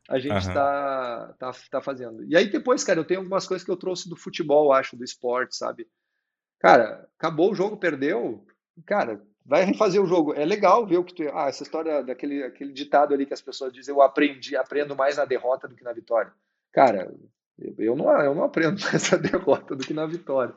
a 0.08 0.18
gente 0.18 0.36
está 0.36 1.28
uhum. 1.28 1.34
tá, 1.38 1.52
tá 1.70 1.80
fazendo. 1.80 2.22
E 2.24 2.36
aí 2.36 2.50
depois, 2.50 2.84
cara, 2.84 3.00
eu 3.00 3.04
tenho 3.04 3.20
algumas 3.20 3.46
coisas 3.46 3.64
que 3.64 3.70
eu 3.70 3.76
trouxe 3.76 4.08
do 4.08 4.16
futebol, 4.16 4.72
acho, 4.72 4.96
do 4.96 5.04
esporte, 5.04 5.56
sabe? 5.56 5.88
Cara, 6.60 7.08
acabou 7.18 7.52
o 7.52 7.54
jogo, 7.54 7.78
perdeu, 7.78 8.44
cara, 8.86 9.22
vai 9.44 9.64
refazer 9.64 10.02
o 10.02 10.06
jogo. 10.06 10.34
É 10.34 10.44
legal 10.44 10.86
ver 10.86 10.98
o 10.98 11.04
que 11.04 11.14
tu. 11.14 11.22
Ah, 11.32 11.48
essa 11.48 11.62
história 11.62 12.02
daquele 12.02 12.42
aquele 12.42 12.72
ditado 12.72 13.14
ali 13.14 13.26
que 13.26 13.34
as 13.34 13.42
pessoas 13.42 13.72
dizem, 13.72 13.94
eu 13.94 14.02
aprendi, 14.02 14.56
aprendo 14.56 14.96
mais 14.96 15.16
na 15.16 15.24
derrota 15.24 15.66
do 15.66 15.74
que 15.74 15.84
na 15.84 15.92
vitória. 15.92 16.32
Cara, 16.74 17.14
eu 17.78 17.94
não, 17.94 18.10
eu 18.20 18.34
não 18.34 18.42
aprendo 18.42 18.80
na 19.12 19.18
derrota 19.18 19.76
do 19.76 19.86
que 19.86 19.94
na 19.94 20.04
vitória. 20.04 20.52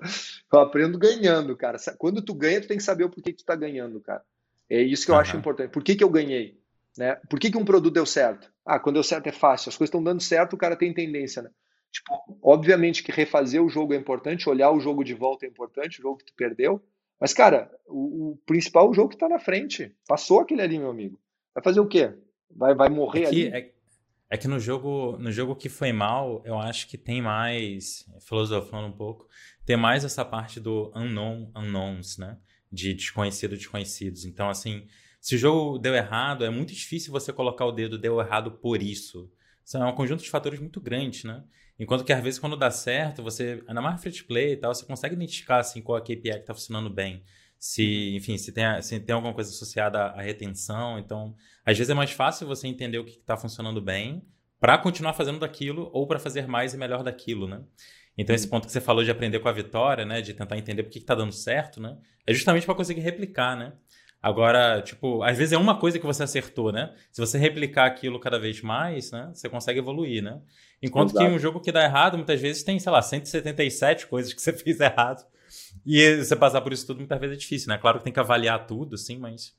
Eu 0.51 0.59
aprendo 0.59 0.97
ganhando, 0.97 1.55
cara. 1.55 1.77
Quando 1.97 2.23
tu 2.23 2.33
ganha, 2.33 2.59
tu 2.59 2.67
tem 2.67 2.77
que 2.77 2.83
saber 2.83 3.03
o 3.03 3.09
porquê 3.09 3.31
que 3.31 3.37
tu 3.37 3.45
tá 3.45 3.55
ganhando, 3.55 4.01
cara. 4.01 4.23
É 4.67 4.81
isso 4.81 5.05
que 5.05 5.11
eu 5.11 5.15
uhum. 5.15 5.21
acho 5.21 5.37
importante. 5.37 5.69
Por 5.69 5.83
que, 5.83 5.95
que 5.95 6.03
eu 6.03 6.09
ganhei? 6.09 6.59
Né? 6.97 7.15
Por 7.29 7.39
que, 7.39 7.51
que 7.51 7.57
um 7.57 7.63
produto 7.63 7.93
deu 7.93 8.05
certo? 8.05 8.51
Ah, 8.65 8.79
quando 8.79 8.95
deu 8.95 9.03
certo 9.03 9.27
é 9.27 9.31
fácil. 9.31 9.69
As 9.69 9.77
coisas 9.77 9.89
estão 9.89 10.03
dando 10.03 10.21
certo, 10.21 10.53
o 10.53 10.57
cara 10.57 10.75
tem 10.75 10.91
tendência, 10.91 11.43
né? 11.43 11.51
Tipo, 11.91 12.39
obviamente 12.41 13.03
que 13.03 13.11
refazer 13.11 13.63
o 13.63 13.69
jogo 13.69 13.93
é 13.93 13.97
importante, 13.97 14.49
olhar 14.49 14.71
o 14.71 14.79
jogo 14.79 15.03
de 15.03 15.13
volta 15.13 15.45
é 15.45 15.49
importante, 15.49 15.99
o 15.99 16.01
jogo 16.01 16.17
que 16.17 16.25
tu 16.25 16.33
perdeu. 16.35 16.83
Mas, 17.19 17.33
cara, 17.33 17.71
o, 17.85 18.31
o 18.31 18.37
principal 18.45 18.87
é 18.87 18.89
o 18.89 18.93
jogo 18.93 19.09
que 19.09 19.15
está 19.15 19.29
na 19.29 19.39
frente. 19.39 19.95
Passou 20.07 20.39
aquele 20.39 20.63
ali, 20.63 20.79
meu 20.79 20.89
amigo. 20.89 21.19
Vai 21.53 21.63
fazer 21.63 21.79
o 21.79 21.87
quê? 21.87 22.11
Vai, 22.49 22.73
vai 22.73 22.89
morrer 22.89 23.23
é 23.23 23.27
ali? 23.27 23.47
É, 23.47 23.71
é 24.29 24.37
que 24.37 24.47
no 24.47 24.59
jogo, 24.59 25.17
no 25.17 25.31
jogo 25.31 25.55
que 25.55 25.69
foi 25.69 25.91
mal, 25.93 26.41
eu 26.45 26.59
acho 26.59 26.87
que 26.87 26.97
tem 26.97 27.21
mais, 27.21 28.05
filosofando 28.21 28.87
um 28.87 28.91
pouco, 28.91 29.27
tem 29.65 29.77
mais 29.77 30.03
essa 30.03 30.25
parte 30.25 30.59
do 30.59 30.91
unknown, 30.95 31.51
unknowns, 31.55 32.17
né? 32.17 32.37
De 32.71 32.93
desconhecido, 32.93 33.55
desconhecidos. 33.55 34.25
Então, 34.25 34.49
assim, 34.49 34.85
se 35.21 35.35
o 35.35 35.37
jogo 35.37 35.77
deu 35.77 35.95
errado, 35.95 36.43
é 36.43 36.49
muito 36.49 36.73
difícil 36.73 37.11
você 37.11 37.31
colocar 37.31 37.65
o 37.65 37.71
dedo 37.71 37.97
deu 37.97 38.19
errado 38.19 38.51
por 38.51 38.81
isso. 38.81 39.31
Isso 39.63 39.77
é 39.77 39.85
um 39.85 39.95
conjunto 39.95 40.23
de 40.23 40.29
fatores 40.29 40.59
muito 40.59 40.81
grande, 40.81 41.25
né? 41.25 41.43
Enquanto 41.79 42.03
que 42.03 42.11
às 42.11 42.23
vezes 42.23 42.39
quando 42.39 42.57
dá 42.57 42.71
certo, 42.71 43.21
você, 43.21 43.63
ainda 43.67 43.81
mais 43.81 44.01
free 44.01 44.11
to 44.11 44.25
play 44.25 44.53
e 44.53 44.57
tal, 44.57 44.73
você 44.73 44.85
consegue 44.85 45.15
identificar 45.15 45.59
assim 45.59 45.81
qual 45.81 45.97
a 45.97 46.01
KPI 46.01 46.15
que 46.15 46.29
está 46.29 46.53
funcionando 46.53 46.89
bem 46.89 47.23
se, 47.59 48.15
enfim, 48.15 48.37
se 48.37 48.51
tem, 48.51 48.81
se 48.81 48.99
tem 48.99 49.15
alguma 49.15 49.33
coisa 49.33 49.49
associada 49.49 50.07
à 50.07 50.21
retenção. 50.21 50.99
Então, 50.99 51.35
às 51.65 51.77
vezes 51.77 51.89
é 51.89 51.93
mais 51.93 52.11
fácil 52.11 52.47
você 52.47 52.67
entender 52.67 52.99
o 52.99 53.05
que 53.05 53.17
está 53.17 53.35
funcionando 53.35 53.81
bem 53.81 54.23
para 54.59 54.77
continuar 54.77 55.13
fazendo 55.13 55.39
daquilo 55.39 55.89
ou 55.93 56.07
para 56.07 56.19
fazer 56.19 56.47
mais 56.47 56.73
e 56.73 56.77
melhor 56.77 57.03
daquilo, 57.03 57.47
né? 57.47 57.61
Então, 58.17 58.35
esse 58.35 58.47
ponto 58.47 58.65
que 58.65 58.71
você 58.71 58.81
falou 58.81 59.03
de 59.03 59.11
aprender 59.11 59.39
com 59.39 59.47
a 59.47 59.51
vitória, 59.51 60.03
né? 60.03 60.21
De 60.21 60.33
tentar 60.33 60.57
entender 60.57 60.83
por 60.83 60.89
que 60.89 60.97
está 60.97 61.13
dando 61.13 61.31
certo, 61.31 61.79
né? 61.79 61.97
É 62.25 62.33
justamente 62.33 62.65
para 62.65 62.73
conseguir 62.73 63.01
replicar, 63.01 63.55
né? 63.55 63.73
Agora, 64.21 64.81
tipo, 64.81 65.21
às 65.21 65.37
vezes 65.37 65.53
é 65.53 65.57
uma 65.57 65.77
coisa 65.77 65.99
que 65.99 66.05
você 66.05 66.23
acertou, 66.23 66.71
né? 66.71 66.93
Se 67.11 67.21
você 67.21 67.37
replicar 67.37 67.85
aquilo 67.85 68.19
cada 68.19 68.39
vez 68.39 68.61
mais, 68.61 69.11
né? 69.11 69.29
Você 69.33 69.47
consegue 69.47 69.79
evoluir, 69.79 70.23
né? 70.23 70.41
Enquanto 70.81 71.11
Exato. 71.11 71.25
que 71.25 71.31
um 71.31 71.37
jogo 71.37 71.59
que 71.59 71.71
dá 71.71 71.83
errado, 71.83 72.17
muitas 72.17 72.41
vezes 72.41 72.63
tem, 72.63 72.79
sei 72.79 72.91
lá, 72.91 73.01
177 73.01 74.07
coisas 74.07 74.33
que 74.33 74.41
você 74.41 74.51
fez 74.53 74.79
errado. 74.79 75.23
E 75.89 76.17
você 76.17 76.35
passar 76.35 76.59
por 76.59 76.73
isso 76.73 76.85
tudo 76.85 76.97
muitas 76.97 77.17
vezes 77.17 77.37
é 77.37 77.39
difícil, 77.39 77.69
né? 77.69 77.77
Claro 77.77 77.97
que 77.97 78.03
tem 78.03 78.11
que 78.11 78.19
avaliar 78.19 78.67
tudo, 78.67 78.95
assim, 78.95 79.17
mas 79.17 79.55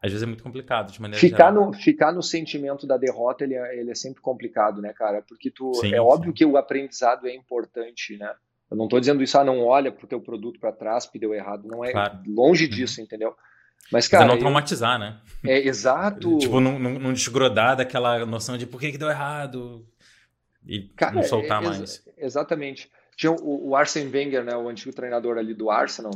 às 0.00 0.12
vezes 0.12 0.22
é 0.22 0.26
muito 0.26 0.44
complicado 0.44 0.92
de 0.92 1.02
maneira 1.02 1.20
ficar 1.20 1.50
geral. 1.50 1.66
no 1.66 1.72
Ficar 1.72 2.12
no 2.12 2.22
sentimento 2.22 2.86
da 2.86 2.96
derrota, 2.96 3.42
ele 3.42 3.54
é, 3.54 3.80
ele 3.80 3.90
é 3.90 3.94
sempre 3.96 4.22
complicado, 4.22 4.80
né, 4.80 4.92
cara? 4.92 5.22
Porque 5.22 5.50
tu, 5.50 5.74
sim, 5.74 5.92
é 5.92 6.00
óbvio 6.00 6.32
que 6.32 6.44
o 6.44 6.56
aprendizado 6.56 7.26
é 7.26 7.34
importante, 7.34 8.16
né? 8.16 8.32
Eu 8.70 8.76
não 8.76 8.84
estou 8.84 9.00
dizendo 9.00 9.20
isso, 9.20 9.36
ah, 9.36 9.42
não 9.42 9.64
olha 9.64 9.90
pro 9.90 10.06
teu 10.06 10.20
produto 10.20 10.60
para 10.60 10.70
trás 10.70 11.06
porque 11.06 11.18
deu 11.18 11.34
errado. 11.34 11.66
Não 11.66 11.84
é 11.84 11.90
claro. 11.90 12.20
longe 12.28 12.66
uhum. 12.66 12.70
disso, 12.70 13.00
entendeu? 13.00 13.34
Mas, 13.90 14.06
cara. 14.06 14.26
Mas 14.26 14.34
não 14.34 14.38
traumatizar, 14.38 14.94
eu... 14.94 14.98
né? 15.00 15.20
É, 15.44 15.66
exato. 15.66 16.38
tipo, 16.38 16.60
não, 16.60 16.78
não, 16.78 16.98
não 17.00 17.12
desgrudar 17.12 17.76
daquela 17.76 18.24
noção 18.24 18.56
de 18.56 18.66
por 18.66 18.80
que, 18.80 18.92
que 18.92 18.98
deu 18.98 19.10
errado 19.10 19.84
e 20.64 20.82
cara, 20.96 21.14
não 21.14 21.22
soltar 21.24 21.62
é, 21.62 21.66
mais. 21.66 22.04
Exatamente. 22.16 22.90
Tinha 23.16 23.32
o, 23.32 23.70
o 23.70 23.76
Arsene 23.76 24.10
Wenger, 24.10 24.44
né, 24.44 24.54
o 24.56 24.68
antigo 24.68 24.94
treinador 24.94 25.38
ali 25.38 25.54
do 25.54 25.70
Arsenal, 25.70 26.12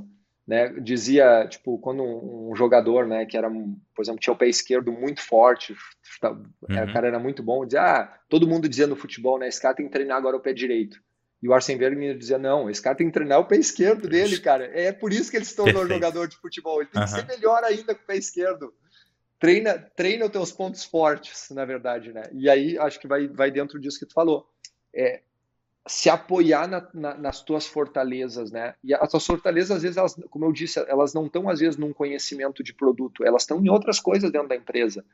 né, 0.47 0.69
dizia, 0.81 1.47
tipo, 1.49 1.79
quando 1.79 2.03
um, 2.03 2.51
um, 2.51 2.57
jogador, 2.57 3.07
né, 3.07 3.25
que 3.25 3.37
era, 3.37 3.49
por 3.49 4.03
exemplo, 4.03 4.21
tinha 4.21 4.35
o 4.35 4.37
pé 4.37 4.49
esquerdo 4.49 4.93
muito 4.93 5.23
forte, 5.23 5.75
tá, 6.21 6.31
uhum. 6.33 6.41
o 6.69 6.93
cara 6.93 7.07
era 7.07 7.19
muito 7.19 7.43
bom, 7.43 7.65
dizia, 7.65 7.83
ah, 7.83 8.19
todo 8.29 8.49
mundo 8.49 8.69
dizia 8.69 8.87
no 8.87 8.97
futebol, 8.97 9.39
né, 9.39 9.49
esse 9.49 9.61
cara 9.61 9.75
tem 9.75 9.87
que 9.87 9.93
treinar 9.93 10.19
agora 10.19 10.37
o 10.37 10.41
pé 10.41 10.53
direito. 10.53 11.01
E 11.43 11.49
o 11.49 11.55
Arsene 11.55 11.83
Wenger 11.83 12.19
dizia, 12.19 12.39
não, 12.39 12.69
esse 12.69 12.83
cara 12.83 12.97
tem 12.97 13.07
que 13.07 13.15
treinar 13.15 13.41
o 13.41 13.47
pé 13.47 13.57
esquerdo 13.57 14.07
dele, 14.07 14.39
cara. 14.41 14.67
É 14.79 14.93
por 14.93 15.11
isso 15.11 15.31
que 15.31 15.39
ele 15.39 15.45
se 15.47 15.57
tornou 15.57 15.87
jogador 15.89 16.29
de 16.29 16.37
futebol. 16.37 16.81
Ele 16.83 16.91
tem 16.91 17.01
uhum. 17.01 17.09
que 17.09 17.15
ser 17.15 17.27
melhor 17.27 17.65
ainda 17.65 17.95
com 17.95 18.03
o 18.03 18.07
pé 18.07 18.17
esquerdo. 18.17 18.75
Treina, 19.39 19.79
treina 19.97 20.27
os 20.27 20.31
teus 20.31 20.53
pontos 20.53 20.85
fortes, 20.85 21.49
na 21.51 21.65
verdade, 21.65 22.13
né? 22.13 22.25
E 22.35 22.51
aí 22.51 22.77
acho 22.77 23.01
que 23.01 23.09
vai, 23.09 23.27
vai 23.27 23.51
dentro 23.51 23.81
disso 23.81 23.99
que 23.99 24.05
tu 24.05 24.13
falou. 24.13 24.47
É, 24.95 25.23
se 25.87 26.11
apoiar 26.11 26.68
na, 26.68 26.89
na, 26.93 27.14
nas 27.14 27.43
tuas 27.43 27.66
fortalezas, 27.66 28.51
né? 28.51 28.74
E 28.85 28.95
as 28.95 29.11
tuas 29.11 29.26
fortalezas, 29.26 29.76
às 29.76 29.83
vezes, 29.83 29.97
elas, 29.97 30.14
como 30.28 30.45
eu 30.45 30.53
disse, 30.53 30.78
elas 30.89 31.14
não 31.14 31.26
estão, 31.26 31.49
às 31.49 31.61
vezes, 31.61 31.76
num 31.76 31.93
conhecimento 31.93 32.62
de 32.62 32.74
produto, 32.74 33.24
elas 33.24 33.43
estão 33.43 33.64
em 33.64 33.68
outras 33.68 33.99
coisas 33.99 34.31
dentro 34.31 34.49
da 34.49 34.57
empresa. 34.57 35.05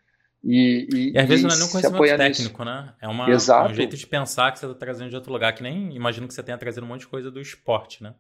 E, 0.45 0.87
e, 0.93 1.13
e 1.13 1.19
às 1.19 1.27
vezes 1.27 1.45
não 1.45 1.51
é 1.51 1.57
nem 1.57 1.65
um 1.65 1.71
conhecimento 1.71 2.17
técnico, 2.19 2.65
nisso. 2.65 2.65
né? 2.65 2.95
É 3.01 3.09
uma, 3.09 3.27
um 3.29 3.75
jeito 3.75 3.97
de 3.97 4.07
pensar 4.07 4.53
que 4.53 4.59
você 4.59 4.67
está 4.67 4.79
trazendo 4.79 5.11
de 5.11 5.17
outro 5.17 5.33
lugar, 5.33 5.53
que 5.55 5.63
nem 5.63 5.95
imagino 5.95 6.29
que 6.29 6.35
você 6.35 6.43
tenha 6.43 6.59
trazido 6.59 6.85
um 6.85 6.89
monte 6.89 7.01
de 7.01 7.09
coisa 7.09 7.31
do 7.31 7.41
esporte, 7.41 8.03
né? 8.03 8.15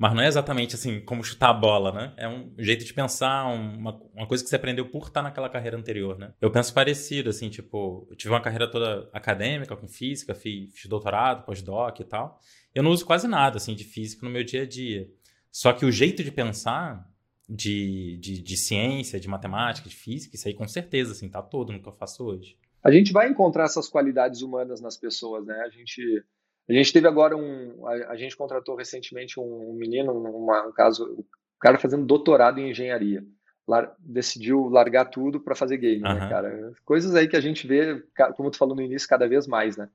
Mas 0.00 0.14
não 0.14 0.22
é 0.22 0.28
exatamente 0.28 0.74
assim 0.74 0.98
como 0.98 1.22
chutar 1.22 1.50
a 1.50 1.52
bola, 1.52 1.92
né? 1.92 2.14
É 2.16 2.26
um 2.26 2.54
jeito 2.56 2.86
de 2.86 2.94
pensar, 2.94 3.44
uma, 3.48 4.00
uma 4.14 4.26
coisa 4.26 4.42
que 4.42 4.48
você 4.48 4.56
aprendeu 4.56 4.88
por 4.88 5.08
estar 5.08 5.20
naquela 5.20 5.50
carreira 5.50 5.76
anterior, 5.76 6.18
né? 6.18 6.32
Eu 6.40 6.50
penso 6.50 6.72
parecido, 6.72 7.28
assim, 7.28 7.50
tipo, 7.50 8.06
eu 8.08 8.16
tive 8.16 8.32
uma 8.32 8.40
carreira 8.40 8.66
toda 8.66 9.10
acadêmica, 9.12 9.76
com 9.76 9.86
física, 9.86 10.34
fiz, 10.34 10.72
fiz 10.72 10.86
doutorado, 10.86 11.44
pós-doc 11.44 12.00
e 12.00 12.04
tal. 12.04 12.40
Eu 12.74 12.82
não 12.82 12.92
uso 12.92 13.04
quase 13.04 13.28
nada, 13.28 13.58
assim, 13.58 13.74
de 13.74 13.84
física 13.84 14.24
no 14.24 14.32
meu 14.32 14.42
dia 14.42 14.62
a 14.62 14.66
dia. 14.66 15.06
Só 15.52 15.70
que 15.70 15.84
o 15.84 15.92
jeito 15.92 16.24
de 16.24 16.32
pensar 16.32 17.06
de, 17.46 18.16
de, 18.22 18.40
de 18.40 18.56
ciência, 18.56 19.20
de 19.20 19.28
matemática, 19.28 19.86
de 19.86 19.94
física, 19.94 20.34
isso 20.34 20.48
aí 20.48 20.54
com 20.54 20.66
certeza, 20.66 21.12
assim, 21.12 21.28
tá 21.28 21.42
todo 21.42 21.74
no 21.74 21.82
que 21.82 21.88
eu 21.90 21.92
faço 21.92 22.24
hoje. 22.24 22.56
A 22.82 22.90
gente 22.90 23.12
vai 23.12 23.28
encontrar 23.28 23.64
essas 23.64 23.86
qualidades 23.86 24.40
humanas 24.40 24.80
nas 24.80 24.96
pessoas, 24.96 25.44
né? 25.44 25.60
A 25.60 25.68
gente 25.68 26.24
a 26.70 26.72
gente 26.72 26.92
teve 26.92 27.08
agora 27.08 27.36
um. 27.36 27.86
A, 27.86 28.12
a 28.12 28.16
gente 28.16 28.36
contratou 28.36 28.76
recentemente 28.76 29.40
um, 29.40 29.70
um 29.70 29.74
menino, 29.74 30.12
uma, 30.12 30.66
um 30.68 30.72
caso, 30.72 31.04
o 31.04 31.24
cara 31.58 31.78
fazendo 31.78 32.06
doutorado 32.06 32.60
em 32.60 32.70
engenharia. 32.70 33.24
Lar, 33.66 33.94
decidiu 33.98 34.68
largar 34.68 35.06
tudo 35.06 35.40
para 35.40 35.54
fazer 35.54 35.76
game, 35.76 36.02
uhum. 36.02 36.14
né, 36.14 36.28
cara? 36.28 36.72
Coisas 36.84 37.14
aí 37.14 37.28
que 37.28 37.36
a 37.36 37.40
gente 37.40 37.66
vê, 37.66 38.02
como 38.36 38.50
tu 38.50 38.56
falou 38.56 38.74
no 38.74 38.82
início, 38.82 39.08
cada 39.08 39.28
vez 39.28 39.46
mais, 39.46 39.76
né? 39.76 39.88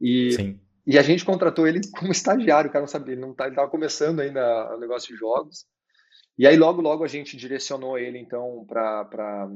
E, 0.00 0.32
Sim. 0.32 0.60
e 0.86 0.98
a 0.98 1.02
gente 1.02 1.24
contratou 1.24 1.66
ele 1.66 1.80
como 1.98 2.12
estagiário, 2.12 2.70
o 2.70 2.72
cara 2.72 2.82
não 2.82 2.88
sabia, 2.88 3.14
ele 3.14 3.20
não 3.20 3.34
tá, 3.34 3.44
ele 3.44 3.52
estava 3.52 3.70
começando 3.70 4.20
ainda 4.20 4.74
o 4.74 4.80
negócio 4.80 5.12
de 5.12 5.18
jogos. 5.18 5.66
E 6.38 6.46
aí 6.46 6.56
logo 6.56 6.80
logo 6.80 7.04
a 7.04 7.08
gente 7.08 7.36
direcionou 7.36 7.98
ele 7.98 8.18
então 8.18 8.64
para 8.66 9.50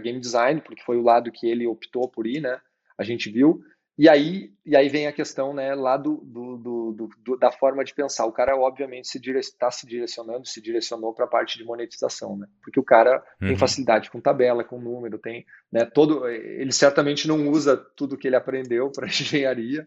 game 0.00 0.20
design, 0.20 0.60
porque 0.60 0.82
foi 0.82 0.96
o 0.96 1.02
lado 1.02 1.32
que 1.32 1.48
ele 1.48 1.66
optou 1.66 2.08
por 2.08 2.26
ir, 2.26 2.40
né? 2.40 2.60
A 2.96 3.02
gente 3.02 3.28
viu 3.30 3.60
E 4.00 4.08
aí, 4.08 4.50
e 4.64 4.74
aí 4.74 4.88
vem 4.88 5.06
a 5.06 5.12
questão 5.12 5.52
né, 5.52 5.74
lá 5.74 5.98
do, 5.98 6.22
do, 6.24 6.56
do, 6.56 7.08
do 7.18 7.36
da 7.36 7.52
forma 7.52 7.84
de 7.84 7.92
pensar. 7.92 8.24
O 8.24 8.32
cara, 8.32 8.56
obviamente, 8.56 9.04
está 9.04 9.12
se, 9.12 9.20
dire... 9.20 9.40
Tá 9.58 9.70
se 9.70 9.86
direcionando, 9.86 10.48
se 10.48 10.58
direcionou 10.58 11.12
para 11.12 11.26
a 11.26 11.28
parte 11.28 11.58
de 11.58 11.64
monetização, 11.64 12.34
né? 12.34 12.46
Porque 12.62 12.80
o 12.80 12.82
cara 12.82 13.22
uhum. 13.42 13.48
tem 13.48 13.58
facilidade 13.58 14.10
com 14.10 14.18
tabela, 14.18 14.64
com 14.64 14.80
número, 14.80 15.18
tem 15.18 15.44
né, 15.70 15.84
todo. 15.84 16.26
Ele 16.26 16.72
certamente 16.72 17.28
não 17.28 17.46
usa 17.50 17.76
tudo 17.76 18.16
que 18.16 18.26
ele 18.26 18.36
aprendeu 18.36 18.90
para 18.90 19.04
engenharia, 19.06 19.86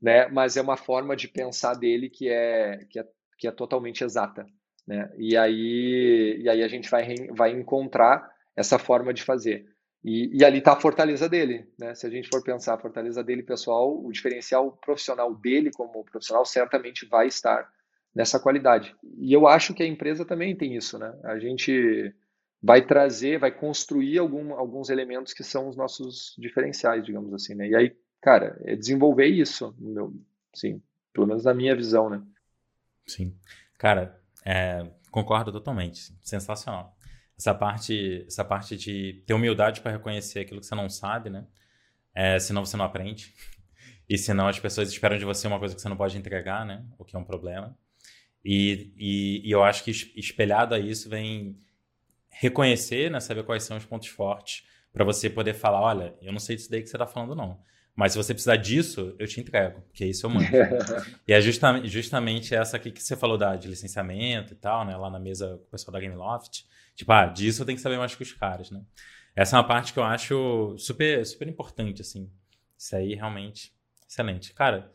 né? 0.00 0.26
Mas 0.28 0.56
é 0.56 0.62
uma 0.62 0.78
forma 0.78 1.14
de 1.14 1.28
pensar 1.28 1.74
dele 1.74 2.08
que 2.08 2.30
é, 2.30 2.78
que 2.88 2.98
é, 2.98 3.04
que 3.36 3.46
é 3.46 3.52
totalmente 3.52 4.02
exata. 4.02 4.46
Né? 4.88 5.12
E, 5.18 5.36
aí, 5.36 6.40
e 6.40 6.48
aí 6.48 6.62
a 6.62 6.68
gente 6.68 6.88
vai, 6.88 7.14
vai 7.32 7.50
encontrar 7.52 8.26
essa 8.56 8.78
forma 8.78 9.12
de 9.12 9.22
fazer. 9.22 9.66
E, 10.02 10.38
e 10.38 10.44
ali 10.44 10.58
está 10.58 10.72
a 10.72 10.80
fortaleza 10.80 11.28
dele, 11.28 11.66
né? 11.78 11.94
Se 11.94 12.06
a 12.06 12.10
gente 12.10 12.28
for 12.28 12.42
pensar 12.42 12.74
a 12.74 12.78
fortaleza 12.78 13.22
dele 13.22 13.42
pessoal, 13.42 14.02
o 14.02 14.10
diferencial 14.10 14.72
profissional 14.72 15.34
dele 15.34 15.70
como 15.70 16.04
profissional 16.04 16.44
certamente 16.46 17.06
vai 17.06 17.26
estar 17.26 17.70
nessa 18.14 18.40
qualidade. 18.40 18.94
E 19.18 19.32
eu 19.32 19.46
acho 19.46 19.74
que 19.74 19.82
a 19.82 19.86
empresa 19.86 20.24
também 20.24 20.56
tem 20.56 20.74
isso, 20.74 20.98
né? 20.98 21.14
A 21.24 21.38
gente 21.38 22.14
vai 22.62 22.84
trazer, 22.84 23.38
vai 23.38 23.50
construir 23.50 24.18
algum, 24.18 24.54
alguns 24.54 24.88
elementos 24.88 25.34
que 25.34 25.44
são 25.44 25.68
os 25.68 25.76
nossos 25.76 26.34
diferenciais, 26.38 27.04
digamos 27.04 27.32
assim, 27.34 27.54
né? 27.54 27.68
E 27.68 27.76
aí, 27.76 27.96
cara, 28.22 28.58
é 28.64 28.74
desenvolver 28.74 29.26
isso, 29.26 29.74
meu, 29.78 30.14
sim, 30.54 30.82
pelo 31.12 31.26
menos 31.26 31.44
na 31.44 31.52
minha 31.52 31.76
visão, 31.76 32.08
né? 32.08 32.22
Sim. 33.06 33.34
Cara, 33.78 34.18
é, 34.46 34.86
concordo 35.10 35.52
totalmente. 35.52 36.14
Sensacional 36.22 36.96
essa 37.40 37.54
parte, 37.54 38.22
essa 38.26 38.44
parte 38.44 38.76
de 38.76 39.22
ter 39.26 39.32
humildade 39.32 39.80
para 39.80 39.92
reconhecer 39.92 40.40
aquilo 40.40 40.60
que 40.60 40.66
você 40.66 40.74
não 40.74 40.90
sabe, 40.90 41.30
né? 41.30 41.46
É, 42.14 42.38
senão 42.38 42.66
você 42.66 42.76
não 42.76 42.84
aprende. 42.84 43.34
E 44.06 44.18
senão 44.18 44.46
as 44.46 44.58
pessoas 44.58 44.90
esperam 44.90 45.16
de 45.16 45.24
você 45.24 45.46
uma 45.46 45.58
coisa 45.58 45.74
que 45.74 45.80
você 45.80 45.88
não 45.88 45.96
pode 45.96 46.18
entregar, 46.18 46.66
né? 46.66 46.84
O 46.98 47.04
que 47.04 47.16
é 47.16 47.18
um 47.18 47.24
problema. 47.24 47.74
E, 48.44 48.92
e, 48.94 49.48
e 49.48 49.50
eu 49.50 49.64
acho 49.64 49.82
que 49.84 49.90
espelhado 49.90 50.74
a 50.74 50.78
isso 50.78 51.08
vem 51.08 51.58
reconhecer, 52.28 53.10
né? 53.10 53.20
Saber 53.20 53.42
quais 53.42 53.62
são 53.62 53.78
os 53.78 53.86
pontos 53.86 54.08
fortes 54.08 54.66
para 54.92 55.02
você 55.02 55.30
poder 55.30 55.54
falar, 55.54 55.80
olha, 55.80 56.14
eu 56.20 56.32
não 56.32 56.40
sei 56.40 56.56
disso 56.56 56.70
daí 56.70 56.82
que 56.82 56.90
você 56.90 56.96
está 56.96 57.06
falando, 57.06 57.34
não. 57.34 57.58
Mas 58.00 58.12
se 58.12 58.18
você 58.18 58.32
precisar 58.32 58.56
disso, 58.56 59.14
eu 59.18 59.28
te 59.28 59.42
entrego, 59.42 59.82
porque 59.82 60.06
isso 60.06 60.24
eu 60.24 60.30
mando. 60.30 60.46
e 61.28 61.34
é 61.34 61.38
justamente, 61.38 61.86
justamente 61.86 62.54
essa 62.54 62.78
aqui 62.78 62.90
que 62.90 63.02
você 63.02 63.14
falou 63.14 63.36
da, 63.36 63.56
de 63.56 63.68
licenciamento 63.68 64.54
e 64.54 64.56
tal, 64.56 64.86
né? 64.86 64.96
Lá 64.96 65.10
na 65.10 65.18
mesa 65.18 65.58
com 65.58 65.64
o 65.64 65.70
pessoal 65.70 65.92
da 65.92 66.00
Gameloft. 66.00 66.64
Tipo, 66.96 67.12
ah, 67.12 67.26
disso 67.26 67.60
eu 67.60 67.66
tenho 67.66 67.76
que 67.76 67.82
saber 67.82 67.98
mais 67.98 68.14
que 68.14 68.22
os 68.22 68.32
caras, 68.32 68.70
né? 68.70 68.80
Essa 69.36 69.54
é 69.54 69.58
uma 69.58 69.68
parte 69.68 69.92
que 69.92 69.98
eu 69.98 70.02
acho 70.02 70.74
super, 70.78 71.26
super 71.26 71.46
importante, 71.46 72.00
assim. 72.00 72.32
Isso 72.74 72.96
aí 72.96 73.14
realmente 73.14 73.70
excelente. 74.08 74.54
Cara, 74.54 74.90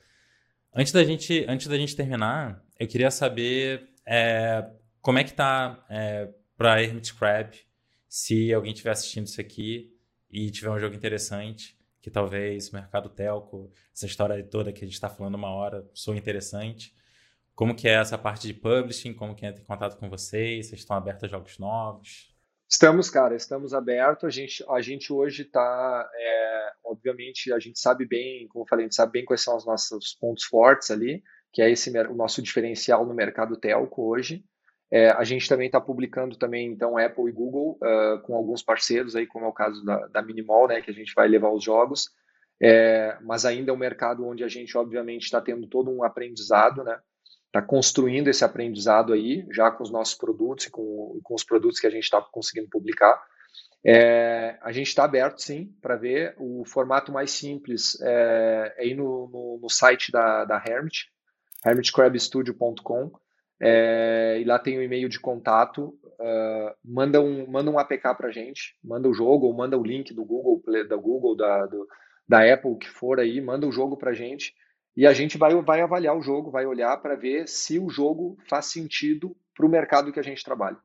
antes 0.73 0.91
da 0.91 1.03
gente, 1.03 1.45
antes 1.47 1.67
da 1.67 1.77
gente 1.77 1.95
terminar, 1.95 2.59
eu 2.79 2.87
queria 2.87 3.11
saber 3.11 3.87
é, 4.03 4.67
como 4.99 5.19
é 5.19 5.23
que 5.23 5.31
tá 5.31 5.85
é, 5.91 6.27
para 6.57 6.81
Hermit 6.81 7.13
Crab, 7.13 7.55
se 8.09 8.51
alguém 8.51 8.71
estiver 8.71 8.89
assistindo 8.89 9.27
isso 9.27 9.39
aqui 9.39 9.95
e 10.27 10.49
tiver 10.49 10.71
um 10.71 10.79
jogo 10.79 10.95
interessante, 10.95 11.77
que 12.05 12.11
talvez 12.11 12.69
o 12.69 12.75
mercado 12.75 13.09
telco, 13.09 13.71
essa 13.91 14.05
história 14.05 14.43
toda 14.43 14.71
que 14.71 14.83
a 14.83 14.87
gente 14.87 14.93
está 14.93 15.09
falando 15.09 15.33
uma 15.33 15.49
hora, 15.49 15.89
sou 15.91 16.13
interessante. 16.13 16.95
Como 17.55 17.75
que 17.75 17.87
é 17.87 17.93
essa 17.93 18.15
parte 18.15 18.45
de 18.45 18.53
publishing? 18.53 19.11
Como 19.15 19.33
que 19.33 19.43
entra 19.43 19.59
em 19.59 19.65
contato 19.65 19.97
com 19.97 20.07
vocês? 20.07 20.67
Vocês 20.67 20.81
estão 20.81 20.95
abertos 20.95 21.23
a 21.23 21.27
jogos 21.27 21.57
novos? 21.57 22.31
Estamos, 22.69 23.09
cara, 23.09 23.35
estamos 23.35 23.73
abertos. 23.73 24.23
A 24.23 24.29
gente, 24.29 24.63
a 24.69 24.81
gente 24.81 25.11
hoje 25.11 25.41
está, 25.41 26.07
é, 26.13 26.71
obviamente, 26.83 27.51
a 27.51 27.57
gente 27.57 27.79
sabe 27.79 28.05
bem, 28.05 28.47
como 28.49 28.65
eu 28.65 28.67
falei, 28.67 28.85
a 28.85 28.87
gente 28.87 28.95
sabe 28.95 29.13
bem 29.13 29.25
quais 29.25 29.41
são 29.41 29.57
os 29.57 29.65
nossos 29.65 30.13
pontos 30.13 30.43
fortes 30.43 30.91
ali, 30.91 31.23
que 31.51 31.59
é 31.59 31.71
esse 31.71 31.89
o 31.89 32.13
nosso 32.13 32.39
diferencial 32.39 33.03
no 33.03 33.15
mercado 33.15 33.57
telco 33.59 34.03
hoje. 34.03 34.45
É, 34.95 35.09
a 35.09 35.25
gente 35.25 35.49
também 35.49 35.65
está 35.65 35.81
publicando 35.81 36.37
também, 36.37 36.67
então, 36.71 36.97
Apple 36.97 37.27
e 37.27 37.31
Google 37.33 37.77
uh, 37.81 38.21
com 38.21 38.33
alguns 38.33 38.63
parceiros 38.63 39.13
aí, 39.13 39.27
como 39.27 39.43
é 39.43 39.49
o 39.49 39.51
caso 39.51 39.83
da, 39.83 40.07
da 40.07 40.21
Minimal, 40.21 40.69
né, 40.69 40.79
que 40.79 40.89
a 40.89 40.93
gente 40.93 41.13
vai 41.13 41.27
levar 41.27 41.49
os 41.49 41.61
jogos. 41.61 42.11
É, 42.63 43.17
mas 43.21 43.43
ainda 43.43 43.71
é 43.71 43.73
um 43.73 43.77
mercado 43.77 44.25
onde 44.25 44.41
a 44.41 44.47
gente, 44.47 44.77
obviamente, 44.77 45.23
está 45.23 45.41
tendo 45.41 45.67
todo 45.67 45.91
um 45.91 46.01
aprendizado, 46.01 46.81
né? 46.81 46.97
está 47.47 47.61
construindo 47.61 48.29
esse 48.29 48.45
aprendizado 48.45 49.11
aí, 49.11 49.45
já 49.51 49.69
com 49.69 49.83
os 49.83 49.91
nossos 49.91 50.15
produtos 50.15 50.67
e 50.67 50.71
com, 50.71 51.19
com 51.21 51.35
os 51.35 51.43
produtos 51.43 51.77
que 51.77 51.87
a 51.87 51.89
gente 51.89 52.03
está 52.03 52.21
conseguindo 52.21 52.69
publicar. 52.69 53.21
É, 53.85 54.57
a 54.61 54.71
gente 54.71 54.87
está 54.87 55.03
aberto, 55.03 55.41
sim, 55.41 55.75
para 55.81 55.97
ver. 55.97 56.35
O 56.37 56.63
formato 56.65 57.11
mais 57.11 57.31
simples 57.31 57.99
é, 58.01 58.75
é 58.77 58.87
ir 58.87 58.95
no, 58.95 59.27
no, 59.27 59.59
no, 59.61 59.69
site 59.69 60.09
da, 60.09 60.45
da 60.45 60.55
Hermit, 60.65 61.11
hermitcrabstudio.com, 61.65 63.11
é, 63.61 64.37
e 64.39 64.43
lá 64.43 64.59
tem 64.59 64.77
o 64.77 64.79
um 64.79 64.83
e-mail 64.83 65.09
de 65.09 65.19
contato. 65.19 65.97
Uh, 66.19 66.73
manda, 66.83 67.21
um, 67.21 67.45
manda 67.47 67.69
um 67.69 67.77
APK 67.77 68.15
para 68.15 68.27
a 68.27 68.31
gente, 68.31 68.75
manda 68.83 69.09
o 69.09 69.13
jogo, 69.13 69.47
ou 69.47 69.53
manda 69.53 69.77
o 69.77 69.83
link 69.83 70.13
do 70.13 70.23
Google, 70.23 70.61
da 70.87 70.95
Google, 70.95 71.35
da, 71.35 71.65
do, 71.65 71.87
da 72.27 72.53
Apple, 72.53 72.71
o 72.71 72.77
que 72.77 72.89
for 72.89 73.19
aí, 73.19 73.41
manda 73.41 73.67
o 73.67 73.71
jogo 73.71 73.97
para 73.97 74.11
a 74.11 74.13
gente 74.13 74.53
e 74.95 75.05
a 75.05 75.13
gente 75.13 75.37
vai, 75.37 75.53
vai 75.61 75.81
avaliar 75.81 76.15
o 76.17 76.21
jogo, 76.21 76.49
vai 76.49 76.65
olhar 76.65 76.95
para 76.97 77.15
ver 77.15 77.47
se 77.47 77.77
o 77.77 77.89
jogo 77.89 78.37
faz 78.47 78.67
sentido 78.67 79.35
para 79.53 79.65
o 79.65 79.69
mercado 79.69 80.11
que 80.11 80.19
a 80.19 80.23
gente 80.23 80.43
trabalha. 80.43 80.77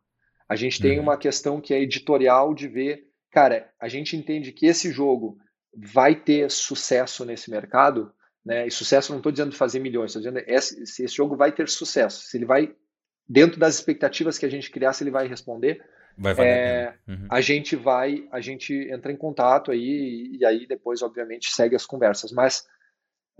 A 0.48 0.56
gente 0.56 0.82
tem 0.82 0.96
uhum. 0.96 1.04
uma 1.04 1.16
questão 1.16 1.60
que 1.60 1.72
é 1.72 1.80
editorial 1.80 2.52
de 2.52 2.66
ver, 2.66 3.04
cara, 3.30 3.70
a 3.78 3.88
gente 3.88 4.16
entende 4.16 4.52
que 4.52 4.66
esse 4.66 4.90
jogo 4.90 5.38
vai 5.72 6.16
ter 6.16 6.50
sucesso 6.50 7.24
nesse 7.24 7.50
mercado, 7.50 8.12
né? 8.44 8.66
E 8.66 8.70
sucesso 8.70 9.12
não 9.12 9.18
estou 9.18 9.32
dizendo 9.32 9.54
fazer 9.54 9.78
milhões, 9.78 10.10
estou 10.10 10.22
dizendo 10.22 10.44
esse, 10.46 10.86
se 10.86 11.04
esse 11.04 11.14
jogo 11.14 11.36
vai 11.36 11.52
ter 11.52 11.68
sucesso, 11.68 12.22
se 12.22 12.36
ele 12.36 12.46
vai 12.46 12.74
dentro 13.28 13.60
das 13.60 13.74
expectativas 13.74 14.38
que 14.38 14.46
a 14.46 14.50
gente 14.50 14.70
criar, 14.70 14.92
se 14.92 15.04
ele 15.04 15.10
vai 15.10 15.26
responder. 15.26 15.84
Vai 16.18 16.34
é, 16.38 16.94
uhum. 17.08 17.28
A 17.30 17.40
gente 17.40 17.76
vai, 17.76 18.28
a 18.32 18.40
gente 18.40 18.74
entra 18.90 19.12
em 19.12 19.16
contato 19.16 19.70
aí 19.70 20.36
e 20.38 20.44
aí 20.44 20.66
depois, 20.66 21.00
obviamente, 21.02 21.52
segue 21.52 21.76
as 21.76 21.86
conversas. 21.86 22.32
Mas 22.32 22.66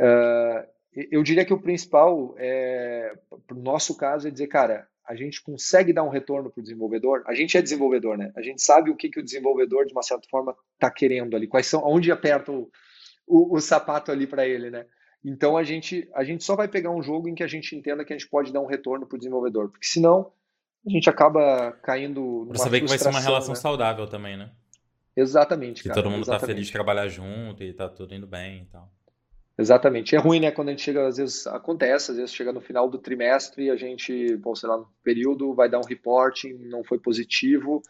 Uh, 0.00 0.66
eu 1.10 1.22
diria 1.22 1.44
que 1.44 1.52
o 1.52 1.60
principal, 1.60 2.34
é, 2.38 3.14
para 3.46 3.56
o 3.56 3.60
nosso 3.60 3.96
caso, 3.96 4.26
é 4.26 4.30
dizer, 4.30 4.48
cara, 4.48 4.88
a 5.06 5.14
gente 5.14 5.42
consegue 5.42 5.92
dar 5.92 6.02
um 6.02 6.08
retorno 6.08 6.50
para 6.50 6.60
o 6.60 6.62
desenvolvedor. 6.62 7.22
A 7.26 7.34
gente 7.34 7.56
é 7.56 7.62
desenvolvedor, 7.62 8.16
né? 8.16 8.32
A 8.34 8.42
gente 8.42 8.62
sabe 8.62 8.90
o 8.90 8.96
que, 8.96 9.08
que 9.08 9.20
o 9.20 9.22
desenvolvedor, 9.22 9.86
de 9.86 9.92
uma 9.92 10.02
certa 10.02 10.26
forma, 10.28 10.56
está 10.74 10.90
querendo 10.90 11.36
ali, 11.36 11.46
quais 11.46 11.66
são, 11.66 11.82
onde 11.84 12.10
aperta 12.10 12.50
o, 12.50 12.70
o, 13.26 13.56
o 13.56 13.60
sapato 13.60 14.10
ali 14.10 14.26
para 14.26 14.46
ele, 14.46 14.70
né? 14.70 14.86
Então 15.24 15.56
a 15.56 15.62
gente, 15.62 16.08
a 16.14 16.24
gente 16.24 16.44
só 16.44 16.56
vai 16.56 16.66
pegar 16.66 16.90
um 16.90 17.02
jogo 17.02 17.28
em 17.28 17.34
que 17.34 17.42
a 17.42 17.46
gente 17.46 17.76
entenda 17.76 18.04
que 18.04 18.12
a 18.12 18.16
gente 18.18 18.28
pode 18.28 18.52
dar 18.52 18.60
um 18.60 18.66
retorno 18.66 19.06
para 19.06 19.16
o 19.16 19.18
desenvolvedor, 19.18 19.70
porque 19.70 19.86
senão 19.86 20.32
a 20.86 20.90
gente 20.90 21.10
acaba 21.10 21.72
caindo. 21.82 22.46
Para 22.48 22.58
saber 22.58 22.80
que 22.80 22.88
vai 22.88 22.98
ser 22.98 23.08
uma 23.08 23.20
relação 23.20 23.54
né? 23.54 23.60
saudável 23.60 24.06
também, 24.06 24.36
né? 24.36 24.50
Exatamente. 25.14 25.82
Que 25.82 25.88
cara, 25.88 26.02
todo 26.02 26.10
mundo 26.10 26.22
está 26.22 26.38
feliz 26.38 26.66
de 26.66 26.72
trabalhar 26.72 27.08
junto 27.08 27.62
e 27.62 27.70
está 27.70 27.88
tudo 27.88 28.14
indo 28.14 28.26
bem 28.26 28.62
e 28.62 28.66
tal. 28.66 28.90
Exatamente. 29.58 30.16
É 30.16 30.18
ruim, 30.18 30.40
né? 30.40 30.50
Quando 30.50 30.68
a 30.68 30.70
gente 30.70 30.82
chega, 30.82 31.06
às 31.06 31.18
vezes 31.18 31.46
acontece, 31.46 32.12
às 32.12 32.16
vezes 32.16 32.34
chega 32.34 32.50
no 32.50 32.62
final 32.62 32.88
do 32.88 32.96
trimestre 32.96 33.64
e 33.64 33.70
a 33.70 33.76
gente, 33.76 34.34
bom, 34.36 34.54
sei 34.54 34.68
lá, 34.70 34.78
no 34.78 34.88
período 35.04 35.52
vai 35.52 35.68
dar 35.68 35.78
um 35.78 35.84
reporting, 35.84 36.54
não 36.54 36.82
foi 36.82 36.98
positivo, 36.98 37.82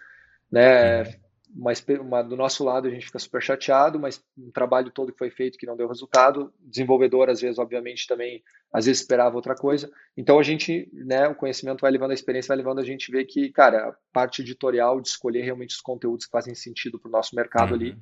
né? 0.51 1.03
Uhum. 1.03 1.13
Mas 1.53 1.85
uma, 2.01 2.23
do 2.23 2.37
nosso 2.37 2.63
lado 2.65 2.87
a 2.87 2.91
gente 2.91 3.07
fica 3.07 3.19
super 3.19 3.43
chateado, 3.43 3.99
mas 3.99 4.23
um 4.39 4.51
trabalho 4.51 4.91
todo 4.91 5.13
que 5.13 5.19
foi 5.19 5.31
feito 5.31 5.59
que 5.59 5.67
não 5.67 5.77
deu 5.77 5.89
resultado, 5.89 6.53
desenvolvedor 6.61 7.29
às 7.29 7.41
vezes, 7.41 7.59
obviamente, 7.59 8.07
também 8.07 8.43
às 8.73 8.87
vezes 8.87 9.01
esperava 9.01 9.35
outra 9.35 9.55
coisa. 9.55 9.91
Então 10.17 10.39
a 10.39 10.43
gente, 10.43 10.89
né, 10.93 11.27
o 11.27 11.35
conhecimento 11.35 11.81
vai 11.81 11.91
levando 11.91 12.13
a 12.13 12.15
experiência, 12.15 12.49
vai 12.49 12.57
levando 12.57 12.79
a 12.79 12.85
gente 12.85 13.11
ver 13.11 13.25
que, 13.25 13.51
cara, 13.51 13.89
a 13.89 13.95
parte 14.13 14.43
editorial 14.43 15.01
de 15.01 15.09
escolher 15.09 15.43
realmente 15.43 15.75
os 15.75 15.81
conteúdos 15.81 16.27
que 16.27 16.33
fazem 16.33 16.55
sentido 16.55 16.99
para 16.99 17.09
o 17.09 17.13
nosso 17.13 17.35
mercado 17.35 17.71
uhum. 17.71 17.77
ali 17.77 17.99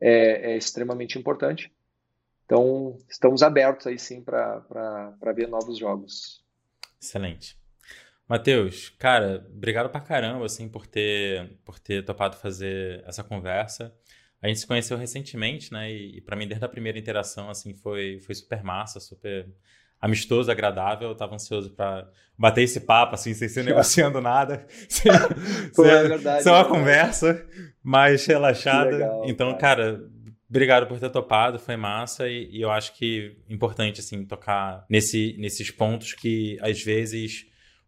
é, 0.00 0.52
é 0.52 0.56
extremamente 0.56 1.18
importante. 1.18 1.70
Então, 2.46 2.96
estamos 3.10 3.42
abertos 3.42 3.86
aí 3.86 3.98
sim 3.98 4.22
para 4.22 4.62
ver 5.34 5.48
novos 5.48 5.78
jogos. 5.78 6.44
Excelente. 7.00 7.58
Matheus, 8.28 8.88
cara, 8.98 9.46
obrigado 9.54 9.88
pra 9.88 10.00
caramba, 10.00 10.44
assim, 10.44 10.68
por 10.68 10.86
ter, 10.86 11.58
por 11.64 11.78
ter 11.78 12.04
topado 12.04 12.36
fazer 12.36 13.02
essa 13.06 13.22
conversa. 13.22 13.94
A 14.42 14.48
gente 14.48 14.60
se 14.60 14.66
conheceu 14.66 14.96
recentemente, 14.96 15.72
né? 15.72 15.90
E, 15.90 16.18
e 16.18 16.20
para 16.20 16.36
mim, 16.36 16.46
desde 16.46 16.64
a 16.64 16.68
primeira 16.68 16.98
interação, 16.98 17.48
assim, 17.48 17.74
foi, 17.74 18.18
foi 18.20 18.34
super 18.34 18.62
massa, 18.62 18.98
super 18.98 19.48
amistoso, 20.00 20.50
agradável. 20.50 21.08
Eu 21.08 21.14
tava 21.14 21.36
ansioso 21.36 21.70
para 21.70 22.08
bater 22.36 22.62
esse 22.62 22.80
papo, 22.80 23.14
assim, 23.14 23.32
sem 23.32 23.48
ser 23.48 23.62
negociando 23.64 24.20
nada. 24.20 24.66
sem, 24.88 25.10
Pô, 25.74 25.84
sem, 25.84 25.92
é 25.92 26.02
verdade, 26.08 26.42
sem 26.42 26.52
uma 26.52 26.62
é 26.62 26.64
conversa 26.64 27.46
mais 27.82 28.26
relaxada. 28.26 28.90
Legal, 28.90 29.22
então, 29.26 29.56
cara. 29.56 29.94
cara 29.94 30.16
Obrigado 30.48 30.86
por 30.86 31.00
ter 31.00 31.10
topado, 31.10 31.58
foi 31.58 31.76
massa 31.76 32.28
e, 32.28 32.48
e, 32.52 32.62
eu 32.62 32.70
acho 32.70 32.94
que 32.94 33.36
é 33.50 33.52
importante 33.52 33.98
assim 33.98 34.24
tocar 34.24 34.86
nesse, 34.88 35.34
nesses 35.38 35.72
pontos 35.72 36.12
que 36.12 36.56
às 36.62 36.80
vezes 36.80 37.46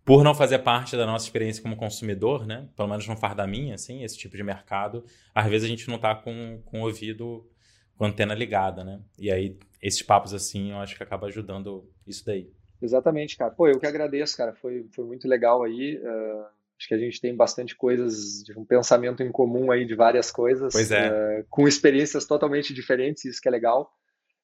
por 0.08 0.24
não 0.24 0.34
fazer 0.34 0.60
parte 0.60 0.96
da 0.96 1.04
nossa 1.04 1.26
experiência 1.26 1.62
como 1.62 1.76
consumidor, 1.76 2.46
né, 2.46 2.66
pelo 2.74 2.88
menos 2.88 3.06
não 3.06 3.16
faz 3.16 3.36
da 3.36 3.46
minha, 3.46 3.74
assim, 3.74 4.02
esse 4.02 4.16
tipo 4.16 4.34
de 4.36 4.42
mercado, 4.42 5.04
às 5.34 5.46
vezes 5.46 5.66
a 5.66 5.68
gente 5.68 5.86
não 5.86 5.96
está 5.96 6.14
com, 6.14 6.62
com 6.64 6.80
o 6.80 6.86
ouvido 6.86 7.46
com 7.94 8.06
a 8.06 8.08
antena 8.08 8.34
ligada, 8.34 8.84
né? 8.84 9.00
E 9.18 9.30
aí 9.30 9.58
esses 9.82 10.02
papos 10.02 10.32
assim, 10.32 10.70
eu 10.70 10.78
acho 10.78 10.96
que 10.96 11.02
acaba 11.02 11.26
ajudando 11.26 11.86
isso 12.06 12.24
daí. 12.24 12.50
Exatamente, 12.80 13.36
cara. 13.36 13.50
Pô, 13.50 13.68
eu 13.68 13.78
que 13.78 13.86
agradeço, 13.86 14.36
cara. 14.36 14.54
Foi, 14.54 14.86
foi 14.94 15.04
muito 15.04 15.28
legal 15.28 15.64
aí. 15.64 15.98
Uh, 15.98 16.44
acho 16.78 16.86
que 16.86 16.94
a 16.94 16.98
gente 16.98 17.20
tem 17.20 17.34
bastante 17.34 17.74
coisas, 17.74 18.44
um 18.56 18.64
pensamento 18.64 19.22
em 19.22 19.32
comum 19.32 19.72
aí 19.72 19.84
de 19.84 19.96
várias 19.96 20.30
coisas. 20.30 20.72
Pois 20.72 20.92
é. 20.92 21.10
Uh, 21.10 21.46
com 21.50 21.66
experiências 21.66 22.24
totalmente 22.24 22.72
diferentes, 22.72 23.24
isso 23.24 23.42
que 23.42 23.48
é 23.48 23.50
legal. 23.50 23.92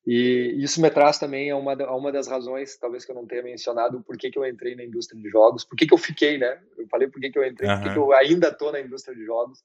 E 0.07 0.55
isso 0.59 0.82
me 0.82 0.90
traz 0.90 1.18
também 1.18 1.50
a 1.50 1.57
uma, 1.57 1.72
a 1.82 1.96
uma 1.96 2.12
das 2.12 2.28
razões, 2.28 2.76
talvez 2.76 3.05
que 3.05 3.11
eu 3.11 3.14
não 3.14 3.26
tenha 3.26 3.42
mencionado, 3.42 4.02
por 4.02 4.18
que, 4.18 4.30
que 4.30 4.38
eu 4.38 4.44
entrei 4.44 4.74
na 4.74 4.84
indústria 4.84 5.20
de 5.20 5.28
jogos, 5.30 5.64
por 5.64 5.76
que, 5.76 5.86
que 5.86 5.94
eu 5.94 5.98
fiquei, 5.98 6.36
né? 6.36 6.61
Eu 6.76 6.86
falei 6.88 7.09
por 7.09 7.20
que, 7.20 7.30
que 7.30 7.38
eu 7.38 7.44
entrei, 7.44 7.70
uhum. 7.70 7.76
por 7.76 7.82
que, 7.84 7.92
que 7.92 7.98
eu 7.98 8.12
ainda 8.12 8.48
estou 8.48 8.70
na 8.70 8.80
indústria 8.80 9.16
de 9.16 9.24
jogos. 9.24 9.64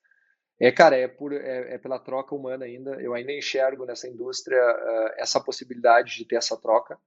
É, 0.58 0.72
cara, 0.72 0.96
é, 0.96 1.08
por, 1.08 1.34
é, 1.34 1.74
é, 1.74 1.78
pela 1.78 2.00
troca 2.00 2.36
humana 2.36 2.66
ainda. 2.66 2.92
Eu 3.02 3.14
ainda 3.14 3.34
enxergo 3.34 3.86
nessa 3.86 4.08
indústria 4.08 4.60
uh, 4.60 5.14
essa 5.18 5.42
possibilidade 5.42 6.16
de 6.16 6.26
ter 6.26 6.36
essa 6.36 6.56
troca. 6.58 6.98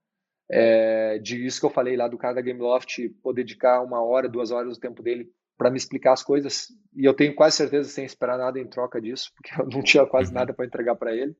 É, 0.49 1.17
de 1.19 1.45
isso 1.45 1.59
que 1.59 1.65
eu 1.65 1.71
falei 1.71 1.95
lá 1.95 2.07
do 2.07 2.17
cara 2.17 2.35
da 2.35 2.41
Gameloft, 2.41 3.09
poder 3.23 3.43
dedicar 3.43 3.81
uma 3.81 4.03
hora, 4.03 4.29
duas 4.29 4.51
horas 4.51 4.77
do 4.77 4.79
tempo 4.79 5.01
dele 5.01 5.31
para 5.63 5.71
me 5.71 5.77
explicar 5.77 6.11
as 6.11 6.21
coisas 6.21 6.67
e 6.93 7.05
eu 7.05 7.13
tenho 7.13 7.33
quase 7.33 7.55
certeza 7.55 7.87
sem 7.87 8.03
esperar 8.03 8.37
nada 8.37 8.59
em 8.59 8.67
troca 8.67 8.99
disso 8.99 9.31
porque 9.33 9.61
eu 9.61 9.65
não 9.65 9.81
tinha 9.81 10.05
quase 10.05 10.29
uhum. 10.29 10.39
nada 10.39 10.53
para 10.53 10.65
entregar 10.65 10.93
para 10.93 11.15
ele. 11.15 11.33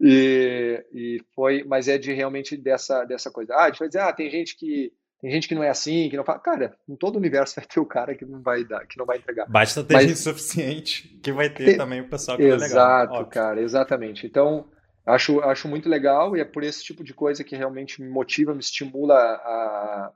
E, 0.00 0.84
e 0.94 1.20
foi 1.34 1.64
mas 1.64 1.88
é 1.88 1.98
de 1.98 2.12
realmente 2.12 2.56
dessa 2.56 3.04
dessa 3.04 3.28
coisa. 3.28 3.54
Ah 3.54 3.64
a 3.64 3.66
gente 3.66 3.80
vai 3.80 3.88
dizer 3.88 3.98
ah 3.98 4.12
tem 4.12 4.30
gente 4.30 4.56
que 4.56 4.92
tem 5.20 5.32
gente 5.32 5.48
que 5.48 5.54
não 5.56 5.64
é 5.64 5.68
assim 5.68 6.08
que 6.08 6.16
não 6.16 6.24
fala 6.24 6.38
cara 6.38 6.76
em 6.88 6.94
todo 6.94 7.16
o 7.16 7.18
universo 7.18 7.56
vai 7.56 7.64
ter 7.64 7.80
o 7.80 7.84
cara 7.84 8.14
que 8.14 8.24
não 8.24 8.40
vai 8.40 8.62
dar 8.62 8.86
que 8.86 8.96
não 8.96 9.04
vai 9.04 9.18
entregar. 9.18 9.48
Basta 9.48 9.82
ter 9.82 9.94
mas, 9.94 10.06
gente 10.06 10.20
suficiente 10.20 11.08
que 11.20 11.32
vai 11.32 11.50
ter 11.50 11.64
tem, 11.64 11.76
também 11.76 12.02
o 12.02 12.08
pessoal 12.08 12.36
que 12.36 12.44
exato 12.44 12.62
é 12.62 12.68
legal 12.68 13.02
exato 13.02 13.30
cara 13.30 13.60
exatamente. 13.60 14.26
Então 14.28 14.68
acho 15.04 15.40
acho 15.40 15.66
muito 15.66 15.88
legal 15.88 16.36
e 16.36 16.40
é 16.40 16.44
por 16.44 16.62
esse 16.62 16.84
tipo 16.84 17.02
de 17.02 17.12
coisa 17.12 17.42
que 17.42 17.56
realmente 17.56 18.00
me 18.00 18.08
motiva 18.08 18.54
me 18.54 18.60
estimula 18.60 19.16
a 19.16 20.12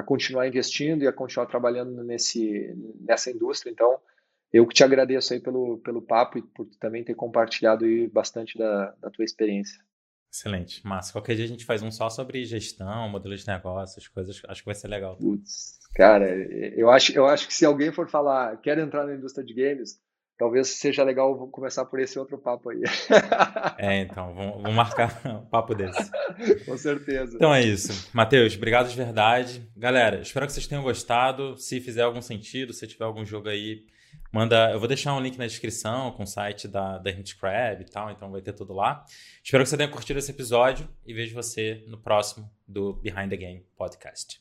a 0.00 0.02
continuar 0.02 0.48
investindo 0.48 1.02
e 1.02 1.06
a 1.06 1.12
continuar 1.12 1.46
trabalhando 1.46 2.02
nesse, 2.02 2.74
nessa 3.00 3.30
indústria. 3.30 3.70
Então, 3.70 3.98
eu 4.52 4.66
que 4.66 4.74
te 4.74 4.82
agradeço 4.82 5.32
aí 5.32 5.40
pelo, 5.40 5.78
pelo 5.78 6.02
papo 6.02 6.38
e 6.38 6.42
por 6.42 6.66
também 6.80 7.04
ter 7.04 7.14
compartilhado 7.14 7.84
aí 7.84 8.08
bastante 8.08 8.58
da, 8.58 8.94
da 9.00 9.10
tua 9.10 9.24
experiência. 9.24 9.78
Excelente, 10.32 10.86
massa. 10.86 11.12
Qualquer 11.12 11.34
dia 11.34 11.44
a 11.44 11.48
gente 11.48 11.64
faz 11.64 11.82
um 11.82 11.90
só 11.90 12.08
sobre 12.08 12.44
gestão, 12.44 13.08
modelo 13.08 13.36
de 13.36 13.46
negócios, 13.46 14.06
coisas, 14.08 14.40
acho 14.48 14.62
que 14.62 14.66
vai 14.66 14.74
ser 14.74 14.88
legal. 14.88 15.16
Putz, 15.16 15.78
cara, 15.94 16.28
eu 16.76 16.88
acho, 16.88 17.12
eu 17.12 17.26
acho 17.26 17.48
que 17.48 17.54
se 17.54 17.64
alguém 17.64 17.92
for 17.92 18.08
falar, 18.08 18.56
quer 18.58 18.78
entrar 18.78 19.06
na 19.06 19.14
indústria 19.14 19.44
de 19.44 19.54
games, 19.54 20.00
talvez 20.40 20.68
seja 20.68 21.04
legal 21.04 21.36
começar 21.48 21.84
por 21.84 22.00
esse 22.00 22.18
outro 22.18 22.38
papo 22.38 22.70
aí. 22.70 22.80
É, 23.76 24.00
então, 24.00 24.34
vamos, 24.34 24.62
vamos 24.62 24.74
marcar 24.74 25.20
um 25.28 25.44
papo 25.44 25.74
desse. 25.74 26.10
Com 26.64 26.78
certeza. 26.78 27.36
Então 27.36 27.54
é 27.54 27.62
isso. 27.62 28.08
Matheus, 28.14 28.56
obrigado 28.56 28.88
de 28.88 28.96
verdade. 28.96 29.70
Galera, 29.76 30.22
espero 30.22 30.46
que 30.46 30.52
vocês 30.52 30.66
tenham 30.66 30.82
gostado. 30.82 31.58
Se 31.58 31.78
fizer 31.78 32.02
algum 32.02 32.22
sentido, 32.22 32.72
se 32.72 32.86
tiver 32.86 33.04
algum 33.04 33.22
jogo 33.22 33.50
aí, 33.50 33.84
manda. 34.32 34.70
Eu 34.70 34.78
vou 34.78 34.88
deixar 34.88 35.14
um 35.14 35.20
link 35.20 35.36
na 35.36 35.46
descrição 35.46 36.10
com 36.12 36.22
o 36.22 36.26
site 36.26 36.66
da, 36.66 36.96
da 36.96 37.10
Hint 37.10 37.36
Crab 37.38 37.82
e 37.82 37.84
tal, 37.84 38.10
então 38.10 38.30
vai 38.30 38.40
ter 38.40 38.54
tudo 38.54 38.72
lá. 38.72 39.04
Espero 39.44 39.62
que 39.62 39.68
você 39.68 39.76
tenha 39.76 39.90
curtido 39.90 40.18
esse 40.18 40.30
episódio 40.30 40.88
e 41.04 41.12
vejo 41.12 41.34
você 41.34 41.84
no 41.86 41.98
próximo 41.98 42.50
do 42.66 42.94
Behind 42.94 43.28
the 43.28 43.36
Game 43.36 43.66
Podcast. 43.76 44.40